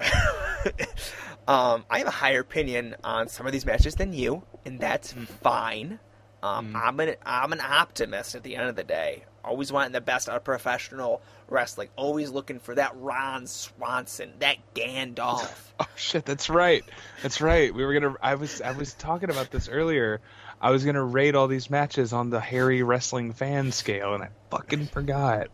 um, 1.48 1.84
I 1.90 1.98
have 1.98 2.06
a 2.06 2.10
higher 2.10 2.40
opinion 2.40 2.96
on 3.04 3.28
some 3.28 3.46
of 3.46 3.52
these 3.52 3.66
matches 3.66 3.94
than 3.96 4.12
you, 4.12 4.42
and 4.64 4.78
that's 4.78 5.12
Hmm. 5.12 5.24
fine. 5.24 5.98
Um, 6.42 6.74
I'm 6.76 6.98
an 7.00 7.14
I'm 7.24 7.52
an 7.52 7.60
optimist 7.60 8.34
at 8.34 8.42
the 8.42 8.56
end 8.56 8.68
of 8.68 8.74
the 8.76 8.82
day. 8.84 9.24
always 9.44 9.70
wanting 9.72 9.92
the 9.92 10.00
best 10.00 10.28
out 10.28 10.36
of 10.36 10.44
professional 10.44 11.22
wrestling, 11.48 11.88
always 11.96 12.30
looking 12.30 12.58
for 12.58 12.74
that 12.74 12.92
Ron 12.96 13.46
Swanson, 13.46 14.32
that 14.40 14.56
Gandalf. 14.74 15.50
Oh 15.80 15.86
shit, 15.96 16.24
that's 16.24 16.48
right. 16.48 16.84
That's 17.22 17.40
right. 17.40 17.74
We 17.74 17.84
were 17.84 17.92
gonna. 17.92 18.14
I 18.22 18.36
was. 18.36 18.60
I 18.60 18.70
was 18.70 18.94
talking 18.94 19.30
about 19.30 19.50
this 19.50 19.68
earlier. 19.68 20.20
I 20.60 20.70
was 20.70 20.84
gonna 20.84 21.02
rate 21.02 21.34
all 21.34 21.48
these 21.48 21.70
matches 21.70 22.12
on 22.12 22.30
the 22.30 22.38
Hairy 22.38 22.84
wrestling 22.84 23.32
fan 23.32 23.72
scale, 23.72 24.14
and 24.14 24.22
I 24.22 24.28
fucking 24.52 24.86
forgot. 24.86 25.48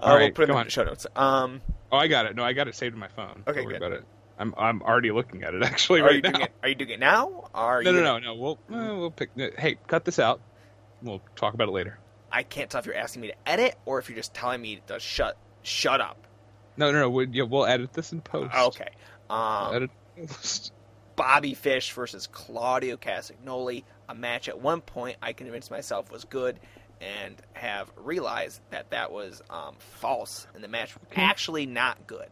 Uh, 0.00 0.02
All 0.02 0.18
we'll 0.18 0.32
put 0.32 0.48
it 0.48 0.50
in 0.50 0.56
on. 0.56 0.64
the 0.64 0.70
show 0.70 0.82
notes. 0.82 1.06
Um, 1.14 1.60
Oh, 1.92 1.96
I 1.98 2.08
got 2.08 2.26
it. 2.26 2.34
No, 2.34 2.42
I 2.42 2.54
got 2.54 2.66
it 2.66 2.74
saved 2.74 2.94
in 2.94 2.98
my 2.98 3.06
phone. 3.08 3.44
Okay, 3.46 3.60
Don't 3.60 3.68
good. 3.68 3.76
about 3.76 3.92
it. 3.92 4.04
I'm. 4.42 4.54
I'm 4.58 4.82
already 4.82 5.10
looking 5.10 5.42
at 5.44 5.54
it 5.54 5.62
actually 5.64 6.00
are 6.00 6.04
right 6.06 6.14
you 6.16 6.22
now. 6.22 6.30
doing 6.32 6.42
it? 6.42 6.52
Are 6.62 6.68
you 6.68 6.74
doing 6.74 6.90
it 6.90 7.00
now? 7.00 7.48
Are 7.54 7.82
No, 7.82 7.90
you 7.90 7.96
no, 7.98 8.04
gonna- 8.04 8.20
no, 8.20 8.34
no. 8.34 8.40
We'll. 8.68 8.80
Uh, 8.80 8.96
we'll 8.96 9.10
pick. 9.10 9.30
Hey, 9.58 9.78
cut 9.86 10.04
this 10.04 10.18
out. 10.18 10.40
We'll 11.02 11.22
talk 11.36 11.54
about 11.54 11.68
it 11.68 11.72
later. 11.72 11.98
I 12.30 12.42
can't 12.42 12.70
tell 12.70 12.78
if 12.80 12.86
you're 12.86 12.94
asking 12.94 13.22
me 13.22 13.28
to 13.28 13.34
edit 13.48 13.76
or 13.84 13.98
if 13.98 14.08
you're 14.08 14.16
just 14.16 14.34
telling 14.34 14.60
me 14.60 14.80
to 14.88 14.98
shut 15.00 15.36
shut 15.62 16.00
up. 16.00 16.26
No, 16.76 16.90
no, 16.90 17.00
no. 17.00 17.10
We, 17.10 17.26
yeah, 17.28 17.44
we'll 17.44 17.66
edit 17.66 17.92
this 17.92 18.12
in 18.12 18.20
post. 18.20 18.54
Okay. 18.54 18.88
Um, 19.30 19.74
Edit 19.74 19.90
post. 20.16 20.72
Bobby 21.16 21.52
Fish 21.54 21.92
versus 21.92 22.26
Claudio 22.26 22.96
Castagnoli, 22.96 23.84
a 24.08 24.14
match 24.14 24.48
at 24.48 24.58
one 24.60 24.80
point 24.80 25.18
I 25.22 25.34
convinced 25.34 25.70
myself 25.70 26.10
was 26.10 26.24
good 26.24 26.58
and 27.02 27.34
have 27.52 27.90
realized 27.96 28.60
that 28.70 28.90
that 28.92 29.12
was 29.12 29.42
um, 29.50 29.74
false 29.78 30.46
and 30.54 30.64
the 30.64 30.68
match 30.68 30.94
was 30.94 31.04
actually 31.14 31.66
not 31.66 32.06
good. 32.06 32.28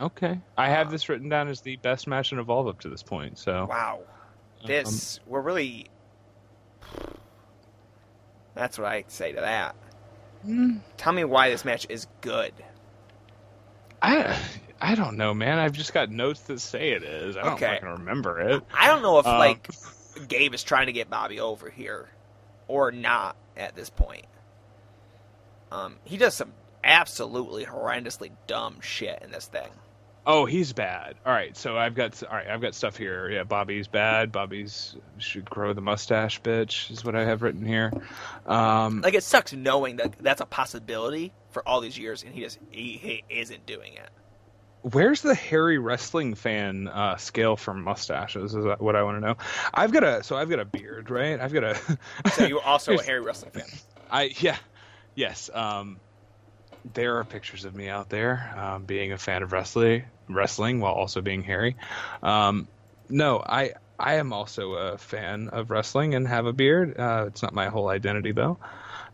Okay. 0.00 0.38
I 0.56 0.68
have 0.68 0.90
this 0.90 1.08
written 1.08 1.28
down 1.28 1.48
as 1.48 1.60
the 1.60 1.76
best 1.76 2.06
match 2.06 2.32
in 2.32 2.38
Evolve 2.38 2.68
up 2.68 2.80
to 2.80 2.88
this 2.88 3.02
point. 3.02 3.38
So. 3.38 3.66
Wow. 3.68 4.00
This, 4.66 5.20
we're 5.26 5.40
really. 5.40 5.86
That's 8.54 8.78
what 8.78 8.86
I 8.88 9.04
say 9.08 9.32
to 9.32 9.40
that. 9.40 9.76
Um, 10.44 10.82
Tell 10.96 11.12
me 11.12 11.24
why 11.24 11.50
this 11.50 11.64
match 11.64 11.86
is 11.88 12.06
good. 12.20 12.52
I. 14.02 14.36
I 14.80 14.94
don't 14.94 15.16
know, 15.16 15.34
man. 15.34 15.58
I've 15.58 15.72
just 15.72 15.92
got 15.92 16.08
notes 16.08 16.40
that 16.42 16.60
say 16.60 16.90
it 16.90 17.02
is. 17.02 17.36
I 17.36 17.42
don't 17.42 17.54
Okay. 17.54 17.66
fucking 17.74 17.88
remember 17.88 18.38
it. 18.40 18.62
I 18.72 18.86
don't 18.86 19.02
know 19.02 19.18
if, 19.18 19.26
Um, 19.26 19.38
like, 19.38 19.68
Gabe 20.28 20.54
is 20.54 20.62
trying 20.62 20.86
to 20.86 20.92
get 20.92 21.10
Bobby 21.10 21.40
over 21.40 21.68
here 21.68 22.08
or 22.68 22.92
not 22.92 23.34
at 23.56 23.74
this 23.74 23.90
point. 23.90 24.26
Um, 25.72 25.96
he 26.04 26.16
does 26.16 26.34
some 26.34 26.52
absolutely 26.84 27.64
horrendously 27.66 28.30
dumb 28.46 28.80
shit 28.80 29.20
in 29.20 29.32
this 29.32 29.46
thing. 29.46 29.68
Oh, 30.30 30.44
he's 30.44 30.74
bad. 30.74 31.16
All 31.24 31.32
right, 31.32 31.56
so 31.56 31.78
I've 31.78 31.94
got 31.94 32.22
all 32.24 32.36
right. 32.36 32.48
I've 32.48 32.60
got 32.60 32.74
stuff 32.74 32.96
here. 32.98 33.30
Yeah, 33.30 33.44
Bobby's 33.44 33.88
bad. 33.88 34.30
Bobby's 34.30 34.94
should 35.16 35.48
grow 35.48 35.72
the 35.72 35.80
mustache, 35.80 36.42
bitch. 36.42 36.90
Is 36.90 37.02
what 37.04 37.16
I 37.16 37.24
have 37.24 37.42
written 37.42 37.64
here. 37.64 37.94
Um, 38.46 39.00
Like, 39.02 39.14
it 39.14 39.24
sucks 39.24 39.52
knowing 39.54 39.96
that 39.96 40.18
that's 40.18 40.42
a 40.42 40.46
possibility 40.46 41.34
for 41.50 41.66
all 41.68 41.80
these 41.80 41.98
years, 41.98 42.22
and 42.24 42.34
he 42.34 42.42
just 42.42 42.58
he, 42.70 42.98
he 42.98 43.24
isn't 43.30 43.66
doing 43.66 43.94
it. 43.94 44.10
where's 44.82 45.22
the 45.22 45.34
hairy 45.34 45.78
wrestling 45.78 46.34
fan 46.34 46.88
uh, 46.88 47.16
scale 47.16 47.56
for 47.56 47.74
mustaches? 47.74 48.54
Is 48.54 48.64
that 48.64 48.80
what 48.80 48.96
I 48.96 49.02
want 49.02 49.16
to 49.16 49.26
know? 49.26 49.36
I've 49.74 49.92
got 49.92 50.04
a 50.04 50.22
so 50.22 50.36
I've 50.36 50.50
got 50.50 50.60
a 50.60 50.64
beard, 50.66 51.10
right? 51.10 51.40
I've 51.40 51.52
got 51.52 51.64
a. 51.64 51.98
So 52.32 52.44
you're 52.44 52.62
also 52.62 52.98
a 52.98 53.02
hairy 53.02 53.20
wrestling 53.22 53.52
fan. 53.52 53.64
I 54.10 54.24
yeah, 54.38 54.58
yes. 55.14 55.50
Um, 55.52 56.00
there 56.94 57.18
are 57.18 57.24
pictures 57.24 57.64
of 57.64 57.74
me 57.74 57.88
out 57.88 58.08
there 58.10 58.52
um, 58.56 58.84
being 58.84 59.12
a 59.12 59.18
fan 59.18 59.42
of 59.42 59.52
wrestling, 59.52 60.04
wrestling 60.28 60.80
while 60.80 60.94
also 60.94 61.20
being 61.20 61.42
hairy. 61.42 61.76
Um, 62.22 62.68
no, 63.08 63.38
I 63.38 63.72
I 63.98 64.14
am 64.14 64.32
also 64.32 64.74
a 64.74 64.98
fan 64.98 65.48
of 65.48 65.70
wrestling 65.70 66.14
and 66.14 66.26
have 66.28 66.46
a 66.46 66.52
beard. 66.52 66.98
Uh, 66.98 67.24
it's 67.26 67.42
not 67.42 67.52
my 67.52 67.68
whole 67.68 67.88
identity 67.88 68.32
though. 68.32 68.58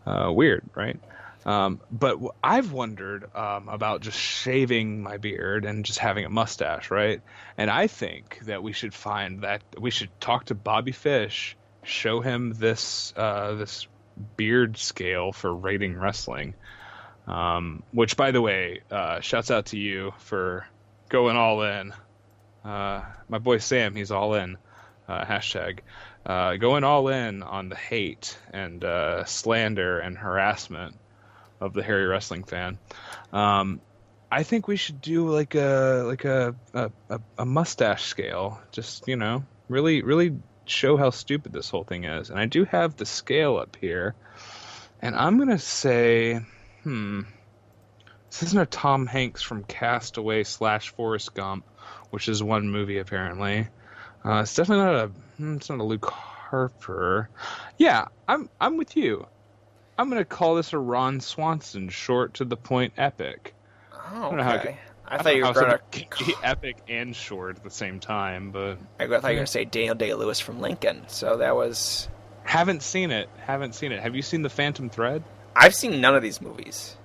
Uh, 0.07 0.31
weird, 0.33 0.63
right? 0.75 0.99
Um, 1.47 1.81
but 1.91 2.19
I've 2.43 2.73
wondered 2.73 3.35
um, 3.35 3.69
about 3.69 4.01
just 4.01 4.19
shaving 4.19 5.03
my 5.03 5.19
beard 5.19 5.65
and 5.65 5.85
just 5.85 5.99
having 5.99 6.25
a 6.25 6.31
mustache, 6.31 6.91
right? 6.91 7.21
And 7.59 7.71
I 7.71 7.87
think 7.87 8.41
that 8.45 8.63
we 8.63 8.73
should 8.73 8.95
find 8.95 9.43
that 9.43 9.63
we 9.79 9.91
should 9.91 10.09
talk 10.21 10.47
to 10.47 10.55
Bobby 10.55 10.93
Fish, 10.93 11.57
show 11.83 12.21
him 12.21 12.55
this 12.55 13.13
uh, 13.17 13.55
this 13.55 13.87
beard 14.37 14.77
scale 14.79 15.33
for 15.33 15.55
rating 15.55 15.99
wrestling. 15.99 16.55
Um, 17.27 17.83
which, 17.93 18.19
by 18.19 18.33
the 18.33 18.43
way, 18.43 18.81
uh, 18.91 19.21
shouts 19.21 19.51
out 19.51 19.67
to 19.67 19.79
you 19.79 20.13
for 20.19 20.67
going 21.09 21.37
all 21.37 21.63
in. 21.63 21.93
Uh, 22.65 23.03
my 23.29 23.39
boy 23.39 23.59
Sam, 23.59 23.95
he's 23.95 24.11
all 24.11 24.35
in. 24.35 24.57
Uh, 25.07 25.25
hashtag 25.25 25.81
uh, 26.27 26.57
going 26.57 26.85
all 26.85 27.09
in 27.09 27.43
on 27.43 27.69
the 27.69 27.77
hate 27.77 28.39
and 28.53 28.85
uh, 28.85 29.25
slander 29.25 29.99
and 29.99 30.17
harassment 30.17 30.97
of 31.61 31.75
the 31.75 31.83
Hairy 31.83 32.07
wrestling 32.07 32.45
fan. 32.45 32.79
Um, 33.33 33.81
I 34.31 34.43
think 34.43 34.67
we 34.67 34.77
should 34.77 35.01
do 35.01 35.29
like 35.29 35.55
a 35.55 36.05
like 36.07 36.25
a, 36.25 36.55
a 36.73 36.91
a 37.39 37.45
mustache 37.45 38.05
scale. 38.05 38.61
Just 38.73 39.07
you 39.07 39.17
know, 39.17 39.45
really 39.69 40.03
really 40.03 40.37
show 40.65 40.97
how 40.97 41.11
stupid 41.11 41.53
this 41.53 41.71
whole 41.71 41.85
thing 41.85 42.05
is. 42.05 42.31
And 42.31 42.39
I 42.39 42.47
do 42.47 42.65
have 42.65 42.97
the 42.97 43.07
scale 43.07 43.59
up 43.59 43.77
here, 43.81 44.15
and 45.01 45.15
I'm 45.15 45.39
gonna 45.39 45.59
say, 45.59 46.41
hmm, 46.83 47.23
this 48.35 48.49
isn't 48.49 48.59
a 48.59 48.67
Tom 48.67 49.07
Hanks 49.07 49.43
from 49.43 49.63
Castaway 49.63 50.43
slash 50.43 50.91
Forrest 50.91 51.35
Gump, 51.35 51.65
which 52.11 52.29
is 52.29 52.43
one 52.43 52.69
movie 52.69 52.99
apparently. 52.99 53.69
Uh, 54.25 54.41
it's 54.41 54.55
definitely 54.57 54.85
not 54.85 54.95
a 54.97 55.07
hmm, 55.37 55.57
it's 55.57 55.71
not 55.71 55.79
a 55.79 55.85
Luke 55.85 56.11
Harper. 56.11 57.29
Yeah, 57.79 58.07
I'm 58.27 58.51
I'm 58.61 58.77
with 58.77 58.97
you. 58.97 59.27
I'm 59.97 60.09
gonna 60.09 60.25
call 60.25 60.57
this 60.57 60.73
a 60.73 60.79
Ron 60.79 61.21
Swanson 61.21 61.89
short 61.91 62.35
to 62.35 62.45
the 62.45 62.57
point 62.57 62.95
epic. 62.97 63.55
Oh, 64.13 64.33
know 64.33 64.43
I 64.43 64.57
okay. 64.57 64.67
could- 64.67 64.79
I 65.07 65.23
thought 65.23 65.37
you 65.37 65.43
were 65.43 65.49
I 65.49 65.53
going 65.53 65.67
how 65.67 65.77
something 65.77 66.07
can 66.11 66.27
be 66.27 66.35
epic 66.43 66.79
and 66.89 67.15
short 67.15 67.59
at 67.59 67.63
the 67.63 67.71
same 67.71 68.01
time, 68.01 68.51
but 68.51 68.79
I 68.99 69.07
thought 69.07 69.11
you 69.11 69.13
were 69.13 69.21
going 69.21 69.39
to 69.41 69.47
say 69.47 69.67
Daniel 69.67 69.95
Day 69.95 70.15
Lewis 70.15 70.41
from 70.41 70.61
Lincoln. 70.61 71.03
So 71.09 71.37
that 71.37 71.55
was. 71.55 72.09
haven't 72.43 72.83
seen 72.83 73.11
it. 73.11 73.29
Haven't 73.37 73.75
seen 73.75 73.93
it. 73.93 74.01
Have 74.01 74.17
you 74.17 74.23
seen 74.23 74.41
the 74.41 74.49
Phantom 74.49 74.89
Thread? 74.89 75.23
I've 75.55 75.75
seen 75.75 76.01
none 76.01 76.17
of 76.17 76.23
these 76.23 76.41
movies. 76.41 76.97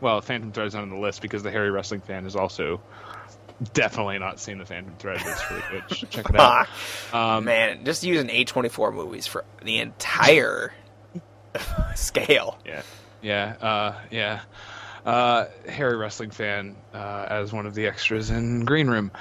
Well, 0.00 0.20
Phantom 0.20 0.52
Thread's 0.52 0.74
not 0.74 0.82
on 0.82 0.90
the 0.90 0.98
list 0.98 1.22
because 1.22 1.42
the 1.42 1.50
Hairy 1.50 1.70
wrestling 1.70 2.00
fan 2.00 2.26
is 2.26 2.36
also 2.36 2.80
definitely 3.72 4.18
not 4.18 4.38
seen 4.38 4.58
the 4.58 4.66
Phantom 4.66 4.94
Thread. 4.98 5.20
It's 5.24 5.50
really 5.50 5.62
good. 5.70 6.10
Check 6.10 6.30
it 6.30 6.36
out. 6.36 6.68
Um, 7.12 7.44
man, 7.44 7.84
just 7.84 8.04
using 8.04 8.28
A24 8.28 8.94
movies 8.94 9.26
for 9.26 9.44
the 9.62 9.78
entire 9.78 10.72
scale. 11.94 12.58
Yeah, 12.64 12.82
yeah, 13.22 13.54
uh, 13.60 13.94
yeah. 14.10 14.40
Uh, 15.06 15.46
Hairy 15.68 15.96
wrestling 15.96 16.30
fan 16.32 16.74
uh, 16.92 17.26
as 17.30 17.52
one 17.52 17.64
of 17.66 17.76
the 17.76 17.86
extras 17.86 18.30
in 18.30 18.64
Green 18.64 18.88
Room. 18.88 19.12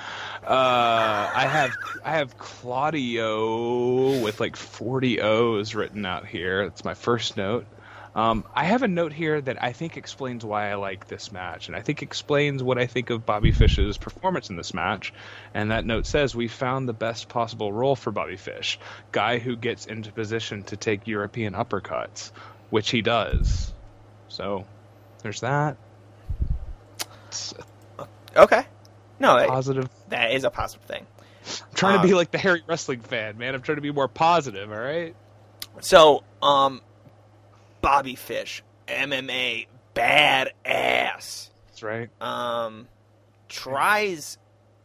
Uh, 0.43 1.31
I 1.33 1.47
have 1.47 1.71
I 2.03 2.11
have 2.17 2.37
Claudio 2.39 4.19
with 4.23 4.39
like 4.39 4.55
40 4.55 5.21
O's 5.21 5.75
written 5.75 6.03
out 6.03 6.25
here. 6.25 6.67
That's 6.67 6.83
my 6.83 6.95
first 6.95 7.37
note. 7.37 7.67
Um, 8.15 8.45
I 8.55 8.63
have 8.63 8.81
a 8.81 8.87
note 8.87 9.11
here 9.11 9.41
that 9.41 9.61
I 9.61 9.73
think 9.73 9.97
explains 9.97 10.45
why 10.45 10.71
I 10.71 10.75
like 10.75 11.07
this 11.07 11.33
match, 11.33 11.67
and 11.67 11.75
I 11.75 11.81
think 11.81 12.01
explains 12.01 12.63
what 12.63 12.77
I 12.77 12.87
think 12.87 13.09
of 13.09 13.25
Bobby 13.25 13.51
Fish's 13.51 13.97
performance 13.97 14.49
in 14.49 14.55
this 14.55 14.73
match. 14.73 15.13
And 15.53 15.71
that 15.71 15.85
note 15.85 16.05
says 16.05 16.33
we 16.33 16.47
found 16.47 16.87
the 16.87 16.93
best 16.93 17.27
possible 17.27 17.73
role 17.73 17.95
for 17.97 18.11
Bobby 18.11 18.37
Fish, 18.37 18.79
guy 19.11 19.37
who 19.37 19.57
gets 19.57 19.85
into 19.85 20.13
position 20.13 20.63
to 20.63 20.77
take 20.77 21.07
European 21.07 21.53
uppercuts, 21.55 22.31
which 22.69 22.89
he 22.89 23.01
does. 23.01 23.73
So 24.29 24.65
there's 25.21 25.41
that. 25.41 25.75
It's 27.27 27.53
Okay. 28.37 28.65
No, 29.19 29.37
that, 29.37 29.47
positive. 29.49 29.89
that 30.09 30.31
is 30.31 30.45
a 30.45 30.49
positive 30.49 30.85
thing. 30.87 31.05
I'm 31.47 31.75
trying 31.75 31.99
Uh, 31.99 32.01
to 32.01 32.07
be 32.07 32.13
like 32.13 32.31
the 32.31 32.37
Hairy 32.37 32.63
wrestling 32.65 33.01
fan, 33.01 33.37
man. 33.37 33.55
I'm 33.55 33.61
trying 33.61 33.75
to 33.77 33.81
be 33.81 33.91
more 33.91 34.07
positive. 34.07 34.71
All 34.71 34.77
right. 34.77 35.15
So, 35.81 36.23
um, 36.41 36.81
Bobby 37.85 38.15
Fish, 38.15 38.63
MMA 38.87 39.67
badass, 39.93 41.49
That's 41.67 41.83
right. 41.83 42.09
um, 42.19 42.87
tries 43.47 44.39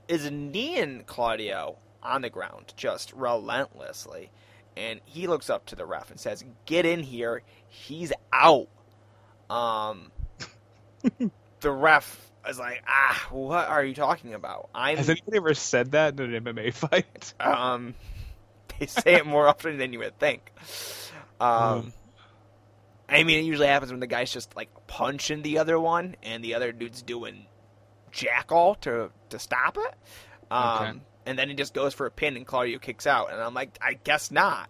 is 0.07 0.31
kneeing 0.31 1.05
Claudio 1.07 1.77
on 2.03 2.21
the 2.21 2.29
ground 2.29 2.75
just 2.77 3.15
relentlessly, 3.15 4.31
and 4.77 5.01
he 5.07 5.29
looks 5.29 5.49
up 5.49 5.65
to 5.67 5.77
the 5.77 5.87
ref 5.87 6.11
and 6.11 6.21
says, 6.21 6.45
"Get 6.67 6.85
in 6.85 7.03
here, 7.03 7.41
he's 7.69 8.13
out." 8.35 8.69
Um, 9.49 10.13
the 11.61 11.71
ref 11.71 12.31
is 12.47 12.59
like, 12.59 12.83
"Ah, 12.87 13.29
what 13.31 13.67
are 13.67 13.83
you 13.83 13.95
talking 13.95 14.35
about? 14.35 14.69
I'm 14.75 14.99
Has 14.99 15.09
anybody 15.09 15.39
ever 15.39 15.55
said 15.55 15.93
that 15.93 16.21
in 16.21 16.35
an 16.35 16.45
MMA 16.45 16.75
fight? 16.75 17.33
um, 17.41 17.95
they 18.79 18.85
say 18.85 19.15
it 19.15 19.25
more 19.25 19.49
often 19.49 19.79
than 19.79 19.95
you 19.95 20.01
would 20.01 20.19
think. 20.19 20.53
Um, 21.41 21.95
I 23.11 23.25
mean, 23.25 23.41
it 23.41 23.43
usually 23.45 23.67
happens 23.67 23.91
when 23.91 24.01
the 24.01 24.07
guy's 24.07 24.33
just 24.33 24.55
like 24.57 24.69
punching 24.87 25.43
the 25.43 25.59
other 25.59 25.79
one, 25.79 26.17
and 26.23 26.45
the 26.45 26.55
other 26.55 26.73
dude's 26.73 27.03
doing 27.03 27.47
jack 28.13 28.53
all 28.53 28.75
to 28.77 29.11
to 29.31 29.39
stop 29.39 29.77
it. 29.77 29.95
Um, 30.51 30.63
Okay. 30.89 31.01
and 31.27 31.39
then 31.39 31.49
he 31.49 31.55
just 31.55 31.75
goes 31.75 31.93
for 31.95 32.07
a 32.07 32.11
pin, 32.11 32.37
and 32.37 32.47
Claudio 32.47 32.79
kicks 32.79 33.07
out, 33.07 33.33
and 33.33 33.41
I'm 33.41 33.55
like, 33.55 33.77
I 33.83 33.95
guess 33.95 34.31
not. 34.31 34.69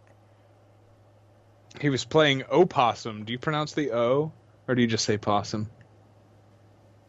He 1.80 1.88
was 1.90 2.04
playing 2.04 2.44
opossum. 2.50 3.24
Do 3.24 3.32
you 3.32 3.38
pronounce 3.38 3.72
the 3.72 3.92
O? 3.92 4.32
or 4.68 4.74
do 4.74 4.82
you 4.82 4.86
just 4.88 5.04
say 5.04 5.18
possum? 5.18 5.68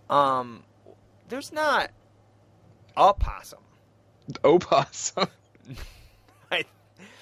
Um, 0.09 0.63
there's 1.29 1.51
not 1.53 1.91
a 2.97 3.13
possum. 3.13 3.59
Opossum. 4.43 5.27
I, 6.51 6.65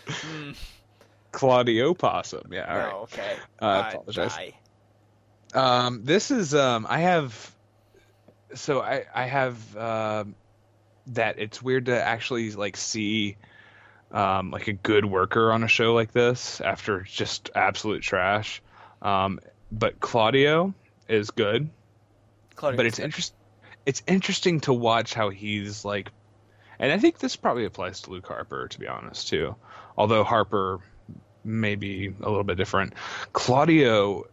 mm, 0.07 0.55
Claudio 1.31 1.93
Possum. 1.93 2.51
Yeah. 2.51 2.71
All 2.71 2.77
right. 2.77 2.91
no, 2.91 2.99
okay. 3.01 3.35
I 3.59 3.89
apologize. 3.89 4.35
die. 4.35 4.53
Um, 5.53 6.03
this 6.03 6.31
is 6.31 6.53
um, 6.53 6.85
I 6.89 6.99
have, 6.99 7.51
so 8.53 8.81
I 8.81 9.05
I 9.13 9.25
have 9.25 9.77
um, 9.77 10.35
that 11.07 11.39
it's 11.39 11.61
weird 11.61 11.87
to 11.87 12.01
actually 12.01 12.51
like 12.51 12.77
see 12.77 13.37
um 14.11 14.49
like 14.49 14.67
a 14.67 14.73
good 14.73 15.05
worker 15.05 15.51
on 15.51 15.63
a 15.63 15.67
show 15.67 15.93
like 15.93 16.11
this 16.11 16.61
after 16.61 17.01
just 17.01 17.49
absolute 17.55 18.01
trash. 18.01 18.61
Um, 19.01 19.39
but 19.71 19.99
Claudio 19.99 20.73
is 21.07 21.31
good, 21.31 21.69
Claudia 22.55 22.77
but 22.77 22.85
it's 22.85 22.97
Griswold. 22.97 23.05
interest 23.05 23.33
it's 23.85 24.03
interesting 24.07 24.59
to 24.61 24.73
watch 24.73 25.13
how 25.13 25.29
he's 25.29 25.83
like, 25.85 26.11
and 26.77 26.91
I 26.91 26.99
think 26.99 27.17
this 27.17 27.35
probably 27.35 27.65
applies 27.65 28.01
to 28.01 28.11
Luke 28.11 28.27
Harper 28.27 28.67
to 28.67 28.79
be 28.79 28.87
honest 28.87 29.29
too. 29.29 29.55
Although 29.97 30.23
Harper 30.23 30.79
may 31.43 31.75
be 31.75 32.13
a 32.21 32.29
little 32.29 32.43
bit 32.43 32.57
different. 32.57 32.93
Claudio 33.33 34.25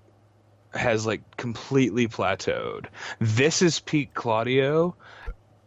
has 0.73 1.07
like 1.07 1.37
completely 1.37 2.09
plateaued. 2.09 2.87
This 3.19 3.63
is 3.63 3.81
peak 3.81 4.15
Claudio, 4.15 4.95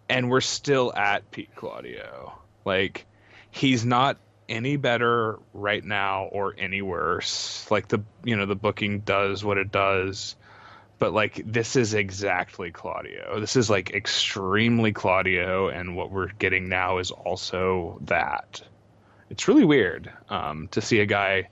and 0.08 0.30
we're 0.30 0.42
still 0.42 0.94
at 0.94 1.30
peak 1.32 1.50
Claudio. 1.56 2.38
Like 2.66 3.06
he's 3.52 3.86
not 3.86 4.18
any 4.48 4.76
better 4.76 5.40
right 5.54 5.84
now 5.84 6.26
or 6.26 6.56
any 6.58 6.82
worse. 6.82 7.70
Like 7.70 7.88
the 7.88 8.04
you 8.24 8.36
know 8.36 8.46
the 8.46 8.56
booking 8.56 9.00
does 9.00 9.44
what 9.44 9.58
it 9.58 9.72
does, 9.72 10.36
but 10.98 11.14
like 11.14 11.42
this 11.46 11.76
is 11.76 11.94
exactly 11.94 12.72
Claudio. 12.72 13.40
This 13.40 13.56
is 13.56 13.70
like 13.70 13.92
extremely 13.92 14.92
Claudio, 14.92 15.70
and 15.70 15.96
what 15.96 16.12
we're 16.12 16.28
getting 16.28 16.70
now 16.70 16.98
is 16.98 17.12
also 17.12 18.00
that. 18.02 18.62
It's 19.30 19.48
really 19.48 19.66
weird 19.66 20.12
um, 20.30 20.68
to 20.70 20.82
see 20.82 21.00
a 21.00 21.06
guy 21.06 21.50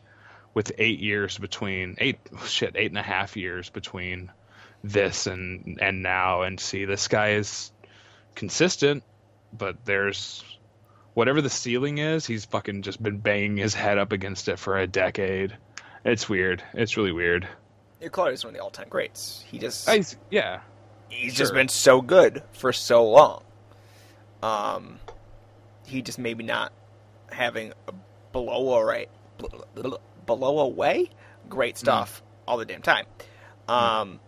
with 0.54 0.72
eight 0.80 1.00
years 1.00 1.38
between 1.38 1.96
eight 2.00 2.18
shit 2.46 2.76
eight 2.76 2.90
and 2.90 2.98
a 2.98 3.04
half 3.04 3.38
years 3.38 3.70
between 3.70 4.32
this 4.84 5.28
and 5.28 5.78
and 5.82 6.02
now 6.02 6.42
and 6.42 6.60
see 6.60 6.86
this 6.86 7.08
guy 7.08 7.34
is 7.34 7.72
consistent 8.34 9.04
but 9.56 9.86
there's 9.86 10.44
whatever 11.14 11.42
the 11.42 11.50
ceiling 11.50 12.00
is 12.00 12.26
he's 12.26 12.46
fucking 12.46 12.82
just 12.82 13.02
been 13.02 13.18
banging 13.20 13.58
his 13.58 13.74
head 13.76 13.98
up 14.00 14.12
against 14.12 14.48
it 14.48 14.58
for 14.58 14.78
a 14.78 14.88
decade 14.88 15.56
it's 16.04 16.28
weird 16.28 16.64
it's 16.74 16.98
really 16.98 17.12
weird 17.12 17.48
Yeah, 18.02 18.08
Claudia's 18.10 18.44
one 18.44 18.52
of 18.52 18.58
the 18.58 18.64
all-time 18.64 18.88
greats. 18.90 19.44
He 19.48 19.60
just 19.60 19.88
I, 19.88 20.04
yeah 20.32 20.62
he's 21.10 21.34
sure. 21.34 21.44
just 21.44 21.54
been 21.54 21.68
so 21.70 22.02
good 22.02 22.42
for 22.54 22.74
so 22.74 23.08
long. 23.08 23.44
Um, 24.42 25.00
he 25.86 26.02
just 26.02 26.20
maybe 26.20 26.44
not 26.44 26.72
having 27.32 27.74
a 27.88 27.94
blow 28.32 28.82
away, 28.82 29.08
blow 30.26 30.60
away, 30.60 31.10
great 31.50 31.78
stuff 31.78 32.22
all 32.48 32.58
the 32.58 32.66
damn 32.66 32.82
time. 32.82 33.06
Um, 33.68 34.20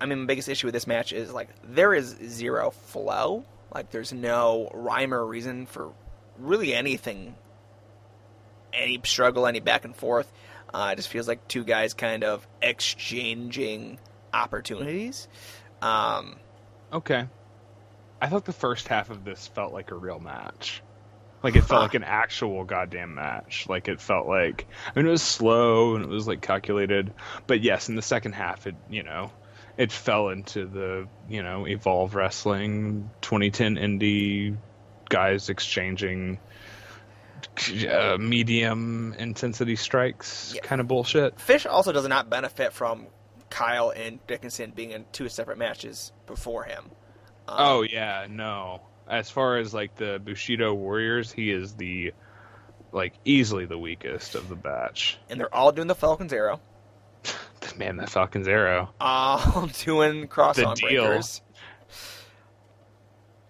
I 0.00 0.06
mean, 0.06 0.20
my 0.20 0.26
biggest 0.26 0.48
issue 0.48 0.66
with 0.66 0.74
this 0.74 0.86
match 0.86 1.12
is 1.12 1.32
like 1.32 1.48
there 1.64 1.94
is 1.94 2.16
zero 2.26 2.70
flow. 2.70 3.44
Like 3.74 3.90
there's 3.90 4.12
no 4.12 4.70
rhyme 4.72 5.12
or 5.12 5.24
reason 5.24 5.66
for 5.66 5.92
really 6.38 6.74
anything, 6.74 7.34
any 8.72 9.00
struggle, 9.04 9.46
any 9.46 9.60
back 9.60 9.84
and 9.84 9.94
forth. 9.94 10.32
Uh, 10.72 10.90
it 10.92 10.96
just 10.96 11.08
feels 11.08 11.28
like 11.28 11.46
two 11.48 11.64
guys 11.64 11.94
kind 11.94 12.24
of 12.24 12.46
exchanging 12.62 13.98
opportunities. 14.32 15.28
Um, 15.82 16.36
okay 16.92 17.26
i 18.20 18.28
thought 18.28 18.44
the 18.44 18.52
first 18.52 18.88
half 18.88 19.10
of 19.10 19.24
this 19.24 19.46
felt 19.48 19.72
like 19.72 19.90
a 19.90 19.94
real 19.94 20.18
match 20.18 20.82
like 21.42 21.56
it 21.56 21.62
felt 21.62 21.82
like 21.82 21.94
an 21.94 22.04
actual 22.04 22.64
goddamn 22.64 23.14
match 23.14 23.66
like 23.68 23.88
it 23.88 24.00
felt 24.00 24.26
like 24.26 24.66
i 24.86 24.98
mean 24.98 25.06
it 25.06 25.10
was 25.10 25.22
slow 25.22 25.94
and 25.94 26.04
it 26.04 26.08
was 26.08 26.26
like 26.26 26.40
calculated 26.42 27.12
but 27.46 27.60
yes 27.60 27.88
in 27.88 27.94
the 27.96 28.02
second 28.02 28.32
half 28.32 28.66
it 28.66 28.74
you 28.90 29.02
know 29.02 29.30
it 29.76 29.92
fell 29.92 30.28
into 30.30 30.66
the 30.66 31.06
you 31.28 31.42
know 31.42 31.66
evolve 31.66 32.14
wrestling 32.14 33.08
2010 33.20 33.76
indie 33.76 34.56
guys 35.08 35.48
exchanging 35.48 36.38
uh, 37.88 38.16
medium 38.18 39.14
intensity 39.18 39.76
strikes 39.76 40.52
Yeah. 40.54 40.62
kind 40.62 40.80
of 40.80 40.88
bullshit 40.88 41.40
Fish 41.40 41.66
also 41.66 41.92
does 41.92 42.06
not 42.08 42.28
benefit 42.28 42.72
from 42.72 43.06
Kyle 43.50 43.90
and 43.90 44.24
Dickinson 44.26 44.72
being 44.72 44.90
in 44.90 45.04
two 45.12 45.28
separate 45.28 45.56
matches 45.56 46.12
before 46.26 46.64
him. 46.64 46.84
Um, 47.48 47.56
Oh 47.58 47.82
yeah, 47.82 48.26
no. 48.28 48.82
As 49.08 49.30
far 49.30 49.56
as 49.58 49.72
like 49.72 49.96
the 49.96 50.20
Bushido 50.22 50.74
Warriors, 50.74 51.32
he 51.32 51.50
is 51.50 51.74
the 51.74 52.12
like 52.92 53.14
easily 53.24 53.64
the 53.66 53.78
weakest 53.78 54.34
of 54.34 54.48
the 54.48 54.54
batch. 54.56 55.18
and 55.30 55.38
they're 55.40 55.54
all 55.54 55.72
doing 55.72 55.88
the 55.88 55.94
Falcon's 55.94 56.32
Arrow, 56.32 56.60
Man, 57.76 57.96
that 57.98 58.08
Falcon's 58.10 58.48
arrow. 58.48 58.90
all 59.00 59.68
doing 59.84 60.26
cross 60.28 60.56
The 60.56 60.72
deal. 60.74 61.06
breakers. 61.06 61.42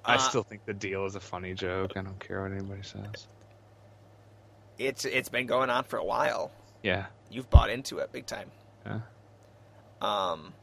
I 0.05 0.15
Uh, 0.15 0.19
still 0.19 0.43
think 0.43 0.65
the 0.65 0.75
deal 0.75 1.05
is 1.07 1.15
a 1.17 1.21
funny 1.21 1.55
joke. 1.55 1.93
I 1.97 2.03
don't 2.03 2.19
care 2.19 2.43
what 2.43 2.53
anybody 2.53 2.83
says. 2.83 3.27
It's 4.79 5.05
it's 5.05 5.29
been 5.29 5.47
going 5.47 5.71
on 5.71 5.85
for 5.85 5.99
a 5.99 6.05
while. 6.05 6.51
Yeah. 6.83 7.07
You've 7.31 7.51
bought 7.51 7.69
into 7.69 7.99
it 7.99 8.11
big 8.13 8.25
time. 8.27 8.51
Yeah. 8.87 9.01
Um, 10.01 10.55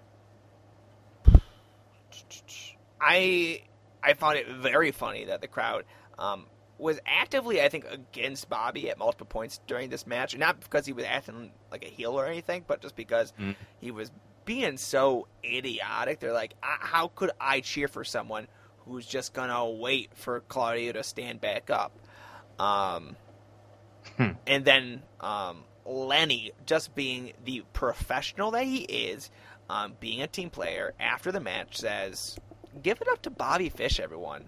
I 2.99 3.61
I 4.05 4.13
found 4.13 4.37
it 4.37 4.47
very 4.47 4.91
funny 4.91 5.25
that 5.25 5.41
the 5.41 5.47
crowd 5.47 5.83
um, 6.19 6.45
was 6.77 6.99
actively, 7.05 7.61
I 7.61 7.69
think, 7.69 7.85
against 7.89 8.49
Bobby 8.49 8.89
at 8.89 8.97
multiple 8.97 9.25
points 9.25 9.59
during 9.67 9.89
this 9.89 10.05
match. 10.05 10.37
Not 10.37 10.59
because 10.59 10.85
he 10.85 10.93
was 10.93 11.05
acting 11.05 11.51
like 11.71 11.83
a 11.83 11.87
heel 11.89 12.11
or 12.19 12.25
anything, 12.25 12.63
but 12.67 12.81
just 12.81 12.95
because 12.95 13.33
Mm. 13.39 13.55
he 13.79 13.91
was 13.91 14.11
being 14.45 14.77
so 14.77 15.27
idiotic. 15.43 16.19
They're 16.19 16.31
like, 16.33 16.53
"Ah, 16.61 16.77
how 16.79 17.07
could 17.07 17.31
I 17.41 17.61
cheer 17.61 17.87
for 17.87 18.03
someone 18.03 18.47
who's 18.85 19.05
just 19.07 19.33
gonna 19.33 19.67
wait 19.67 20.11
for 20.13 20.41
Claudio 20.41 20.91
to 20.93 21.03
stand 21.03 21.41
back 21.41 21.69
up? 21.71 21.91
Um, 22.59 23.15
Hmm. 24.17 24.31
and 24.45 24.63
then 24.63 25.01
um, 25.19 25.63
Lenny, 25.85 26.51
just 26.67 26.93
being 26.95 27.33
the 27.43 27.63
professional 27.73 28.51
that 28.51 28.65
he 28.65 28.81
is, 28.83 29.31
um, 29.69 29.95
being 29.99 30.21
a 30.21 30.27
team 30.27 30.49
player, 30.51 30.93
after 30.99 31.31
the 31.31 31.39
match 31.39 31.77
says, 31.77 32.37
"Give 32.81 32.99
it 33.01 33.07
up 33.07 33.21
to 33.23 33.29
Bobby 33.29 33.69
Fish, 33.69 33.99
everyone." 33.99 34.47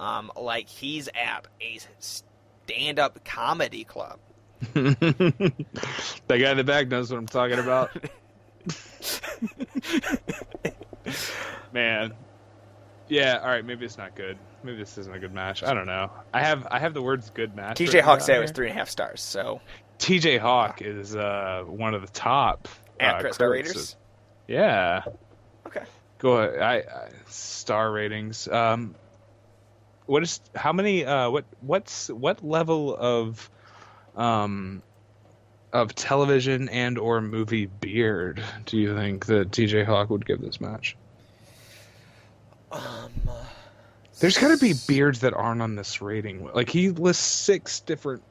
Um, 0.00 0.32
like 0.36 0.68
he's 0.68 1.08
at 1.08 1.46
a 1.60 1.78
stand-up 1.98 3.24
comedy 3.24 3.84
club. 3.84 4.18
that 4.74 5.54
guy 6.28 6.50
in 6.50 6.56
the 6.56 6.64
back 6.64 6.88
knows 6.88 7.10
what 7.10 7.18
I'm 7.18 7.26
talking 7.26 7.58
about. 7.58 7.90
Man. 11.72 12.14
Yeah, 13.08 13.40
all 13.42 13.48
right, 13.48 13.64
maybe 13.64 13.84
it's 13.84 13.98
not 13.98 14.14
good. 14.14 14.38
Maybe 14.62 14.78
this 14.78 14.96
isn't 14.96 15.14
a 15.14 15.18
good 15.18 15.34
match. 15.34 15.62
I 15.62 15.74
don't 15.74 15.86
know. 15.86 16.10
I 16.32 16.40
have 16.40 16.66
I 16.70 16.78
have 16.78 16.94
the 16.94 17.02
words 17.02 17.30
good 17.30 17.56
match. 17.56 17.78
TJ 17.78 18.00
Hawk 18.00 18.20
said 18.20 18.36
it 18.36 18.40
was 18.40 18.52
three 18.52 18.68
and 18.68 18.76
a 18.76 18.78
half 18.78 18.88
stars. 18.88 19.20
So 19.20 19.60
TJ 19.98 20.38
Hawk 20.38 20.82
is 20.82 21.16
uh, 21.16 21.64
one 21.66 21.94
of 21.94 22.02
the 22.02 22.08
top 22.08 22.68
at 23.00 23.16
uh, 23.16 23.20
Chris 23.20 23.34
Star 23.34 23.48
critics 23.48 23.68
Raiders. 23.68 23.96
Yeah. 24.46 25.02
Okay. 25.66 25.82
Go 26.22 26.36
ahead. 26.36 26.60
I, 26.60 26.74
I 26.76 27.08
star 27.28 27.90
ratings. 27.90 28.46
Um, 28.46 28.94
what 30.06 30.22
is 30.22 30.40
how 30.54 30.72
many? 30.72 31.04
Uh, 31.04 31.30
what 31.30 31.44
what's 31.60 32.08
what 32.08 32.44
level 32.44 32.96
of 32.96 33.50
um 34.14 34.82
of 35.72 35.92
television 35.96 36.68
and 36.68 36.96
or 36.96 37.20
movie 37.20 37.66
beard 37.66 38.42
do 38.66 38.76
you 38.76 38.94
think 38.94 39.26
that 39.26 39.50
TJ 39.50 39.84
Hawk 39.84 40.10
would 40.10 40.24
give 40.24 40.40
this 40.40 40.60
match? 40.60 40.96
Um, 42.70 43.10
There's 44.20 44.38
got 44.38 44.48
to 44.48 44.58
be 44.58 44.74
beards 44.86 45.20
that 45.20 45.34
aren't 45.34 45.60
on 45.60 45.74
this 45.74 46.00
rating. 46.00 46.48
Like 46.54 46.68
he 46.68 46.90
lists 46.90 47.24
six 47.24 47.80
different. 47.80 48.22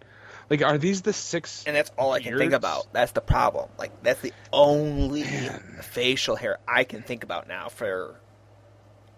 Like, 0.52 0.62
are 0.64 0.78
these 0.78 1.02
the 1.02 1.14
six? 1.14 1.64
and 1.66 1.76
that's 1.76 1.90
all 1.98 2.12
I 2.12 2.20
can 2.22 2.38
think 2.38 2.52
about. 2.52 2.92
That's 2.94 3.14
the 3.14 3.22
problem. 3.22 3.70
Like 3.80 4.04
that's 4.04 4.20
the 4.22 4.34
only 4.52 5.24
Man. 5.24 5.80
facial 5.82 6.36
hair 6.36 6.60
I 6.68 6.84
can 6.84 7.02
think 7.04 7.24
about 7.24 7.48
now 7.48 7.70
for 7.70 8.20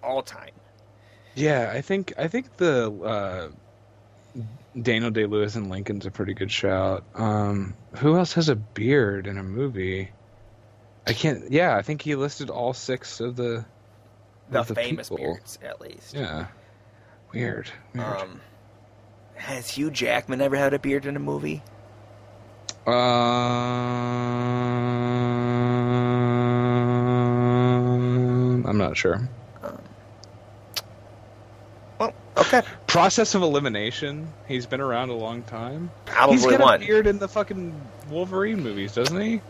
all 0.04 0.22
time. 0.22 0.52
Yeah, 1.34 1.72
I 1.74 1.82
think 1.82 2.14
I 2.20 2.28
think 2.28 2.56
the 2.58 2.92
uh, 4.36 4.40
Daniel 4.80 5.10
Day 5.10 5.26
Lewis 5.26 5.56
and 5.56 5.72
Lincoln's 5.72 6.06
a 6.06 6.12
pretty 6.12 6.36
good 6.36 6.52
shout. 6.52 7.04
Um, 7.16 7.74
who 7.98 8.16
else 8.16 8.34
has 8.34 8.50
a 8.50 8.56
beard 8.56 9.26
in 9.26 9.40
a 9.40 9.44
movie? 9.44 10.12
I 11.08 11.14
can't. 11.14 11.52
Yeah, 11.52 11.76
I 11.76 11.82
think 11.82 12.04
he 12.04 12.14
listed 12.16 12.52
all 12.52 12.74
six 12.74 13.20
of 13.20 13.36
the 13.36 13.66
The, 14.52 14.60
of 14.60 14.68
the 14.68 14.76
famous 14.76 15.10
people. 15.10 15.26
beards, 15.26 15.58
at 15.64 15.82
least. 15.82 16.14
Yeah, 16.14 16.46
weird. 17.34 17.72
weird. 17.96 18.06
Um, 18.06 18.40
has 19.36 19.70
Hugh 19.70 19.92
Jackman 19.92 20.42
ever 20.42 20.56
had 20.56 20.74
a 20.74 20.80
beard 20.80 21.06
in 21.06 21.16
a 21.16 21.20
movie? 21.20 21.62
Um, 27.74 28.66
I'm 28.66 28.78
not 28.78 28.96
sure. 28.98 29.28
Well, 32.00 32.14
okay. 32.38 32.62
Process 32.88 33.36
of 33.36 33.42
elimination. 33.42 34.32
He's 34.48 34.66
been 34.66 34.82
around 34.82 35.10
a 35.10 35.16
long 35.16 35.44
time. 35.44 35.92
Probably 36.06 36.36
He's 36.38 36.46
got 36.46 36.60
one. 36.60 36.84
a 36.84 36.86
beard 36.86 37.08
in 37.08 37.20
the 37.20 37.28
fucking 37.28 37.80
Wolverine 38.10 38.62
movies, 38.62 38.94
doesn't 38.94 39.20
he? 39.20 39.42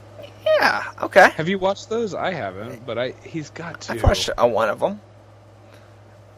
Yeah, 0.45 0.83
okay. 1.01 1.29
Have 1.31 1.47
you 1.49 1.59
watched 1.59 1.89
those? 1.89 2.13
I 2.13 2.33
haven't, 2.33 2.85
but 2.85 2.97
I 2.97 3.13
he's 3.23 3.49
got 3.49 3.81
to. 3.81 3.93
I've 3.93 4.03
watched 4.03 4.29
uh, 4.37 4.47
one 4.47 4.69
of 4.69 4.79
them. 4.79 4.99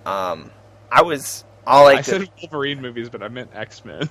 Um, 0.05 0.51
I 0.91 1.01
was 1.01 1.43
all 1.67 1.87
I, 1.87 1.95
I 1.95 2.01
said 2.01 2.29
Wolverine 2.41 2.81
movies, 2.81 3.09
but 3.09 3.23
I 3.23 3.27
meant 3.27 3.51
X 3.53 3.83
Men. 3.85 4.09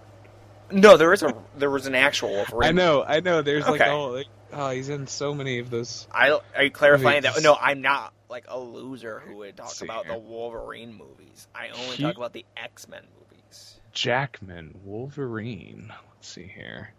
no, 0.70 0.96
there 0.96 1.12
is 1.12 1.22
a 1.22 1.34
there 1.56 1.70
was 1.70 1.86
an 1.86 1.94
actual 1.94 2.30
Wolverine. 2.30 2.68
I 2.68 2.72
know, 2.72 3.02
I 3.02 3.20
know. 3.20 3.42
There's 3.42 3.66
like 3.66 3.80
oh, 3.82 4.08
like, 4.08 4.26
oh, 4.52 4.70
he's 4.70 4.88
in 4.88 5.06
so 5.06 5.34
many 5.34 5.58
of 5.58 5.70
those. 5.70 6.06
I 6.10 6.38
are 6.54 6.64
you 6.64 6.70
clarifying 6.70 7.22
that? 7.22 7.30
Movies. 7.30 7.44
No, 7.44 7.56
I'm 7.60 7.82
not 7.82 8.12
like 8.28 8.46
a 8.48 8.58
loser 8.58 9.20
who 9.20 9.36
would 9.38 9.56
talk 9.56 9.80
about 9.82 10.06
the 10.06 10.18
Wolverine 10.18 10.94
movies. 10.94 11.48
I 11.54 11.68
only 11.68 11.96
He- 11.96 12.02
talk 12.02 12.16
about 12.16 12.32
the 12.32 12.44
X 12.56 12.88
Men 12.88 13.02
movies. 13.18 13.80
Jackman, 13.92 14.78
Wolverine. 14.84 15.92
Let's 16.14 16.28
see 16.28 16.46
here. 16.46 16.92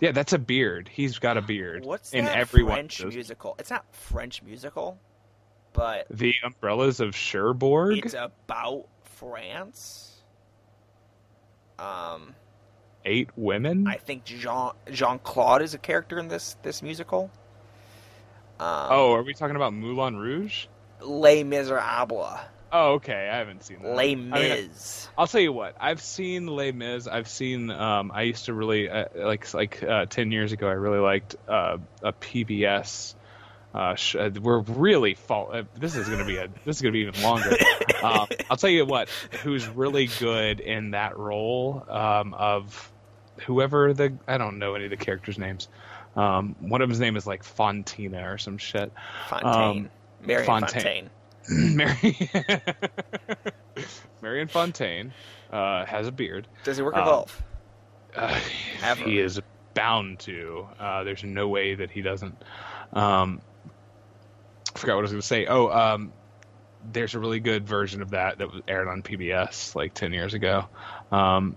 Yeah, 0.00 0.12
that's 0.12 0.32
a 0.32 0.38
beard. 0.38 0.88
He's 0.92 1.18
got 1.18 1.36
a 1.36 1.42
beard. 1.42 1.84
What's 1.84 2.12
in 2.12 2.24
that 2.26 2.36
every 2.36 2.64
French 2.64 3.04
musical? 3.04 3.56
It's 3.58 3.70
not 3.70 3.84
French 3.94 4.42
musical, 4.42 4.98
but 5.72 6.06
The 6.10 6.34
Umbrellas 6.44 7.00
of 7.00 7.14
Cherbourg. 7.16 7.98
it's 8.04 8.14
about 8.14 8.86
France. 9.16 10.22
Um, 11.78 12.34
Eight 13.04 13.30
women. 13.36 13.86
I 13.86 13.96
think 13.96 14.24
Jean 14.24 14.72
Jean 14.90 15.18
Claude 15.18 15.62
is 15.62 15.74
a 15.74 15.78
character 15.78 16.18
in 16.18 16.28
this 16.28 16.56
this 16.62 16.82
musical. 16.82 17.30
Um, 18.60 18.88
oh, 18.90 19.12
are 19.14 19.22
we 19.22 19.34
talking 19.34 19.56
about 19.56 19.74
Moulin 19.74 20.16
Rouge? 20.16 20.66
Les 21.00 21.42
Miserables, 21.42 22.38
Oh, 22.76 22.94
okay. 22.94 23.28
I 23.32 23.38
haven't 23.38 23.62
seen 23.62 23.82
that. 23.82 23.94
Les 23.94 24.12
I 24.12 24.14
mean, 24.16 24.30
Mis. 24.30 25.08
I'll 25.16 25.28
tell 25.28 25.40
you 25.40 25.52
what. 25.52 25.76
I've 25.78 26.02
seen 26.02 26.48
Les 26.48 26.72
Mis. 26.72 27.06
I've 27.06 27.28
seen. 27.28 27.70
Um, 27.70 28.10
I 28.12 28.22
used 28.22 28.46
to 28.46 28.52
really 28.52 28.88
uh, 28.90 29.04
like 29.14 29.54
like 29.54 29.80
uh, 29.80 30.06
ten 30.06 30.32
years 30.32 30.50
ago. 30.50 30.66
I 30.66 30.72
really 30.72 30.98
liked 30.98 31.36
uh, 31.46 31.78
a 32.02 32.12
PBS. 32.12 33.14
Uh, 33.74 33.96
sh- 33.96 34.14
uh, 34.14 34.30
we're 34.40 34.60
really 34.60 35.14
fall. 35.14 35.50
Uh, 35.52 35.64
this 35.76 35.96
is 35.96 36.08
gonna 36.08 36.24
be 36.24 36.36
a. 36.36 36.48
This 36.64 36.76
is 36.76 36.82
gonna 36.82 36.92
be 36.92 37.00
even 37.00 37.20
longer. 37.22 37.50
um, 38.04 38.28
I'll 38.48 38.56
tell 38.56 38.70
you 38.70 38.86
what. 38.86 39.08
Who's 39.42 39.66
really 39.66 40.08
good 40.20 40.60
in 40.60 40.92
that 40.92 41.18
role 41.18 41.84
um, 41.88 42.34
of 42.34 42.92
whoever 43.46 43.92
the 43.92 44.16
I 44.28 44.38
don't 44.38 44.58
know 44.60 44.74
any 44.76 44.84
of 44.84 44.90
the 44.90 44.96
characters' 44.96 45.38
names. 45.38 45.66
Um, 46.14 46.54
one 46.60 46.82
of 46.82 46.88
his 46.88 47.00
name 47.00 47.16
is 47.16 47.26
like 47.26 47.42
Fontina 47.42 48.32
or 48.32 48.38
some 48.38 48.58
shit. 48.58 48.92
Fontaine, 49.28 49.90
Marion 50.24 50.46
Fontaine. 50.46 51.10
Fontaine. 51.10 51.10
Mary 51.76 52.30
Marion 54.22 54.48
Fontaine 54.48 55.12
uh, 55.52 55.84
has 55.84 56.06
a 56.06 56.12
beard. 56.12 56.46
Does 56.62 56.76
he 56.76 56.82
work 56.82 56.94
Um, 56.94 57.02
evolve? 57.02 57.42
Uh, 58.14 58.34
he 59.04 59.18
is 59.18 59.40
bound 59.74 60.20
to. 60.20 60.66
Uh, 60.78 61.02
there's 61.04 61.24
no 61.24 61.48
way 61.48 61.74
that 61.74 61.90
he 61.90 62.00
doesn't. 62.00 62.40
Um, 62.92 63.40
forgot 64.74 64.96
what 64.96 65.00
I 65.00 65.02
was 65.02 65.10
going 65.12 65.20
to 65.20 65.26
say. 65.26 65.46
Oh, 65.46 65.68
um, 65.68 66.12
there's 66.92 67.14
a 67.14 67.18
really 67.18 67.40
good 67.40 67.66
version 67.66 68.02
of 68.02 68.10
that 68.10 68.38
that 68.38 68.52
was 68.52 68.62
aired 68.68 68.88
on 68.88 69.02
PBS 69.02 69.74
like 69.74 69.94
10 69.94 70.12
years 70.12 70.34
ago. 70.34 70.66
Um, 71.10 71.56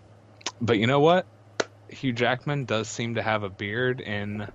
but 0.61 0.77
you 0.77 0.87
know 0.87 0.99
what? 0.99 1.25
Hugh 1.89 2.13
Jackman 2.13 2.65
does 2.65 2.87
seem 2.87 3.15
to 3.15 3.21
have 3.21 3.43
a 3.43 3.49
beard 3.49 4.01
in, 4.01 4.47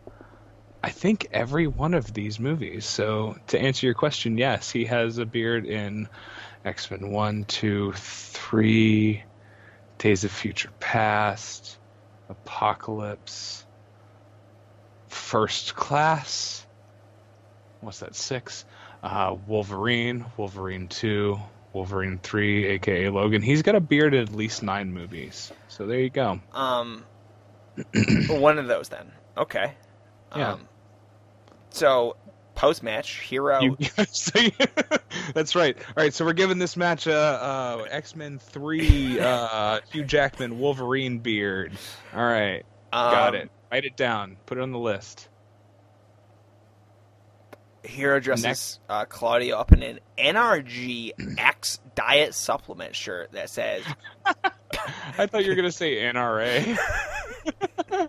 I 0.83 0.91
think, 0.91 1.29
every 1.33 1.67
one 1.67 1.95
of 1.95 2.13
these 2.13 2.39
movies. 2.39 2.85
So 2.85 3.37
to 3.49 3.59
answer 3.59 3.87
your 3.87 3.95
question, 3.95 4.39
yes, 4.39 4.71
he 4.71 4.85
has 4.87 5.19
a 5.19 5.27
beard 5.27 5.67
in 5.67 6.09
X 6.65 6.91
Men 6.91 7.11
1, 7.11 7.45
2, 7.45 7.93
3, 7.93 9.25
Days 9.99 10.25
of 10.25 10.31
Future 10.31 10.71
Past. 10.81 11.79
Apocalypse, 12.33 13.65
First 15.09 15.75
Class. 15.77 16.62
What's 17.83 17.99
that? 17.99 18.15
Six. 18.15 18.65
Uh, 19.03 19.37
Wolverine, 19.47 20.25
Wolverine 20.37 20.87
Two, 20.87 21.41
Wolverine 21.73 22.19
Three, 22.23 22.67
aka 22.67 23.09
Logan. 23.09 23.43
He's 23.43 23.63
got 23.63 23.75
a 23.75 23.81
beard 23.81 24.15
in 24.15 24.23
at 24.23 24.33
least 24.33 24.63
nine 24.63 24.93
movies. 24.93 25.53
So 25.69 25.87
there 25.87 25.99
you 25.99 26.09
go. 26.11 26.41
Um, 26.53 27.05
one 28.29 28.59
of 28.59 28.69
those 28.69 28.89
then. 28.89 29.11
Okay. 29.37 29.75
Yeah. 30.37 30.53
Um, 30.53 30.69
so 31.71 32.17
post 32.55 32.85
match, 32.85 33.19
Hero. 33.21 33.61
You, 33.61 33.77
so 34.13 34.39
you- 34.39 34.51
that's 35.35 35.57
right. 35.57 35.77
All 35.77 35.95
right, 36.05 36.15
so 36.15 36.25
we're 36.25 36.33
giving 36.35 36.59
this 36.59 36.77
match 36.77 37.09
uh, 37.09 37.11
uh, 37.11 37.87
X 37.91 38.15
Men 38.15 38.39
Three, 38.39 39.19
uh, 39.19 39.81
Hugh 39.91 40.05
Jackman, 40.05 40.61
Wolverine 40.61 41.19
beard. 41.19 41.73
All 42.15 42.25
right, 42.25 42.63
got 42.93 43.31
um, 43.31 43.35
it. 43.35 43.51
Write 43.73 43.85
it 43.87 43.97
down. 43.97 44.37
Put 44.47 44.59
it 44.59 44.61
on 44.61 44.71
the 44.71 44.79
list. 44.79 45.29
Hero 47.85 48.21
dresses 48.21 48.45
Next. 48.45 48.81
uh, 48.89 49.05
Claudio 49.07 49.57
up 49.59 49.73
in 49.73 49.83
an 49.83 49.99
NRG 50.19 51.13
X 51.39 51.81
diet 51.95 52.35
supplement 52.35 52.95
shirt 52.95 53.33
that 53.33 53.51
says, 53.51 53.83
I 55.19 55.27
thought 55.27 55.43
you 55.45 55.51
were 55.51 55.57
gonna 55.57 55.73
say 55.73 55.97
NRA. 55.97 56.79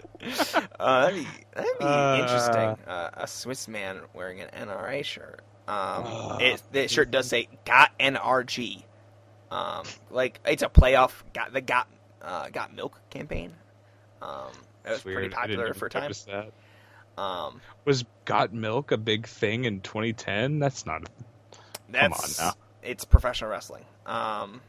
uh, 0.79 1.05
"That'd 1.05 1.15
be, 1.19 1.27
that'd 1.55 1.79
be 1.79 1.85
Uh. 1.85 2.17
interesting." 2.21 2.77
Uh, 2.87 3.09
a 3.13 3.27
Swiss 3.27 3.67
man 3.67 4.01
wearing 4.13 4.41
an 4.41 4.49
NRA 4.67 5.03
shirt. 5.03 5.41
Um, 5.67 6.39
it, 6.41 6.61
the 6.71 6.87
shirt 6.87 7.11
does 7.11 7.27
say 7.27 7.47
"Got 7.65 7.97
NRG," 7.99 8.83
um, 9.51 9.85
like 10.11 10.39
it's 10.45 10.63
a 10.63 10.69
playoff. 10.69 11.11
Got 11.33 11.53
the 11.53 11.61
Got 11.61 11.87
uh, 12.21 12.49
Got 12.49 12.73
Milk 12.75 12.99
campaign. 13.09 13.53
Um, 14.21 14.51
it 14.85 14.91
was 14.91 15.05
weird. 15.05 15.17
pretty 15.17 15.29
popular 15.35 15.73
for 15.73 15.87
a 15.87 15.89
time. 15.89 16.11
that. 16.27 16.51
Um, 17.17 17.61
Was 17.85 18.05
Got 18.25 18.53
Milk 18.53 18.91
a 18.91 18.97
big 18.97 19.27
thing 19.27 19.65
in 19.65 19.81
2010? 19.81 20.59
That's 20.59 20.85
not. 20.85 21.03
That's, 21.89 22.39
now. 22.39 22.53
It's 22.81 23.05
professional 23.05 23.49
wrestling. 23.51 23.85
Um, 24.05 24.61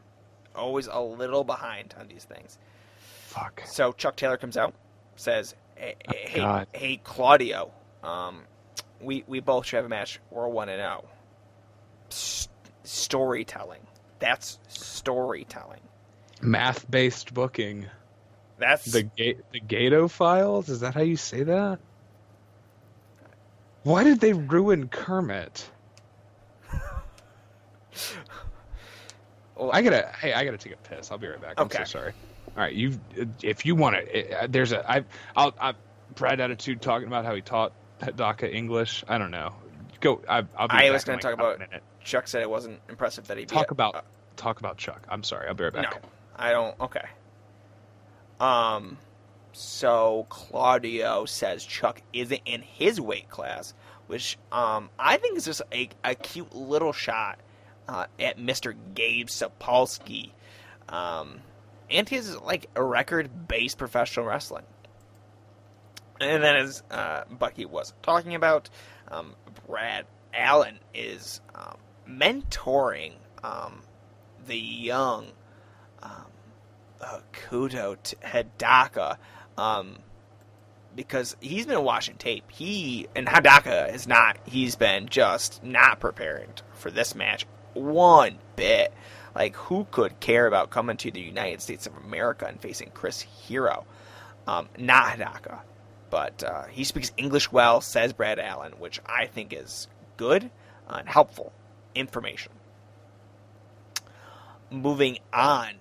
always 0.55 0.87
a 0.87 1.01
little 1.01 1.43
behind 1.45 1.95
on 1.99 2.09
these 2.09 2.25
things. 2.25 2.59
Fuck. 3.29 3.63
So 3.67 3.93
Chuck 3.93 4.17
Taylor 4.17 4.37
comes 4.37 4.57
out, 4.57 4.75
says, 5.17 5.55
"Hey, 5.75 5.95
hey, 6.09 6.31
Oh, 6.35 6.37
God. 6.37 6.67
hey 6.73 7.01
Claudio, 7.03 7.73
um, 8.03 8.43
we 9.01 9.25
we 9.27 9.41
both 9.41 9.67
should 9.67 9.77
have 9.77 9.85
a 9.87 9.89
match. 9.89 10.21
We're 10.31 10.47
one 10.49 10.69
and 10.69 10.79
zero. 10.81 11.05
S- 12.11 12.49
storytelling. 12.85 13.81
That's 14.21 14.59
storytelling. 14.69 15.81
Math-based 16.43 17.33
booking. 17.35 17.87
That's 18.59 18.85
The 18.85 19.03
Ga- 19.05 19.39
the 19.53 19.61
Gato 19.61 20.09
files. 20.09 20.69
Is 20.69 20.81
that 20.81 20.95
how 20.95 21.01
you 21.03 21.17
say 21.17 21.43
that? 21.43 21.79
Why 23.85 24.03
did 24.05 24.21
they 24.21 24.33
ruin 24.33 24.89
Kermit? 24.89 25.71
Well, 29.57 29.71
I 29.73 29.83
gotta. 29.83 30.11
Hey, 30.21 30.33
I 30.33 30.45
gotta 30.45 30.59
take 30.59 30.73
a 30.73 30.77
piss. 30.77 31.13
I'll 31.13 31.19
be 31.19 31.29
right 31.29 31.41
back. 31.41 31.55
I'm 31.59 31.67
Okay. 31.67 31.79
so 31.79 31.85
sorry. 31.85 32.13
All 32.57 32.63
right, 32.63 32.75
you. 32.75 32.99
If 33.43 33.65
you 33.65 33.77
want 33.77 33.97
to, 33.97 34.49
there's 34.49 34.73
a. 34.73 34.91
I. 34.91 35.05
I'll. 35.37 35.55
I, 35.61 35.75
Brad 36.17 36.41
Attitude 36.41 36.81
talking 36.83 37.07
about 37.07 37.25
how 37.25 37.35
he 37.35 37.41
taught 37.41 37.73
DACA 38.01 38.53
English. 38.53 39.05
I 39.07 39.19
don't 39.19 39.31
know. 39.31 39.55
Go. 40.01 40.21
I, 40.29 40.39
I'll 40.57 40.69
be 40.69 40.75
I 40.75 40.91
was 40.91 41.03
in, 41.03 41.07
going 41.07 41.17
like, 41.17 41.21
to 41.21 41.29
talk 41.29 41.35
about. 41.35 41.59
minute. 41.61 41.83
Chuck 42.03 42.27
said 42.29 42.43
it 42.43 42.51
wasn't 42.51 42.81
impressive 42.89 43.27
that 43.29 43.39
he 43.39 43.47
Talk 43.47 43.71
about. 43.71 43.95
uh, 43.95 44.01
talk 44.37 44.59
about 44.59 44.77
Chuck. 44.77 45.07
I'm 45.09 45.23
sorry. 45.23 45.47
I'll 45.49 45.55
be 45.55 45.65
right 45.65 45.73
back. 45.73 46.03
No, 46.03 46.09
I 46.37 46.51
don't. 46.51 46.79
Okay. 46.81 47.05
Um, 48.41 48.99
so 49.55 50.27
Claudio 50.29 51.25
says 51.25 51.65
Chuck 51.65 52.03
isn't 52.13 52.43
in 52.45 52.63
his 52.63 53.01
weight 53.01 53.29
class, 53.31 53.75
which 54.07 54.39
um 54.53 54.91
I 54.99 55.17
think 55.17 55.37
is 55.39 55.45
just 55.45 55.63
a, 55.73 55.89
a 56.05 56.15
cute 56.15 56.55
little 56.55 56.93
shot 56.93 57.39
uh, 57.89 58.07
at 58.19 58.39
Mr. 58.39 58.75
Gabe 58.95 59.29
Sapolsky, 59.29 60.31
um, 60.89 61.41
and 61.91 62.09
his 62.09 62.37
like 62.37 62.69
record-based 62.77 63.79
professional 63.79 64.27
wrestling. 64.27 64.65
And 66.21 66.43
then, 66.43 66.57
as 66.57 66.83
uh, 66.91 67.25
Bucky 67.31 67.67
was 67.67 67.93
talking 68.03 68.35
about, 68.35 68.71
um, 69.09 69.35
Brad 69.67 70.07
Allen 70.33 70.79
is 70.95 71.41
um, 71.55 71.77
mentoring 72.09 73.13
um, 73.43 73.83
the 74.47 74.57
young 74.57 75.27
um, 76.03 76.27
uh, 77.01 77.19
Ikuto 77.33 77.97
Hidaka 78.23 79.17
um, 79.57 79.99
because 80.95 81.37
he's 81.41 81.67
been 81.67 81.83
watching 81.83 82.17
tape. 82.17 82.45
He 82.51 83.09
and 83.15 83.27
Hidaka 83.27 83.91
has 83.91 84.07
not. 84.07 84.39
He's 84.47 84.77
been 84.77 85.09
just 85.09 85.63
not 85.63 86.01
preparing 86.01 86.51
for 86.75 86.91
this 86.91 87.15
match 87.15 87.47
one 87.75 88.39
bit. 88.57 88.93
Like 89.35 89.57
who 89.57 89.87
could 89.91 90.21
care 90.21 90.47
about 90.47 90.71
coming 90.71 90.97
to 90.99 91.11
the 91.11 91.21
United 91.21 91.61
States 91.61 91.87
of 91.87 91.97
America 91.97 92.47
and 92.47 92.61
facing 92.61 92.91
Chris 92.91 93.21
Hero? 93.23 93.85
Um, 94.47 94.69
not 94.79 95.07
Hidaka, 95.19 95.61
but 96.11 96.45
uh, 96.45 96.65
he 96.65 96.85
speaks 96.85 97.11
English 97.17 97.51
well. 97.51 97.81
Says 97.81 98.13
Brad 98.13 98.39
Allen, 98.39 98.73
which 98.79 99.01
I 99.07 99.27
think 99.27 99.53
is 99.53 99.89
good 100.17 100.51
and 100.89 101.09
helpful. 101.09 101.53
information. 101.95 102.53
Moving 104.71 105.19
on. 105.33 105.75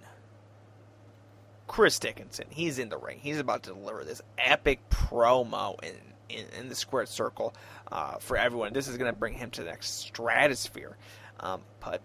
Chris 1.73 1.97
Dickinson, 1.97 2.45
he's 2.51 2.77
in 2.77 2.89
the 2.89 2.99
ring. 2.99 3.17
He's 3.19 3.39
about 3.39 3.63
to 3.63 3.71
deliver 3.71 4.03
this 4.03 4.21
epic 4.37 4.87
promo 4.91 5.83
in, 5.83 5.95
in, 6.29 6.45
in 6.59 6.69
the 6.69 6.75
squared 6.75 7.09
circle 7.09 7.55
uh, 7.91 8.19
for 8.19 8.37
everyone. 8.37 8.73
This 8.73 8.87
is 8.87 8.95
going 8.95 9.11
to 9.11 9.17
bring 9.17 9.33
him 9.33 9.49
to 9.49 9.63
the 9.63 9.71
next 9.71 9.89
stratosphere. 10.01 10.95
Um, 11.39 11.61
but 11.79 12.03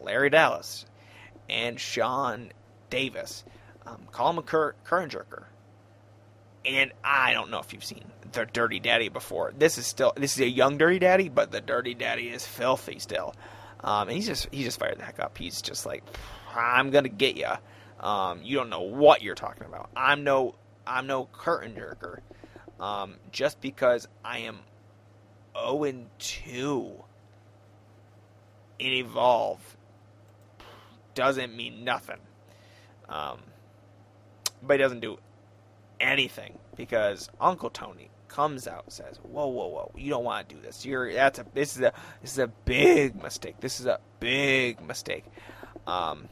Larry 0.00 0.30
Dallas 0.30 0.86
and 1.50 1.78
Sean 1.78 2.50
Davis 2.88 3.44
um, 3.86 4.06
call 4.10 4.30
him 4.30 4.38
a 4.38 4.42
cur- 4.42 4.74
current 4.84 5.12
jerker. 5.12 5.44
And 6.64 6.92
I 7.04 7.34
don't 7.34 7.50
know 7.50 7.58
if 7.58 7.74
you've 7.74 7.84
seen 7.84 8.06
the 8.32 8.46
Dirty 8.46 8.80
Daddy 8.80 9.10
before. 9.10 9.52
This 9.54 9.76
is 9.76 9.86
still 9.86 10.14
this 10.16 10.32
is 10.34 10.40
a 10.40 10.48
young 10.48 10.78
Dirty 10.78 10.98
Daddy, 10.98 11.28
but 11.28 11.50
the 11.50 11.60
Dirty 11.60 11.92
Daddy 11.92 12.30
is 12.30 12.46
filthy 12.46 13.00
still. 13.00 13.34
Um, 13.84 14.08
and 14.08 14.16
he's 14.16 14.26
just 14.26 14.48
he's 14.50 14.64
just 14.64 14.80
fired 14.80 14.96
the 14.96 15.04
heck 15.04 15.20
up. 15.20 15.36
He's 15.36 15.60
just 15.60 15.84
like, 15.84 16.02
I'm 16.54 16.88
gonna 16.88 17.10
get 17.10 17.36
you. 17.36 17.52
Um, 18.00 18.40
you 18.42 18.56
don't 18.56 18.70
know 18.70 18.82
what 18.82 19.22
you're 19.22 19.34
talking 19.34 19.66
about. 19.66 19.90
I'm 19.96 20.24
no 20.24 20.54
I'm 20.86 21.06
no 21.06 21.26
curtain 21.26 21.74
jerker. 21.74 22.20
Um, 22.78 23.14
just 23.32 23.60
because 23.60 24.06
I 24.24 24.40
am 24.40 24.58
0 25.58 25.84
and 25.84 26.06
2 26.18 26.92
in 28.78 28.92
Evolve 28.92 29.76
doesn't 31.14 31.56
mean 31.56 31.84
nothing. 31.84 32.18
Um, 33.08 33.38
but 34.62 34.74
he 34.74 34.78
doesn't 34.78 35.00
do 35.00 35.18
anything 36.00 36.58
because 36.76 37.30
Uncle 37.40 37.70
Tony 37.70 38.10
comes 38.28 38.68
out 38.68 38.84
and 38.84 38.92
says, 38.92 39.18
"Whoa, 39.22 39.46
whoa, 39.46 39.68
whoa! 39.68 39.92
You 39.96 40.10
don't 40.10 40.24
want 40.24 40.48
to 40.48 40.54
do 40.54 40.60
this. 40.60 40.84
You're 40.84 41.12
that's 41.12 41.38
a 41.38 41.46
this 41.54 41.76
is 41.76 41.82
a 41.82 41.92
this 42.20 42.32
is 42.32 42.38
a 42.38 42.48
big 42.48 43.20
mistake. 43.22 43.60
This 43.60 43.80
is 43.80 43.86
a 43.86 44.00
big 44.20 44.80
mistake." 44.82 45.24
Um, 45.86 46.28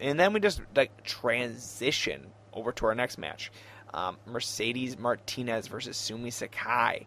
and 0.00 0.18
then 0.18 0.32
we 0.32 0.40
just 0.40 0.60
like 0.74 1.04
transition 1.04 2.26
over 2.52 2.72
to 2.72 2.86
our 2.86 2.94
next 2.94 3.18
match, 3.18 3.50
um, 3.94 4.16
Mercedes 4.26 4.98
Martinez 4.98 5.66
versus 5.68 5.96
Sumi 5.96 6.30
Sakai. 6.30 7.06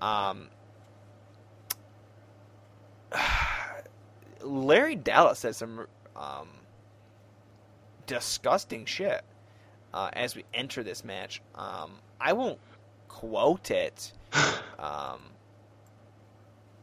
Um, 0.00 0.48
Larry 4.42 4.94
Dallas 4.94 5.40
says 5.40 5.56
some 5.56 5.86
um, 6.16 6.48
disgusting 8.06 8.84
shit 8.84 9.22
uh, 9.92 10.10
as 10.12 10.36
we 10.36 10.44
enter 10.52 10.82
this 10.82 11.04
match. 11.04 11.40
Um, 11.54 11.92
I 12.20 12.32
won't 12.32 12.58
quote 13.08 13.70
it, 13.70 14.12
um, 14.78 15.20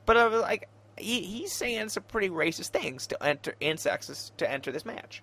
but 0.05 0.17
I 0.17 0.27
was 0.27 0.41
like, 0.41 0.67
he, 0.97 1.21
he's 1.21 1.53
saying 1.53 1.89
some 1.89 2.03
pretty 2.03 2.29
racist 2.29 2.69
things 2.69 3.07
to 3.07 3.23
enter 3.23 3.55
and 3.61 3.77
sexist 3.77 4.31
to 4.37 4.49
enter 4.49 4.71
this 4.71 4.85
match. 4.85 5.21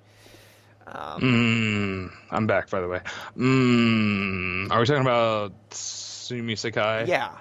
Um, 0.87 1.21
Mm, 1.21 2.13
I'm 2.31 2.47
back, 2.47 2.71
by 2.71 2.81
the 2.81 2.89
way. 2.89 3.01
Mm, 3.37 4.71
are 4.71 4.81
we 4.81 4.87
talking 4.87 5.03
about 5.03 5.53
Sumi 5.71 6.57
Sakai? 6.57 7.05
Yeah, 7.09 7.37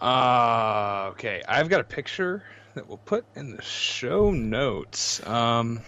Uh, 0.00 1.08
okay. 1.10 1.42
I've 1.46 1.68
got 1.68 1.80
a 1.80 1.84
picture 1.84 2.42
that 2.74 2.88
we'll 2.88 2.98
put 2.98 3.24
in 3.34 3.54
the 3.54 3.62
show 3.62 4.30
notes. 4.30 5.24
Um, 5.26 5.82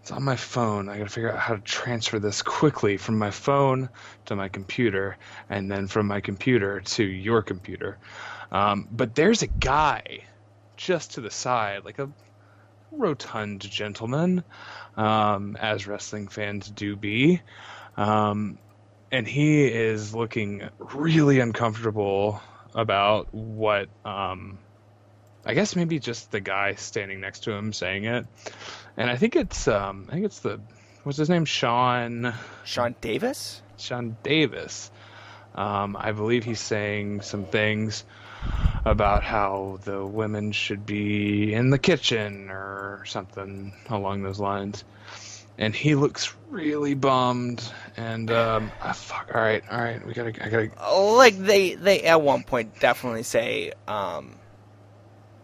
it's 0.00 0.10
on 0.10 0.22
my 0.22 0.36
phone. 0.36 0.88
I 0.88 0.96
gotta 0.96 1.10
figure 1.10 1.32
out 1.32 1.38
how 1.38 1.54
to 1.56 1.60
transfer 1.60 2.18
this 2.18 2.40
quickly 2.42 2.96
from 2.96 3.18
my 3.18 3.30
phone 3.30 3.90
to 4.26 4.36
my 4.36 4.48
computer, 4.48 5.18
and 5.50 5.70
then 5.70 5.88
from 5.88 6.06
my 6.06 6.20
computer 6.20 6.80
to 6.80 7.04
your 7.04 7.42
computer. 7.42 7.98
Um, 8.50 8.88
but 8.90 9.14
there's 9.14 9.42
a 9.42 9.46
guy 9.48 10.20
just 10.78 11.14
to 11.14 11.20
the 11.20 11.30
side, 11.30 11.84
like 11.84 11.98
a 11.98 12.08
rotund 12.92 13.60
gentleman, 13.60 14.44
um, 14.96 15.56
as 15.60 15.86
wrestling 15.86 16.28
fans 16.28 16.68
do 16.68 16.96
be. 16.96 17.40
Um, 17.96 18.58
and 19.10 19.26
he 19.26 19.66
is 19.66 20.14
looking 20.14 20.68
really 20.78 21.40
uncomfortable 21.40 22.40
about 22.74 23.32
what 23.32 23.88
um, 24.04 24.58
I 25.44 25.54
guess 25.54 25.74
maybe 25.74 25.98
just 25.98 26.30
the 26.30 26.40
guy 26.40 26.74
standing 26.74 27.20
next 27.20 27.44
to 27.44 27.52
him 27.52 27.72
saying 27.72 28.04
it. 28.04 28.26
And 28.96 29.08
I 29.10 29.16
think 29.16 29.34
it's 29.34 29.66
um, 29.66 30.06
I 30.08 30.12
think 30.12 30.26
it's 30.26 30.40
the 30.40 30.60
what's 31.04 31.18
his 31.18 31.30
name 31.30 31.44
Sean 31.44 32.34
Sean 32.64 32.94
Davis. 33.00 33.62
Sean 33.78 34.16
Davis. 34.22 34.90
Um, 35.54 35.96
I 35.98 36.12
believe 36.12 36.44
he's 36.44 36.60
saying 36.60 37.22
some 37.22 37.46
things 37.46 38.04
about 38.88 39.22
how 39.22 39.78
the 39.84 40.04
women 40.04 40.52
should 40.52 40.86
be 40.86 41.52
in 41.52 41.70
the 41.70 41.78
kitchen 41.78 42.50
or 42.50 43.04
something 43.06 43.72
along 43.88 44.22
those 44.22 44.40
lines. 44.40 44.84
And 45.58 45.74
he 45.74 45.94
looks 45.94 46.34
really 46.50 46.94
bummed. 46.94 47.62
And 47.96 48.30
um, 48.30 48.70
ah, 48.80 48.92
fuck. 48.92 49.32
All 49.34 49.40
right, 49.40 49.62
all 49.70 49.80
right. 49.80 50.04
We 50.06 50.12
gotta. 50.12 50.28
I 50.44 50.48
gotta. 50.48 50.70
Like 51.16 51.36
they 51.36 51.74
they 51.74 52.02
at 52.02 52.22
one 52.22 52.44
point 52.44 52.78
definitely 52.78 53.24
say 53.24 53.72
um, 53.88 54.36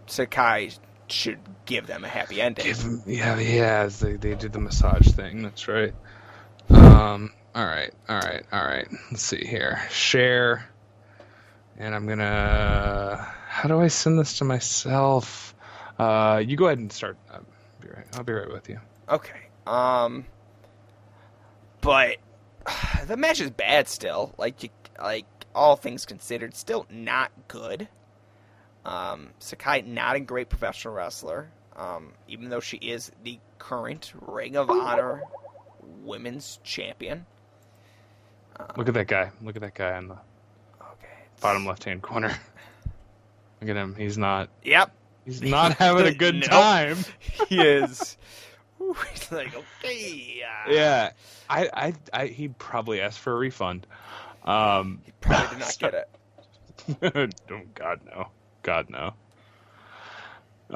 Sakai 0.07 0.71
should 1.09 1.41
give 1.65 1.87
them 1.87 2.05
a 2.05 2.09
happy 2.09 2.41
ending. 2.41 2.65
Give 2.65 2.81
him, 2.81 3.03
yeah, 3.07 3.39
yeah. 3.39 3.87
They 3.87 4.15
they 4.15 4.35
did 4.35 4.53
the 4.53 4.61
massage 4.61 5.09
thing. 5.09 5.43
That's 5.43 5.67
right. 5.67 5.95
Um. 6.71 7.33
All 7.55 7.67
right. 7.67 7.93
All 8.09 8.19
right. 8.19 8.45
All 8.53 8.65
right. 8.65 8.89
Let's 9.11 9.23
see 9.23 9.45
here. 9.45 9.81
Share. 9.91 10.65
And 11.79 11.95
I'm 11.95 12.07
gonna. 12.07 13.35
How 13.49 13.69
do 13.69 13.81
I 13.81 13.89
send 13.89 14.19
this 14.19 14.39
to 14.39 14.45
myself? 14.45 15.55
Uh, 15.99 16.43
you 16.45 16.57
go 16.57 16.67
ahead 16.67 16.79
and 16.79 16.93
start. 16.93 17.17
I'll 17.33 17.45
be 17.81 17.89
right. 17.89 18.07
I'll 18.15 18.25
be 18.25 18.33
right 18.33 18.51
with 18.53 18.69
you. 18.69 18.81
Okay. 19.09 19.49
Um. 19.67 20.25
But 21.81 22.19
the 23.07 23.17
match 23.17 23.41
is 23.41 23.51
bad 23.51 23.89
still. 23.89 24.35
Like 24.39 24.63
you, 24.63 24.69
like 25.01 25.27
all 25.55 25.77
things 25.77 26.05
considered, 26.05 26.55
still 26.55 26.87
not 26.91 27.33
good. 27.49 27.89
Um, 28.85 29.31
Sakai 29.39 29.83
not 29.83 30.17
a 30.17 30.21
great 30.21 30.49
professional 30.49 30.95
wrestler. 30.95 31.51
Um, 31.77 32.13
even 32.29 32.51
though 32.51 32.61
she 32.61 32.77
is 32.77 33.11
the 33.25 33.41
current 33.59 34.13
Ring 34.21 34.57
of 34.57 34.71
Honor 34.71 35.23
Women's 36.05 36.61
Champion. 36.63 37.27
Look 38.77 38.89
at 38.89 38.95
that 38.95 39.09
guy. 39.09 39.33
Look 39.43 39.57
at 39.57 39.63
that 39.63 39.75
guy 39.75 39.95
on 39.95 40.09
the. 40.09 40.19
Bottom 41.45 41.67
left 41.67 41.85
hand 41.85 42.01
corner. 42.01 42.29
Look 43.61 43.69
at 43.71 43.77
him. 43.77 43.95
He's 43.95 44.17
not. 44.17 44.49
Yep. 44.63 44.91
He's 45.27 45.43
not 45.43 45.75
having 45.79 46.07
a 46.07 46.15
good 46.15 46.37
Nope. 46.37 46.45
time. 46.51 46.97
He 47.49 47.61
is. 47.61 48.17
Ooh, 48.81 48.97
he's 49.13 49.31
like, 49.31 49.55
okay. 49.55 50.43
Uh, 50.43 50.71
Yeah. 50.73 51.11
I, 51.51 51.69
I, 51.75 51.95
I. 52.13 52.27
He 52.29 52.49
probably 52.49 53.01
asked 53.03 53.19
for 53.19 53.33
a 53.33 53.37
refund. 53.37 53.87
Um. 54.45 55.03
He 55.05 55.13
probably 55.21 55.49
did 55.51 55.59
not 55.61 55.79
get 55.79 55.95
it. 55.95 57.35
oh 57.51 57.61
God 57.75 58.01
no, 58.07 58.29
God 58.63 58.89
no. 58.91 59.15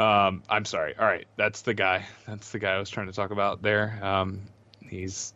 Um, 0.01 0.43
I'm 0.51 0.65
sorry. 0.67 0.95
All 0.99 1.05
right, 1.07 1.27
that's 1.37 1.63
the 1.63 1.73
guy. 1.75 2.05
That's 2.27 2.51
the 2.53 2.59
guy 2.59 2.75
I 2.75 2.79
was 2.79 2.91
trying 2.91 3.07
to 3.07 3.13
talk 3.15 3.31
about 3.31 3.63
there. 3.63 3.99
Um, 4.03 4.43
he's 4.87 5.33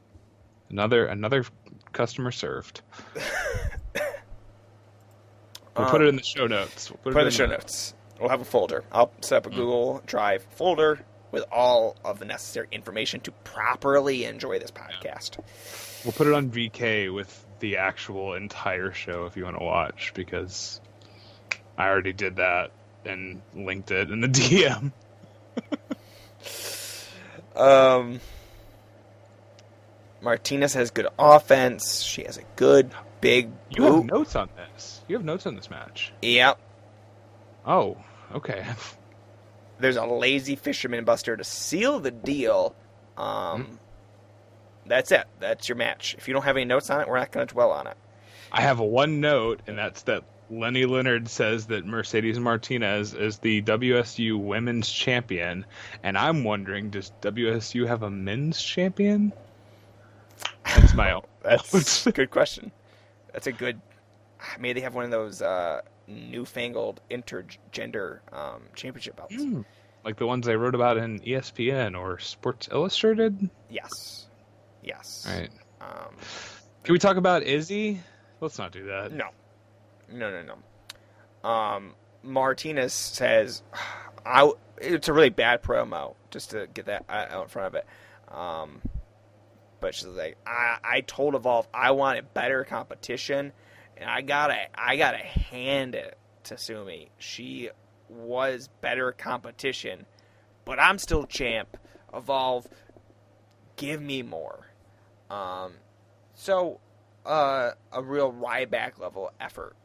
another 0.71 1.07
another 1.07 1.45
customer 1.93 2.31
served. 2.33 2.83
We'll 5.77 5.89
put 5.89 6.03
it 6.03 6.09
in 6.09 6.17
the 6.17 6.23
show 6.23 6.47
notes. 6.47 6.91
We'll 6.91 7.13
Put 7.13 7.17
it 7.17 7.21
in 7.21 7.25
the 7.27 7.31
show 7.31 7.47
notes. 7.47 7.95
We'll 8.21 8.29
have 8.29 8.41
a 8.41 8.45
folder. 8.45 8.85
I'll 8.93 9.11
set 9.21 9.39
up 9.39 9.47
a 9.47 9.51
Google 9.51 10.03
Drive 10.07 10.45
folder 10.51 11.01
with 11.31 11.45
all 11.51 11.97
of 12.05 12.19
the 12.19 12.25
necessary 12.25 12.69
information 12.71 13.21
to 13.21 13.33
properly 13.33 14.25
enjoy 14.27 14.59
this 14.59 14.71
podcast. 14.71 15.39
We'll 16.05 16.13
put 16.13 16.27
it 16.27 16.35
on 16.35 16.51
VK 16.51 17.13
with 17.13 17.47
the 17.61 17.79
actual 17.79 18.35
entire 18.35 18.93
show 18.93 19.25
if 19.25 19.37
you 19.37 19.45
want 19.45 19.59
to 19.59 19.65
watch 19.65 20.13
because 20.15 20.81
I 21.79 21.89
already 21.89 22.13
did 22.13 22.37
that 22.37 22.71
and 23.05 23.41
linked 23.55 23.91
it 23.91 24.11
in 24.11 24.21
the 24.21 24.29
DM. 24.29 24.93
Um, 27.57 28.21
Martinez 30.21 30.75
has 30.75 30.91
good 30.91 31.07
offense. 31.19 32.01
She 32.03 32.25
has 32.25 32.37
a 32.37 32.43
good 32.57 32.91
big 33.23 33.51
You 33.71 33.85
have 33.85 34.05
notes 34.05 34.37
on 34.37 34.51
this. 34.55 35.01
You 35.09 35.17
have 35.17 35.25
notes 35.25 35.47
on 35.47 35.57
this 35.57 35.71
match. 35.71 36.13
Yep. 36.21 36.61
Oh, 37.65 37.97
okay. 38.35 38.67
There's 39.79 39.97
a 39.97 40.05
lazy 40.05 40.57
fisherman 40.57 41.05
buster 41.05 41.37
to 41.37 41.45
seal 41.45 41.99
the 42.01 42.11
deal. 42.11 42.75
Um, 43.17 43.79
That's 44.85 45.11
it. 45.11 45.25
That's 45.41 45.69
your 45.69 45.77
match. 45.77 46.15
If 46.19 46.29
you 46.29 46.35
don't 46.35 46.43
have 46.43 46.57
any 46.57 46.67
notes 46.67 46.91
on 46.91 47.01
it, 47.01 47.09
we're 47.09 47.19
not 47.19 47.33
going 47.33 47.47
to 47.47 47.55
dwell 47.55 47.71
on 47.71 47.87
it. 47.87 47.97
I 48.53 48.61
have 48.61 48.79
one 48.81 49.21
note, 49.21 49.63
and 49.67 49.79
that's 49.79 50.03
that 50.03 50.25
Lenny 50.51 50.85
Leonard 50.85 51.29
says 51.29 51.67
that 51.69 51.87
Mercedes 51.87 52.39
Martinez 52.39 53.15
is 53.15 53.39
the 53.39 53.63
WSU 53.63 54.39
Women's 54.39 54.91
Champion, 54.91 55.65
and 56.03 56.19
I'm 56.19 56.45
wondering, 56.45 56.91
does 56.91 57.13
WSU 57.23 57.87
have 57.87 58.03
a 58.03 58.11
men's 58.11 58.63
champion? 58.63 59.33
That's 60.67 60.93
my 60.93 61.13
own. 61.15 61.23
That's 61.43 62.07
a 62.07 62.13
good 62.13 62.31
question. 62.31 62.71
That's 63.33 63.47
a 63.47 63.53
good. 63.53 63.81
Maybe 64.59 64.81
they 64.81 64.85
have 64.85 64.95
one 64.95 65.05
of 65.05 65.11
those 65.11 65.41
uh, 65.41 65.83
newfangled 66.07 67.01
intergender 67.11 68.21
um, 68.33 68.63
championship 68.75 69.17
belts. 69.17 69.35
Mm, 69.37 69.65
like 70.05 70.17
the 70.17 70.27
ones 70.27 70.49
I 70.49 70.55
wrote 70.55 70.75
about 70.75 70.97
in 70.97 71.21
ESPN 71.21 71.99
or 71.99 72.19
Sports 72.19 72.69
Illustrated. 72.73 73.49
Yes, 73.71 74.27
yes. 74.83 75.27
Right. 75.29 75.51
Um, 75.81 76.17
Can 76.85 76.93
we 76.93 76.99
talk 76.99 77.17
about 77.17 77.43
Izzy? 77.43 78.01
Let's 78.41 78.59
not 78.59 78.73
do 78.73 78.87
that. 78.87 79.13
no, 79.13 79.29
no, 80.11 80.31
no, 80.31 80.43
no. 81.45 81.49
Um, 81.49 81.95
Martinez 82.23 82.93
says, 82.93 83.63
"I." 84.27 84.53
It's 84.79 85.07
a 85.07 85.13
really 85.13 85.31
bad 85.31 85.63
promo. 85.63 86.17
Just 86.33 86.51
to 86.51 86.67
get 86.75 86.87
that 86.87 87.05
out 87.09 87.43
in 87.43 87.49
front 87.49 87.69
of 87.69 87.75
it. 87.77 87.87
Um, 88.35 88.81
but 89.83 89.95
she's 89.95 90.07
like, 90.07 90.39
I, 90.47 90.79
I 90.83 91.01
told 91.03 91.35
Evolve 91.35 91.69
I 91.75 91.91
wanted 91.91 92.33
better 92.33 92.65
competition, 92.65 93.53
and 93.99 94.09
I 94.09 94.23
gotta 94.23 94.57
I 94.75 94.97
gotta 94.97 95.19
hand 95.19 95.95
it 95.95 96.17
to 96.45 96.57
Sumi. 96.57 97.11
She 97.19 97.69
was 98.09 98.71
better 98.81 99.13
competition, 99.13 100.07
but 100.65 100.81
I'm 100.81 100.99
still 100.99 101.27
champ. 101.27 101.77
Evolve, 102.15 102.67
give 103.77 104.01
me 104.01 104.23
more. 104.23 104.69
Um, 105.29 105.73
so 106.35 106.81
uh, 107.27 107.73
a 107.93 108.03
real 108.03 108.33
Ryback 108.33 108.99
level 108.99 109.31
effort. 109.41 109.77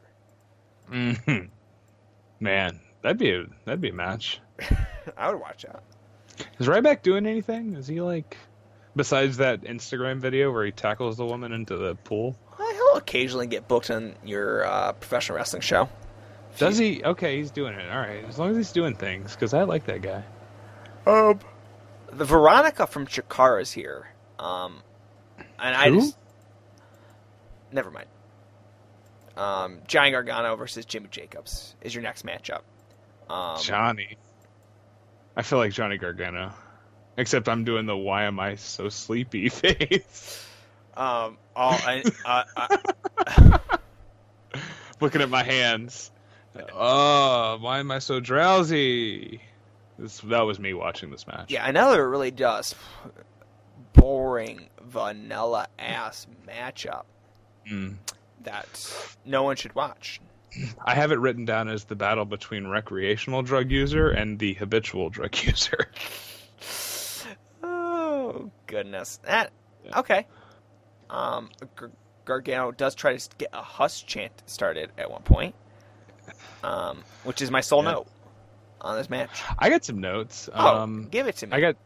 hmm 0.88 1.12
Man, 2.40 2.78
that'd 3.02 3.18
be 3.18 3.32
a 3.32 3.44
that'd 3.64 3.80
be 3.80 3.88
a 3.90 3.94
match. 3.94 4.40
I 5.16 5.30
would 5.30 5.40
watch 5.40 5.62
that. 5.64 5.82
Is 6.60 6.68
Ryback 6.68 7.02
doing 7.02 7.26
anything? 7.26 7.74
Is 7.74 7.88
he 7.88 8.00
like 8.00 8.36
besides 8.98 9.38
that 9.38 9.62
Instagram 9.62 10.18
video 10.18 10.52
where 10.52 10.66
he 10.66 10.72
tackles 10.72 11.16
the 11.16 11.24
woman 11.24 11.52
into 11.52 11.78
the 11.78 11.94
pool? 11.94 12.36
Uh, 12.58 12.70
he'll 12.70 12.96
occasionally 12.96 13.46
get 13.46 13.66
booked 13.66 13.90
on 13.90 14.14
your 14.22 14.66
uh, 14.66 14.92
professional 14.92 15.38
wrestling 15.38 15.62
show. 15.62 15.88
Does 16.58 16.76
he? 16.76 17.02
Okay, 17.02 17.38
he's 17.38 17.50
doing 17.50 17.72
it. 17.72 17.90
All 17.90 17.98
right, 17.98 18.24
as 18.28 18.38
long 18.38 18.50
as 18.50 18.56
he's 18.56 18.72
doing 18.72 18.94
things, 18.94 19.34
because 19.34 19.54
I 19.54 19.62
like 19.62 19.86
that 19.86 20.02
guy. 20.02 20.24
Um, 21.06 21.38
the 22.12 22.24
Veronica 22.24 22.86
from 22.86 23.06
Chikara 23.06 23.62
is 23.62 23.72
here. 23.72 24.08
Um, 24.38 24.82
and 25.58 25.74
I 25.74 25.88
Who? 25.88 26.00
just 26.00 26.16
never 27.72 27.90
mind. 27.90 28.08
Um, 29.36 29.78
Johnny 29.86 30.10
Gargano 30.10 30.56
versus 30.56 30.84
Jimmy 30.84 31.08
Jacobs 31.10 31.76
is 31.80 31.94
your 31.94 32.02
next 32.02 32.26
matchup. 32.26 32.62
Um, 33.30 33.62
Johnny. 33.62 34.18
I 35.36 35.42
feel 35.42 35.58
like 35.58 35.72
Johnny 35.72 35.96
Gargano, 35.98 36.52
except 37.18 37.48
I'm 37.50 37.64
doing 37.64 37.84
the 37.84 37.96
"Why 37.96 38.24
am 38.24 38.40
I 38.40 38.54
so 38.54 38.88
sleepy?" 38.88 39.48
face, 39.50 40.42
um, 40.96 41.36
all, 41.54 41.72
I, 41.74 42.02
uh, 42.24 42.44
uh, 44.54 44.58
looking 45.00 45.20
at 45.20 45.28
my 45.28 45.42
hands. 45.42 46.10
Oh, 46.74 47.58
why 47.60 47.78
am 47.80 47.90
I 47.90 47.98
so 47.98 48.18
drowsy? 48.20 49.42
This 49.98 50.18
that 50.20 50.40
was 50.42 50.58
me 50.58 50.72
watching 50.74 51.10
this 51.10 51.26
match. 51.26 51.50
yeah, 51.50 51.68
another 51.68 52.08
really 52.08 52.30
just 52.30 52.74
boring 53.92 54.68
vanilla 54.82 55.66
ass 55.78 56.26
matchup 56.48 57.04
Mm. 57.70 57.96
that 58.44 58.92
no 59.26 59.42
one 59.42 59.56
should 59.56 59.74
watch. 59.74 60.20
I 60.82 60.94
have 60.94 61.12
it 61.12 61.18
written 61.18 61.44
down 61.44 61.68
as 61.68 61.84
the 61.84 61.94
battle 61.94 62.24
between 62.24 62.66
recreational 62.66 63.42
drug 63.42 63.70
user 63.70 64.08
and 64.08 64.38
the 64.38 64.54
habitual 64.54 65.10
drug 65.10 65.36
user. 65.44 65.90
Oh 68.38 68.50
goodness, 68.66 69.18
that 69.24 69.52
Yeah. 69.84 70.00
okay. 70.00 70.26
Um, 71.10 71.50
Gar- 71.76 71.90
Gargano 72.24 72.70
does 72.72 72.94
try 72.94 73.16
to 73.16 73.28
get 73.38 73.48
a 73.52 73.62
Huss 73.62 74.02
chant 74.02 74.32
started 74.46 74.90
at 74.98 75.10
one 75.10 75.22
point, 75.22 75.54
um, 76.62 77.02
which 77.24 77.40
is 77.42 77.50
my 77.50 77.60
sole 77.60 77.82
Yeah. 77.84 77.92
note 77.92 78.06
on 78.80 78.96
this 78.96 79.08
match. 79.10 79.42
I 79.58 79.70
got 79.70 79.84
some 79.84 80.00
notes. 80.00 80.48
Oh, 80.52 80.78
Um, 80.82 81.08
give 81.10 81.26
it 81.26 81.36
to 81.38 81.46
me. 81.46 81.56
I 81.56 81.60
got 81.60 81.76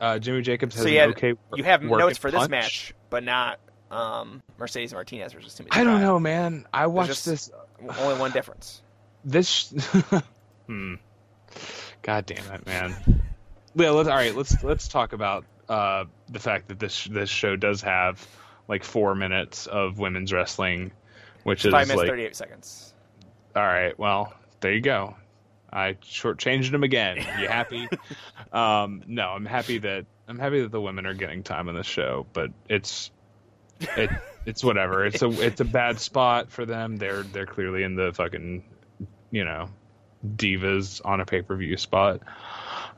uh, 0.00 0.18
Jimmy 0.18 0.42
Jacobs 0.42 0.74
has 0.76 0.82
so 0.82 0.88
an 0.88 0.94
you, 0.94 1.00
had, 1.00 1.08
okay. 1.10 1.34
you 1.54 1.64
have 1.64 1.82
work 1.84 1.98
notes 1.98 2.10
and 2.10 2.18
for 2.18 2.30
this 2.30 2.48
match, 2.48 2.94
but 3.10 3.24
not 3.24 3.58
um, 3.90 4.42
Mercedes 4.58 4.92
Martinez 4.92 5.32
versus 5.32 5.54
Timothy. 5.54 5.78
I 5.80 5.82
don't 5.84 6.00
know, 6.00 6.20
man. 6.20 6.66
I 6.72 6.86
watched 6.86 7.24
this. 7.24 7.50
Only 7.98 8.18
one 8.18 8.30
difference. 8.32 8.82
This. 9.24 9.74
hmm. 10.66 10.94
God 12.02 12.24
damn 12.24 12.52
it, 12.54 12.64
man. 12.66 12.94
Yeah, 13.74 13.90
let's, 13.90 14.08
all 14.08 14.14
right. 14.14 14.34
Let's 14.34 14.62
let's 14.62 14.86
talk 14.86 15.12
about 15.12 15.44
uh, 15.68 16.04
the 16.28 16.38
fact 16.38 16.68
that 16.68 16.78
this 16.78 17.04
this 17.04 17.30
show 17.30 17.56
does 17.56 17.82
have 17.82 18.26
like 18.68 18.84
four 18.84 19.14
minutes 19.14 19.66
of 19.66 19.98
women's 19.98 20.32
wrestling, 20.32 20.92
which 21.44 21.64
is 21.64 21.72
Five 21.72 21.88
minutes 21.88 21.98
like 21.98 22.08
thirty-eight 22.08 22.36
seconds. 22.36 22.92
all 23.56 23.62
right. 23.62 23.98
Well, 23.98 24.32
there 24.60 24.72
you 24.72 24.80
go. 24.80 25.16
I 25.70 25.94
shortchanged 26.02 26.70
them 26.70 26.82
again. 26.82 27.18
You 27.18 27.22
happy? 27.48 27.88
um, 28.52 29.02
no, 29.06 29.28
I'm 29.28 29.44
happy 29.44 29.78
that 29.78 30.06
I'm 30.26 30.38
happy 30.38 30.62
that 30.62 30.70
the 30.70 30.80
women 30.80 31.06
are 31.06 31.14
getting 31.14 31.42
time 31.42 31.68
on 31.68 31.74
the 31.74 31.84
show, 31.84 32.26
but 32.32 32.50
it's 32.68 33.10
it 33.80 34.10
it's 34.46 34.64
whatever. 34.64 35.04
It's 35.04 35.22
a 35.22 35.28
it's 35.44 35.60
a 35.60 35.64
bad 35.64 36.00
spot 36.00 36.50
for 36.50 36.64
them. 36.64 36.96
They're 36.96 37.22
they're 37.22 37.46
clearly 37.46 37.82
in 37.82 37.96
the 37.96 38.12
fucking 38.12 38.64
you 39.30 39.44
know 39.44 39.68
divas 40.36 41.00
on 41.04 41.20
a 41.20 41.26
pay 41.26 41.42
per 41.42 41.56
view 41.56 41.76
spot. 41.76 42.22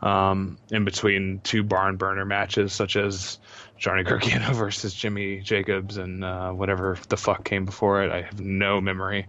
Um, 0.02 0.56
in 0.70 0.86
between 0.86 1.40
two 1.44 1.62
barn 1.62 1.96
burner 1.96 2.24
matches 2.24 2.72
such 2.72 2.96
as 2.96 3.38
Johnny 3.76 4.02
Gargano 4.04 4.52
versus 4.54 4.94
Jimmy 4.94 5.40
Jacobs 5.40 5.98
and 5.98 6.24
uh, 6.24 6.52
whatever 6.52 6.96
the 7.08 7.16
fuck 7.16 7.44
came 7.44 7.66
before 7.66 8.02
it. 8.02 8.10
I 8.10 8.22
have 8.22 8.40
no 8.40 8.80
memory 8.80 9.26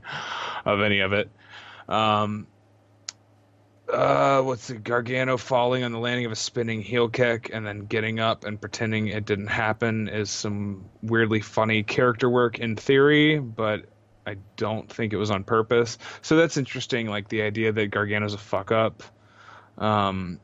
of 0.65 0.81
any 0.81 1.01
of 1.01 1.13
it. 1.13 1.29
Um, 1.89 2.47
uh, 3.91 4.41
what's 4.41 4.69
it? 4.69 4.83
Gargano 4.83 5.35
falling 5.35 5.83
on 5.83 5.91
the 5.91 5.99
landing 5.99 6.25
of 6.25 6.31
a 6.31 6.35
spinning 6.37 6.81
heel 6.81 7.09
kick 7.09 7.49
and 7.51 7.65
then 7.65 7.85
getting 7.85 8.19
up 8.19 8.45
and 8.45 8.59
pretending 8.59 9.07
it 9.07 9.25
didn't 9.25 9.47
happen 9.47 10.07
is 10.07 10.29
some 10.29 10.85
weirdly 11.01 11.41
funny 11.41 11.83
character 11.83 12.29
work 12.29 12.59
in 12.59 12.77
theory, 12.77 13.39
but 13.39 13.85
I 14.25 14.37
don't 14.55 14.89
think 14.89 15.11
it 15.11 15.17
was 15.17 15.31
on 15.31 15.43
purpose. 15.43 15.97
So 16.21 16.37
that's 16.37 16.55
interesting. 16.55 17.07
Like 17.07 17.27
the 17.27 17.41
idea 17.41 17.73
that 17.73 17.87
Gargano's 17.87 18.33
a 18.33 18.37
fuck 18.37 18.71
up. 18.71 19.03
Um, 19.77 20.39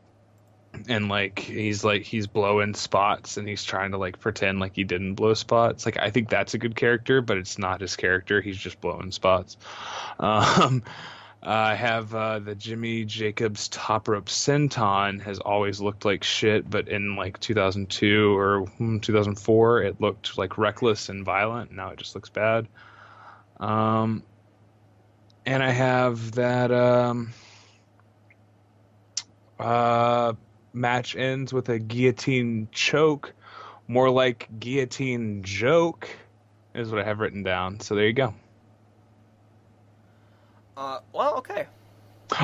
and 0.88 1.10
like 1.10 1.40
he's 1.40 1.84
like 1.84 2.04
he's 2.04 2.28
blowing 2.28 2.74
spots 2.74 3.38
and 3.38 3.48
he's 3.48 3.64
trying 3.64 3.92
to 3.92 3.98
like 3.98 4.20
pretend 4.20 4.60
like 4.60 4.76
he 4.76 4.84
didn't 4.84 5.16
blow 5.16 5.34
spots. 5.34 5.86
Like 5.86 5.98
i 5.98 6.10
think 6.10 6.30
that's 6.30 6.54
a 6.54 6.58
good 6.58 6.76
character 6.76 7.22
but 7.22 7.38
it's 7.38 7.58
not 7.58 7.82
his 7.82 7.96
character. 7.96 8.42
He's 8.42 8.58
just 8.58 8.80
blowing 8.82 9.12
spots. 9.12 9.58
Um 10.20 10.84
i 11.44 11.76
have 11.76 12.16
uh 12.16 12.40
the 12.40 12.56
jimmy 12.56 13.06
jacobs 13.06 13.70
top 13.70 14.08
rope 14.08 14.26
senton 14.26 15.22
has 15.22 15.38
always 15.38 15.80
looked 15.80 16.04
like 16.04 16.24
shit 16.24 16.68
but 16.68 16.88
in 16.88 17.16
like 17.16 17.40
2002 17.40 18.36
or 18.36 18.66
hmm, 18.66 18.98
2004 18.98 19.84
it 19.84 20.02
looked 20.02 20.36
like 20.38 20.58
reckless 20.58 21.10
and 21.10 21.24
violent. 21.24 21.72
Now 21.72 21.90
it 21.90 22.00
just 22.00 22.16
looks 22.16 22.30
bad. 22.30 22.68
Um 23.60 24.24
and 25.46 25.62
i 25.64 25.70
have 25.70 26.32
that 26.34 26.72
um 26.72 27.34
uh 29.60 30.34
match 30.74 31.16
ends 31.16 31.54
with 31.54 31.70
a 31.70 31.80
guillotine 31.80 32.68
choke, 32.72 33.34
more 33.88 34.10
like 34.10 34.48
guillotine 34.60 35.44
joke, 35.44 36.10
is 36.74 36.90
what 36.90 37.00
I 37.00 37.04
have 37.04 37.20
written 37.20 37.44
down. 37.44 37.80
So 37.80 37.96
there 37.96 38.06
you 38.06 38.14
go. 38.14 38.34
Uh, 40.76 41.00
well, 41.14 41.38
okay. 41.38 41.68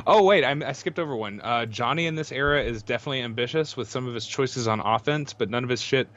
Oh 0.07 0.23
wait, 0.23 0.45
I, 0.45 0.51
I 0.65 0.71
skipped 0.71 0.97
over 0.97 1.15
one. 1.15 1.41
Uh, 1.41 1.65
Johnny 1.65 2.05
in 2.05 2.15
this 2.15 2.31
era 2.31 2.63
is 2.63 2.83
definitely 2.83 3.21
ambitious 3.21 3.75
with 3.75 3.89
some 3.89 4.07
of 4.07 4.13
his 4.13 4.25
choices 4.25 4.67
on 4.67 4.79
offense, 4.79 5.33
but 5.33 5.49
none 5.49 5.65
of 5.65 5.69
his 5.69 5.81
shit 5.81 6.07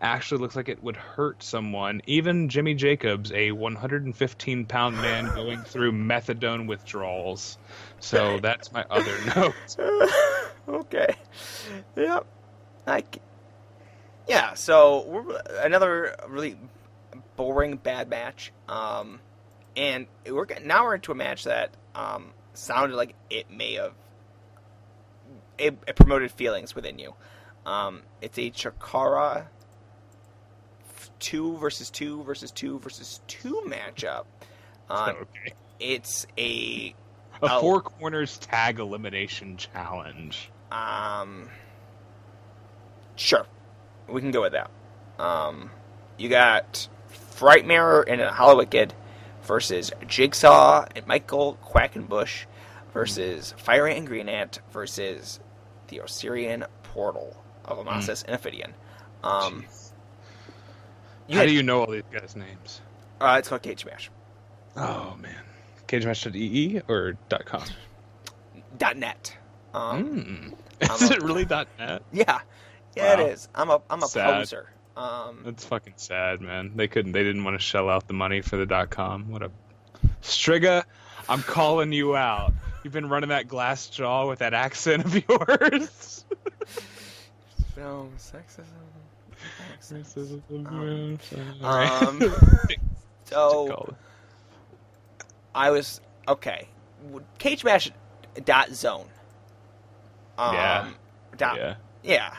actually 0.00 0.42
looks 0.42 0.54
like 0.54 0.68
it 0.68 0.82
would 0.82 0.96
hurt 0.96 1.42
someone. 1.42 2.02
Even 2.06 2.50
Jimmy 2.50 2.74
Jacobs, 2.74 3.32
a 3.32 3.52
115 3.52 4.66
pound 4.66 4.96
man 4.96 5.26
going 5.34 5.62
through 5.62 5.92
methadone 5.92 6.66
withdrawals. 6.66 7.56
So 7.98 8.40
that's 8.40 8.72
my 8.72 8.84
other 8.90 9.16
note. 9.36 10.10
okay. 10.68 11.14
Yep. 11.96 12.26
I 12.86 13.04
yeah. 14.28 14.52
So 14.52 15.06
we're 15.06 15.40
another 15.62 16.14
really 16.28 16.58
boring 17.36 17.76
bad 17.78 18.10
match. 18.10 18.52
Um, 18.68 19.20
and 19.76 20.06
we're 20.30 20.46
now 20.62 20.84
we're 20.84 20.96
into 20.96 21.10
a 21.10 21.14
match 21.14 21.44
that 21.44 21.70
um 21.94 22.33
sounded 22.54 22.96
like 22.96 23.14
it 23.30 23.50
may 23.50 23.74
have 23.74 23.92
it, 25.58 25.76
it 25.86 25.96
promoted 25.96 26.30
feelings 26.30 26.74
within 26.74 26.98
you. 26.98 27.14
Um, 27.66 28.02
it's 28.20 28.38
a 28.38 28.50
Chikara 28.50 29.46
two 31.18 31.56
versus 31.56 31.90
two 31.90 32.22
versus 32.24 32.50
two 32.50 32.78
versus 32.80 33.20
two 33.26 33.62
matchup. 33.66 34.24
Um, 34.90 35.10
okay. 35.22 35.54
it's 35.80 36.26
a 36.36 36.94
A 37.42 37.60
four 37.60 37.80
corners 37.80 38.38
tag 38.38 38.78
elimination 38.78 39.56
challenge. 39.56 40.50
Um, 40.70 41.48
sure, 43.16 43.46
we 44.08 44.20
can 44.20 44.30
go 44.30 44.42
with 44.42 44.52
that. 44.52 44.70
Um, 45.18 45.70
you 46.18 46.28
got 46.28 46.88
Frightmare 47.36 48.04
and 48.06 48.20
a 48.20 48.30
Hollywood 48.32 48.70
Kid 48.70 48.92
versus 49.44 49.92
Jigsaw 50.06 50.86
and 50.94 51.06
Michael 51.06 51.58
Quackenbush 51.64 52.44
versus 52.92 53.54
Fire 53.58 53.86
Ant 53.86 53.98
and 53.98 54.06
Green 54.06 54.28
Ant 54.28 54.60
versus 54.72 55.40
the 55.88 56.00
Osirian 56.00 56.64
Portal 56.82 57.36
of 57.64 57.78
Amasis 57.78 58.24
and 58.24 58.34
Ophidian. 58.34 58.74
Um, 59.22 59.64
How 61.30 61.38
had- 61.38 61.46
do 61.48 61.52
you 61.52 61.62
know 61.62 61.80
all 61.80 61.90
these 61.90 62.02
guys' 62.12 62.36
names? 62.36 62.80
uh, 63.20 63.36
it's 63.38 63.48
called 63.48 63.62
Cage 63.62 63.84
Match. 63.86 64.10
Oh 64.76 65.16
man, 65.20 65.34
cagematch.ee 65.88 66.82
or 66.88 67.16
.com? 67.44 67.62
Dot 68.76 68.96
net. 68.96 69.36
Um, 69.72 70.54
Mm. 70.80 70.92
Is 71.02 71.10
a- 71.10 71.14
it 71.14 71.22
really 71.22 71.44
.net? 71.44 72.02
Yeah, 72.12 72.40
yeah, 72.96 73.14
Wow. 73.16 73.20
it 73.26 73.30
is. 73.32 73.48
I'm 73.54 73.70
a 73.70 73.80
I'm 73.88 74.02
a 74.02 74.06
Sad. 74.08 74.34
poser. 74.40 74.68
Um, 74.96 75.40
That's 75.44 75.64
fucking 75.64 75.94
sad, 75.96 76.40
man. 76.40 76.72
They 76.76 76.86
couldn't. 76.88 77.12
They 77.12 77.22
didn't 77.24 77.42
want 77.44 77.58
to 77.58 77.64
shell 77.64 77.88
out 77.88 78.06
the 78.06 78.14
money 78.14 78.40
for 78.42 78.56
the 78.56 78.66
dot 78.66 78.90
.com. 78.90 79.30
What 79.30 79.42
a 79.42 79.50
Striga. 80.22 80.84
I'm 81.28 81.42
calling 81.42 81.92
you 81.92 82.14
out. 82.16 82.52
You've 82.82 82.92
been 82.92 83.08
running 83.08 83.30
that 83.30 83.48
glass 83.48 83.88
jaw 83.88 84.28
with 84.28 84.40
that 84.40 84.54
accent 84.54 85.04
of 85.04 85.14
yours. 85.28 86.24
film 87.74 88.12
sexism. 88.18 88.66
um, 90.66 91.18
Um, 91.62 92.22
so 93.24 93.94
I 95.54 95.70
was 95.70 96.00
okay. 96.28 96.68
Cage 97.38 97.64
match 97.64 97.90
dot 98.44 98.70
zone. 98.72 99.06
Um, 100.38 100.54
Yeah. 100.54 100.90
Dot, 101.36 101.56
yeah, 101.56 101.74
yeah. 102.02 102.34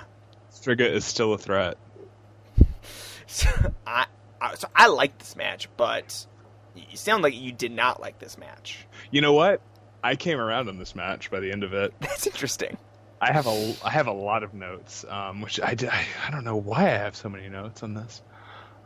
Striga 0.53 0.89
is 0.89 1.03
still 1.05 1.33
a 1.33 1.37
threat. 1.37 1.77
So 3.27 3.49
I, 3.87 4.05
I 4.39 4.55
so 4.55 4.67
I 4.75 4.87
like 4.87 5.17
this 5.17 5.35
match, 5.35 5.69
but 5.77 6.25
you 6.75 6.97
sound 6.97 7.23
like 7.23 7.35
you 7.35 7.51
did 7.51 7.71
not 7.71 7.99
like 7.99 8.19
this 8.19 8.37
match. 8.37 8.85
You 9.11 9.21
know 9.21 9.33
what? 9.33 9.61
I 10.03 10.15
came 10.15 10.39
around 10.39 10.69
on 10.69 10.77
this 10.77 10.95
match 10.95 11.31
by 11.31 11.39
the 11.39 11.51
end 11.51 11.63
of 11.63 11.73
it. 11.73 11.93
That's 11.99 12.27
interesting. 12.27 12.77
I 13.19 13.31
have 13.31 13.47
a 13.47 13.75
I 13.83 13.89
have 13.89 14.07
a 14.07 14.13
lot 14.13 14.43
of 14.43 14.53
notes, 14.53 15.05
um, 15.07 15.41
which 15.41 15.59
I 15.59 15.75
I 16.27 16.31
don't 16.31 16.43
know 16.43 16.57
why 16.57 16.83
I 16.83 16.97
have 16.97 17.15
so 17.15 17.29
many 17.29 17.49
notes 17.49 17.81
on 17.81 17.93
this. 17.93 18.21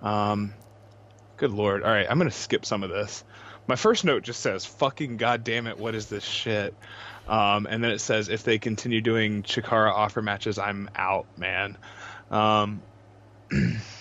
Um, 0.02 0.54
good 1.38 1.52
lord! 1.52 1.84
All 1.84 1.92
right, 1.92 2.08
I'm 2.10 2.18
gonna 2.18 2.32
skip 2.32 2.66
some 2.66 2.84
of 2.84 2.90
this. 2.90 3.24
My 3.68 3.76
first 3.76 4.06
note 4.06 4.24
just 4.24 4.40
says 4.40 4.66
"fucking 4.66 5.18
goddamn 5.18 5.68
it, 5.68 5.78
what 5.78 5.96
is 5.96 6.06
this 6.08 6.24
shit?" 6.24 6.74
Um, 7.28 7.68
and 7.70 7.84
then 7.84 7.92
it 7.92 8.00
says 8.00 8.30
if 8.30 8.44
they 8.44 8.58
continue 8.60 9.02
doing 9.02 9.44
Chikara 9.44 9.92
offer 9.92 10.22
matches, 10.22 10.58
I'm 10.58 10.90
out, 10.96 11.26
man. 11.38 11.78
Um, 12.32 12.82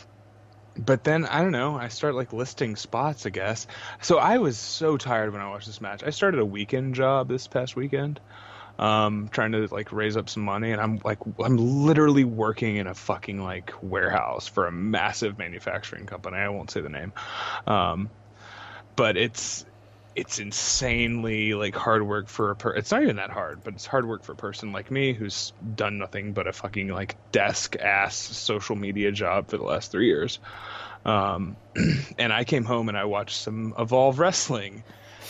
but 0.79 1.05
then 1.05 1.27
I 1.27 1.43
don't 1.43 1.53
know. 1.53 1.77
I 1.77 1.89
start 1.89 2.15
like 2.15 2.33
listing 2.33 2.77
spots, 2.77 3.27
I 3.27 3.31
guess. 3.31 3.67
So 4.01 4.19
I 4.19 4.39
was 4.39 4.59
so 4.59 4.97
tired 4.97 5.33
when 5.33 5.41
I 5.41 5.49
watched 5.51 5.67
this 5.67 5.81
match. 5.81 6.03
I 6.05 6.11
started 6.11 6.41
a 6.41 6.47
weekend 6.47 6.95
job 6.95 7.29
this 7.29 7.47
past 7.47 7.77
weekend 7.77 8.21
um, 8.79 9.29
trying 9.31 9.53
to 9.53 9.67
like 9.73 9.93
raise 9.93 10.17
up 10.17 10.29
some 10.29 10.45
money, 10.45 10.71
and 10.71 10.81
I'm 10.81 11.01
like, 11.05 11.19
I'm 11.43 11.57
literally 11.57 12.25
working 12.25 12.77
in 12.77 12.87
a 12.87 12.95
fucking 12.95 13.43
like 13.43 13.73
warehouse 13.83 14.47
for 14.47 14.67
a 14.67 14.73
massive 14.73 15.39
manufacturing 15.39 16.07
company. 16.07 16.37
I 16.37 16.49
won't 16.49 16.71
say 16.71 16.81
the 16.81 16.89
name, 16.89 17.13
um, 17.67 18.11
but 18.95 19.17
it's 19.17 19.65
it's 20.15 20.39
insanely 20.39 21.55
like 21.55 21.75
hard 21.75 22.07
work 22.07 22.29
for 22.29 22.51
a 22.51 22.57
per. 22.57 22.75
It's 22.75 22.91
not 22.91 23.03
even 23.03 23.17
that 23.17 23.31
hard, 23.31 23.63
but 23.63 23.75
it's 23.75 23.87
hard 23.87 24.07
work 24.07 24.25
for 24.25 24.33
a 24.33 24.37
person 24.37 24.73
like 24.73 24.91
me 24.91 25.13
who's 25.13 25.53
done 25.77 25.99
nothing 25.99 26.33
but 26.33 26.47
a 26.47 26.53
fucking 26.53 26.89
like 26.89 27.17
desk 27.31 27.77
ass 27.77 28.17
social 28.17 28.77
media 28.77 29.13
job 29.13 29.49
for 29.49 29.59
the 29.59 29.65
last 29.65 29.93
three 29.93 30.07
years. 30.07 30.41
Um, 31.05 31.57
and 32.19 32.33
I 32.33 32.45
came 32.45 32.65
home 32.65 32.89
and 32.89 32.99
I 32.99 33.05
watched 33.05 33.37
some 33.37 33.75
Evolve 33.79 34.19
Wrestling, 34.19 34.83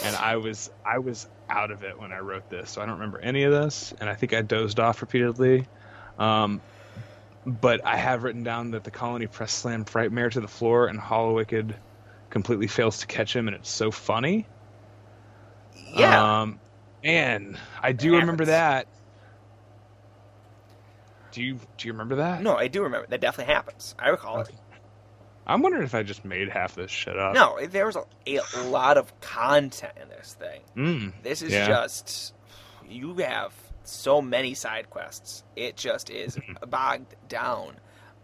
and 0.02 0.16
I 0.16 0.36
was 0.36 0.70
I 0.84 0.98
was 0.98 1.26
out 1.50 1.70
of 1.70 1.82
it 1.82 2.00
when 2.00 2.12
I 2.12 2.18
wrote 2.20 2.48
this, 2.48 2.70
so 2.70 2.82
I 2.82 2.86
don't 2.86 2.94
remember 2.94 3.20
any 3.20 3.44
of 3.44 3.52
this, 3.52 3.92
and 4.00 4.08
I 4.08 4.14
think 4.14 4.32
I 4.32 4.42
dozed 4.42 4.80
off 4.80 5.02
repeatedly. 5.02 5.66
Um, 6.18 6.60
but 7.46 7.84
I 7.86 7.96
have 7.96 8.24
written 8.24 8.42
down 8.42 8.72
that 8.72 8.84
the 8.84 8.90
Colony 8.90 9.26
press 9.26 9.52
slam 9.52 9.84
Frightmare 9.84 10.30
to 10.32 10.40
the 10.40 10.48
floor, 10.48 10.86
and 10.86 10.98
Hallowicked 10.98 11.74
completely 12.30 12.66
fails 12.66 12.98
to 12.98 13.06
catch 13.06 13.34
him, 13.34 13.48
and 13.48 13.56
it's 13.56 13.70
so 13.70 13.90
funny. 13.90 14.46
Yeah. 15.94 16.40
Um, 16.42 16.60
and 17.04 17.56
I 17.82 17.92
do 17.92 18.14
It 18.14 18.18
remember 18.20 18.44
happens. 18.44 18.48
that. 18.48 18.86
Do 21.32 21.42
you 21.42 21.58
do 21.76 21.86
you 21.86 21.92
remember 21.92 22.16
that? 22.16 22.42
no, 22.42 22.56
I 22.56 22.68
do 22.68 22.82
remember 22.82 23.06
that. 23.08 23.20
Definitely 23.20 23.52
happens. 23.52 23.94
I 23.98 24.08
recall 24.08 24.40
it. 24.40 24.50
I'm 25.46 25.62
wondering 25.62 25.84
if 25.84 25.94
I 25.94 26.02
just 26.02 26.24
made 26.24 26.48
half 26.50 26.74
this 26.74 26.90
shit 26.90 27.18
up. 27.18 27.34
No, 27.34 27.58
there 27.66 27.86
was 27.86 27.96
a, 27.96 28.36
a 28.56 28.62
lot 28.64 28.98
of 28.98 29.18
content 29.20 29.92
in 30.00 30.08
this 30.10 30.36
thing. 30.38 30.60
Mm, 30.76 31.12
This 31.22 31.40
is 31.42 31.52
Yeah. 31.52 31.66
just 31.66 32.34
you 32.88 33.14
have 33.16 33.52
so 33.84 34.20
many 34.20 34.54
side 34.54 34.90
quests. 34.90 35.44
It 35.56 35.76
just 35.76 36.10
is 36.10 36.38
bogged 36.68 37.14
down. 37.28 37.76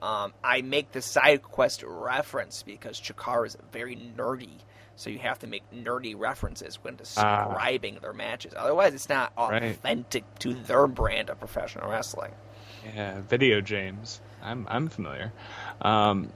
Um, 0.02 0.35
I 0.43 0.60
make 0.62 0.93
the 0.93 1.01
side 1.01 1.43
quest 1.43 1.82
reference 1.86 2.62
because 2.62 3.01
Chikara 3.01 3.47
is 3.47 3.56
very 3.72 3.97
nerdy, 3.97 4.59
so 4.97 5.11
you 5.11 5.19
have 5.19 5.39
to 5.41 5.47
make 5.47 5.62
nerdy 5.73 6.15
references 6.19 6.77
when 6.83 6.95
Ah. 6.95 6.99
describing 6.99 7.99
their 8.01 8.12
matches. 8.12 8.53
Otherwise, 8.57 8.95
it's 8.95 9.09
not 9.09 9.33
Right. 9.37 9.62
authentic 9.73 10.25
to 10.41 10.55
their 10.55 10.87
brand 10.87 11.31
of 11.31 11.39
professional 11.39 11.91
wrestling. 11.91 12.33
Yeah, 12.95 13.21
video 13.29 13.61
James. 13.61 14.21
I'm 14.43 14.66
I'm 14.69 14.89
familiar. 14.89 15.33
Um, 15.81 16.31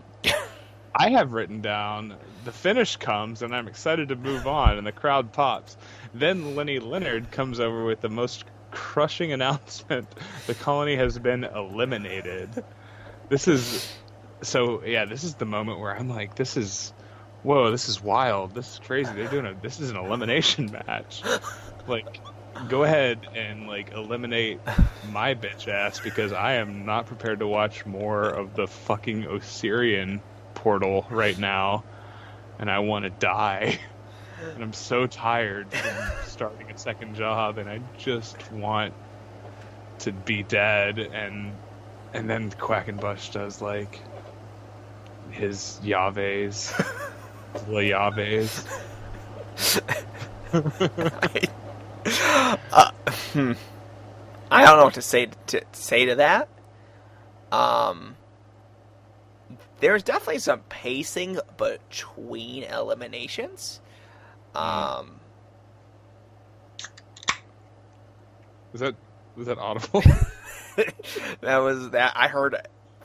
I 0.95 1.11
have 1.11 1.33
written 1.33 1.61
down 1.61 2.15
the 2.45 2.53
finish 2.53 2.97
comes 2.97 3.43
and 3.43 3.55
I'm 3.55 3.69
excited 3.69 4.09
to 4.09 4.17
move 4.17 4.47
on 4.47 4.79
and 4.79 4.87
the 4.87 4.93
crowd 4.93 5.33
pops. 5.33 5.77
Then 6.15 6.57
Lenny 6.57 6.79
Leonard 6.79 7.31
comes 7.31 7.61
over 7.61 7.85
with 7.85 8.01
the 8.01 8.09
most 8.09 8.45
crushing 8.71 9.33
announcement: 9.33 10.09
the 10.47 10.55
colony 10.55 10.97
has 10.97 11.19
been 11.19 11.45
eliminated. 11.45 12.65
This 13.29 13.47
is 13.47 13.93
so 14.43 14.83
yeah. 14.85 15.05
This 15.05 15.23
is 15.25 15.35
the 15.35 15.45
moment 15.45 15.81
where 15.81 15.95
I'm 15.95 16.09
like, 16.09 16.35
this 16.35 16.57
is 16.57 16.95
whoa, 17.43 17.71
this 17.71 17.89
is 17.89 18.03
wild. 18.03 18.55
This 18.55 18.75
is 18.75 18.79
crazy. 18.79 19.13
They're 19.15 19.29
doing 19.29 19.47
a 19.47 19.55
this 19.55 19.81
is 19.81 19.91
an 19.91 19.97
elimination 19.97 20.71
match. 20.89 21.23
Like, 21.87 22.21
go 22.69 22.85
ahead 22.85 23.27
and 23.35 23.67
like 23.67 23.93
eliminate 23.93 24.61
my 25.11 25.35
bitch 25.35 25.69
ass 25.69 26.01
because 26.01 26.33
I 26.33 26.55
am 26.55 26.85
not 26.85 27.07
prepared 27.07 27.41
to 27.41 27.47
watch 27.47 27.87
more 27.87 28.25
of 28.25 28.55
the 28.55 28.67
fucking 28.67 29.27
Osirian 29.27 30.21
portal 30.55 31.07
right 31.11 31.39
now, 31.39 31.85
and 32.59 32.71
I 32.71 32.81
want 32.81 33.05
to 33.05 33.11
die. 33.11 33.79
And 34.55 34.63
I'm 34.63 34.73
so 34.73 35.09
tired 35.09 35.73
from 35.73 36.07
starting 36.27 36.71
a 36.71 36.79
second 36.79 37.17
job, 37.17 37.59
and 37.59 37.69
I 37.69 37.81
just 37.99 38.53
want 38.53 38.95
to 40.01 40.13
be 40.13 40.45
dead. 40.45 41.01
And 41.01 41.57
and 42.15 42.31
then 42.31 42.51
Quackenbush 42.53 43.33
does 43.33 43.61
like 43.61 44.01
his 45.31 45.81
Yaves, 45.83 46.73
the 47.69 47.85
Yaves. 47.85 48.65
uh, 52.73 52.91
hmm. 53.33 53.53
I 54.51 54.65
don't 54.65 54.79
know 54.79 54.85
what 54.85 54.95
to 54.95 55.03
say 55.03 55.29
to 55.49 55.63
say 55.73 56.07
to 56.07 56.15
that. 56.17 56.49
Um, 57.53 58.17
there's 59.81 60.03
definitely 60.03 60.39
some 60.39 60.61
pacing 60.69 61.39
between 61.57 62.65
eliminations. 62.65 63.81
Um, 64.55 65.19
Was 68.73 68.81
that 68.81 68.95
was 69.37 69.47
that 69.47 69.59
audible? 69.59 70.03
that 71.41 71.59
was 71.59 71.91
that 71.91 72.13
I 72.15 72.29
heard 72.29 72.57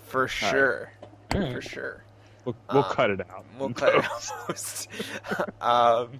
for 0.07 0.27
sure, 0.27 0.91
for 1.29 1.61
sure. 1.61 2.02
We'll, 2.45 2.55
we'll 2.71 2.83
Uh, 2.83 2.89
cut 2.93 3.09
it 3.11 3.21
out. 3.21 3.45
We'll 3.57 3.73
cut 3.73 3.95
it 3.95 4.05
out. 4.05 4.87
um, 5.61 6.19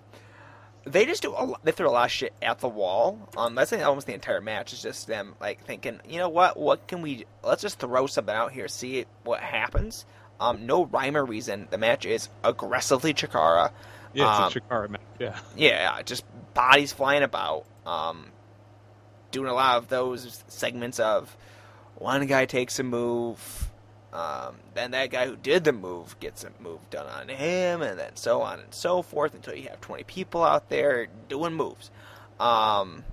they 0.85 1.05
just 1.05 1.21
do 1.21 1.31
a 1.31 1.43
lot, 1.45 1.63
they 1.63 1.71
throw 1.71 1.89
a 1.89 1.91
lot 1.91 2.05
of 2.05 2.11
shit 2.11 2.33
at 2.41 2.59
the 2.59 2.67
wall. 2.67 3.17
Um, 3.37 3.55
that's 3.55 3.71
like 3.71 3.81
almost 3.85 4.07
the 4.07 4.13
entire 4.13 4.41
match. 4.41 4.73
Is 4.73 4.81
just 4.81 5.07
them 5.07 5.35
like 5.39 5.63
thinking, 5.65 5.99
you 6.07 6.17
know 6.17 6.29
what? 6.29 6.57
What 6.57 6.87
can 6.87 7.01
we? 7.01 7.25
Let's 7.43 7.61
just 7.61 7.79
throw 7.79 8.07
something 8.07 8.33
out 8.35 8.51
here, 8.51 8.67
see 8.67 9.05
what 9.23 9.39
happens. 9.39 10.05
Um, 10.39 10.65
no 10.65 10.85
rhyme 10.85 11.15
or 11.15 11.23
reason. 11.23 11.67
The 11.69 11.77
match 11.77 12.05
is 12.05 12.27
aggressively 12.43 13.13
Chikara. 13.13 13.71
Yeah, 14.13 14.29
it's 14.47 14.57
Um, 14.57 14.61
a 14.63 14.67
Chikara 14.67 14.89
match. 14.89 15.01
Yeah. 15.19 15.39
Yeah, 15.55 16.01
just 16.01 16.25
bodies 16.53 16.91
flying 16.91 17.23
about. 17.23 17.65
Um, 17.85 18.25
doing 19.31 19.47
a 19.49 19.53
lot 19.53 19.77
of 19.77 19.87
those 19.89 20.43
segments 20.47 20.99
of 20.99 21.35
one 21.95 22.25
guy 22.27 22.45
takes 22.45 22.77
a 22.79 22.83
move, 22.83 23.69
um, 24.14 24.56
then 24.76 24.91
that 24.91 25.10
guy 25.10 25.26
who 25.26 25.35
did 25.35 25.64
the 25.64 25.73
move 25.73 26.18
gets 26.19 26.44
a 26.44 26.52
move 26.61 26.88
done 26.90 27.07
on 27.07 27.27
him, 27.30 27.81
and 27.81 27.98
then 27.99 28.15
so 28.15 28.41
on 28.41 28.60
and 28.60 28.73
so 28.73 29.02
forth 29.02 29.34
until 29.34 29.56
you 29.56 29.68
have 29.69 29.81
20 29.81 30.03
people 30.03 30.44
out 30.44 30.69
there 30.69 31.07
doing 31.27 31.53
moves. 31.53 31.90
Um, 32.40 33.03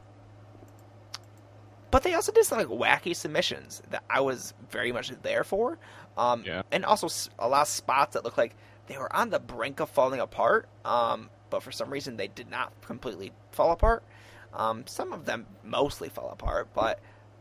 but 1.90 2.02
they 2.02 2.14
also 2.14 2.32
did 2.32 2.44
some 2.44 2.58
like 2.58 2.68
wacky 2.68 3.16
submissions 3.16 3.82
that 3.90 4.04
I 4.08 4.20
was 4.20 4.54
very 4.70 4.92
much 4.92 5.10
there 5.22 5.42
for. 5.42 5.78
Um, 6.16 6.44
Yeah. 6.46 6.62
And 6.70 6.84
also 6.84 7.08
a 7.38 7.48
lot 7.48 7.62
of 7.62 7.68
spots 7.68 8.14
that 8.14 8.24
look 8.24 8.36
like 8.36 8.54
they 8.86 8.96
were 8.98 9.14
on 9.14 9.30
the 9.30 9.40
brink 9.40 9.80
of 9.80 9.88
falling 9.90 10.20
apart. 10.20 10.68
Um, 10.84 11.30
but 11.48 11.62
for 11.62 11.72
some 11.72 11.90
reason 11.90 12.16
they 12.16 12.28
did 12.28 12.50
not 12.50 12.72
completely 12.82 13.32
fall 13.50 13.72
apart. 13.72 14.04
Um, 14.52 14.84
some 14.86 15.12
of 15.12 15.24
them 15.24 15.46
mostly 15.64 16.08
fell 16.08 16.28
apart, 16.30 16.68
but 16.74 17.00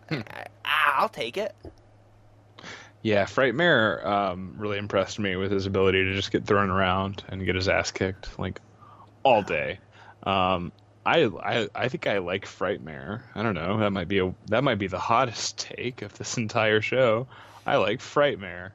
Hmm. 0.10 0.22
I, 0.32 0.46
I'll 0.66 1.10
take 1.10 1.38
it. 1.38 1.54
Yeah, 3.02 3.24
Frightmare 3.24 4.06
um, 4.06 4.56
really 4.58 4.78
impressed 4.78 5.20
me 5.20 5.36
with 5.36 5.52
his 5.52 5.66
ability 5.66 6.04
to 6.04 6.16
just 6.16 6.32
get 6.32 6.46
thrown 6.46 6.70
around 6.70 7.24
and 7.30 7.46
get 7.46 7.56
his 7.56 7.70
ass 7.70 7.92
kicked 7.92 8.38
like 8.38 8.60
all 9.24 9.42
day. 9.42 9.80
Um, 10.24 10.72
I, 11.06 11.26
I 11.26 11.68
I 11.74 11.88
think 11.88 12.08
I 12.08 12.18
like 12.18 12.46
Frightmare. 12.46 13.22
I 13.36 13.44
don't 13.44 13.56
know. 13.56 13.78
That 13.80 13.92
might 13.92 14.10
be 14.10 14.20
a 14.20 14.36
that 14.48 14.64
might 14.64 14.80
be 14.80 14.88
the 14.88 15.00
hottest 15.00 15.58
take 15.76 16.02
of 16.02 16.18
this 16.18 16.38
entire 16.38 16.82
show. 16.82 17.28
I 17.66 17.78
like 17.78 18.00
Frightmare. 18.00 18.72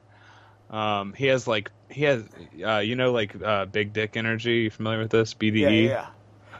Um, 0.69 1.13
he 1.13 1.27
has 1.27 1.47
like 1.47 1.71
he 1.89 2.03
has 2.03 2.23
uh, 2.65 2.79
you 2.79 2.95
know 2.95 3.11
like 3.11 3.39
uh, 3.41 3.65
big 3.65 3.93
dick 3.93 4.17
energy. 4.17 4.55
You 4.55 4.69
familiar 4.71 4.99
with 4.99 5.11
this? 5.11 5.33
BDE. 5.35 5.61
Yeah, 5.61 5.69
yeah. 5.69 6.07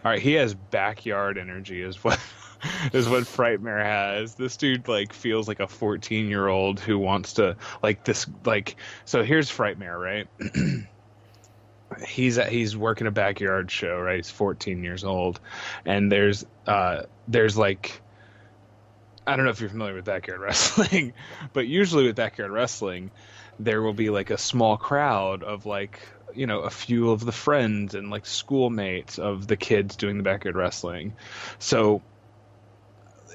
All 0.04 0.12
right, 0.12 0.22
he 0.22 0.34
has 0.34 0.54
backyard 0.54 1.40
energy, 1.40 1.82
as 1.82 2.04
what 2.04 2.20
is 2.94 3.08
what 3.08 3.24
Frightmare 3.24 3.84
has. 3.84 4.36
This 4.36 4.58
dude 4.58 4.88
like 4.88 5.14
feels 5.14 5.48
like 5.48 5.60
a 5.60 5.68
fourteen 5.68 6.30
year 6.30 6.48
old 6.48 6.80
who 6.80 7.00
wants 7.00 7.34
to 7.34 7.58
like 7.82 8.04
this 8.04 8.28
like. 8.46 8.78
So 9.06 9.24
here's 9.24 9.50
Frightmare, 9.50 10.00
right? 10.00 10.28
he's 12.08 12.38
he's 12.38 12.76
working 12.76 13.08
a 13.08 13.12
backyard 13.12 13.72
show, 13.72 13.98
right? 14.00 14.18
He's 14.18 14.30
fourteen 14.30 14.84
years 14.84 15.04
old, 15.04 15.40
and 15.86 16.12
there's 16.12 16.46
uh 16.68 17.04
there's 17.28 17.58
like. 17.58 18.02
I 19.28 19.36
don't 19.36 19.46
know 19.46 19.52
if 19.52 19.60
you're 19.60 19.72
familiar 19.72 19.96
with 19.96 20.06
backyard 20.06 20.40
wrestling, 20.42 21.14
but 21.52 21.66
usually 21.66 22.06
with 22.06 22.16
backyard 22.16 22.52
wrestling, 22.52 23.10
there 23.58 23.82
will 23.82 23.94
be 23.94 24.12
like 24.12 24.30
a 24.30 24.38
small 24.38 24.78
crowd 24.78 25.44
of 25.44 25.66
like 25.66 26.00
you 26.34 26.48
know 26.48 26.62
a 26.62 26.70
few 26.70 27.12
of 27.12 27.26
the 27.26 27.32
friends 27.32 27.96
and 27.96 28.10
like 28.10 28.26
schoolmates 28.26 29.18
of 29.18 29.48
the 29.48 29.56
kids 29.56 29.96
doing 29.96 30.18
the 30.18 30.24
backyard 30.24 30.56
wrestling 30.56 31.14
so 31.60 32.02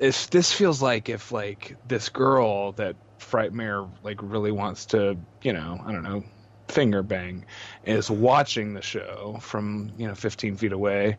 if 0.00 0.30
this 0.30 0.52
feels 0.52 0.82
like 0.82 1.08
if 1.08 1.30
like 1.30 1.76
this 1.86 2.08
girl 2.08 2.72
that 2.72 2.96
frightmare 3.20 3.88
like 4.02 4.18
really 4.22 4.50
wants 4.50 4.86
to 4.86 5.16
you 5.42 5.52
know 5.52 5.78
i 5.84 5.92
don't 5.92 6.02
know 6.02 6.24
finger 6.68 7.02
bang 7.02 7.44
is 7.84 8.10
watching 8.10 8.74
the 8.74 8.82
show 8.82 9.36
from 9.40 9.90
you 9.98 10.06
know 10.06 10.14
15 10.14 10.56
feet 10.56 10.72
away 10.72 11.16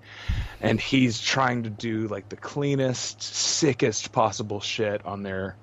and 0.62 0.80
he's 0.80 1.20
trying 1.20 1.64
to 1.64 1.70
do 1.70 2.08
like 2.08 2.28
the 2.30 2.38
cleanest 2.38 3.22
sickest 3.22 4.12
possible 4.12 4.62
shit 4.62 5.06
on 5.06 5.24
their 5.24 5.56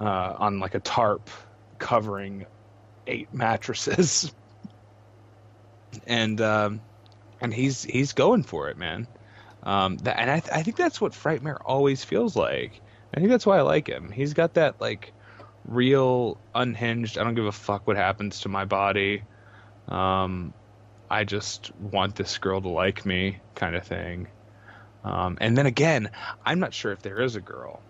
uh, 0.00 0.34
on 0.38 0.60
like 0.60 0.74
a 0.74 0.80
tarp 0.80 1.30
covering 1.78 2.46
eight 3.06 3.32
mattresses 3.32 4.32
and 6.06 6.40
um, 6.40 6.80
and 7.40 7.54
he's 7.54 7.84
he's 7.84 8.12
going 8.12 8.42
for 8.42 8.68
it, 8.68 8.76
man. 8.76 9.06
Um, 9.68 9.98
that, 9.98 10.18
and 10.18 10.30
I, 10.30 10.40
th- 10.40 10.50
I 10.50 10.62
think 10.62 10.78
that's 10.78 10.98
what 10.98 11.12
Frightmare 11.12 11.58
always 11.62 12.02
feels 12.02 12.34
like. 12.34 12.80
I 13.12 13.18
think 13.18 13.28
that's 13.28 13.44
why 13.44 13.58
I 13.58 13.60
like 13.60 13.86
him. 13.86 14.10
He's 14.10 14.32
got 14.32 14.54
that 14.54 14.80
like 14.80 15.12
real 15.66 16.38
unhinged. 16.54 17.18
I 17.18 17.24
don't 17.24 17.34
give 17.34 17.44
a 17.44 17.52
fuck 17.52 17.86
what 17.86 17.98
happens 17.98 18.40
to 18.40 18.48
my 18.48 18.64
body. 18.64 19.24
Um, 19.86 20.54
I 21.10 21.24
just 21.24 21.70
want 21.76 22.14
this 22.16 22.38
girl 22.38 22.62
to 22.62 22.68
like 22.68 23.04
me, 23.04 23.40
kind 23.56 23.76
of 23.76 23.86
thing. 23.86 24.28
Um, 25.04 25.36
and 25.38 25.56
then 25.56 25.66
again, 25.66 26.12
I'm 26.46 26.60
not 26.60 26.72
sure 26.72 26.92
if 26.92 27.02
there 27.02 27.20
is 27.20 27.36
a 27.36 27.40
girl 27.42 27.82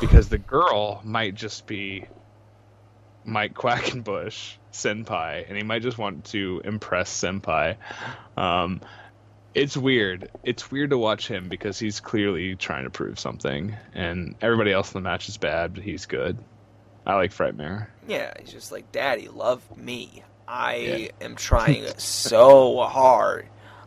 because 0.00 0.28
the 0.28 0.38
girl 0.38 1.00
might 1.02 1.34
just 1.34 1.66
be 1.66 2.06
Mike 3.24 3.54
Quackenbush 3.54 4.58
senpai, 4.72 5.44
and 5.48 5.56
he 5.56 5.64
might 5.64 5.82
just 5.82 5.98
want 5.98 6.26
to 6.26 6.62
impress 6.64 7.10
senpai. 7.10 7.78
Um, 8.36 8.80
it's 9.56 9.76
weird. 9.76 10.30
It's 10.44 10.70
weird 10.70 10.90
to 10.90 10.98
watch 10.98 11.26
him 11.26 11.48
because 11.48 11.78
he's 11.78 11.98
clearly 11.98 12.54
trying 12.56 12.84
to 12.84 12.90
prove 12.90 13.18
something, 13.18 13.74
and 13.94 14.34
everybody 14.42 14.70
else 14.70 14.94
in 14.94 15.02
the 15.02 15.08
match 15.08 15.28
is 15.30 15.38
bad, 15.38 15.74
but 15.74 15.82
he's 15.82 16.04
good. 16.06 16.36
I 17.06 17.14
like 17.14 17.32
Frightmare. 17.32 17.86
Yeah, 18.06 18.32
he's 18.38 18.52
just 18.52 18.70
like, 18.70 18.92
Daddy, 18.92 19.28
love 19.28 19.62
me. 19.76 20.22
I 20.46 20.74
Yeah. 20.76 21.08
am 21.26 21.36
trying 21.36 21.86
so 21.96 22.80
hard. 22.82 23.46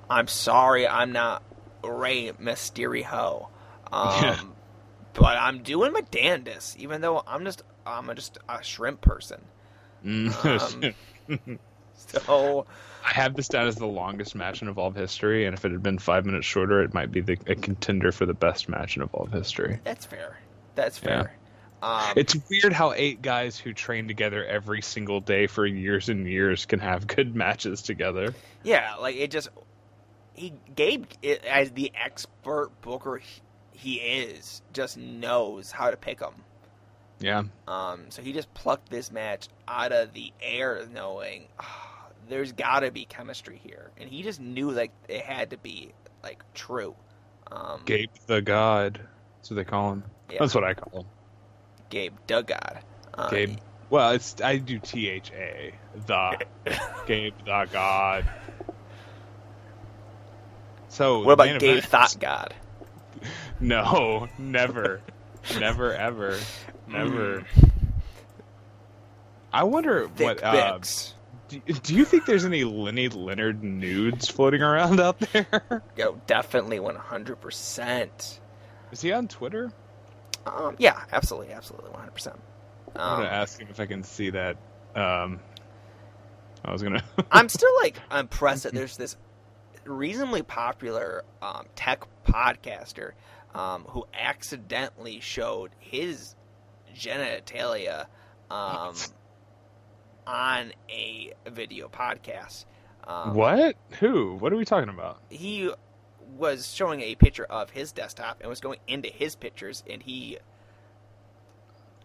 I'm 0.09 0.27
sorry 0.27 0.87
I'm 0.87 1.11
not 1.11 1.43
Rey 1.83 2.31
Mysterio. 2.41 3.47
Um, 3.91 4.11
Yeah. 4.23 4.39
But 5.13 5.37
I'm 5.37 5.63
doing 5.63 5.91
my 5.93 6.01
damnedest, 6.01 6.77
even 6.77 7.01
though 7.01 7.23
I'm 7.27 7.43
just 7.45 7.63
I'm 7.85 8.13
just 8.15 8.37
a 8.47 8.63
shrimp 8.63 9.01
person. 9.01 9.41
Mm. 10.05 10.93
Um, 11.29 11.59
So 11.95 12.65
I 13.05 13.13
have 13.13 13.35
this 13.35 13.47
down 13.47 13.67
as 13.67 13.75
the 13.75 13.85
longest 13.87 14.35
match 14.35 14.61
in 14.61 14.67
Evolve 14.67 14.95
history, 14.95 15.45
and 15.45 15.53
if 15.57 15.63
it 15.65 15.71
had 15.71 15.81
been 15.81 15.99
five 15.99 16.25
minutes 16.25 16.45
shorter, 16.45 16.81
it 16.83 16.93
might 16.93 17.11
be 17.11 17.21
the, 17.21 17.37
a 17.47 17.55
contender 17.55 18.11
for 18.11 18.25
the 18.25 18.33
best 18.33 18.67
match 18.69 18.97
in 18.97 19.01
Evolve 19.03 19.31
history. 19.31 19.79
that's 19.83 20.05
fair. 20.05 20.37
That's 20.75 20.97
fair. 20.97 21.35
Um, 21.81 22.13
It's 22.17 22.35
weird 22.49 22.73
how 22.73 22.91
eight 22.93 23.21
guys 23.21 23.57
who 23.57 23.73
train 23.73 24.07
together 24.07 24.43
every 24.45 24.81
single 24.81 25.21
day 25.21 25.47
for 25.47 25.65
years 25.65 26.09
and 26.09 26.27
years 26.27 26.65
can 26.65 26.79
have 26.79 27.07
good 27.07 27.33
matches 27.35 27.81
together. 27.81 28.33
Yeah, 28.63 28.95
like 28.95 29.15
it 29.15 29.31
just 29.31 29.47
he 30.33 30.53
Gabe 30.75 31.05
as 31.49 31.71
the 31.71 31.91
expert 31.95 32.69
booker 32.81 33.21
he- 33.71 33.95
is 33.95 34.61
just 34.73 34.97
knows 34.97 35.71
how 35.71 35.89
to 35.89 35.95
pick 35.97 36.19
them. 36.19 36.33
Yeah. 37.21 37.43
Um, 37.67 38.05
so 38.09 38.21
he 38.21 38.31
just 38.33 38.53
plucked 38.53 38.89
this 38.89 39.11
match 39.11 39.47
out 39.67 39.91
of 39.93 40.13
the 40.13 40.31
air, 40.41 40.85
knowing 40.93 41.47
"Ah, 41.59 41.88
there's 42.27 42.51
got 42.51 42.81
to 42.81 42.91
be 42.91 43.05
chemistry 43.05 43.59
here, 43.63 43.91
and 43.97 44.09
he 44.09 44.23
just 44.23 44.39
knew 44.39 44.71
like 44.71 44.91
it 45.07 45.21
had 45.21 45.51
to 45.51 45.57
be 45.57 45.93
like 46.23 46.43
true. 46.53 46.95
Um, 47.51 47.81
Gabe 47.85 48.09
the 48.27 48.41
God. 48.41 48.99
That's 49.37 49.49
what 49.51 49.55
they 49.55 49.63
call 49.63 49.93
him. 49.93 50.03
yeah, 50.29 50.37
That's 50.39 50.53
what 50.53 50.63
I 50.63 50.73
call 50.73 51.01
him. 51.01 51.07
Gabe 51.89 52.13
Dugard. 52.27 52.81
Uh, 53.13 53.29
Gabe. 53.29 53.57
Well, 53.89 54.11
it's 54.11 54.39
I 54.41 54.57
do 54.57 54.77
T 54.79 55.09
H 55.09 55.31
A 55.31 55.73
the 56.05 56.45
Gabe 57.07 57.33
the 57.45 57.67
God. 57.71 58.25
So 60.89 61.23
What 61.23 61.33
about 61.33 61.59
Gabe 61.59 61.83
Thought 61.83 62.17
God? 62.19 62.53
No, 63.61 64.29
never, 64.37 65.01
never, 65.59 65.93
ever, 65.93 66.39
never. 66.87 67.41
Mm. 67.41 67.69
I 69.51 69.63
wonder 69.63 70.07
Thick 70.07 70.41
what. 70.41 70.43
Uh. 70.43 70.79
Do, 71.49 71.59
do 71.59 71.95
you 71.95 72.05
think 72.05 72.25
there's 72.25 72.45
any 72.45 72.63
Lenny 72.63 73.09
Leonard 73.09 73.63
nudes 73.63 74.29
floating 74.29 74.61
around 74.61 74.99
out 74.99 75.19
there? 75.19 75.83
Yo, 75.97 76.21
definitely 76.27 76.79
one 76.79 76.95
hundred 76.95 77.41
percent. 77.41 78.39
Is 78.91 79.01
he 79.01 79.11
on 79.11 79.27
Twitter? 79.27 79.71
Um, 80.45 80.75
yeah, 80.79 81.03
absolutely, 81.11 81.53
absolutely, 81.53 81.89
one 81.91 81.99
hundred 81.99 82.13
percent. 82.13 82.39
I'm 82.95 83.01
Um, 83.01 83.17
gonna 83.19 83.29
ask 83.29 83.59
him 83.59 83.67
if 83.69 83.79
I 83.79 83.85
can 83.85 84.03
see 84.03 84.29
that. 84.31 84.57
Um, 84.95 85.39
I 86.63 86.71
was 86.71 86.81
gonna. 86.83 87.03
I'm 87.31 87.49
still 87.49 87.73
like 87.81 87.97
impressed 88.11 88.63
that 88.63 88.73
there's 88.73 88.97
this 88.97 89.17
reasonably 89.85 90.43
popular 90.43 91.23
um, 91.41 91.65
tech 91.75 92.03
podcaster 92.27 93.11
um, 93.55 93.85
who 93.89 94.05
accidentally 94.13 95.19
showed 95.19 95.71
his 95.79 96.35
genitalia 96.95 98.07
um, 98.51 98.93
on 100.29 100.71
a 100.89 101.33
video 101.49 101.87
podcast. 101.89 102.65
Um, 103.05 103.33
what? 103.33 103.75
Who? 103.99 104.35
What 104.35 104.53
are 104.53 104.57
we 104.57 104.65
talking 104.65 104.89
about? 104.89 105.19
He 105.29 105.71
was 106.37 106.71
showing 106.71 107.01
a 107.01 107.15
picture 107.15 107.45
of 107.45 107.71
his 107.71 107.91
desktop 107.91 108.37
and 108.41 108.49
was 108.49 108.61
going 108.61 108.79
into 108.87 109.09
his 109.09 109.35
pictures, 109.35 109.83
and 109.89 110.03
he 110.03 110.37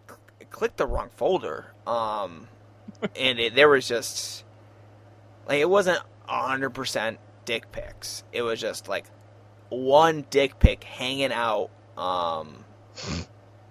cl- 0.07 0.19
clicked 0.49 0.77
the 0.77 0.87
wrong 0.87 1.09
folder. 1.15 1.67
Um, 1.85 2.47
and 3.15 3.39
it, 3.39 3.55
there 3.55 3.69
was 3.69 3.87
just 3.87 4.43
like 5.47 5.59
it 5.59 5.69
wasn't 5.69 5.99
hundred 6.25 6.71
percent 6.71 7.19
dick 7.45 7.71
pics. 7.71 8.23
It 8.33 8.41
was 8.41 8.59
just 8.59 8.87
like 8.87 9.05
one 9.69 10.25
dick 10.31 10.57
pic 10.57 10.83
hanging 10.83 11.31
out 11.31 11.69
um, 11.95 12.65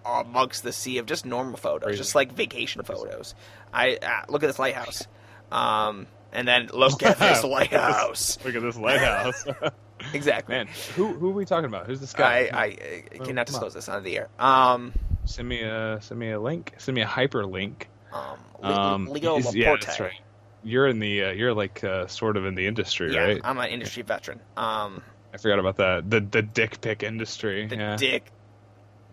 amongst 0.05 0.63
the 0.63 0.73
sea 0.73 0.99
of 0.99 1.07
just 1.07 1.25
normal 1.27 1.57
photos, 1.57 1.87
Crazy. 1.87 1.99
just 1.99 2.15
like 2.15 2.33
vacation 2.33 2.83
photos. 2.83 3.35
I 3.73 3.97
uh, 4.03 4.25
look 4.29 4.43
at 4.43 4.47
this 4.47 4.59
lighthouse, 4.59 5.07
um, 5.53 6.07
and 6.33 6.47
then 6.47 6.69
look 6.73 7.03
at 7.03 7.19
this 7.19 7.43
lighthouse. 7.45 8.39
Look 8.45 8.55
at 8.55 8.63
this 8.63 8.77
lighthouse. 8.77 9.45
Exactly. 10.13 10.55
Man, 10.57 10.67
who 10.97 11.15
who 11.15 11.31
are 11.31 11.33
we 11.33 11.45
talking 11.47 11.67
about? 11.67 11.87
Who's 11.87 12.01
this 12.01 12.13
guy? 12.13 12.51
I, 12.53 12.59
I, 12.59 12.65
I 12.65 13.19
cannot 13.19 13.27
come 13.27 13.39
on. 13.39 13.45
disclose 13.47 13.75
this 13.75 13.89
on 13.89 14.03
the 14.03 14.19
air. 14.19 14.29
Um, 14.39 14.93
Send 15.25 15.49
me 15.49 15.63
a 15.63 15.99
send 16.03 16.19
me 16.21 16.31
a 16.33 16.39
link. 16.41 16.75
Send 16.77 16.97
me 16.97 17.01
a 17.03 17.07
hyperlink. 17.07 17.85
um, 18.13 18.39
Um, 18.63 19.07
Leo 19.07 19.37
Laporte. 19.37 19.55
yeah, 19.55 19.77
that's 19.81 20.01
right. 20.01 20.13
You're 20.63 20.89
in 20.89 20.99
the 20.99 21.25
uh, 21.27 21.31
you're 21.31 21.55
like 21.55 21.83
uh, 21.85 22.07
sort 22.09 22.37
of 22.37 22.45
in 22.45 22.55
the 22.55 22.67
industry, 22.67 23.15
Yeah, 23.15 23.21
right? 23.21 23.41
I'm 23.45 23.57
an 23.57 23.69
industry 23.71 24.03
veteran. 24.03 24.41
Um, 24.59 25.01
I 25.33 25.39
forgot 25.39 25.59
about 25.61 25.77
that. 25.77 26.11
The 26.11 26.21
the 26.21 26.43
dick 26.43 26.81
pic 26.83 27.03
industry. 27.03 27.67
the 27.67 27.77
yeah. 27.77 27.97
dick, 27.97 28.31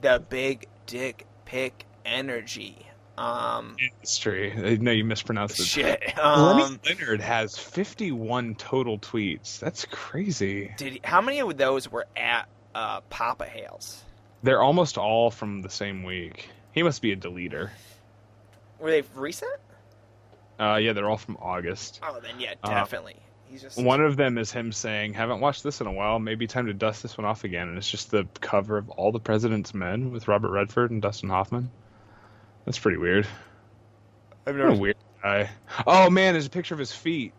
the 0.02 0.22
big 0.30 0.68
dick 0.92 1.26
pick 1.46 1.86
energy. 2.06 2.86
Um, 3.18 3.76
History. 4.02 4.78
No, 4.82 4.92
you 4.92 5.04
mispronounced 5.06 5.60
it. 5.60 5.66
shit. 5.66 6.02
Lenny 6.18 6.64
Um, 6.64 6.80
Leonard 6.86 7.22
has 7.22 7.58
51 7.58 8.56
total 8.56 8.98
tweets. 9.00 9.60
That's 9.60 9.86
crazy. 9.86 10.74
did 10.78 10.94
he, 10.94 11.02
how 11.04 11.22
many 11.22 11.40
of 11.40 11.56
those 11.58 11.90
were 11.92 12.08
at 12.18 12.48
uh, 12.74 13.02
Papa 13.10 13.46
Hales? 13.46 14.04
They're 14.44 14.62
almost 14.62 14.98
all 14.98 15.30
from 15.30 15.62
the 15.62 15.70
same 15.70 16.04
week. 16.04 16.50
He 16.72 16.84
must 16.84 17.02
be 17.02 17.12
a 17.12 17.16
deleter. 17.16 17.70
Were 18.80 18.90
they 18.90 19.04
recent? 19.14 19.52
Uh, 20.60 20.76
yeah, 20.82 20.94
they're 20.94 21.10
all 21.10 21.18
from 21.18 21.38
August. 21.40 22.00
Oh, 22.02 22.20
then 22.22 22.40
yeah, 22.40 22.54
Uh, 22.64 22.70
definitely. 22.70 23.18
He's 23.52 23.62
just 23.62 23.78
One 23.78 24.00
of 24.00 24.16
them 24.16 24.38
is 24.38 24.50
him 24.50 24.72
saying, 24.72 25.14
"Haven't 25.14 25.42
watched 25.42 25.62
this 25.62 25.82
in 25.82 25.88
a 25.88 25.92
while. 25.92 26.20
Maybe 26.20 26.48
time 26.48 26.68
to 26.68 26.74
dust 26.74 27.04
this 27.04 27.18
one 27.18 27.26
off 27.26 27.44
again." 27.44 27.68
And 27.68 27.78
it's 27.78 27.90
just 27.92 28.10
the 28.10 28.26
cover 28.40 28.78
of 28.78 28.90
All 28.92 29.12
the 29.12 29.20
President's 29.20 29.74
Men 29.74 30.12
with 30.12 30.30
Robert 30.30 30.52
Redford 30.52 30.90
and 30.90 31.02
Dustin 31.02 31.30
Hoffman. 31.30 31.70
That's 32.66 32.80
pretty 32.80 32.98
weird. 32.98 33.28
I've 34.48 34.58
What 34.58 34.70
a 34.70 34.76
weird 34.76 34.96
guy. 35.22 35.50
Oh 35.86 36.10
man, 36.10 36.34
there's 36.34 36.46
a 36.46 36.50
picture 36.50 36.74
of 36.74 36.80
his 36.80 36.94
feet. 36.94 37.34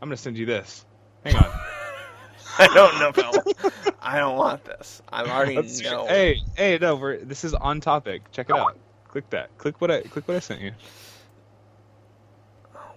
I'm 0.00 0.08
gonna 0.08 0.16
send 0.16 0.38
you 0.38 0.46
this. 0.46 0.86
Hang 1.24 1.36
on. 1.36 1.44
I 2.58 2.66
don't 2.68 2.98
know. 2.98 3.72
I 4.00 4.18
don't 4.18 4.36
want 4.36 4.64
this. 4.64 5.02
I'm 5.12 5.28
already 5.28 5.56
Let's- 5.56 5.82
know. 5.82 6.06
Hey, 6.06 6.40
hey, 6.56 6.78
no, 6.80 6.96
we're, 6.96 7.18
this 7.18 7.44
is 7.44 7.52
on 7.52 7.80
topic. 7.80 8.30
Check 8.32 8.48
it 8.48 8.56
out. 8.56 8.78
Click 9.08 9.28
that. 9.30 9.56
Click 9.58 9.80
what 9.80 9.90
I 9.90 10.00
click 10.02 10.26
what 10.26 10.36
I 10.36 10.40
sent 10.40 10.60
you. 10.60 10.72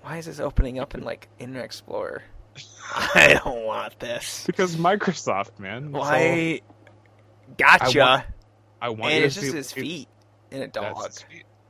Why 0.01 0.17
is 0.17 0.25
this 0.25 0.39
opening 0.39 0.79
up 0.79 0.95
in 0.95 1.03
like 1.03 1.27
Internet 1.39 1.65
Explorer? 1.65 2.23
I 2.95 3.39
don't 3.43 3.63
want 3.65 3.99
this. 3.99 4.43
Because 4.45 4.75
Microsoft, 4.75 5.59
man. 5.59 5.91
Why? 5.91 6.61
Gotcha. 7.57 8.01
I 8.01 8.05
want- 8.09 8.25
I 8.79 8.89
want 8.89 9.11
and 9.13 9.23
it's 9.23 9.33
just 9.35 9.53
his 9.55 9.71
feet 9.71 10.07
and 10.51 10.61
a 10.61 10.67
dog. 10.67 10.95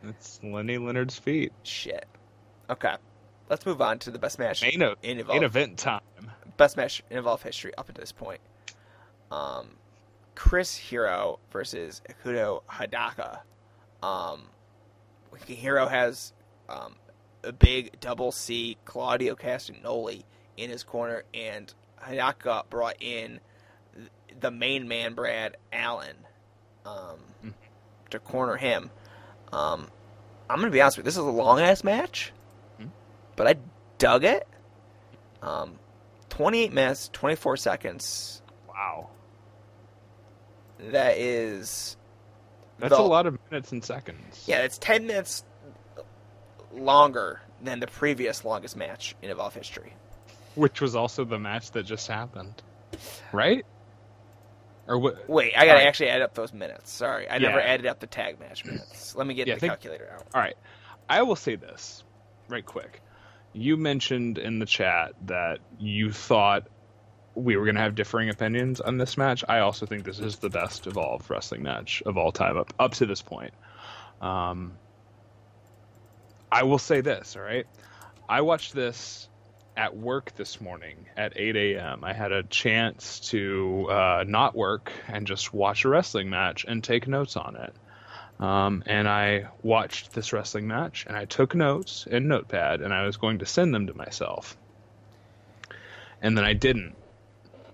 It's 0.04 0.40
Lenny 0.44 0.78
Leonard's 0.78 1.18
feet. 1.18 1.54
Shit. 1.64 2.06
Okay. 2.70 2.96
Let's 3.50 3.66
move 3.66 3.82
on 3.82 4.00
to 4.00 4.12
the 4.12 4.20
best 4.20 4.40
match 4.40 4.62
Main, 4.62 4.84
o- 4.84 4.96
in 5.02 5.26
main 5.26 5.44
event 5.44 5.78
time. 5.78 6.02
Best 6.58 6.76
match 6.76 7.02
in 7.10 7.18
Evolve 7.18 7.42
history 7.44 7.72
up 7.78 7.88
until 7.88 8.02
this 8.02 8.12
point. 8.12 8.42
Um, 9.32 9.78
Chris 10.36 10.76
Hero 10.76 11.40
versus 11.52 12.02
Ikuto 12.10 12.62
Hidaka. 12.70 13.40
Um, 14.04 14.44
Hero 15.46 15.88
has 15.88 16.34
um, 16.68 16.96
a 17.44 17.54
big 17.54 18.00
double 18.02 18.32
C 18.34 18.78
Claudio 18.86 19.36
Castagnoli 19.36 20.24
in 20.58 20.70
his 20.70 20.84
corner, 20.84 21.24
and 21.34 21.74
Hidaka 22.04 22.70
brought 22.70 22.98
in 23.02 23.40
the 24.40 24.52
main 24.52 24.88
man 24.88 25.14
Brad 25.14 25.58
Allen 25.72 26.16
um, 26.86 27.20
Mhm. 27.44 27.54
to 28.12 28.20
corner 28.20 28.56
him. 28.58 28.90
Um, 29.52 29.90
I'm 30.50 30.60
gonna 30.60 30.72
be 30.72 30.82
honest 30.82 30.98
with 30.98 31.06
you, 31.06 31.08
this 31.08 31.16
is 31.16 31.24
a 31.26 31.30
long 31.30 31.60
ass 31.60 31.84
match, 31.84 32.32
Mhm. 32.80 32.90
but 33.36 33.48
I 33.48 33.56
dug 33.98 34.24
it. 34.24 34.48
Um, 35.42 35.80
28 36.30 36.72
minutes, 36.74 37.10
24 37.12 37.58
seconds. 37.58 38.42
Wow. 38.68 39.10
That 40.80 41.18
is 41.18 41.98
That's 42.80 42.96
the- 42.96 43.02
a 43.02 43.02
lot 43.02 43.26
of 43.26 43.38
minutes 43.52 43.72
and 43.72 43.84
seconds. 43.84 44.44
Yeah, 44.48 44.60
it's 44.60 44.78
10 44.78 45.08
minutes 45.08 45.44
longer 46.72 47.42
than 47.62 47.80
the 47.80 47.88
previous 47.88 48.46
longest 48.46 48.76
match 48.78 49.16
in 49.22 49.30
Evolve 49.30 49.56
history. 49.56 49.94
Which 50.58 50.82
was 50.82 50.96
also 50.96 51.24
the 51.24 51.40
match 51.40 51.72
that 51.72 51.84
just 51.86 52.08
happened. 52.08 52.62
Right? 53.32 53.66
Or 54.88 54.98
what? 54.98 55.30
Wait, 55.30 55.54
I 55.56 55.60
gotta 55.62 55.72
Alright. 55.72 55.88
actually 55.88 56.10
add 56.10 56.22
up 56.22 56.34
those 56.34 56.52
minutes. 56.54 56.92
Sorry, 56.92 57.30
I 57.30 57.38
never 57.38 57.60
added 57.62 57.86
up 57.86 58.00
the 58.00 58.08
tag 58.08 58.40
match 58.40 58.66
minutes. 58.66 59.16
Let 59.16 59.28
me 59.28 59.34
get 59.34 59.48
Yeah, 59.48 59.56
the 59.56 59.60
think- 59.60 59.72
calculator 59.74 60.10
out. 60.14 60.26
All 60.34 60.42
right. 60.42 60.56
I 61.10 61.22
will 61.24 61.36
say 61.36 61.56
this 61.56 62.04
right 62.50 62.66
quick. 62.66 63.02
You 63.54 63.78
mentioned 63.78 64.38
in 64.38 64.60
the 64.60 64.66
chat 64.66 65.14
that 65.28 65.60
you 65.80 66.12
thought 66.12 66.68
we 67.36 67.56
were 67.56 67.66
going 67.66 67.76
to 67.76 67.82
have 67.82 67.96
differing 67.96 68.30
opinions 68.30 68.82
on 68.82 68.98
this 68.98 69.16
match. 69.18 69.44
I 69.48 69.60
also 69.60 69.86
think 69.86 70.06
this 70.06 70.20
is 70.20 70.38
the 70.38 70.50
best 70.50 70.88
Evolve 70.88 71.30
wrestling 71.30 71.64
match 71.64 72.02
of 72.06 72.18
all 72.18 72.32
time 72.32 72.58
up 72.58 72.74
up 72.80 72.94
to 72.96 73.06
this 73.06 73.22
point. 73.22 73.54
Um, 74.22 74.74
I 76.52 76.64
will 76.64 76.80
say 76.80 77.02
this, 77.02 77.36
all 77.36 77.42
right? 77.44 77.68
I 78.30 78.42
watched 78.42 78.74
this 78.74 79.30
at 79.78 79.96
work 79.96 80.34
this 80.36 80.60
morning 80.60 81.06
at 81.16 81.34
8 81.36 81.56
a.m. 81.56 82.04
I 82.04 82.12
had 82.14 82.32
a 82.32 82.44
chance 82.44 83.20
to 83.30 83.88
uh, 83.90 84.24
not 84.28 84.56
work 84.56 84.92
and 85.08 85.28
just 85.28 85.54
watch 85.54 85.86
a 85.86 85.90
wrestling 85.90 86.30
match 86.30 86.66
and 86.68 86.84
take 86.84 87.08
notes 87.08 87.38
on 87.38 87.56
it. 87.56 87.74
Um, 88.44 88.84
and 88.86 89.08
I 89.08 89.48
watched 89.64 90.14
this 90.14 90.34
wrestling 90.34 90.68
match 90.68 91.06
and 91.08 91.16
I 91.16 91.26
took 91.26 91.56
notes 91.56 92.08
in 92.10 92.28
Notepad 92.28 92.82
and 92.82 92.94
I 92.94 93.06
was 93.06 93.18
going 93.18 93.40
to 93.40 93.46
send 93.46 93.74
them 93.74 93.88
to 93.88 93.94
myself. 93.96 94.58
And 96.22 96.36
then 96.38 96.44
I 96.44 96.54
didn't. 96.54 96.96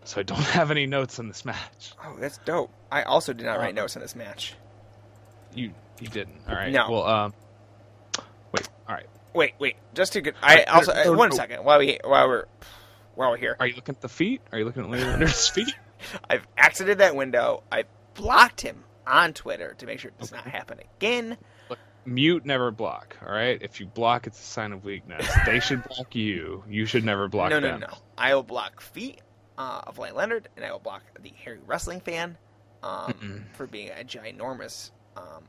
So 0.04 0.20
I 0.20 0.24
don't 0.24 0.40
have 0.60 0.72
any 0.72 0.86
notes 0.86 1.20
on 1.20 1.30
this 1.30 1.46
match. 1.46 1.94
Oh, 2.04 2.18
that's 2.20 2.38
dope. 2.40 2.72
I 2.92 3.04
also 3.04 3.32
did 3.34 3.46
not 3.46 3.60
write 3.60 3.78
Uh, 3.78 3.82
notes 3.82 3.96
on 3.96 4.02
this 4.02 4.16
match. 4.16 4.54
You 5.56 5.72
you 6.02 6.08
didn't. 6.08 6.42
All 6.50 6.56
right. 6.56 6.72
No. 6.72 6.92
Well, 6.92 7.04
um, 7.06 7.34
wait. 8.52 8.68
All 8.90 8.96
right. 8.96 9.06
Wait, 9.34 9.54
wait, 9.60 9.76
just 9.94 10.14
to 10.14 10.22
get. 10.22 10.36
I 10.42 10.64
also 10.64 10.94
no, 10.94 11.04
no, 11.06 11.14
one 11.14 11.30
no. 11.30 11.36
second 11.36 11.64
while 11.64 11.80
we 11.80 12.00
while 12.04 12.28
we're 12.28 12.46
while 13.16 13.32
we're 13.32 13.38
here. 13.38 13.56
Are 13.60 13.68
you 13.68 13.76
looking 13.76 13.96
at 13.96 14.02
the 14.02 14.10
feet? 14.10 14.42
Are 14.52 14.60
you 14.60 14.66
looking 14.66 14.84
at 14.84 14.90
Larry 14.90 15.04
Leonard's 15.06 15.48
feet? 15.50 15.74
I've 16.30 16.46
exited 16.58 16.98
that 17.00 17.16
window. 17.16 17.64
I 17.72 17.86
blocked 18.14 18.62
him 18.62 18.84
on 19.08 19.34
Twitter 19.34 19.74
to 19.80 19.86
make 19.86 20.00
sure 20.00 20.10
it 20.10 20.20
does 20.20 20.32
not 20.32 20.46
happen 20.46 20.80
again. 20.98 21.38
Mute, 22.06 22.46
never 22.46 22.70
block. 22.70 23.16
All 23.26 23.32
right. 23.32 23.58
If 23.62 23.80
you 23.80 23.86
block, 23.86 24.28
it's 24.28 24.38
a 24.38 24.44
sign 24.44 24.74
of 24.74 24.84
weakness. 24.84 25.26
They 25.46 25.62
should 25.62 25.84
block 25.88 26.14
you. 26.16 26.62
You 26.70 26.86
should 26.86 27.06
never 27.06 27.30
block 27.30 27.50
no, 27.52 27.62
them. 27.62 27.80
no, 27.80 27.88
no. 27.88 27.94
No. 27.94 27.98
I 28.18 28.36
will 28.36 28.44
block 28.44 28.82
feet 28.82 29.22
uh, 29.58 29.82
of 29.88 29.98
Lane 29.98 30.14
Leonard, 30.14 30.50
and 30.58 30.66
I 30.66 30.72
will 30.74 30.80
block 30.80 31.02
the 31.22 31.30
Hairy 31.30 31.60
Wrestling 31.66 32.02
fan 32.02 32.38
um, 32.84 33.46
for 33.54 33.68
being 33.68 33.90
a 33.92 34.04
ginormous 34.04 34.92
um, 35.16 35.46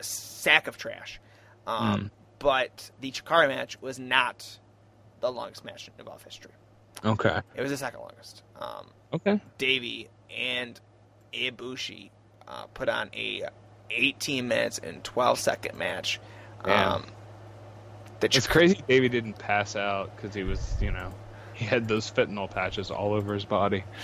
sack 0.00 0.66
of 0.66 0.76
trash. 0.78 1.20
Um, 1.66 2.04
Mm. 2.04 2.10
But 2.44 2.90
the 3.00 3.10
Chikara 3.10 3.48
match 3.48 3.80
was 3.80 3.98
not 3.98 4.58
the 5.20 5.32
longest 5.32 5.64
match 5.64 5.88
in 5.88 5.94
Evolve 5.98 6.22
history. 6.22 6.50
Okay. 7.02 7.40
It 7.56 7.62
was 7.62 7.70
the 7.70 7.78
second 7.78 8.00
longest. 8.00 8.42
Um, 8.60 8.88
Okay. 9.14 9.40
Davey 9.56 10.08
and 10.36 10.78
Ibushi 11.32 12.10
uh, 12.46 12.66
put 12.74 12.90
on 12.90 13.08
a 13.14 13.44
18 13.90 14.46
minutes 14.46 14.78
and 14.78 15.02
12 15.02 15.38
second 15.38 15.78
match. 15.78 16.20
Um, 16.64 17.06
It's 18.20 18.46
crazy 18.46 18.82
Davey 18.88 19.08
didn't 19.08 19.38
pass 19.38 19.74
out 19.74 20.14
because 20.14 20.34
he 20.34 20.42
was, 20.42 20.76
you 20.82 20.90
know, 20.90 21.14
he 21.54 21.64
had 21.64 21.88
those 21.88 22.10
fentanyl 22.10 22.50
patches 22.50 22.90
all 22.90 23.14
over 23.14 23.32
his 23.32 23.46
body. 23.46 23.84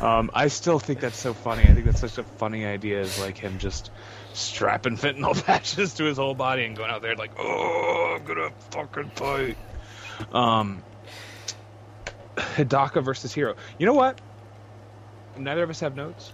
Um, 0.00 0.32
I 0.34 0.48
still 0.48 0.80
think 0.80 0.98
that's 0.98 1.18
so 1.18 1.32
funny. 1.32 1.62
I 1.62 1.74
think 1.74 1.84
that's 1.84 2.00
such 2.00 2.18
a 2.18 2.24
funny 2.24 2.64
idea, 2.64 3.02
is 3.02 3.20
like 3.20 3.38
him 3.38 3.58
just 3.58 3.92
strapping 4.32 4.96
fentanyl 4.96 5.40
patches 5.46 5.94
to 5.94 6.04
his 6.04 6.16
whole 6.18 6.34
body 6.34 6.64
and 6.64 6.76
going 6.76 6.90
out 6.90 7.02
there 7.02 7.14
like, 7.16 7.32
oh, 7.38 8.16
I'm 8.18 8.24
gonna 8.24 8.50
fucking 8.70 9.10
fight. 9.10 9.56
Um, 10.32 10.82
Hidaka 12.36 13.02
versus 13.02 13.32
Hero. 13.32 13.54
You 13.78 13.86
know 13.86 13.92
what? 13.94 14.20
Neither 15.36 15.62
of 15.62 15.70
us 15.70 15.80
have 15.80 15.96
notes, 15.96 16.32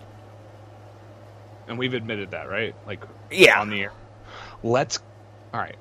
and 1.69 1.79
we've 1.79 1.95
admitted 1.95 2.33
that, 2.33 2.49
right? 2.49 2.75
Like 2.87 3.03
Yeah. 3.31 3.61
on 3.61 3.71
the 3.71 3.83
air. 3.83 3.93
Let's. 4.63 4.99
All 5.55 5.61
right. 5.61 5.77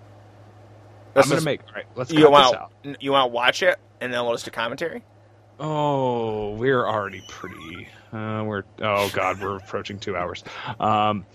Let's 1.15 1.27
I'm 1.27 1.29
gonna 1.29 1.35
just- 1.37 1.45
make. 1.45 1.61
All 1.67 1.73
right. 1.75 1.85
Let's 1.95 2.11
you 2.11 2.29
want 2.29 2.53
this 2.83 2.93
out. 2.93 3.01
you 3.03 3.11
want 3.11 3.29
to 3.29 3.33
watch 3.33 3.63
it 3.63 3.79
and 3.99 4.13
then 4.13 4.23
we'll 4.23 4.33
just 4.33 4.45
do 4.45 4.51
commentary. 4.51 5.03
Oh, 5.59 6.51
we're 6.51 6.85
already 6.87 7.23
pretty. 7.27 7.87
Uh, 8.13 8.43
we're 8.45 8.63
oh 8.81 9.09
god, 9.13 9.41
we're 9.41 9.57
approaching 9.57 9.97
two 9.99 10.15
hours. 10.15 10.43
Um, 10.79 11.25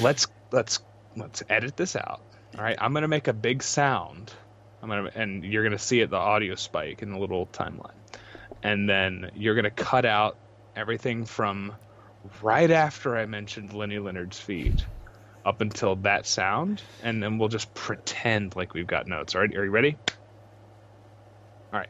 let's 0.00 0.26
let's 0.52 0.80
let's 1.16 1.42
edit 1.48 1.76
this 1.76 1.96
out. 1.96 2.22
All 2.56 2.62
right, 2.62 2.76
I'm 2.80 2.92
gonna 2.94 3.08
make 3.08 3.28
a 3.28 3.32
big 3.32 3.62
sound. 3.62 4.32
I'm 4.82 4.88
gonna 4.88 5.10
and 5.14 5.44
you're 5.44 5.64
gonna 5.64 5.78
see 5.78 6.00
it 6.00 6.10
the 6.10 6.16
audio 6.16 6.54
spike 6.54 7.02
in 7.02 7.12
the 7.12 7.18
little 7.18 7.46
timeline, 7.46 7.90
and 8.62 8.88
then 8.88 9.30
you're 9.34 9.54
gonna 9.54 9.70
cut 9.70 10.04
out 10.04 10.38
everything 10.76 11.24
from 11.24 11.74
right 12.42 12.70
after 12.70 13.16
I 13.16 13.26
mentioned 13.26 13.72
Lenny 13.72 13.98
Leonard's 13.98 14.38
feet 14.38 14.84
up 15.44 15.60
until 15.60 15.96
that 15.96 16.26
sound, 16.26 16.82
and 17.02 17.22
then 17.22 17.38
we'll 17.38 17.48
just 17.48 17.72
pretend 17.74 18.56
like 18.56 18.74
we've 18.74 18.86
got 18.86 19.06
notes. 19.06 19.34
All 19.34 19.40
right, 19.40 19.54
are 19.56 19.64
you 19.64 19.70
ready? 19.70 19.96
All 21.72 21.80
right. 21.80 21.88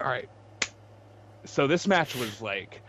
All 0.00 0.08
right. 0.08 0.28
So 1.44 1.66
this 1.66 1.86
match 1.86 2.14
was 2.14 2.40
like 2.40 2.82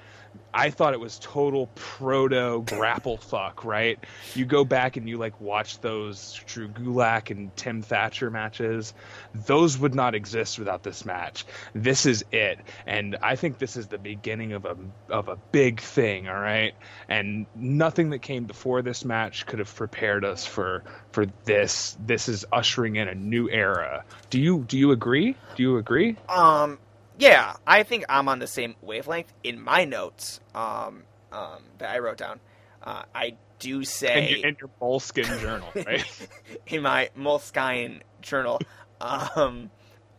I 0.57 0.69
thought 0.69 0.93
it 0.93 1.01
was 1.01 1.19
total 1.19 1.67
proto 1.75 2.63
grapple 2.65 3.17
fuck, 3.17 3.65
right? 3.65 3.99
You 4.35 4.45
go 4.45 4.63
back 4.63 4.95
and 4.95 5.07
you 5.09 5.17
like 5.17 5.41
watch 5.41 5.81
those 5.81 6.39
Drew 6.45 6.69
Gulak 6.69 7.29
and 7.29 7.53
Tim 7.57 7.81
Thatcher 7.81 8.31
matches. 8.31 8.93
Those 9.33 9.77
would 9.77 9.93
not 9.93 10.15
exist 10.15 10.57
without 10.57 10.81
this 10.81 11.03
match. 11.03 11.45
This 11.73 12.05
is 12.05 12.23
it. 12.31 12.59
And 12.87 13.17
I 13.21 13.35
think 13.35 13.57
this 13.57 13.75
is 13.75 13.87
the 13.87 13.97
beginning 13.97 14.53
of 14.53 14.63
a 14.63 14.77
of 15.09 15.27
a 15.27 15.35
big 15.35 15.81
thing, 15.81 16.29
all 16.29 16.39
right? 16.39 16.73
And 17.09 17.47
nothing 17.53 18.11
that 18.11 18.19
came 18.19 18.45
before 18.45 18.81
this 18.81 19.03
match 19.03 19.45
could 19.45 19.59
have 19.59 19.75
prepared 19.75 20.23
us 20.23 20.45
for 20.45 20.85
for 21.11 21.25
this. 21.43 21.97
This 21.99 22.29
is 22.29 22.45
ushering 22.49 22.95
in 22.95 23.09
a 23.09 23.15
new 23.15 23.49
era. 23.49 24.05
Do 24.29 24.39
you 24.39 24.63
do 24.65 24.77
you 24.77 24.91
agree? 24.91 25.35
Do 25.57 25.63
you 25.63 25.77
agree? 25.77 26.15
Um, 26.29 26.79
yeah, 27.17 27.55
I 27.65 27.83
think 27.83 28.05
I'm 28.09 28.27
on 28.29 28.39
the 28.39 28.47
same 28.47 28.75
wavelength. 28.81 29.31
In 29.43 29.61
my 29.61 29.85
notes, 29.85 30.39
um, 30.53 31.03
um, 31.31 31.63
that 31.77 31.91
I 31.91 31.99
wrote 31.99 32.17
down, 32.17 32.39
uh, 32.83 33.03
I 33.13 33.35
do 33.59 33.79
In 33.79 33.85
say 33.85 34.29
your, 34.29 34.47
in 34.47 34.57
your 34.59 34.69
Moleskine 34.81 35.39
journal, 35.39 35.69
right? 35.85 36.27
in 36.67 36.81
my 36.81 37.09
Moleskine 37.17 38.01
journal, 38.21 38.59
um, 39.01 39.69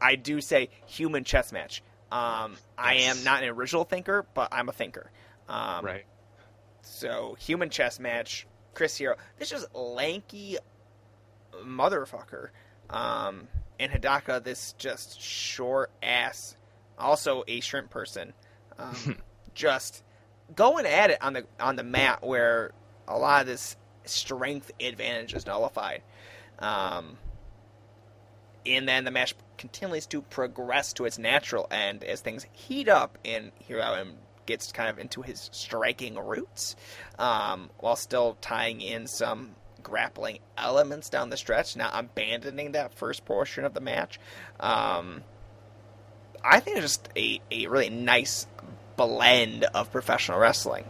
I 0.01 0.16
do 0.16 0.40
say 0.40 0.68
human 0.86 1.24
chess 1.24 1.52
match. 1.52 1.82
Um, 2.10 2.56
I 2.78 2.94
am 2.94 3.24
not 3.24 3.43
an 3.43 3.48
original 3.51 3.85
thinker, 3.85 4.27
but 4.35 4.48
I'm 4.52 4.68
a 4.68 4.73
thinker. 4.73 5.10
Um, 5.48 5.85
right. 5.85 6.05
So 6.82 7.36
human 7.39 7.68
chess 7.70 7.98
match, 7.98 8.47
Chris 8.74 8.97
Hero. 8.97 9.16
This 9.39 9.52
is 9.52 9.66
lanky 9.74 10.59
motherfucker. 11.64 12.51
Um, 12.90 13.48
and 13.78 13.90
Hidaka, 13.93 14.43
this 14.43 14.74
just 14.78 15.20
short 15.20 15.90
ass, 16.02 16.56
also 16.98 17.44
a 17.47 17.60
shrimp 17.60 17.90
person, 17.90 18.32
um, 18.78 19.16
just 19.55 20.02
going 20.55 20.86
at 20.86 21.10
it 21.10 21.23
on 21.23 21.32
the 21.32 21.47
on 21.59 21.77
the 21.77 21.82
mat 21.82 22.23
where 22.23 22.73
a 23.09 23.18
lot 23.18 23.43
of 23.43 23.47
this 23.47 23.77
strength 24.05 24.70
advantage 24.81 25.35
is 25.35 25.47
nullified. 25.47 26.02
Um, 26.59 27.18
and 28.64 28.89
then 28.89 29.05
the 29.05 29.10
match 29.10 29.35
continues 29.59 30.06
to 30.06 30.23
progress 30.23 30.93
to 30.94 31.05
its 31.05 31.18
natural 31.18 31.66
end 31.70 32.05
as 32.05 32.20
things 32.20 32.47
heat 32.52 32.89
up 32.89 33.18
and 33.24 33.52
Hero 33.59 33.94
M 33.94 34.14
gets 34.47 34.73
kind 34.73 34.89
of 34.89 34.98
into 34.98 35.23
his 35.23 35.51
striking 35.52 36.16
roots, 36.16 36.77
um, 37.18 37.70
while 37.78 37.97
still 37.97 38.36
tying 38.40 38.81
in 38.81 39.06
some 39.06 39.55
grappling 39.82 40.39
elements 40.56 41.10
down 41.10 41.31
the 41.31 41.36
stretch, 41.36 41.77
not 41.77 41.93
abandoning 41.94 42.73
that 42.73 42.94
first 42.94 43.24
portion 43.24 43.64
of 43.64 43.74
the 43.74 43.81
match. 43.81 44.18
Um, 44.59 45.23
I 46.44 46.60
think 46.60 46.78
it's 46.78 46.86
just 46.86 47.08
a, 47.16 47.40
a 47.50 47.66
really 47.66 47.90
nice 47.90 48.46
blend 48.96 49.64
of 49.64 49.90
professional 49.92 50.38
wrestling. 50.38 50.84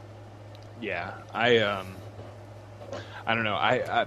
Yeah, 0.81 1.14
I 1.32 1.59
um, 1.59 1.86
I 3.27 3.35
don't 3.35 3.44
know. 3.44 3.55
I, 3.55 4.02
I 4.02 4.06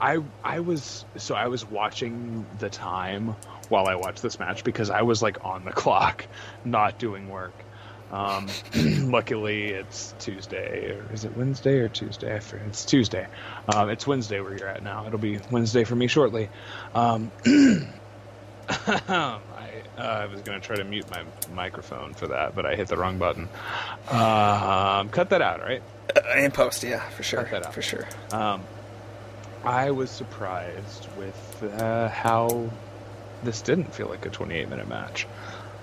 I 0.00 0.22
I 0.42 0.60
was 0.60 1.04
so 1.16 1.34
I 1.34 1.48
was 1.48 1.64
watching 1.64 2.46
the 2.58 2.68
time 2.68 3.36
while 3.68 3.86
I 3.86 3.94
watched 3.94 4.22
this 4.22 4.38
match 4.38 4.64
because 4.64 4.90
I 4.90 5.02
was 5.02 5.22
like 5.22 5.44
on 5.44 5.64
the 5.64 5.72
clock, 5.72 6.26
not 6.64 6.98
doing 6.98 7.28
work. 7.28 7.54
Um, 8.12 8.46
luckily, 9.10 9.68
it's 9.70 10.14
Tuesday, 10.18 10.92
or 10.92 11.12
is 11.12 11.24
it 11.24 11.36
Wednesday 11.36 11.78
or 11.78 11.88
Tuesday? 11.88 12.40
It's 12.66 12.84
Tuesday. 12.84 13.26
Um, 13.74 13.88
it's 13.90 14.06
Wednesday 14.06 14.40
where 14.40 14.56
you're 14.56 14.68
at 14.68 14.84
now. 14.84 15.06
It'll 15.06 15.18
be 15.18 15.40
Wednesday 15.50 15.84
for 15.84 15.96
me 15.96 16.06
shortly. 16.06 16.48
Um, 16.94 17.32
I, 18.68 19.40
uh, 19.98 20.02
I 20.02 20.26
was 20.26 20.40
going 20.42 20.60
to 20.60 20.66
try 20.66 20.76
to 20.76 20.84
mute 20.84 21.08
my 21.10 21.22
microphone 21.54 22.14
for 22.14 22.28
that, 22.28 22.54
but 22.54 22.66
I 22.66 22.74
hit 22.76 22.88
the 22.88 22.96
wrong 22.96 23.18
button. 23.18 23.48
Um, 24.10 25.08
cut 25.10 25.30
that 25.30 25.42
out, 25.42 25.60
right? 25.60 25.82
In 26.36 26.50
post, 26.50 26.82
yeah, 26.82 27.00
for 27.10 27.22
sure, 27.22 27.42
Cut 27.44 27.50
that 27.62 27.66
out. 27.68 27.74
for 27.74 27.82
sure. 27.82 28.06
Um, 28.32 28.62
I 29.64 29.90
was 29.92 30.10
surprised 30.10 31.08
with 31.16 31.62
uh, 31.80 32.08
how 32.08 32.70
this 33.42 33.62
didn't 33.62 33.94
feel 33.94 34.08
like 34.08 34.26
a 34.26 34.30
28 34.30 34.68
minute 34.68 34.88
match. 34.88 35.26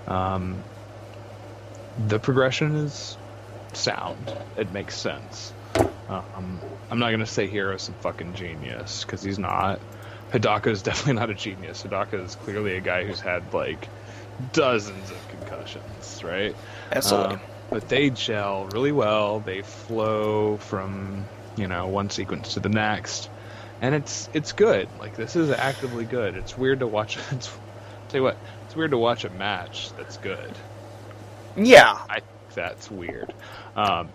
Um, 0.08 0.64
the 2.08 2.20
progression 2.20 2.76
is 2.76 3.18
sound, 3.74 4.34
it 4.58 4.72
makes 4.72 4.96
sense. 4.96 5.54
Um, 6.10 6.60
I'm 6.90 7.00
not 7.00 7.08
going 7.10 7.20
to 7.22 7.26
say 7.26 7.48
Hero's 7.48 7.84
some 7.84 7.96
fucking 7.96 8.34
genius, 8.36 9.04
because 9.04 9.24
he's 9.24 9.40
not. 9.40 9.80
Hidaka 10.32 10.68
is 10.68 10.82
definitely 10.82 11.14
not 11.14 11.30
a 11.30 11.34
genius. 11.34 11.84
Hidaka 11.84 12.24
is 12.26 12.36
clearly 12.36 12.76
a 12.78 12.82
guy 12.82 13.06
who's 13.06 13.20
had 13.20 13.54
like 13.54 13.88
dozens 14.54 15.12
of 15.12 15.28
concussions, 15.30 16.24
right? 16.24 16.56
Absolutely. 16.92 17.36
Uh, 17.36 17.40
but 17.70 17.88
they 17.88 18.10
gel 18.10 18.68
really 18.68 18.92
well. 18.92 19.40
They 19.40 19.62
flow 19.62 20.58
from 20.58 21.26
you 21.56 21.68
know 21.68 21.88
one 21.88 22.10
sequence 22.10 22.54
to 22.56 22.60
the 22.60 22.70
next, 22.70 23.30
and 23.82 23.96
it's 23.96 24.30
it's 24.34 24.52
good. 24.52 24.90
Like 25.00 25.16
this 25.16 25.36
is 25.36 25.50
actively 25.50 26.06
good. 26.06 26.36
It's 26.36 26.58
weird 26.58 26.80
to 26.80 26.88
watch. 26.88 27.18
It's, 27.32 27.50
tell 28.10 28.20
you 28.20 28.24
what, 28.24 28.38
it's 28.66 28.76
weird 28.76 28.92
to 28.92 28.98
watch 28.98 29.24
a 29.24 29.30
match 29.30 29.90
that's 29.96 30.18
good. 30.18 30.52
yeah, 31.56 31.98
I 32.10 32.16
think 32.16 32.54
that's 32.54 32.92
weird. 32.92 33.34
Um, 33.76 34.10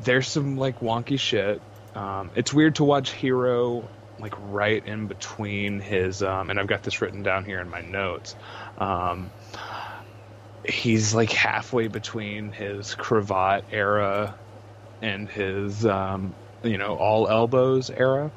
there's 0.00 0.28
some 0.28 0.56
like 0.56 0.78
wonky 0.78 1.18
shit. 1.18 1.60
Um, 1.96 2.30
it's 2.36 2.54
weird 2.54 2.76
to 2.76 2.84
watch 2.84 3.10
Hero 3.10 3.88
like 4.20 4.34
right 4.50 4.84
in 4.86 5.06
between 5.06 5.80
his 5.80 6.22
um, 6.22 6.50
and 6.50 6.58
I've 6.58 6.66
got 6.66 6.82
this 6.82 7.00
written 7.00 7.22
down 7.22 7.44
here 7.44 7.60
in 7.60 7.68
my 7.68 7.80
notes. 7.80 8.36
Um, 8.78 9.30
he's 10.64 11.14
like 11.14 11.30
halfway 11.30 11.88
between 11.88 12.52
his 12.52 12.94
cravat 12.94 13.64
era 13.72 14.36
and 15.02 15.28
his 15.28 15.84
um, 15.86 16.34
you 16.62 16.78
know 16.78 16.96
all 16.96 17.28
elbows 17.28 17.90
era. 17.90 18.30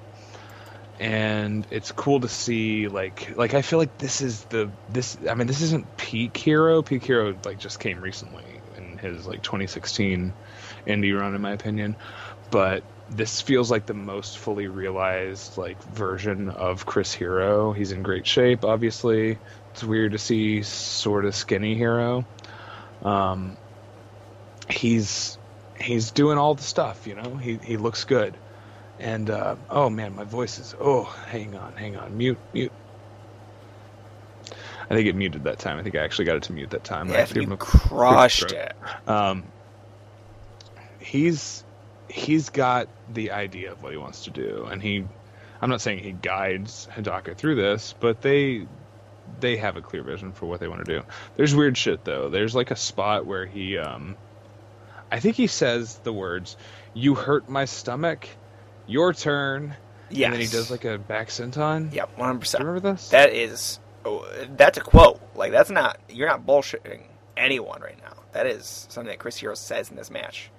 And 0.99 1.65
it's 1.71 1.91
cool 1.91 2.19
to 2.19 2.27
see 2.27 2.87
like 2.87 3.35
like 3.35 3.55
I 3.55 3.63
feel 3.63 3.79
like 3.79 3.97
this 3.97 4.21
is 4.21 4.43
the 4.45 4.69
this 4.89 5.17
I 5.27 5.33
mean 5.33 5.47
this 5.47 5.61
isn't 5.61 5.97
peak 5.97 6.37
hero. 6.37 6.83
Peak 6.83 7.03
hero 7.03 7.35
like 7.43 7.57
just 7.57 7.79
came 7.79 7.99
recently 7.99 8.43
in 8.77 8.99
his 8.99 9.25
like 9.25 9.41
2016 9.41 10.31
indie 10.85 11.19
run 11.19 11.33
in 11.33 11.41
my 11.41 11.53
opinion. 11.53 11.97
But 12.51 12.83
this 13.09 13.41
feels 13.41 13.71
like 13.71 13.87
the 13.87 13.95
most 13.95 14.37
fully 14.37 14.67
realized 14.67 15.57
like 15.57 15.81
version 15.83 16.49
of 16.49 16.85
Chris 16.85 17.13
Hero. 17.13 17.73
He's 17.73 17.91
in 17.91 18.03
great 18.03 18.27
shape 18.27 18.63
obviously 18.63 19.39
it's 19.71 19.83
weird 19.83 20.13
to 20.13 20.17
see 20.17 20.61
sort 20.63 21.25
of 21.25 21.35
skinny 21.35 21.75
hero 21.75 22.25
um 23.03 23.57
he's 24.69 25.37
he's 25.79 26.11
doing 26.11 26.37
all 26.37 26.55
the 26.55 26.63
stuff 26.63 27.07
you 27.07 27.15
know 27.15 27.35
he 27.35 27.57
he 27.57 27.77
looks 27.77 28.03
good 28.03 28.35
and 29.01 29.31
uh, 29.31 29.55
oh 29.69 29.89
man, 29.89 30.15
my 30.15 30.23
voice 30.23 30.59
is 30.59 30.75
oh, 30.79 31.03
hang 31.03 31.55
on, 31.55 31.73
hang 31.73 31.97
on, 31.97 32.15
mute, 32.15 32.37
mute. 32.53 32.71
I 34.89 34.93
think 34.93 35.07
it 35.07 35.15
muted 35.15 35.45
that 35.45 35.57
time. 35.57 35.79
I 35.79 35.83
think 35.83 35.95
I 35.95 35.99
actually 35.99 36.25
got 36.25 36.35
it 36.35 36.43
to 36.43 36.53
mute 36.53 36.69
that 36.69 36.83
time. 36.83 37.09
I 37.09 37.13
yeah 37.13 37.19
have 37.25 37.35
you 37.35 37.57
crushed 37.57 38.51
it. 38.51 38.75
um, 39.07 39.43
he's 40.99 41.63
he's 42.09 42.49
got 42.49 42.89
the 43.11 43.31
idea 43.31 43.71
of 43.71 43.81
what 43.81 43.91
he 43.91 43.97
wants 43.97 44.25
to 44.25 44.29
do, 44.29 44.67
and 44.69 44.81
he. 44.81 45.05
I'm 45.63 45.69
not 45.69 45.81
saying 45.81 45.99
he 45.99 46.11
guides 46.11 46.87
Hidaka 46.91 47.37
through 47.37 47.55
this, 47.55 47.93
but 47.99 48.21
they 48.21 48.67
they 49.39 49.57
have 49.57 49.77
a 49.77 49.81
clear 49.81 50.03
vision 50.03 50.31
for 50.33 50.45
what 50.45 50.59
they 50.59 50.67
want 50.67 50.85
to 50.85 50.99
do. 50.99 51.05
There's 51.37 51.55
weird 51.55 51.77
shit 51.77 52.03
though. 52.03 52.29
There's 52.29 52.55
like 52.55 52.71
a 52.71 52.75
spot 52.75 53.25
where 53.25 53.45
he, 53.45 53.77
um, 53.77 54.15
I 55.11 55.19
think 55.19 55.35
he 55.35 55.47
says 55.47 55.97
the 55.99 56.13
words, 56.13 56.57
"You 56.93 57.15
hurt 57.15 57.49
my 57.49 57.65
stomach, 57.65 58.27
your 58.87 59.13
turn," 59.13 59.75
Yes. 60.09 60.25
and 60.25 60.33
then 60.33 60.41
he 60.41 60.47
does 60.47 60.69
like 60.71 60.85
a 60.85 60.97
back 60.97 61.29
senton. 61.29 61.93
Yep, 61.93 62.17
one 62.17 62.27
hundred 62.27 62.33
Do 62.33 62.39
percent. 62.41 62.61
you 62.61 62.67
remember 62.67 62.91
this? 62.93 63.09
That 63.09 63.33
is, 63.33 63.79
oh, 64.05 64.27
that's 64.55 64.77
a 64.77 64.81
quote. 64.81 65.19
Like 65.35 65.51
that's 65.51 65.69
not. 65.69 65.97
You're 66.09 66.27
not 66.27 66.45
bullshitting 66.45 67.03
anyone 67.37 67.81
right 67.81 67.97
now. 68.01 68.13
That 68.33 68.45
is 68.47 68.87
something 68.89 69.09
that 69.09 69.19
Chris 69.19 69.37
Hero 69.37 69.55
says 69.55 69.89
in 69.89 69.95
this 69.97 70.09
match, 70.11 70.49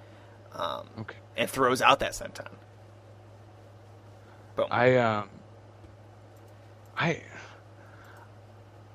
um, 0.53 0.87
okay. 0.99 1.15
and 1.37 1.49
throws 1.49 1.81
out 1.81 1.99
that 1.99 2.11
senton. 2.11 2.47
Boom. 4.55 4.67
I 4.69 4.97
um 4.97 5.29
I 6.95 7.21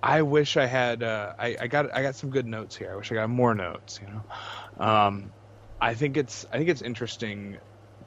I 0.09 0.22
wish 0.22 0.56
I 0.56 0.64
had 0.64 1.02
uh 1.02 1.35
I, 1.39 1.56
I 1.60 1.66
got 1.66 1.94
I 1.94 2.01
got 2.01 2.14
some 2.14 2.30
good 2.30 2.47
notes 2.47 2.74
here. 2.74 2.90
I 2.93 2.97
wish 2.97 3.12
I 3.12 3.16
got 3.16 3.28
more 3.28 3.55
notes, 3.55 4.01
you 4.01 4.09
know. 4.09 4.85
Um 4.85 5.32
I 5.78 5.93
think 5.93 6.16
it's 6.16 6.47
I 6.51 6.56
think 6.56 6.70
it's 6.70 6.80
interesting 6.80 7.59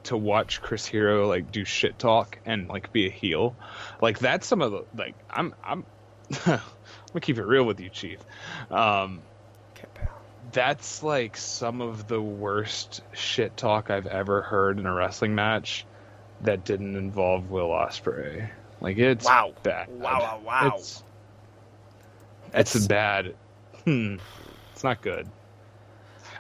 to 0.06 0.18
watch 0.18 0.62
Chris 0.62 0.84
Hero 0.84 1.28
like 1.28 1.52
do 1.52 1.64
shit 1.64 2.00
talk 2.00 2.40
and 2.44 2.68
like 2.68 2.92
be 2.92 3.06
a 3.06 3.12
heel. 3.12 3.56
Like 4.02 4.18
that's 4.18 4.48
some 4.48 4.64
of 4.64 4.72
the 4.72 4.82
like 4.96 5.16
I'm 5.30 5.54
I'm 5.64 5.86
I'm 6.48 6.60
gonna 7.14 7.22
keep 7.22 7.38
it 7.38 7.46
real 7.46 7.66
with 7.66 7.80
you, 7.80 7.92
Chief. 7.92 8.18
Um 8.72 9.22
that's 10.52 11.04
like 11.04 11.38
some 11.38 11.82
of 11.82 12.08
the 12.08 12.20
worst 12.20 13.02
shit 13.14 13.56
talk 13.56 13.92
I've 13.92 14.08
ever 14.08 14.42
heard 14.42 14.80
in 14.80 14.88
a 14.88 14.94
wrestling 14.94 15.36
match 15.36 15.86
that 16.42 16.64
didn't 16.64 16.96
involve 16.96 17.52
Will 17.52 17.70
Ospreay. 17.70 18.50
Like 18.80 18.98
it's 18.98 19.24
Wow. 19.24 19.54
bad. 19.62 19.88
Wow, 19.88 20.20
wow, 20.20 20.42
wow. 20.44 20.76
It's, 20.80 21.04
it's 22.54 22.74
That's- 22.74 22.88
bad. 22.88 23.36
Hmm. 23.86 24.18
It's 24.74 24.84
not 24.84 25.02
good. 25.02 25.28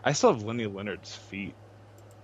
I 0.03 0.13
still 0.13 0.33
have 0.33 0.43
Lenny 0.43 0.65
Leonard's 0.65 1.13
feet 1.15 1.53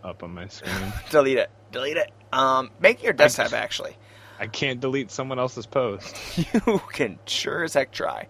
up 0.04 0.24
on 0.24 0.34
my 0.34 0.48
screen. 0.48 0.94
Delete 1.10 1.38
it. 1.38 1.50
Delete 1.72 1.98
it. 1.98 2.12
Um, 2.32 2.72
make 2.80 3.04
your 3.04 3.14
desktop 3.14 3.54
actually. 3.54 3.96
I 4.40 4.48
can't 4.48 4.80
delete 4.80 5.10
someone 5.12 5.40
else's 5.40 5.66
post. 5.66 6.16
You 6.54 6.80
can 6.92 7.20
sure 7.26 7.64
as 7.64 7.74
heck 7.74 7.92
try. 7.92 8.28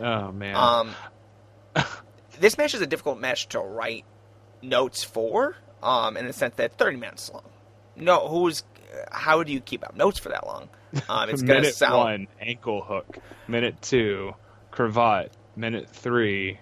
Oh 0.00 0.30
man. 0.32 0.54
Um, 0.56 0.94
this 2.40 2.56
match 2.58 2.74
is 2.74 2.80
a 2.80 2.86
difficult 2.86 3.18
match 3.20 3.48
to 3.48 3.58
write 3.60 4.04
notes 4.62 5.02
for, 5.02 5.56
um, 5.82 6.16
in 6.16 6.26
the 6.26 6.32
sense 6.32 6.54
that 6.56 6.76
30 6.78 6.96
minutes 6.96 7.30
long. 7.32 7.42
No, 7.96 8.28
who's, 8.28 8.62
how 9.10 9.42
do 9.42 9.52
you 9.52 9.60
keep 9.60 9.84
up 9.84 9.96
notes 9.96 10.18
for 10.18 10.28
that 10.30 10.46
long? 10.46 10.68
Um, 11.08 11.30
it's 11.30 11.42
gonna 11.42 11.54
sound. 11.54 11.62
minute 11.62 11.74
sound. 11.74 11.94
one, 11.94 12.28
ankle 12.40 12.82
hook. 12.82 13.18
Minute 13.48 13.80
two, 13.82 14.34
cravat. 14.80 15.32
Minute 15.56 15.90
three, 15.90 16.58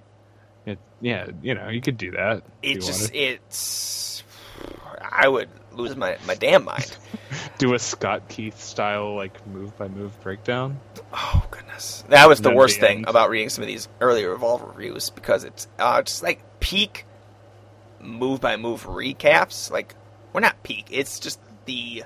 it, 0.66 0.78
yeah, 1.01 1.28
you 1.43 1.55
know, 1.55 1.69
you 1.69 1.81
could 1.81 1.97
do 1.97 2.12
that. 2.12 2.43
It 2.62 2.77
just, 2.77 3.12
wanted. 3.12 3.16
it's. 3.16 4.24
I 5.01 5.28
would 5.28 5.49
lose 5.73 5.95
my, 5.95 6.16
my 6.27 6.35
damn 6.35 6.65
mind. 6.65 6.97
do 7.59 7.74
a 7.74 7.78
Scott 7.78 8.28
Keith 8.28 8.61
style 8.61 9.15
like 9.15 9.47
move 9.47 9.77
by 9.77 9.86
move 9.89 10.20
breakdown. 10.23 10.81
Oh 11.12 11.47
goodness, 11.51 12.03
that 12.09 12.28
was 12.28 12.40
the 12.40 12.53
worst 12.53 12.81
the 12.81 12.86
thing 12.86 13.05
about 13.07 13.31
reading 13.31 13.51
some 13.51 13.62
of 13.62 13.69
these 13.69 13.89
earlier 14.01 14.31
Revolver 14.31 14.66
reviews 14.66 15.11
because 15.11 15.45
it's 15.45 15.69
uh, 15.78 16.03
just 16.03 16.23
like 16.23 16.61
peak 16.61 17.05
move 18.01 18.40
by 18.40 18.57
move 18.57 18.85
recaps. 18.85 19.70
Like 19.70 19.95
we're 20.32 20.40
not 20.40 20.62
peak; 20.65 20.86
it's 20.90 21.20
just 21.20 21.39
the. 21.66 22.05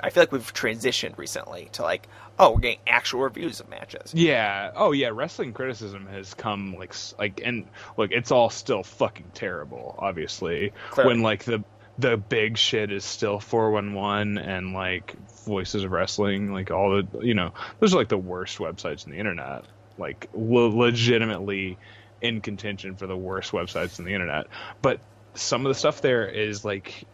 I 0.00 0.10
feel 0.10 0.22
like 0.22 0.30
we've 0.30 0.54
transitioned 0.54 1.18
recently 1.18 1.70
to 1.72 1.82
like, 1.82 2.06
oh, 2.38 2.52
we're 2.52 2.60
getting 2.60 2.78
actual 2.86 3.20
reviews 3.20 3.60
of 3.60 3.68
matches. 3.68 4.12
Yeah. 4.14 4.72
Oh 4.74 4.92
yeah. 4.92 5.10
Wrestling 5.12 5.52
criticism 5.52 6.06
has 6.06 6.34
come 6.34 6.76
like 6.76 6.94
like 7.18 7.40
and 7.44 7.66
look, 7.96 8.10
it's 8.12 8.30
all 8.30 8.50
still 8.50 8.82
fucking 8.82 9.30
terrible. 9.34 9.94
Obviously, 9.98 10.72
Clearly. 10.90 11.14
when 11.14 11.22
like 11.22 11.44
the 11.44 11.64
the 11.98 12.16
big 12.16 12.56
shit 12.56 12.92
is 12.92 13.04
still 13.04 13.40
411 13.40 14.38
and 14.38 14.72
like 14.72 15.16
voices 15.44 15.82
of 15.82 15.90
wrestling 15.90 16.52
like 16.52 16.70
all 16.70 17.02
the 17.02 17.26
you 17.26 17.34
know 17.34 17.52
those 17.80 17.92
are 17.92 17.96
like 17.96 18.08
the 18.08 18.16
worst 18.16 18.58
websites 18.58 19.04
in 19.04 19.10
the 19.12 19.18
internet 19.18 19.64
like 19.98 20.28
le- 20.32 20.68
legitimately 20.68 21.76
in 22.22 22.40
contention 22.40 22.94
for 22.94 23.08
the 23.08 23.16
worst 23.16 23.50
websites 23.50 23.98
in 23.98 24.04
the 24.04 24.12
internet 24.14 24.46
but 24.80 25.00
some 25.34 25.66
of 25.66 25.70
the 25.70 25.74
stuff 25.74 26.00
there 26.00 26.28
is 26.28 26.64
like 26.64 27.04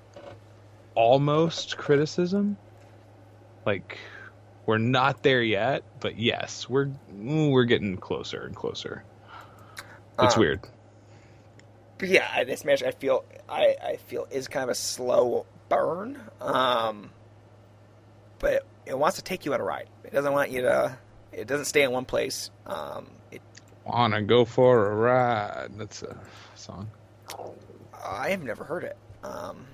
almost 0.95 1.79
criticism 1.79 2.57
like 3.65 3.99
we're 4.67 4.79
not 4.79 5.23
there 5.23 5.43
yet 5.43 5.83
but 6.01 6.19
yes 6.19 6.69
we're 6.69 6.87
mm, 6.87 7.51
we're 7.51 7.65
getting 7.65 7.97
closer 7.97 8.43
and 8.45 8.57
closer 8.57 9.05
it's 10.19 10.37
Um, 10.37 10.41
weird 10.41 10.61
yeah, 12.03 12.45
this 12.45 12.65
match 12.65 12.83
I 12.83 12.91
feel 12.91 13.25
I, 13.49 13.77
I 13.83 13.97
feel 13.97 14.27
is 14.31 14.49
kind 14.49 14.65
of 14.65 14.71
a 14.71 14.75
slow 14.75 15.47
burn. 15.69 16.21
Um, 16.41 17.11
but 18.39 18.53
it, 18.55 18.67
it 18.87 18.99
wants 18.99 19.17
to 19.17 19.23
take 19.23 19.45
you 19.45 19.55
on 19.55 19.61
a 19.61 19.65
ride. 19.65 19.89
It 20.05 20.13
doesn't 20.13 20.33
want 20.33 20.51
you 20.51 20.63
to. 20.63 20.97
It 21.33 21.47
doesn't 21.47 21.67
stay 21.67 21.83
in 21.83 21.91
one 21.91 22.05
place. 22.05 22.51
Um, 22.67 23.11
it, 23.31 23.43
wanna 23.85 24.23
go 24.23 24.45
for 24.45 24.91
a 24.91 24.95
ride 24.95 25.71
that's 25.77 26.03
a 26.03 26.17
song 26.55 26.91
I 28.05 28.31
have 28.31 28.43
never 28.43 28.65
heard 28.65 28.85
it. 28.85 28.97
Um, 29.23 29.67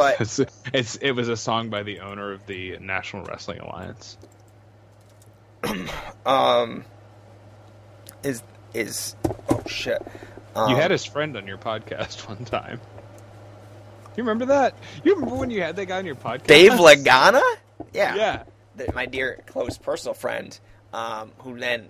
but 0.00 0.20
It's, 0.20 0.40
it's 0.72 0.96
it 0.96 1.12
was 1.12 1.28
a 1.28 1.36
song 1.36 1.68
by 1.70 1.82
the 1.82 2.00
owner 2.00 2.32
of 2.32 2.46
the 2.46 2.78
National 2.78 3.24
Wrestling 3.24 3.60
Alliance. 3.60 4.16
um, 6.26 6.84
is 8.22 8.42
is 8.74 9.14
oh 9.50 9.62
shit. 9.66 10.00
Um, 10.54 10.70
you 10.70 10.76
had 10.76 10.90
his 10.90 11.04
friend 11.04 11.36
on 11.36 11.46
your 11.46 11.58
podcast 11.58 12.26
one 12.28 12.44
time. 12.44 12.80
You 14.16 14.24
remember 14.24 14.46
that? 14.46 14.74
You 15.04 15.14
remember 15.14 15.36
when 15.36 15.50
you 15.50 15.62
had 15.62 15.76
that 15.76 15.86
guy 15.86 15.98
on 15.98 16.06
your 16.06 16.16
podcast? 16.16 16.46
Dave 16.46 16.72
Lagana. 16.88 17.42
Yeah, 17.92 18.14
Yeah. 18.16 18.42
the- 18.76 18.92
my 18.94 19.06
dear 19.06 19.40
close 19.46 19.78
personal 19.78 20.14
friend, 20.14 20.58
um, 20.92 21.32
who 21.38 21.58
then 21.58 21.88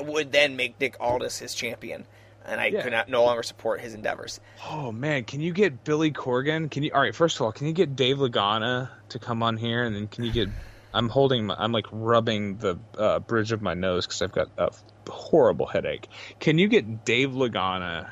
would 0.00 0.30
then 0.30 0.56
make 0.56 0.78
Nick 0.80 0.96
Aldis 1.00 1.38
his 1.38 1.54
champion, 1.54 2.06
and 2.48 2.60
I 2.60 2.66
Yeah. 2.66 2.82
could 2.82 2.92
not 2.92 3.08
no 3.08 3.24
longer 3.24 3.42
support 3.42 3.80
his 3.80 3.94
endeavors. 3.94 4.40
Oh 4.68 4.90
man, 4.92 5.24
can 5.24 5.40
you 5.40 5.52
get 5.52 5.84
Billy 5.84 6.10
Corgan? 6.12 6.70
Can 6.70 6.82
you? 6.82 6.90
All 6.94 7.00
right, 7.00 7.14
first 7.14 7.36
of 7.36 7.42
all, 7.42 7.52
can 7.52 7.66
you 7.66 7.72
get 7.72 7.94
Dave 7.96 8.16
Lagana 8.18 8.88
to 9.10 9.18
come 9.18 9.42
on 9.42 9.56
here, 9.56 9.84
and 9.84 9.94
then 9.94 10.06
can 10.08 10.24
you 10.24 10.32
get? 10.32 10.48
I'm 10.94 11.10
holding, 11.10 11.44
my, 11.46 11.54
I'm 11.58 11.70
like 11.70 11.84
rubbing 11.92 12.56
the 12.56 12.78
uh, 12.96 13.18
bridge 13.18 13.52
of 13.52 13.60
my 13.60 13.74
nose 13.74 14.06
because 14.06 14.22
I've 14.22 14.32
got 14.32 14.48
a 14.56 14.70
horrible 15.10 15.66
headache. 15.66 16.08
Can 16.40 16.56
you 16.58 16.66
get 16.66 17.04
Dave 17.04 17.30
Lagana 17.32 18.10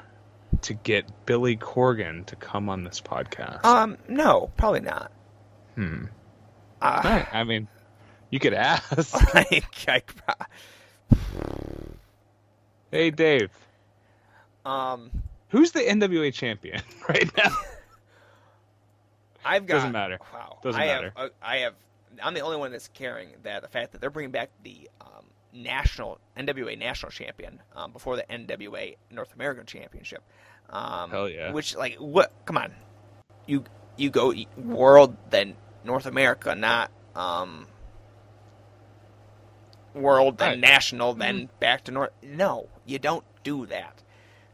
to 0.62 0.74
get 0.74 1.06
Billy 1.24 1.56
Corgan 1.56 2.26
to 2.26 2.36
come 2.36 2.68
on 2.68 2.84
this 2.84 3.00
podcast? 3.00 3.64
Um, 3.64 3.96
no, 4.08 4.50
probably 4.58 4.80
not. 4.80 5.10
hmm. 5.74 6.04
Uh, 6.82 7.00
Right, 7.02 7.26
I 7.32 7.44
mean, 7.44 7.66
you 8.30 8.38
could 8.38 8.52
ask. 8.54 9.14
I, 9.34 9.62
I, 9.88 10.46
hey, 12.90 13.10
Dave, 13.10 13.50
um, 14.66 15.10
who's 15.48 15.72
the 15.72 15.80
NWA 15.80 16.32
champion 16.32 16.82
right 17.08 17.30
now? 17.36 17.50
I've 19.44 19.66
got 19.66 19.74
Doesn't 19.76 19.92
matter. 19.92 20.18
Wow, 20.32 20.58
Doesn't 20.62 20.80
I 20.80 20.86
matter. 20.86 21.12
Have, 21.16 21.30
I 21.40 21.56
have. 21.58 21.74
I'm 22.22 22.34
the 22.34 22.40
only 22.40 22.56
one 22.56 22.72
that's 22.72 22.88
caring 22.88 23.28
that 23.44 23.62
the 23.62 23.68
fact 23.68 23.92
that 23.92 24.00
they're 24.00 24.10
bringing 24.10 24.32
back 24.32 24.50
the 24.64 24.88
um, 25.00 25.26
national 25.52 26.18
NWA 26.36 26.76
national 26.78 27.12
champion 27.12 27.60
um, 27.74 27.92
before 27.92 28.16
the 28.16 28.24
NWA 28.24 28.96
North 29.10 29.34
American 29.34 29.66
Championship. 29.66 30.22
Um, 30.70 31.10
Hell 31.10 31.28
yeah. 31.28 31.52
Which 31.52 31.76
like 31.76 31.94
what? 31.96 32.32
Come 32.44 32.56
on, 32.56 32.72
you 33.46 33.64
you 33.96 34.10
go 34.10 34.34
world 34.56 35.16
then 35.30 35.54
North 35.84 36.06
America, 36.06 36.54
not 36.56 36.90
um, 37.14 37.66
world 39.94 40.38
then 40.38 40.48
Right. 40.50 40.58
national 40.58 41.14
then 41.14 41.48
back 41.60 41.84
to 41.84 41.92
North. 41.92 42.10
No, 42.22 42.68
you 42.84 42.98
don't 42.98 43.24
do 43.44 43.66
that. 43.66 44.02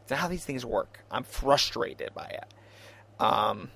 It's 0.03 0.11
not 0.11 0.19
how 0.19 0.27
these 0.27 0.45
things 0.45 0.65
work. 0.65 0.99
I'm 1.09 1.23
frustrated 1.23 2.13
by 2.13 2.25
it. 2.25 3.23
Um, 3.23 3.71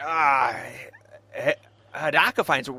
uh, 0.00 0.54
Hidaka 1.94 2.44
finds 2.44 2.70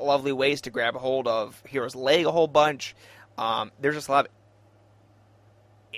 lovely 0.00 0.32
ways 0.32 0.60
to 0.62 0.70
grab 0.70 0.94
hold 0.94 1.26
of 1.26 1.60
Hero's 1.66 1.96
leg 1.96 2.26
a 2.26 2.30
whole 2.30 2.46
bunch. 2.46 2.94
Um, 3.36 3.72
there's 3.80 3.94
just 3.94 4.08
a 4.08 4.12
lot 4.12 4.26
of 4.26 4.32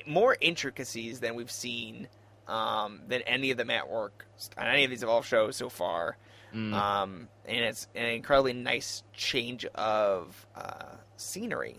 more 0.06 0.36
intricacies 0.40 1.20
than 1.20 1.34
we've 1.34 1.50
seen 1.50 2.08
um, 2.48 3.00
than 3.08 3.22
any 3.22 3.50
of 3.50 3.58
the 3.58 3.64
mat 3.64 3.88
work 3.88 4.26
on 4.56 4.66
any 4.66 4.84
of 4.84 4.90
these 4.90 5.02
Evolve 5.02 5.26
shows 5.26 5.56
so 5.56 5.68
far. 5.68 6.16
Mm. 6.54 6.72
Um, 6.72 7.28
and 7.46 7.64
it's 7.64 7.86
an 7.94 8.06
incredibly 8.06 8.52
nice 8.52 9.02
change 9.12 9.64
of 9.66 10.46
uh, 10.56 10.96
scenery. 11.16 11.76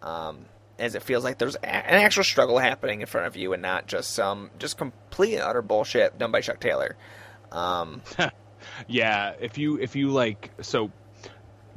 Um, 0.00 0.44
as 0.82 0.94
it 0.94 1.02
feels 1.02 1.24
like 1.24 1.38
there's 1.38 1.56
a- 1.56 1.66
an 1.66 2.02
actual 2.02 2.24
struggle 2.24 2.58
happening 2.58 3.00
in 3.00 3.06
front 3.06 3.26
of 3.26 3.36
you 3.36 3.52
and 3.52 3.62
not 3.62 3.86
just 3.86 4.12
some 4.12 4.50
just 4.58 4.76
complete 4.76 5.34
and 5.34 5.42
utter 5.42 5.62
bullshit 5.62 6.18
done 6.18 6.30
by 6.32 6.40
Chuck 6.40 6.60
Taylor. 6.60 6.96
Um, 7.50 8.02
Yeah, 8.86 9.34
if 9.40 9.58
you 9.58 9.78
if 9.80 9.96
you 9.96 10.10
like 10.10 10.50
so 10.60 10.90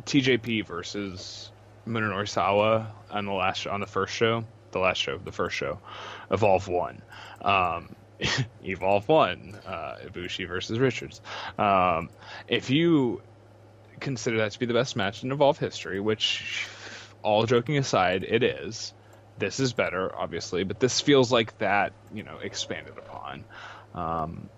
TJP 0.06 0.65
versus 0.68 1.52
Munenori 1.88 2.27
Sawa 2.30 2.91
on 3.10 3.26
the 3.26 3.32
last 3.34 3.65
on 3.68 3.80
the 3.80 3.88
first 3.88 4.14
show, 4.14 4.45
the 4.72 4.80
last 4.80 4.98
show, 4.99 5.18
the 5.18 5.32
first 5.32 5.56
show, 5.56 5.80
Evolve 6.32 6.68
One, 6.68 7.02
um, 7.41 7.95
Evolve 8.64 9.07
One, 9.07 9.57
uh, 9.65 9.95
Ibushi 10.06 10.48
versus 10.48 10.77
Richards. 10.80 11.22
Um, 11.57 12.10
if 12.48 12.69
you 12.69 13.22
consider 13.99 14.38
that 14.38 14.52
to 14.52 14.60
be 14.60 14.65
the 14.68 14.73
best 14.73 14.95
match 14.95 15.23
in 15.23 15.32
Evolve 15.32 15.57
history, 15.57 15.99
which, 15.99 16.68
all 17.26 17.46
joking 17.46 17.78
aside, 17.78 18.24
it 18.24 18.44
is. 18.44 18.94
This 19.38 19.60
is 19.60 19.74
better, 19.74 20.14
obviously, 20.16 20.64
but 20.64 20.80
this 20.80 21.02
feels 21.02 21.32
like 21.32 21.58
that, 21.58 21.92
you 22.14 22.24
know, 22.24 22.38
expanded 22.42 22.98
upon. 22.98 23.44
Um, 23.94 24.50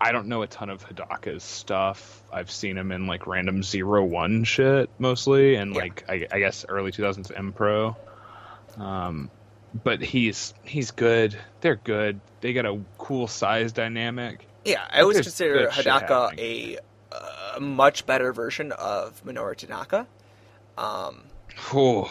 I 0.00 0.12
don't 0.12 0.28
know 0.28 0.42
a 0.42 0.46
ton 0.46 0.70
of 0.70 0.86
Hidaka's 0.86 1.42
stuff. 1.42 2.22
I've 2.32 2.50
seen 2.50 2.76
him 2.76 2.92
in 2.92 3.06
like 3.06 3.26
random 3.26 3.62
zero 3.62 4.04
one 4.04 4.44
shit 4.44 4.90
mostly, 4.98 5.56
and 5.56 5.74
Yeah. 5.74 5.80
like 5.82 6.04
I, 6.08 6.26
I 6.30 6.38
guess 6.38 6.64
early 6.68 6.92
2000s 6.92 7.32
M 7.36 7.52
Pro. 7.52 7.96
Um, 8.76 9.30
but 9.82 10.00
he's 10.00 10.54
he's 10.64 10.90
good. 10.90 11.36
They're 11.60 11.76
good. 11.76 12.20
They 12.40 12.52
got 12.52 12.66
a 12.66 12.80
cool 12.98 13.26
size 13.26 13.72
dynamic. 13.72 14.46
yeah, 14.64 14.84
I 14.90 15.00
always 15.00 15.20
consider 15.20 15.54
good 15.64 15.72
shit 15.72 15.86
Hidaka 15.86 16.38
a, 16.38 16.78
a 17.56 17.60
much 17.60 18.04
better 18.06 18.32
version 18.32 18.72
of 18.72 19.24
Minoru 19.24 19.56
Tanaka. 19.56 20.06
Um, 20.76 21.22
Whew. 21.70 22.06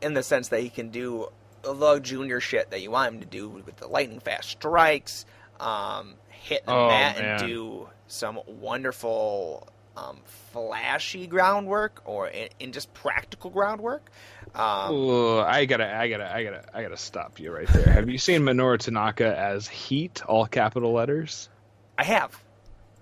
in 0.00 0.14
the 0.14 0.22
sense 0.22 0.48
that 0.48 0.60
he 0.60 0.68
can 0.68 0.88
do 0.90 1.28
the 1.62 1.98
junior 2.00 2.40
shit 2.40 2.70
that 2.70 2.82
you 2.82 2.90
want 2.90 3.14
him 3.14 3.20
to 3.20 3.26
do 3.26 3.48
with 3.48 3.76
the 3.76 3.86
lightning 3.86 4.20
fast 4.20 4.50
strikes, 4.50 5.24
um, 5.60 6.14
hit 6.28 6.64
the 6.66 6.72
Oh, 6.72 6.88
mat 6.88 7.18
man. 7.18 7.40
and 7.40 7.48
do 7.48 7.88
some 8.06 8.40
wonderful 8.46 9.66
um, 9.96 10.18
flashy 10.52 11.26
groundwork 11.26 12.02
or 12.04 12.28
in, 12.28 12.48
in 12.60 12.72
just 12.72 12.92
practical 12.92 13.48
groundwork. 13.50 14.10
Um, 14.54 14.92
Ooh, 14.92 15.38
I 15.40 15.64
gotta, 15.64 15.92
I 15.96 16.08
gotta, 16.08 16.34
I 16.34 16.44
gotta, 16.44 16.64
I 16.74 16.82
gotta 16.82 16.96
stop 16.96 17.38
you 17.40 17.50
right 17.52 17.66
there. 17.68 17.92
Have 17.92 18.08
you 18.10 18.18
seen 18.18 18.42
Minoru 18.42 18.78
Tanaka 18.78 19.36
as 19.36 19.66
Heat, 19.68 20.22
all 20.26 20.46
capital 20.46 20.92
letters? 20.92 21.48
I 21.96 22.04
have 22.04 22.38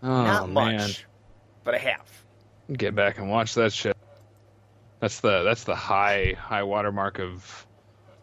Oh 0.02 0.08
not 0.22 0.50
man, 0.50 0.76
much, 0.78 1.06
but 1.64 1.74
I 1.74 1.78
have. 1.78 2.08
get 2.72 2.94
back 2.94 3.18
and 3.18 3.30
watch 3.30 3.54
that 3.54 3.72
shit. 3.72 3.96
That's 5.02 5.18
the 5.18 5.42
that's 5.42 5.64
the 5.64 5.74
high 5.74 6.36
high 6.38 6.62
watermark 6.62 7.18
of 7.18 7.66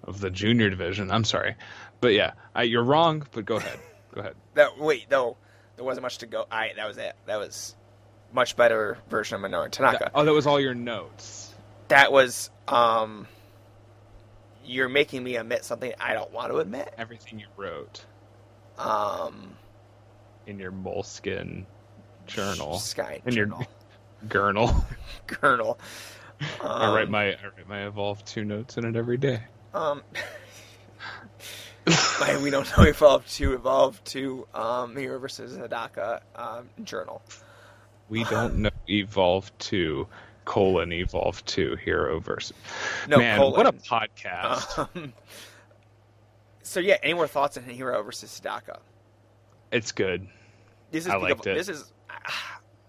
of 0.06 0.22
the 0.22 0.30
junior 0.30 0.70
division. 0.70 1.12
I'm 1.12 1.26
sorry, 1.26 1.56
but 2.00 2.14
yeah, 2.14 2.32
I, 2.56 2.64
you're 2.64 2.86
wrong. 2.86 3.28
But 3.34 3.44
go 3.44 3.58
ahead, 3.58 3.78
go 4.16 4.22
ahead. 4.22 4.36
That 4.54 4.80
wait, 4.80 5.08
though, 5.10 5.36
there 5.76 5.84
wasn't 5.84 6.04
much 6.04 6.20
to 6.20 6.26
go. 6.26 6.46
I 6.50 6.72
that 6.78 6.88
was 6.88 6.98
it. 6.98 7.18
That 7.26 7.36
was 7.38 7.76
much 8.32 8.56
better 8.56 8.98
version 9.10 9.36
of 9.44 9.52
Minoru 9.52 9.70
Tanaka. 9.70 9.98
That- 10.06 10.12
oh, 10.16 10.24
that 10.24 10.32
was 10.34 10.48
all 10.48 10.58
your 10.60 10.74
notes. 10.74 11.54
that 11.90 12.14
was 12.14 12.50
um. 12.70 13.28
You're 14.64 14.88
making 14.90 15.22
me 15.22 15.36
admit 15.36 15.66
something 15.66 15.92
I 16.00 16.14
don't 16.14 16.32
want 16.32 16.52
to 16.54 16.60
admit. 16.60 16.94
Everything 16.98 17.40
you 17.40 17.48
wrote 17.58 18.06
Um, 18.78 19.52
in 20.48 20.60
your 20.60 20.72
Moleskine 20.72 21.66
journal, 22.26 22.78
Sky 22.78 23.22
in 23.26 23.34
your 23.36 23.48
Journal. 24.30 24.86
journal. 25.42 25.80
Colonel. 26.60 26.76
I 26.78 26.94
write 26.96 27.06
Um, 27.06 27.12
my 27.12 27.26
I 27.34 27.38
write 27.56 27.68
my 27.68 27.88
evolve 27.88 28.24
two 28.26 28.46
notes 28.46 28.78
in 28.78 28.86
it 28.86 28.96
every 28.96 29.18
day. 29.18 29.42
Um, 29.74 30.02
my 32.20 32.40
we 32.44 32.50
don't 32.50 32.70
know 32.78 32.84
evolve 32.86 33.28
two 33.28 33.54
evolve 33.54 34.04
to 34.06 34.48
um 34.54 34.96
Hero 34.96 35.20
versus 35.20 35.58
Hidaka 35.58 36.22
um 36.36 36.70
journal. 36.84 37.22
We 38.10 38.24
don't 38.26 38.58
know 38.58 38.70
evolve 38.88 39.52
two 39.60 40.08
colon 40.46 40.92
evolve 40.92 41.46
two 41.46 41.76
hero 41.76 42.20
versus 42.20 42.56
No, 43.08 43.18
man. 43.18 43.38
colon. 43.38 43.54
What 43.54 43.68
a 43.68 43.74
podcast! 43.74 44.90
Um, 44.96 45.14
so 46.64 46.80
yeah, 46.80 46.98
any 47.04 47.14
more 47.14 47.28
thoughts 47.28 47.58
on 47.58 47.64
Hero 47.64 48.02
versus 48.04 48.40
Hidaka? 48.44 48.80
it's 49.72 49.92
good. 49.92 50.28
This 50.92 51.06
is 51.06 51.12
I 51.12 51.16
peak 51.16 51.24
liked 51.24 51.40
of, 51.42 51.48
it. 51.48 51.56
this 51.56 51.70
is. 51.70 51.92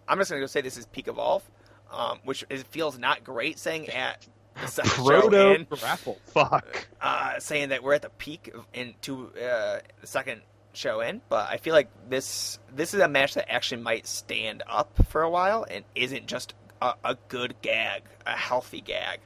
I'm 0.08 0.18
just 0.18 0.30
gonna 0.30 0.40
go 0.40 0.46
say 0.46 0.60
this 0.62 0.76
is 0.78 0.86
peak 0.86 1.06
evolve, 1.08 1.42
um, 1.92 2.18
which 2.24 2.44
is, 2.50 2.62
feels 2.64 2.98
not 2.98 3.24
great 3.24 3.58
saying 3.58 3.88
at 3.90 4.26
the 4.60 4.66
second 4.68 4.90
show 4.92 5.20
Proto 5.20 5.54
in, 5.54 5.66
grapple. 5.70 6.18
Fuck. 6.26 6.88
uh, 7.00 7.38
saying 7.38 7.70
that 7.70 7.82
we're 7.82 7.94
at 7.94 8.02
the 8.02 8.10
peak 8.10 8.52
in 8.74 8.94
into 8.94 9.28
uh, 9.36 9.80
the 10.00 10.06
second 10.06 10.42
show 10.72 11.00
in, 11.00 11.20
but 11.28 11.48
I 11.50 11.56
feel 11.56 11.74
like 11.74 11.88
this 12.08 12.58
this 12.74 12.94
is 12.94 13.00
a 13.00 13.08
match 13.08 13.34
that 13.34 13.50
actually 13.52 13.82
might 13.82 14.06
stand 14.06 14.62
up 14.68 14.92
for 15.08 15.22
a 15.22 15.30
while 15.30 15.66
and 15.68 15.84
isn't 15.94 16.26
just 16.26 16.54
a, 16.80 16.94
a 17.04 17.16
good 17.28 17.54
gag, 17.62 18.02
a 18.26 18.32
healthy 18.36 18.80
gag. 18.80 19.18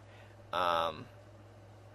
Um, 0.52 1.04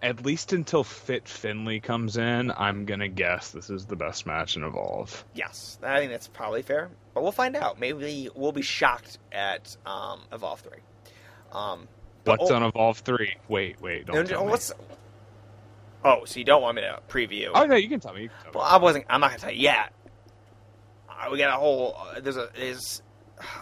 At 0.02 0.24
least 0.24 0.52
until 0.52 0.84
Fit 0.84 1.26
Finlay 1.28 1.80
comes 1.80 2.16
in, 2.16 2.52
I'm 2.56 2.84
gonna 2.84 3.08
guess 3.08 3.50
this 3.50 3.70
is 3.70 3.86
the 3.86 3.96
best 3.96 4.26
match 4.26 4.56
in 4.56 4.62
Evolve. 4.64 5.24
yes, 5.34 5.78
I 5.82 5.98
think 5.98 6.12
that's 6.12 6.28
probably 6.28 6.62
fair, 6.62 6.90
but 7.14 7.22
we'll 7.22 7.32
find 7.32 7.56
out. 7.56 7.78
Maybe 7.78 8.28
we'll 8.34 8.52
be 8.52 8.62
shocked 8.62 9.18
at 9.32 9.76
um, 9.86 10.20
Evolve 10.32 10.60
three. 10.60 10.80
Um, 11.52 11.88
but- 12.24 12.38
What's 12.38 12.50
oh, 12.50 12.56
on 12.56 12.62
Evolve 12.62 12.98
three? 12.98 13.36
Wait, 13.48 13.80
wait, 13.80 14.06
don't 14.06 14.16
no, 14.16 14.22
tell 14.24 14.40
no, 14.40 14.46
me. 14.46 14.50
what's? 14.50 14.72
Oh, 16.04 16.24
so 16.24 16.38
you 16.38 16.44
don't 16.44 16.62
want 16.62 16.76
me 16.76 16.82
to 16.82 17.00
preview? 17.08 17.50
Oh 17.54 17.66
no, 17.66 17.76
you 17.76 17.88
can 17.88 18.00
tell 18.00 18.14
me. 18.14 18.28
Can 18.28 18.30
tell 18.30 18.52
me. 18.52 18.58
Well, 18.58 18.64
I 18.64 18.78
wasn't. 18.78 19.04
I'm 19.08 19.20
not 19.20 19.30
gonna 19.30 19.40
tell 19.40 19.52
you 19.52 19.60
yet. 19.60 19.92
Uh, 21.08 21.28
we 21.30 21.38
got 21.38 21.50
a 21.54 21.58
whole. 21.60 21.96
Uh, 21.98 22.20
there's 22.20 22.36
a 22.36 22.48
there's 22.56 23.02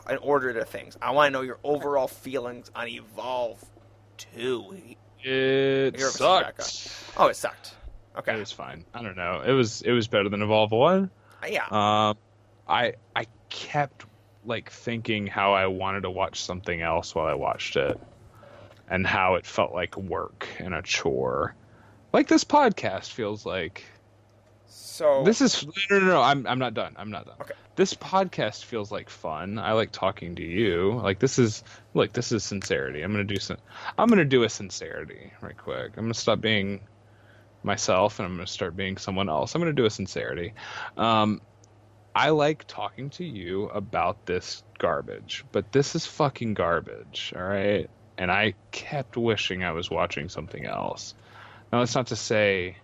an 0.07 0.19
order 0.19 0.53
to 0.53 0.65
things. 0.65 0.97
I 1.03 1.11
want 1.11 1.29
to 1.29 1.39
know 1.39 1.43
your 1.43 1.59
overall 1.65 2.09
feelings 2.09 2.71
on 2.75 2.89
Evolve 2.89 3.65
Two. 4.17 4.77
It 5.21 5.99
sucked. 6.01 6.93
Oh, 7.17 7.27
it 7.27 7.37
sucked. 7.37 7.75
Okay. 8.17 8.35
It 8.35 8.39
was 8.39 8.53
fine. 8.53 8.85
I 8.95 9.03
don't 9.03 9.17
know. 9.17 9.43
It 9.45 9.53
was 9.53 9.83
it 9.83 9.93
was 9.93 10.07
better 10.09 10.29
than 10.29 10.43
Evolve 10.43 10.71
one. 10.71 11.11
Uh, 11.43 11.47
yeah. 11.49 11.65
Um, 11.71 12.17
I 12.69 12.95
I 13.17 13.27
kept 13.49 14.05
like 14.45 14.71
thinking 14.71 15.27
how 15.27 15.53
I 15.53 15.67
wanted 15.67 16.03
to 16.03 16.11
watch 16.11 16.41
something 16.41 16.81
else 16.81 17.15
while 17.15 17.27
I 17.27 17.35
watched 17.35 17.77
it, 17.77 18.01
and 18.89 19.07
how 19.07 19.35
it 19.35 19.47
felt 19.47 19.73
like 19.73 19.97
work 19.97 20.49
and 20.59 20.75
a 20.75 20.83
chore. 20.83 21.55
Like 22.13 22.29
this 22.29 22.45
podcast 22.45 23.11
feels 23.11 23.45
like 23.45 23.85
so 24.67 25.23
this 25.25 25.41
is 25.41 25.67
no 25.91 25.99
no 25.99 26.07
no. 26.07 26.23
I'm 26.23 26.47
I'm 26.47 26.59
not 26.59 26.75
done. 26.75 26.95
I'm 26.97 27.11
not 27.11 27.27
done. 27.27 27.37
Okay. 27.41 27.55
This 27.77 27.95
podcast 27.95 28.65
feels 28.65 28.91
like 28.91 29.09
fun. 29.09 29.59
I 29.59 29.73
like 29.73 29.93
talking 29.93 30.35
to 30.37 30.43
you. 30.43 31.01
Like 31.03 31.19
this 31.19 31.39
is 31.39 31.63
look. 31.95 32.13
This 32.13 32.33
is 32.33 32.45
sincerity. 32.45 33.03
I'm 33.03 33.13
gonna 33.13 33.25
do 33.25 33.39
some. 33.39 33.59
I'm 33.97 34.09
gonna 34.09 34.25
do 34.25 34.43
a 34.43 34.49
sincerity 34.49 35.33
right 35.41 35.57
quick. 35.57 35.93
I'm 35.97 36.05
gonna 36.05 36.15
stop 36.15 36.41
being 36.41 36.81
myself 37.63 38.19
and 38.19 38.27
I'm 38.27 38.35
gonna 38.35 38.47
start 38.47 38.77
being 38.77 38.97
someone 38.97 39.29
else. 39.29 39.55
I'm 39.55 39.61
gonna 39.61 39.73
do 39.73 39.87
a 39.87 39.91
sincerity. 39.91 40.55
Um, 40.97 41.41
I 42.19 42.31
like 42.31 42.67
talking 42.67 43.11
to 43.11 43.25
you 43.25 43.67
about 43.67 44.27
this 44.27 44.65
garbage, 44.79 45.45
but 45.53 45.71
this 45.71 45.95
is 45.95 46.05
fucking 46.05 46.55
garbage. 46.55 47.33
All 47.37 47.43
right. 47.45 47.89
And 48.19 48.29
I 48.29 48.55
kept 48.73 49.17
wishing 49.17 49.63
I 49.63 49.71
was 49.71 49.89
watching 49.89 50.29
something 50.29 50.67
else. 50.67 51.15
Now 51.73 51.79
that's 51.79 51.95
not 51.95 52.09
to 52.09 52.17
say 52.17 52.77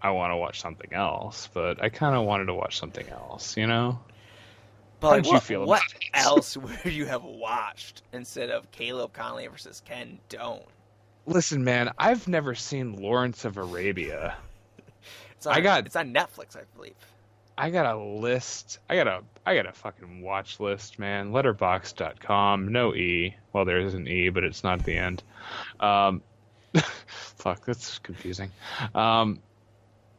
I 0.00 0.10
want 0.10 0.30
to 0.30 0.36
watch 0.36 0.60
something 0.60 0.92
else, 0.92 1.48
but 1.52 1.82
I 1.82 1.88
kind 1.88 2.14
of 2.14 2.24
wanted 2.24 2.44
to 2.44 2.54
watch 2.54 2.78
something 2.78 3.08
else, 3.08 3.56
you 3.56 3.66
know? 3.66 3.98
but 5.00 5.08
like, 5.08 5.22
did 5.24 5.30
you 5.30 5.34
what, 5.34 5.42
feel 5.42 5.66
what 5.66 5.82
else 6.14 6.56
would 6.56 6.84
you 6.84 7.06
have 7.06 7.24
watched 7.24 8.02
instead 8.12 8.50
of 8.50 8.70
Caleb 8.70 9.12
Konley 9.12 9.50
versus 9.50 9.82
Ken 9.84 10.20
Doane? 10.28 10.62
Listen, 11.26 11.64
man, 11.64 11.90
I've 11.98 12.28
never 12.28 12.54
seen 12.54 12.92
Lawrence 12.92 13.44
of 13.44 13.56
Arabia. 13.56 14.36
It's 15.32 15.46
on, 15.46 15.54
I 15.54 15.60
got- 15.60 15.86
it's 15.86 15.96
on 15.96 16.14
Netflix, 16.14 16.56
I 16.56 16.62
believe. 16.76 16.94
I 17.58 17.70
got 17.70 17.86
a 17.86 17.96
list. 17.98 18.78
I 18.88 18.96
got 18.96 19.06
a 19.06 19.22
I 19.46 19.54
got 19.54 19.66
a 19.66 19.72
fucking 19.72 20.22
watch 20.22 20.60
list, 20.60 20.98
man. 20.98 21.32
Letterboxd.com. 21.32 22.68
No 22.68 22.94
E. 22.94 23.34
Well, 23.52 23.64
there 23.64 23.80
is 23.80 23.94
an 23.94 24.06
E, 24.06 24.28
but 24.28 24.44
it's 24.44 24.62
not 24.62 24.84
the 24.84 24.96
end. 24.96 25.22
Um, 25.80 26.22
fuck, 26.76 27.64
that's 27.64 27.98
confusing. 27.98 28.50
Um, 28.94 29.40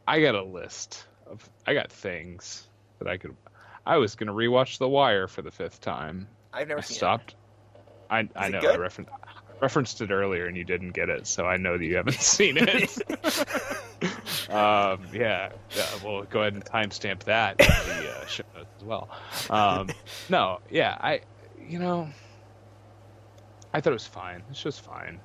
I 0.06 0.20
got 0.20 0.34
a 0.34 0.42
list 0.42 1.06
of. 1.30 1.48
I 1.66 1.74
got 1.74 1.92
things 1.92 2.66
that 2.98 3.06
I 3.08 3.18
could. 3.18 3.36
I 3.86 3.98
was 3.98 4.16
gonna 4.16 4.32
rewatch 4.32 4.78
The 4.78 4.88
Wire 4.88 5.28
for 5.28 5.42
the 5.42 5.50
fifth 5.50 5.80
time. 5.80 6.26
I've 6.52 6.68
never 6.68 6.80
I 6.80 6.82
seen 6.82 6.96
stopped. 6.96 7.34
I 8.10 8.28
I 8.34 8.48
know. 8.48 8.60
I 8.60 8.76
referenced 8.76 9.12
referenced 9.60 10.00
it 10.00 10.10
earlier 10.10 10.46
and 10.46 10.56
you 10.56 10.64
didn't 10.64 10.92
get 10.92 11.08
it, 11.08 11.26
so 11.26 11.46
I 11.46 11.56
know 11.56 11.76
that 11.78 11.84
you 11.84 11.96
haven't 11.96 12.14
seen 12.20 12.56
it. 12.58 12.96
um, 14.50 15.00
yeah, 15.12 15.50
yeah. 15.76 15.86
We'll 16.04 16.24
go 16.24 16.40
ahead 16.40 16.54
and 16.54 16.64
timestamp 16.64 17.24
that 17.24 17.60
in 17.60 17.66
the 17.66 18.10
uh, 18.10 18.26
show 18.26 18.44
notes 18.56 18.70
as 18.78 18.84
well. 18.84 19.08
Um, 19.50 19.90
no, 20.28 20.60
yeah. 20.70 20.96
I, 21.00 21.20
you 21.68 21.78
know, 21.78 22.08
I 23.74 23.80
thought 23.80 23.90
it 23.90 23.94
was 23.94 24.06
fine. 24.06 24.42
It's 24.50 24.62
just 24.62 24.80
fine. 24.82 25.20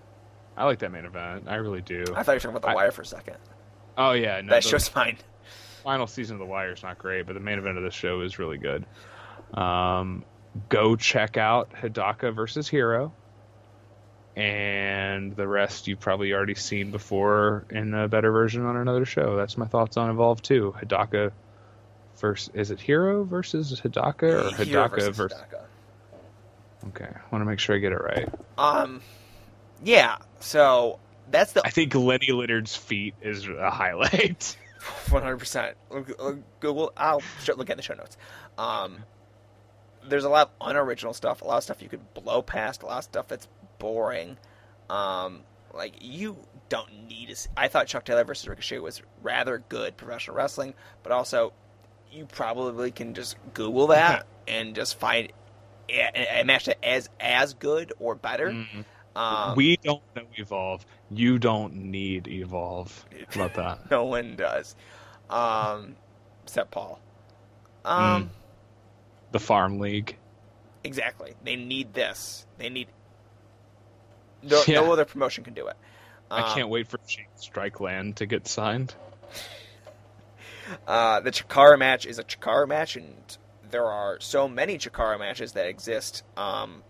I 0.58 0.66
like 0.66 0.80
that 0.80 0.92
main 0.92 1.06
event. 1.06 1.46
I 1.48 1.56
really 1.56 1.82
do. 1.82 2.04
I 2.16 2.24
thought 2.24 2.34
you 2.34 2.36
were 2.36 2.40
talking 2.40 2.50
about 2.52 2.62
The 2.64 2.68
I- 2.70 2.76
Wire 2.76 2.92
for 2.92 3.02
a 3.02 3.06
second. 3.06 3.38
Oh 3.98 4.12
yeah, 4.14 4.42
no, 4.42 4.50
that 4.50 4.64
the 4.64 4.70
show's 4.70 4.88
fine. 4.88 5.18
final 5.84 6.08
season 6.08 6.36
of 6.36 6.40
The 6.40 6.46
Wire 6.46 6.72
is 6.74 6.82
not 6.84 6.98
great, 6.98 7.26
but 7.28 7.34
the 7.34 7.40
main 7.40 7.60
event 7.60 7.78
of 7.78 7.84
this 7.84 7.94
show 7.94 8.22
is 8.22 8.40
really 8.40 8.58
good. 8.58 8.86
Um, 9.54 10.26
go 10.70 10.96
check 10.96 11.38
out 11.38 11.72
Hidaka 11.74 12.34
versus 12.34 12.68
Hero, 12.68 13.14
and 14.36 15.36
the 15.36 15.48
rest 15.48 15.88
you've 15.88 16.00
probably 16.00 16.34
already 16.34 16.56
seen 16.56 16.92
before 16.92 17.66
in 17.70 17.94
a 17.94 18.08
better 18.08 18.32
version 18.32 18.66
on 18.66 18.78
another 18.78 19.06
show. 19.06 19.36
That's 19.36 19.58
my 19.58 19.68
thoughts 19.68 19.98
on 19.98 20.10
Evolve 20.10 20.42
2. 20.42 20.76
Hidaka 20.82 21.32
versus 22.18 22.50
is 22.54 22.72
it 22.72 22.80
Hero 22.80 23.24
versus 23.24 23.80
Hidaka 23.80 24.24
or 24.24 24.64
Hero 24.64 24.88
Hidaka 24.88 25.14
versus? 25.14 25.38
Hidaka. 25.38 25.64
Okay, 26.90 27.06
I 27.06 27.22
want 27.32 27.42
to 27.42 27.46
make 27.46 27.60
sure 27.60 27.76
I 27.76 27.80
get 27.80 27.92
it 27.92 28.02
right. 28.02 28.30
Um, 28.58 29.02
yeah. 29.84 30.18
So 30.40 31.00
that's 31.30 31.54
the 31.54 31.66
I 31.66 31.70
think 31.70 31.96
Lenny 31.96 32.32
Littard's 32.32 32.76
feet 32.76 33.16
is 33.22 33.48
a 33.48 33.70
highlight. 33.70 34.58
one 35.10 35.22
hundred 35.22 35.38
percent. 35.38 35.78
Google. 36.60 36.92
I'll 36.98 37.22
look 37.56 37.70
at 37.70 37.78
the 37.78 37.84
show 37.84 37.94
notes. 37.94 38.18
Um, 38.58 38.98
there's 40.08 40.26
a 40.26 40.30
lot 40.30 40.52
of 40.60 40.68
unoriginal 40.70 41.14
stuff. 41.14 41.42
A 41.42 41.46
lot 41.46 41.58
of 41.58 41.64
stuff 41.64 41.82
you 41.82 41.90
could 41.90 42.14
blow 42.14 42.42
past. 42.42 42.84
A 42.84 42.86
lot 42.86 42.98
of 42.98 43.04
stuff 43.06 43.28
that's 43.28 43.48
boring. 43.84 44.38
Um, 44.90 45.42
like 45.74 45.96
you 46.02 46.38
don't 46.70 47.08
need 47.10 47.28
to. 47.28 47.36
See, 47.36 47.50
I 47.58 47.68
thought 47.68 47.88
Chuck 47.88 48.06
Taylor 48.06 48.24
versus 48.24 48.48
Ricochet 48.48 48.80
was 48.80 49.02
rather 49.22 49.62
good 49.70 49.98
professional 49.98 50.38
wrestling, 50.38 50.74
but 51.04 51.12
also 51.12 51.52
you 52.12 52.26
probably 52.26 52.92
can 52.92 53.14
just 53.14 53.36
Google 53.54 53.88
that 53.88 54.26
and 54.48 54.74
just 54.74 54.98
find 55.00 55.32
a, 55.90 56.40
a 56.42 56.44
match 56.46 56.66
that 56.66 56.84
as 56.84 57.10
as 57.20 57.54
good 57.54 57.94
or 58.00 58.16
better. 58.16 58.50
Mhm. 58.50 58.86
Um, 59.16 59.56
we 59.56 59.78
don't 59.78 60.02
know 60.16 60.24
Evolve. 60.36 60.86
You 61.12 61.38
don't 61.38 61.76
need 61.76 62.28
Evolve. 62.28 63.06
How 63.30 63.46
about 63.46 63.54
that? 63.56 63.80
no 63.92 64.06
one 64.06 64.36
does, 64.36 64.76
um, 65.30 65.96
except 66.44 66.72
Paul. 66.72 67.00
Um. 67.86 68.24
Mm. 68.24 68.30
The 69.34 69.40
Farm 69.40 69.80
League. 69.80 70.18
Exactly. 70.84 71.34
They 71.44 71.56
need 71.56 71.94
this. 71.94 72.46
They 72.58 72.70
need. 72.70 72.88
No, 74.44 74.62
Yeah. 74.68 74.82
no 74.82 74.92
other 74.92 75.06
promotion 75.06 75.44
can 75.44 75.54
do 75.54 75.68
it. 75.68 75.76
I 76.30 76.42
Um, 76.50 76.56
can't 76.56 76.70
wait 76.70 76.88
for 76.88 77.00
Strickland 77.36 78.18
to 78.18 78.26
get 78.26 78.48
signed. 78.48 78.94
Uh, 80.88 81.20
the 81.20 81.32
Chikara 81.32 81.78
match 81.78 82.06
is 82.06 82.20
a 82.20 82.24
Chikara 82.24 82.68
match, 82.68 82.96
and 82.96 83.16
there 83.70 83.86
are 83.86 84.20
so 84.20 84.48
many 84.48 84.78
Chikara 84.78 85.20
matches 85.20 85.54
that 85.54 85.68
exist 85.68 86.24
um, 86.38 86.84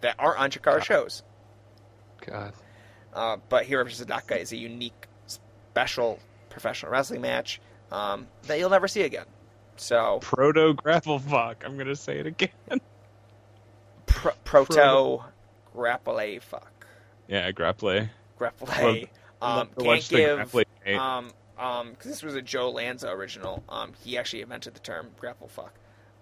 that 0.00 0.16
aren't 0.18 0.38
on 0.40 0.50
Chikara 0.50 0.82
shows. 0.82 1.22
God. 2.26 2.52
Uh, 3.14 3.38
but 3.48 3.64
Hero 3.64 3.84
vs. 3.84 4.04
Hidaka 4.06 4.38
is 4.38 4.52
a 4.52 4.56
unique, 4.56 5.06
special 5.26 6.18
professional 6.48 6.92
wrestling 6.92 7.20
match 7.22 7.60
um, 7.90 8.26
that 8.44 8.58
you'll 8.58 8.70
never 8.70 8.88
see 8.88 9.02
again. 9.02 9.26
So, 9.76 10.18
Proto 10.20 10.74
grapple 10.74 11.18
fuck. 11.18 11.64
I'm 11.64 11.78
gonna 11.78 11.96
say 11.96 12.18
it 12.18 12.26
again. 12.26 12.50
pro- 14.06 14.32
proto 14.44 15.22
grapple 15.72 16.18
fuck 16.40 16.69
yeah, 17.30 17.50
grapple. 17.52 18.08
grapple 18.36 18.68
Well, 18.68 18.96
um, 19.40 19.68
can't 19.78 20.08
give 20.08 20.50
grapple 20.52 20.62
um 20.98 21.30
um 21.58 21.90
because 21.90 22.10
this 22.10 22.22
was 22.22 22.34
a 22.34 22.42
Joe 22.42 22.70
Lanza 22.70 23.08
original. 23.08 23.62
Um, 23.68 23.92
he 24.04 24.18
actually 24.18 24.42
invented 24.42 24.74
the 24.74 24.80
term 24.80 25.10
grapple 25.18 25.48
fuck. 25.48 25.72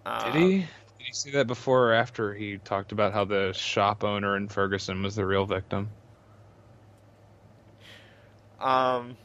Uh, 0.05 0.33
Did 0.33 0.41
he? 0.41 0.59
Did 0.59 1.07
you 1.07 1.13
see 1.13 1.31
that 1.31 1.47
before 1.47 1.91
or 1.91 1.93
after 1.95 2.35
he 2.35 2.59
talked 2.59 2.93
about 2.93 3.13
how 3.13 3.25
the 3.25 3.53
shop 3.53 4.05
owner 4.05 4.37
in 4.37 4.49
Ferguson 4.49 5.03
was 5.03 5.15
the 5.15 5.25
real 5.25 5.47
victim? 5.47 5.91
Um, 8.61 9.17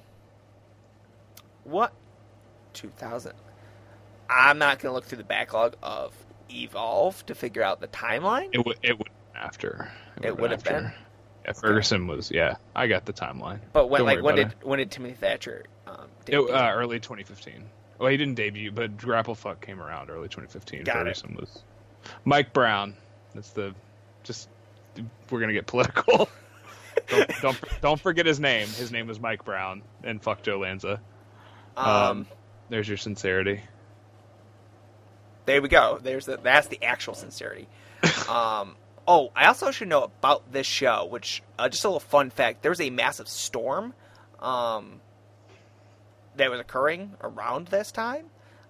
what? 1.64 1.94
2000. 2.74 3.34
I'm 4.30 4.58
not 4.58 4.80
going 4.80 4.92
to 4.92 4.94
look 4.94 5.06
through 5.06 5.18
the 5.18 5.24
backlog 5.24 5.76
of 5.82 6.14
Evolve 6.50 7.26
to 7.26 7.36
figure 7.36 7.64
out 7.64 7.82
the 7.82 7.88
timeline. 7.88 8.50
It 8.52 8.66
would. 8.66 8.78
It 8.84 8.98
would 8.98 9.10
after. 9.36 9.92
It 10.22 10.38
would 10.38 10.52
have 10.52 10.64
been? 10.64 10.92
Yeah, 11.46 11.52
Ferguson 11.54 12.08
was. 12.08 12.32
Yeah, 12.32 12.56
I 12.76 12.88
got 12.88 13.06
the 13.06 13.14
timeline. 13.14 13.60
but 13.74 13.90
when, 13.90 14.00
Don't 14.00 14.08
like, 14.08 14.22
when 14.24 14.36
did 14.36 14.56
when 14.64 14.80
did 14.80 14.92
Timothy 14.92 15.16
Thatcher? 15.16 15.66
Um, 15.88 16.08
It, 16.28 16.38
uh, 16.38 16.72
early 16.74 17.00
2015. 17.00 17.66
Well, 18.00 18.10
he 18.10 18.18
didn't 18.18 18.36
debut, 18.36 18.72
but 18.72 18.98
Grapple 18.98 19.36
Fuck 19.36 19.62
came 19.62 19.82
around 19.82 20.10
early 20.10 20.28
2015. 20.30 20.84
Got 20.84 20.96
it. 20.96 21.00
Ferguson 21.18 21.36
was 21.40 21.64
Mike 22.26 22.54
Brown. 22.54 22.96
That's 23.36 23.52
the 23.52 23.74
just. 24.24 24.50
We're 25.30 25.40
gonna 25.40 25.54
get 25.54 25.68
political. 25.68 26.30
don't, 27.08 27.32
don't 27.42 27.62
don't 27.82 28.00
forget 28.02 28.26
his 28.26 28.40
name. 28.40 28.68
His 28.68 28.92
name 28.92 29.08
was 29.08 29.20
Mike 29.20 29.44
Brown, 29.44 29.82
and 30.04 30.22
fuck 30.22 30.44
Joe 30.44 30.60
Lanza. 30.60 31.02
um, 31.76 31.88
Um, 31.88 32.28
there's 32.70 32.88
your 32.88 32.98
sincerity. 32.98 33.62
there 35.46 35.62
we 35.62 35.68
go. 35.68 36.00
There's 36.02 36.26
the, 36.26 36.38
that's 36.38 36.68
the 36.68 36.82
actual 36.84 37.14
sincerity. 37.16 37.68
um, 38.30 38.76
oh, 39.08 39.32
I 39.36 39.48
also 39.48 39.72
should 39.72 39.88
know 39.88 40.04
about 40.04 40.52
this 40.52 40.68
show, 40.68 41.06
which 41.06 41.42
uh, 41.60 41.70
just 41.70 41.84
a 41.84 41.88
little 41.88 42.00
fun 42.00 42.30
fact. 42.30 42.62
There 42.62 42.72
was 42.72 42.82
a 42.82 42.90
massive 42.90 43.28
storm, 43.28 43.94
um, 44.40 45.02
that 46.36 46.50
was 46.50 46.60
occurring 46.60 47.14
around 47.22 47.68
this 47.68 47.92
time, 47.92 48.26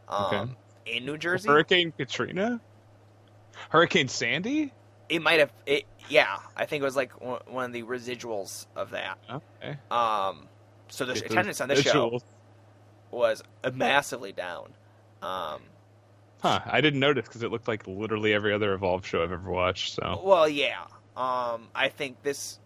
um, 0.08 0.26
Okay. 0.26 0.98
in 0.98 1.06
New 1.06 1.18
Jersey. 1.18 1.48
Hurricane 1.50 1.94
Katrina. 1.98 2.60
Hurricane 3.70 4.08
Sandy. 4.08 4.74
It 5.10 5.22
might 5.22 5.40
have. 5.40 5.52
It 5.66 5.86
yeah, 6.10 6.38
I 6.56 6.66
think 6.66 6.82
it 6.82 6.86
was 6.86 6.96
like 6.96 7.22
one 7.22 7.42
one 7.48 7.66
of 7.66 7.74
the 7.74 7.84
residuals 7.84 8.66
of 8.76 8.92
that. 8.92 9.18
Okay. 9.30 9.78
Um, 9.92 10.48
so 10.90 11.06
the 11.06 11.14
attendance 11.14 11.62
on 11.62 11.70
this 11.70 11.82
show 11.82 12.20
was 13.12 13.44
massively 13.74 14.32
down. 14.32 14.74
Um, 15.22 15.62
Huh? 16.44 16.60
I 16.66 16.82
didn't 16.82 17.00
notice 17.00 17.26
because 17.26 17.42
it 17.42 17.52
looked 17.52 17.70
like 17.70 17.88
literally 17.88 18.34
every 18.34 18.54
other 18.54 18.74
Evolve 18.74 19.06
show 19.08 19.24
I've 19.24 19.32
ever 19.32 19.50
watched. 19.50 19.94
So 19.96 20.22
well, 20.24 20.48
yeah. 20.50 20.82
Um, 21.16 21.70
I 21.74 21.88
think 21.88 22.22
this 22.22 22.60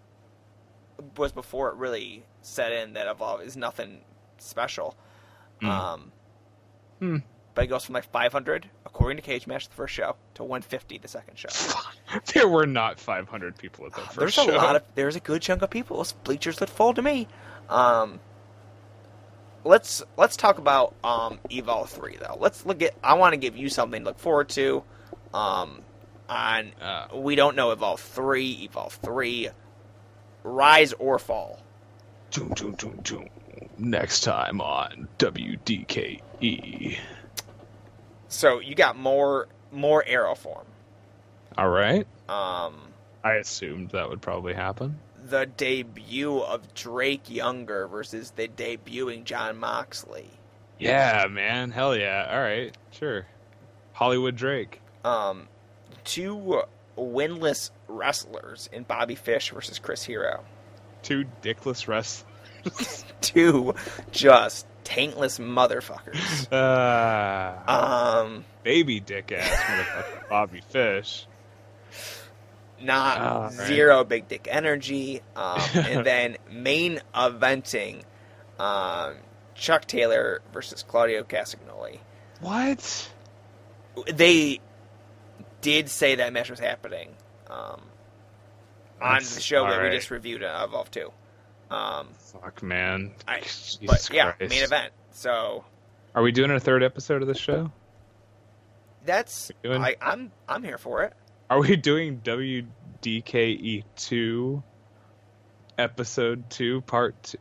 was 1.15 1.31
before 1.31 1.69
it 1.69 1.75
really 1.75 2.23
set 2.41 2.71
in 2.71 2.93
that 2.93 3.05
Evolve 3.07 3.41
is 3.41 3.55
nothing 3.55 3.99
special. 4.39 4.95
Hmm. 5.61 5.69
Um, 5.69 6.11
Hmm. 6.99 7.17
but 7.53 7.65
it 7.65 7.67
goes 7.67 7.85
from 7.85 7.93
like 7.93 8.09
500 8.11 8.67
according 8.83 9.17
to 9.17 9.21
Cage 9.21 9.45
Match 9.45 9.67
the 9.69 9.75
first 9.75 9.93
show 9.93 10.15
to 10.33 10.43
150 10.43 10.97
the 10.97 11.07
second 11.07 11.37
show. 11.37 11.49
there 12.33 12.47
were 12.47 12.65
not 12.65 12.99
500 12.99 13.55
people 13.59 13.85
at 13.85 13.93
that 13.93 14.05
first 14.05 14.17
There's 14.17 14.33
show. 14.33 14.55
a 14.55 14.57
lot 14.57 14.75
of 14.75 14.83
there's 14.95 15.15
a 15.15 15.19
good 15.19 15.43
chunk 15.43 15.61
of 15.61 15.69
people. 15.69 15.97
Those 15.97 16.13
bleachers 16.13 16.59
look 16.59 16.71
full 16.71 16.95
to 16.95 17.03
me. 17.03 17.27
Um, 17.69 18.19
let's 19.67 20.03
let's 20.17 20.35
talk 20.35 20.57
about 20.57 20.95
um, 21.03 21.39
Evolve 21.49 21.89
three 21.89 22.17
though. 22.17 22.37
Let's 22.39 22.65
look 22.65 22.81
at. 22.81 22.93
I 23.03 23.13
want 23.13 23.33
to 23.33 23.37
give 23.37 23.55
you 23.55 23.69
something 23.69 24.01
to 24.01 24.05
look 24.05 24.19
forward 24.19 24.49
to. 24.49 24.83
Um, 25.33 25.81
on 26.29 26.71
Uh, 26.81 27.07
we 27.13 27.35
don't 27.35 27.55
know 27.55 27.71
Evolve 27.71 27.99
three, 28.01 28.51
Evolve 28.63 28.93
three, 28.93 29.49
Rise 30.43 30.93
or 30.93 31.19
Fall. 31.19 31.59
Doom, 32.31 32.49
doom, 32.49 32.71
doom, 32.73 32.99
doom. 33.03 33.29
Next 33.77 34.21
time 34.21 34.59
on 34.61 35.07
WDKE. 35.19 36.97
So 38.27 38.59
you 38.59 38.75
got 38.75 38.97
more 38.97 39.47
more 39.71 40.03
arrow 40.05 40.35
form. 40.35 40.65
All 41.57 41.69
right. 41.69 42.05
Um, 42.29 42.75
I 43.23 43.33
assumed 43.35 43.91
that 43.91 44.09
would 44.09 44.21
probably 44.21 44.53
happen. 44.53 44.99
The 45.29 45.45
debut 45.45 46.39
of 46.39 46.73
Drake 46.73 47.29
Younger 47.29 47.87
versus 47.87 48.31
the 48.31 48.47
debuting 48.47 49.23
Jon 49.23 49.57
Moxley. 49.57 50.29
Yeah, 50.79 51.27
man. 51.29 51.71
Hell 51.71 51.95
yeah. 51.97 52.27
All 52.31 52.39
right. 52.41 52.75
Sure. 52.91 53.25
Hollywood 53.93 54.35
Drake. 54.35 54.79
um, 55.03 55.47
two 56.03 56.61
winless 56.97 57.71
wrestlers 57.87 58.69
in 58.71 58.83
Bobby 58.83 59.15
Fish 59.15 59.51
versus 59.51 59.79
Chris 59.79 60.03
Hero. 60.03 60.43
Two 61.03 61.25
dickless 61.41 61.87
wrestlers. 61.87 62.23
Two 63.21 63.73
just 64.11 64.65
taintless 64.83 65.39
motherfuckers. 65.39 66.51
uh, 66.51 67.71
Um, 67.71 68.43
baby 68.63 68.99
dick 68.99 69.31
ass 69.31 69.47
motherfucker 69.49 70.29
Bobby 70.29 70.61
Fish. 70.69 71.25
Not 72.81 73.17
Oh, 73.19 73.41
right. 73.57 73.67
zero 73.67 74.03
big 74.03 74.27
dick 74.27 74.47
energy. 74.49 75.21
Um, 75.35 75.59
and 75.75 76.05
then 76.05 76.37
main 76.51 77.01
eventing 77.15 78.03
um, 78.59 79.15
Chuck 79.55 79.85
Taylor 79.85 80.41
versus 80.53 80.83
Claudio 80.83 81.23
Castagnoli. 81.23 81.99
What? 82.41 83.09
They 84.13 84.59
did 85.61 85.89
say 85.89 86.15
that 86.15 86.33
match 86.33 86.49
was 86.49 86.59
happening 86.59 87.15
um, 87.49 87.81
on 89.01 89.19
the 89.23 89.41
show 89.41 89.67
that 89.67 89.81
we 89.81 89.89
just 89.89 90.11
reviewed 90.11 90.43
uh, 90.43 90.65
Evolve 90.67 90.91
2. 90.91 91.11
Um, 91.71 92.09
Fuck, 92.19 92.61
man. 92.63 93.11
I, 93.27 93.41
but 93.85 94.07
yeah, 94.13 94.33
Christ. 94.33 94.49
main 94.51 94.63
event. 94.63 94.93
So 95.11 95.65
Are 96.13 96.21
we 96.21 96.31
doing 96.31 96.51
a 96.51 96.59
third 96.59 96.83
episode 96.83 97.21
of 97.21 97.27
this 97.27 97.39
show? 97.39 97.71
that's 99.05 99.51
I, 99.63 99.95
I'm 100.01 100.31
I'm 100.49 100.63
here 100.63 100.77
for 100.77 101.03
it. 101.03 101.13
Are 101.49 101.61
we 101.61 101.77
doing 101.77 102.19
WDKE 102.19 103.83
two, 103.95 104.63
episode 105.77 106.49
two, 106.49 106.81
part 106.81 107.23
two? 107.23 107.37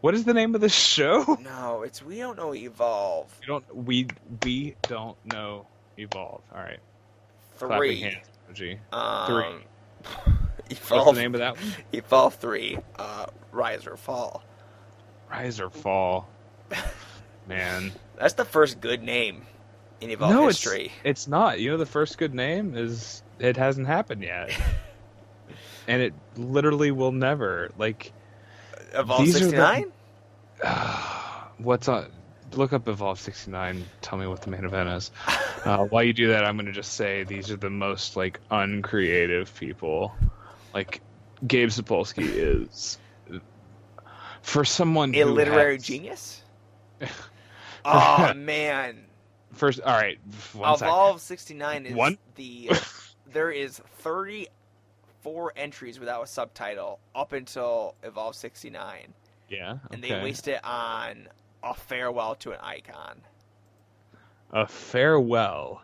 What 0.00 0.14
is 0.14 0.24
the 0.24 0.34
name 0.34 0.56
of 0.56 0.60
the 0.60 0.68
show? 0.68 1.38
No, 1.44 1.82
it's 1.82 2.02
we 2.02 2.18
don't 2.18 2.36
know 2.36 2.52
evolve 2.52 3.32
We 3.40 3.46
don't. 3.46 3.76
We 3.76 4.08
we 4.42 4.74
don't 4.82 5.16
know. 5.24 5.66
Evolve. 5.96 6.42
All 6.52 6.60
right. 6.60 6.80
Three. 7.56 8.00
hands. 8.00 8.26
Um, 8.92 9.62
What's 10.66 10.70
evolve 10.70 11.14
the 11.14 11.22
name 11.22 11.34
of 11.34 11.40
that 11.40 11.56
one? 11.56 11.72
evolve 11.92 12.34
three. 12.34 12.76
Uh, 12.98 13.26
rise 13.52 13.86
or 13.86 13.96
fall. 13.96 14.42
Rise 15.30 15.60
or 15.60 15.70
fall. 15.70 16.28
Man. 17.48 17.92
That's 18.18 18.34
the 18.34 18.44
first 18.44 18.80
good 18.80 19.02
name 19.02 19.42
in 20.00 20.10
evolve 20.10 20.32
no, 20.34 20.46
history. 20.48 20.86
it's 20.86 21.22
it's 21.22 21.28
not. 21.28 21.60
You 21.60 21.70
know, 21.70 21.76
the 21.76 21.86
first 21.86 22.18
good 22.18 22.34
name 22.34 22.76
is 22.76 23.22
it 23.38 23.56
hasn't 23.56 23.86
happened 23.86 24.22
yet, 24.22 24.50
and 25.88 26.02
it 26.02 26.14
literally 26.36 26.90
will 26.90 27.12
never. 27.12 27.70
Like, 27.78 28.12
Evolve 28.92 29.24
these 29.24 29.36
are 29.36 29.50
the- 29.50 29.50
sixty 29.50 29.58
nine. 29.58 29.92
what's 31.58 31.88
on? 31.88 32.10
Look 32.52 32.72
up 32.72 32.86
Evolve 32.86 33.18
69. 33.18 33.84
Tell 34.00 34.16
me 34.16 34.28
what 34.28 34.42
the 34.42 34.50
main 34.50 34.64
event 34.64 34.88
is. 34.90 35.10
Uh, 35.64 35.86
while 35.86 36.02
you 36.02 36.12
do 36.12 36.28
that, 36.28 36.44
I'm 36.44 36.56
going 36.58 36.66
to 36.66 36.72
just 36.72 36.92
say 36.92 37.24
these 37.24 37.50
are 37.50 37.56
the 37.56 37.70
most 37.70 38.16
like 38.16 38.38
uncreative 38.50 39.58
people. 39.58 40.12
Like 40.74 41.00
Gabe 41.46 41.70
Sapolsky 41.70 42.18
is 42.22 42.98
for 44.42 44.62
someone 44.62 45.14
A 45.14 45.24
literary 45.24 45.76
has- 45.76 45.84
genius. 45.84 46.42
oh 47.86 48.34
man, 48.34 49.06
First, 49.54 49.80
all 49.80 49.96
right. 49.96 50.18
Evolve 50.54 51.22
sixty 51.22 51.54
nine 51.54 51.86
is 51.86 51.94
One- 51.94 52.18
the 52.34 52.70
there 53.34 53.50
is 53.50 53.80
thirty 53.98 54.48
four 55.22 55.52
entries 55.56 56.00
without 56.00 56.22
a 56.22 56.26
subtitle 56.26 56.98
up 57.14 57.32
until 57.32 57.94
evolve 58.02 58.34
sixty 58.34 58.70
nine. 58.70 59.12
Yeah. 59.50 59.76
and 59.92 60.02
they 60.02 60.10
waste 60.22 60.48
it 60.48 60.64
on 60.64 61.28
a 61.62 61.74
farewell 61.74 62.34
to 62.36 62.52
an 62.52 62.60
icon. 62.62 63.20
a 64.52 64.66
farewell 64.66 65.82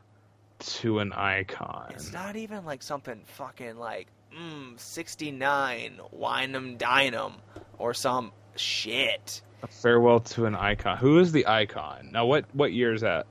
to 0.60 0.98
an 0.98 1.12
icon. 1.12 1.92
It's 1.94 2.12
not 2.12 2.36
even 2.36 2.64
like 2.64 2.82
something 2.82 3.20
fucking 3.26 3.76
like 3.78 4.08
mm, 4.36 4.78
69 4.80 6.00
wine 6.10 6.54
'em 6.54 6.76
dine 6.78 7.14
'em 7.14 7.34
or 7.78 7.94
some 7.94 8.32
shit. 8.56 9.42
A 9.62 9.66
farewell 9.66 10.20
to 10.20 10.46
an 10.46 10.54
icon. 10.56 10.96
Who 10.98 11.18
is 11.18 11.32
the 11.32 11.46
icon? 11.46 12.10
Now, 12.12 12.26
what 12.26 12.46
what 12.54 12.72
year 12.72 12.92
is 12.94 13.02
that? 13.02 13.26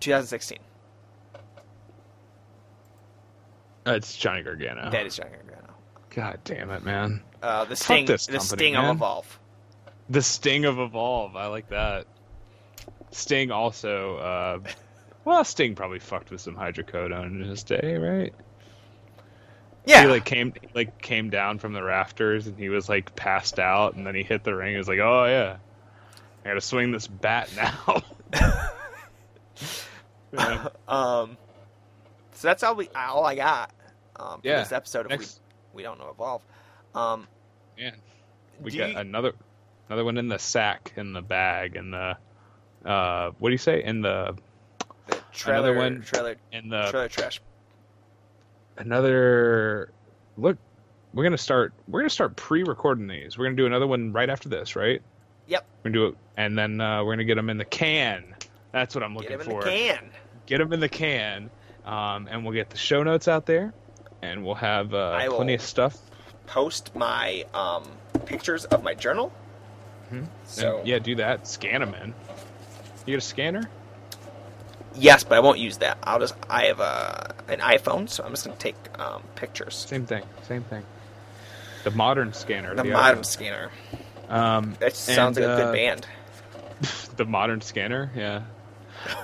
2016. 0.00 0.58
Uh, 1.34 1.38
it's 3.94 4.16
Johnny 4.16 4.42
Gargano. 4.42 4.90
That 4.90 5.06
is 5.06 5.16
Johnny 5.16 5.30
Gargano. 5.30 5.74
God 6.10 6.40
damn 6.44 6.70
it, 6.70 6.84
man. 6.84 7.22
Uh, 7.42 7.64
the 7.64 7.76
Fuck 7.76 7.84
sting, 7.84 8.06
this 8.06 8.26
the 8.26 8.32
company, 8.38 8.56
sting 8.58 8.72
man. 8.74 8.84
of 8.86 8.96
Evolve. 8.96 9.38
The 10.10 10.22
Sting 10.22 10.64
of 10.64 10.78
Evolve. 10.78 11.36
I 11.36 11.46
like 11.46 11.68
that. 11.68 12.06
Sting 13.10 13.50
also. 13.50 14.16
Uh, 14.16 14.58
well, 15.24 15.44
Sting 15.44 15.74
probably 15.74 15.98
fucked 15.98 16.30
with 16.30 16.40
some 16.40 16.56
hydrocodone 16.56 17.26
in 17.26 17.48
his 17.48 17.62
day, 17.62 17.96
right? 17.96 18.34
Yeah, 19.84 20.02
He 20.02 20.08
like 20.08 20.24
came 20.24 20.52
like 20.74 21.00
came 21.00 21.30
down 21.30 21.58
from 21.58 21.72
the 21.72 21.82
rafters 21.82 22.46
and 22.46 22.58
he 22.58 22.68
was 22.68 22.88
like 22.88 23.14
passed 23.16 23.58
out 23.58 23.94
and 23.94 24.06
then 24.06 24.14
he 24.14 24.22
hit 24.22 24.44
the 24.44 24.54
ring. 24.54 24.72
He 24.72 24.76
was 24.78 24.88
like, 24.88 24.98
"Oh 24.98 25.24
yeah, 25.24 25.56
I 26.44 26.48
got 26.48 26.54
to 26.54 26.60
swing 26.60 26.90
this 26.92 27.06
bat 27.06 27.50
now." 27.56 28.02
Yeah. 30.32 30.68
Um, 30.86 31.38
so 32.32 32.48
that's 32.48 32.62
all 32.62 32.74
we 32.74 32.88
all 32.94 33.24
I 33.24 33.34
got. 33.34 33.70
Um, 34.18 34.40
Yeah, 34.42 34.60
this 34.60 34.72
episode 34.72 35.06
of 35.06 35.10
Next, 35.10 35.40
we, 35.72 35.78
we 35.78 35.82
don't 35.82 35.98
know 35.98 36.10
Evolve. 36.10 36.42
Um, 36.94 37.26
man, 37.78 37.94
we 38.60 38.70
got 38.76 38.90
you- 38.90 38.96
another 38.98 39.32
another 39.88 40.04
one 40.04 40.18
in 40.18 40.28
the 40.28 40.38
sack, 40.38 40.92
in 40.96 41.12
the 41.12 41.22
bag, 41.22 41.76
in 41.76 41.90
the 41.90 42.16
uh, 42.84 43.30
what 43.38 43.48
do 43.48 43.52
you 43.52 43.58
say? 43.58 43.82
In 43.82 44.00
the 44.02 44.36
the 45.08 45.18
trailer 45.32 45.74
one- 45.74 46.02
trailer 46.02 46.36
in 46.52 46.68
the 46.68 46.88
trailer 46.90 47.08
trash. 47.08 47.40
another 48.76 49.90
look. 50.36 50.56
We're 51.14 51.24
gonna 51.24 51.38
start. 51.38 51.72
We're 51.88 52.00
gonna 52.00 52.10
start 52.10 52.36
pre-recording 52.36 53.06
these. 53.08 53.38
We're 53.38 53.46
gonna 53.46 53.56
do 53.56 53.66
another 53.66 53.86
one 53.86 54.12
right 54.12 54.28
after 54.28 54.48
this, 54.48 54.76
right? 54.76 55.00
Yep. 55.46 55.64
We're 55.82 55.90
gonna 55.90 56.04
do 56.04 56.06
it, 56.12 56.16
and 56.36 56.56
then 56.58 56.80
uh, 56.80 57.02
we're 57.02 57.12
gonna 57.14 57.24
get 57.24 57.36
them 57.36 57.48
in 57.50 57.56
the 57.56 57.64
can. 57.64 58.34
That's 58.72 58.94
what 58.94 59.02
I'm 59.02 59.14
looking 59.14 59.30
Get 59.30 59.40
him 59.40 59.46
for. 59.46 59.60
in 59.60 59.64
the 59.64 59.70
can. 59.94 60.10
Get 60.46 60.58
them 60.58 60.72
in 60.74 60.80
the 60.80 60.88
can, 60.88 61.50
um, 61.86 62.28
and 62.30 62.44
we'll 62.44 62.52
get 62.54 62.68
the 62.70 62.76
show 62.76 63.02
notes 63.02 63.26
out 63.26 63.46
there, 63.46 63.72
and 64.22 64.44
we'll 64.44 64.54
have 64.56 64.94
uh, 64.94 65.12
I 65.12 65.28
plenty 65.28 65.52
will- 65.52 65.54
of 65.56 65.62
stuff. 65.62 65.96
Post 66.46 66.94
my 66.96 67.44
um, 67.52 67.84
pictures 68.24 68.64
of 68.64 68.82
my 68.82 68.94
journal. 68.94 69.30
Mhm. 70.10 70.26
So 70.46 70.78
And, 70.78 70.88
yeah, 70.88 70.98
do 70.98 71.14
that. 71.16 71.46
Scan 71.46 71.80
them 71.82 71.94
in. 71.94 72.14
You 73.04 73.12
get 73.14 73.18
a 73.18 73.20
scanner? 73.20 73.68
yes, 74.94 75.22
but 75.24 75.36
I 75.36 75.40
won't 75.40 75.58
use 75.58 75.76
that. 75.78 75.98
I'll 76.02 76.18
just 76.18 76.34
I 76.48 76.64
have 76.66 76.80
a 76.80 77.34
an 77.48 77.60
iPhone, 77.60 78.08
so 78.08 78.24
I'm 78.24 78.30
just 78.30 78.46
gonna 78.46 78.56
take 78.58 78.76
um, 78.98 79.22
pictures. 79.34 79.74
Same 79.74 80.06
thing. 80.06 80.24
Same 80.44 80.62
thing. 80.64 80.84
The 81.84 81.90
modern 81.90 82.32
scanner. 82.32 82.74
The 82.74 82.82
the 82.82 82.90
modern 82.90 83.20
iPhone. 83.20 83.26
scanner. 83.26 83.70
Um, 84.28 84.74
That 84.80 84.96
sounds 84.96 85.36
and, 85.38 85.46
like 85.46 85.58
a 85.58 85.62
uh, 85.62 85.66
good 85.66 85.74
band. 85.76 86.06
the 87.16 87.24
modern 87.26 87.60
scanner. 87.60 88.10
Yeah. 88.16 88.42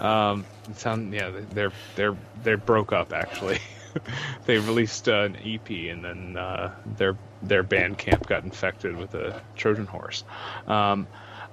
Um, 0.00 0.44
it 0.70 0.76
sound 0.76 1.12
yeah. 1.12 1.30
They're 1.52 1.72
they're 1.96 2.16
they're 2.42 2.56
broke 2.58 2.92
up 2.92 3.12
actually. 3.14 3.58
they 4.46 4.58
released 4.58 5.08
uh, 5.08 5.22
an 5.22 5.36
EP 5.44 5.68
and 5.70 6.04
then 6.04 6.36
uh, 6.36 6.74
their 6.96 7.16
their 7.42 7.62
band 7.62 7.98
camp 7.98 8.26
got 8.26 8.44
infected 8.44 8.96
with 8.96 9.14
a 9.14 9.40
Trojan 9.56 9.86
horse. 9.86 10.24
Um, 10.66 11.06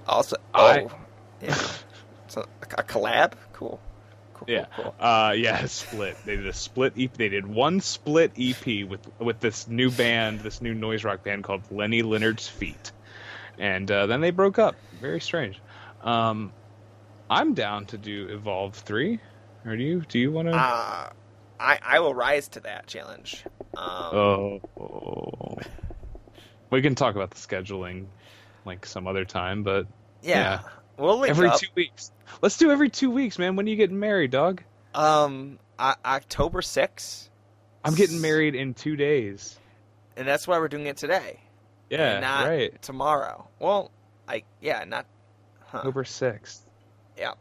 Also, 0.07 0.37
I- 0.53 0.87
oh, 0.89 0.91
yeah. 1.41 1.55
So 2.27 2.45
a, 2.61 2.83
collab. 2.83 3.33
Cool. 3.53 3.79
Cool. 4.33 4.45
Yeah. 4.49 4.65
Cool. 4.75 4.95
Uh, 4.99 5.33
yeah, 5.37 5.65
split. 5.65 6.17
They 6.25 6.35
did 6.37 6.47
a 6.47 6.53
split 6.53 6.93
EP. 6.97 7.13
They 7.13 7.29
did 7.29 7.45
one 7.45 7.81
split 7.81 8.31
EP 8.39 8.87
with 8.87 9.01
with 9.19 9.39
this 9.39 9.67
new 9.67 9.91
band, 9.91 10.39
this 10.39 10.61
new 10.61 10.73
noise 10.73 11.03
rock 11.03 11.23
band 11.23 11.43
called 11.43 11.61
Lenny 11.71 12.01
Leonard's 12.01 12.47
Feet, 12.47 12.91
and 13.59 13.89
uh, 13.91 14.05
then 14.07 14.21
they 14.21 14.31
broke 14.31 14.57
up. 14.59 14.75
Very 15.01 15.19
strange. 15.19 15.59
Um, 16.03 16.51
I'm 17.29 17.53
down 17.53 17.85
to 17.87 17.97
do 17.97 18.27
Evolve 18.29 18.75
three. 18.75 19.19
Or 19.65 19.75
do 19.77 19.83
you? 19.83 20.01
Do 20.01 20.17
you 20.17 20.31
want 20.31 20.47
to? 20.47 20.55
Uh, 20.55 21.09
I 21.61 21.79
I 21.81 21.99
will 21.99 22.13
rise 22.13 22.47
to 22.49 22.59
that 22.61 22.87
challenge. 22.87 23.43
Um, 23.77 24.59
oh, 24.77 25.57
we 26.69 26.81
can 26.81 26.95
talk 26.95 27.15
about 27.15 27.31
the 27.31 27.37
scheduling 27.37 28.07
like 28.65 28.85
some 28.85 29.07
other 29.07 29.25
time, 29.25 29.63
but 29.63 29.87
yeah. 30.21 30.35
yeah. 30.37 30.59
We'll 30.97 31.23
every 31.25 31.47
up. 31.47 31.59
two 31.59 31.67
weeks. 31.75 32.11
Let's 32.41 32.57
do 32.57 32.71
every 32.71 32.89
two 32.89 33.09
weeks, 33.09 33.39
man. 33.39 33.55
When 33.55 33.65
are 33.65 33.69
you 33.69 33.75
getting 33.75 33.99
married, 33.99 34.31
dog? 34.31 34.61
Um, 34.93 35.57
o- 35.79 35.95
October 36.05 36.61
6th. 36.61 37.29
I'm 37.83 37.95
getting 37.95 38.21
married 38.21 38.55
in 38.55 38.73
two 38.73 38.95
days. 38.95 39.57
and 40.15 40.27
that's 40.27 40.47
why 40.47 40.59
we're 40.59 40.67
doing 40.67 40.85
it 40.85 40.97
today. 40.97 41.39
Yeah, 41.89 42.13
and 42.13 42.21
not 42.21 42.47
right. 42.47 42.81
tomorrow. 42.81 43.47
Well, 43.59 43.91
I 44.27 44.43
yeah, 44.61 44.83
not. 44.85 45.05
Huh. 45.65 45.79
October 45.79 46.03
sixth. 46.05 46.69
Yeah. 47.17 47.33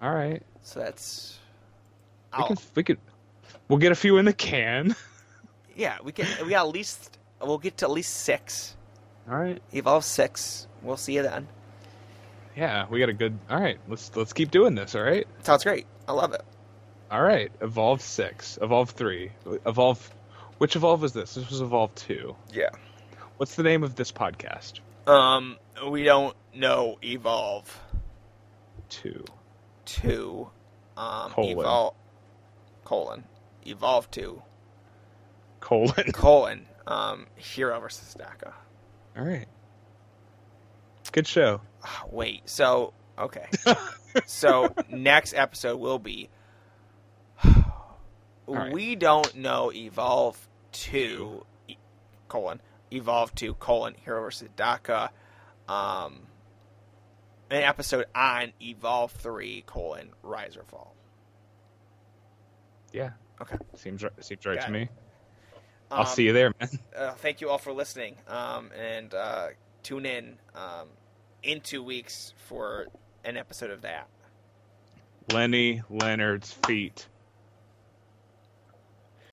All 0.00 0.12
right. 0.12 0.42
So 0.62 0.80
that's. 0.80 1.38
We 2.36 2.44
can. 2.44 2.56
We 2.74 2.82
could. 2.82 2.98
We'll 3.72 3.78
get 3.78 3.90
a 3.90 3.94
few 3.94 4.18
in 4.18 4.26
the 4.26 4.34
can. 4.34 4.94
yeah, 5.76 5.96
we 6.04 6.12
can. 6.12 6.26
We 6.44 6.50
got 6.50 6.66
at 6.66 6.74
least. 6.74 7.16
We'll 7.40 7.56
get 7.56 7.78
to 7.78 7.86
at 7.86 7.90
least 7.90 8.12
six. 8.12 8.76
All 9.26 9.34
right. 9.34 9.62
Evolve 9.72 10.04
six. 10.04 10.66
We'll 10.82 10.98
see 10.98 11.14
you 11.14 11.22
then. 11.22 11.48
Yeah, 12.54 12.84
we 12.90 13.00
got 13.00 13.08
a 13.08 13.14
good. 13.14 13.38
All 13.48 13.58
right. 13.58 13.78
Let's 13.88 14.14
let's 14.14 14.34
keep 14.34 14.50
doing 14.50 14.74
this. 14.74 14.94
All 14.94 15.00
right. 15.00 15.26
Sounds 15.42 15.64
great. 15.64 15.86
I 16.06 16.12
love 16.12 16.34
it. 16.34 16.42
All 17.10 17.22
right. 17.22 17.50
Evolve 17.62 18.02
six. 18.02 18.58
Evolve 18.60 18.90
three. 18.90 19.32
Evolve. 19.64 20.06
Which 20.58 20.76
evolve 20.76 21.00
was 21.00 21.14
this? 21.14 21.32
This 21.36 21.48
was 21.48 21.62
evolve 21.62 21.94
two. 21.94 22.36
Yeah. 22.52 22.68
What's 23.38 23.54
the 23.54 23.62
name 23.62 23.84
of 23.84 23.94
this 23.94 24.12
podcast? 24.12 24.80
Um, 25.06 25.56
we 25.88 26.04
don't 26.04 26.36
know 26.54 26.98
evolve 27.02 27.74
Two. 28.90 29.24
two. 29.86 30.50
Um, 30.94 31.30
Colon. 31.30 31.58
evolve 31.58 31.94
colon 32.84 33.24
evolve 33.66 34.10
two 34.10 34.42
Colon. 35.60 35.92
colon 36.12 36.66
um 36.86 37.26
hero 37.36 37.78
versus 37.80 38.14
Daka. 38.14 38.54
All 39.16 39.24
right. 39.24 39.46
Good 41.12 41.26
show. 41.26 41.60
Ah, 41.84 42.04
Wait, 42.10 42.48
so 42.48 42.94
okay. 43.18 43.46
so 44.26 44.74
next 44.88 45.34
episode 45.34 45.76
will 45.78 45.98
be 45.98 46.30
right. 48.46 48.72
we 48.72 48.96
don't 48.96 49.34
know 49.36 49.70
evolve 49.72 50.48
two 50.72 51.44
e- 51.68 51.76
colon 52.28 52.60
evolve 52.90 53.34
two 53.34 53.54
colon 53.54 53.94
hero 54.04 54.20
versus 54.22 54.48
Daka. 54.56 55.10
Um, 55.68 56.20
an 57.50 57.62
episode 57.62 58.06
on 58.14 58.52
evolve 58.60 59.12
three 59.12 59.62
colon 59.66 60.08
rise 60.22 60.56
or 60.56 60.64
fall. 60.64 60.94
Yeah. 62.92 63.10
Okay. 63.40 63.56
Seems 63.74 64.02
right. 64.02 64.12
Seems 64.24 64.44
right 64.46 64.56
Got 64.58 64.66
to 64.68 64.74
it. 64.74 64.78
me. 64.80 64.88
I'll 65.90 66.00
Um, 66.02 66.06
see 66.06 66.24
you 66.24 66.32
there, 66.32 66.52
man. 66.60 66.68
uh, 66.96 67.12
thank 67.14 67.40
you 67.40 67.50
all 67.50 67.58
for 67.58 67.72
listening. 67.72 68.16
Um, 68.28 68.70
and 68.78 69.12
uh, 69.14 69.48
tune 69.82 70.06
in 70.06 70.36
um, 70.54 70.88
in 71.42 71.60
two 71.60 71.82
weeks 71.82 72.34
for 72.48 72.86
an 73.24 73.36
episode 73.36 73.70
of 73.70 73.82
that. 73.82 74.08
Lenny 75.32 75.82
Leonard's 75.90 76.52
feet. 76.66 77.06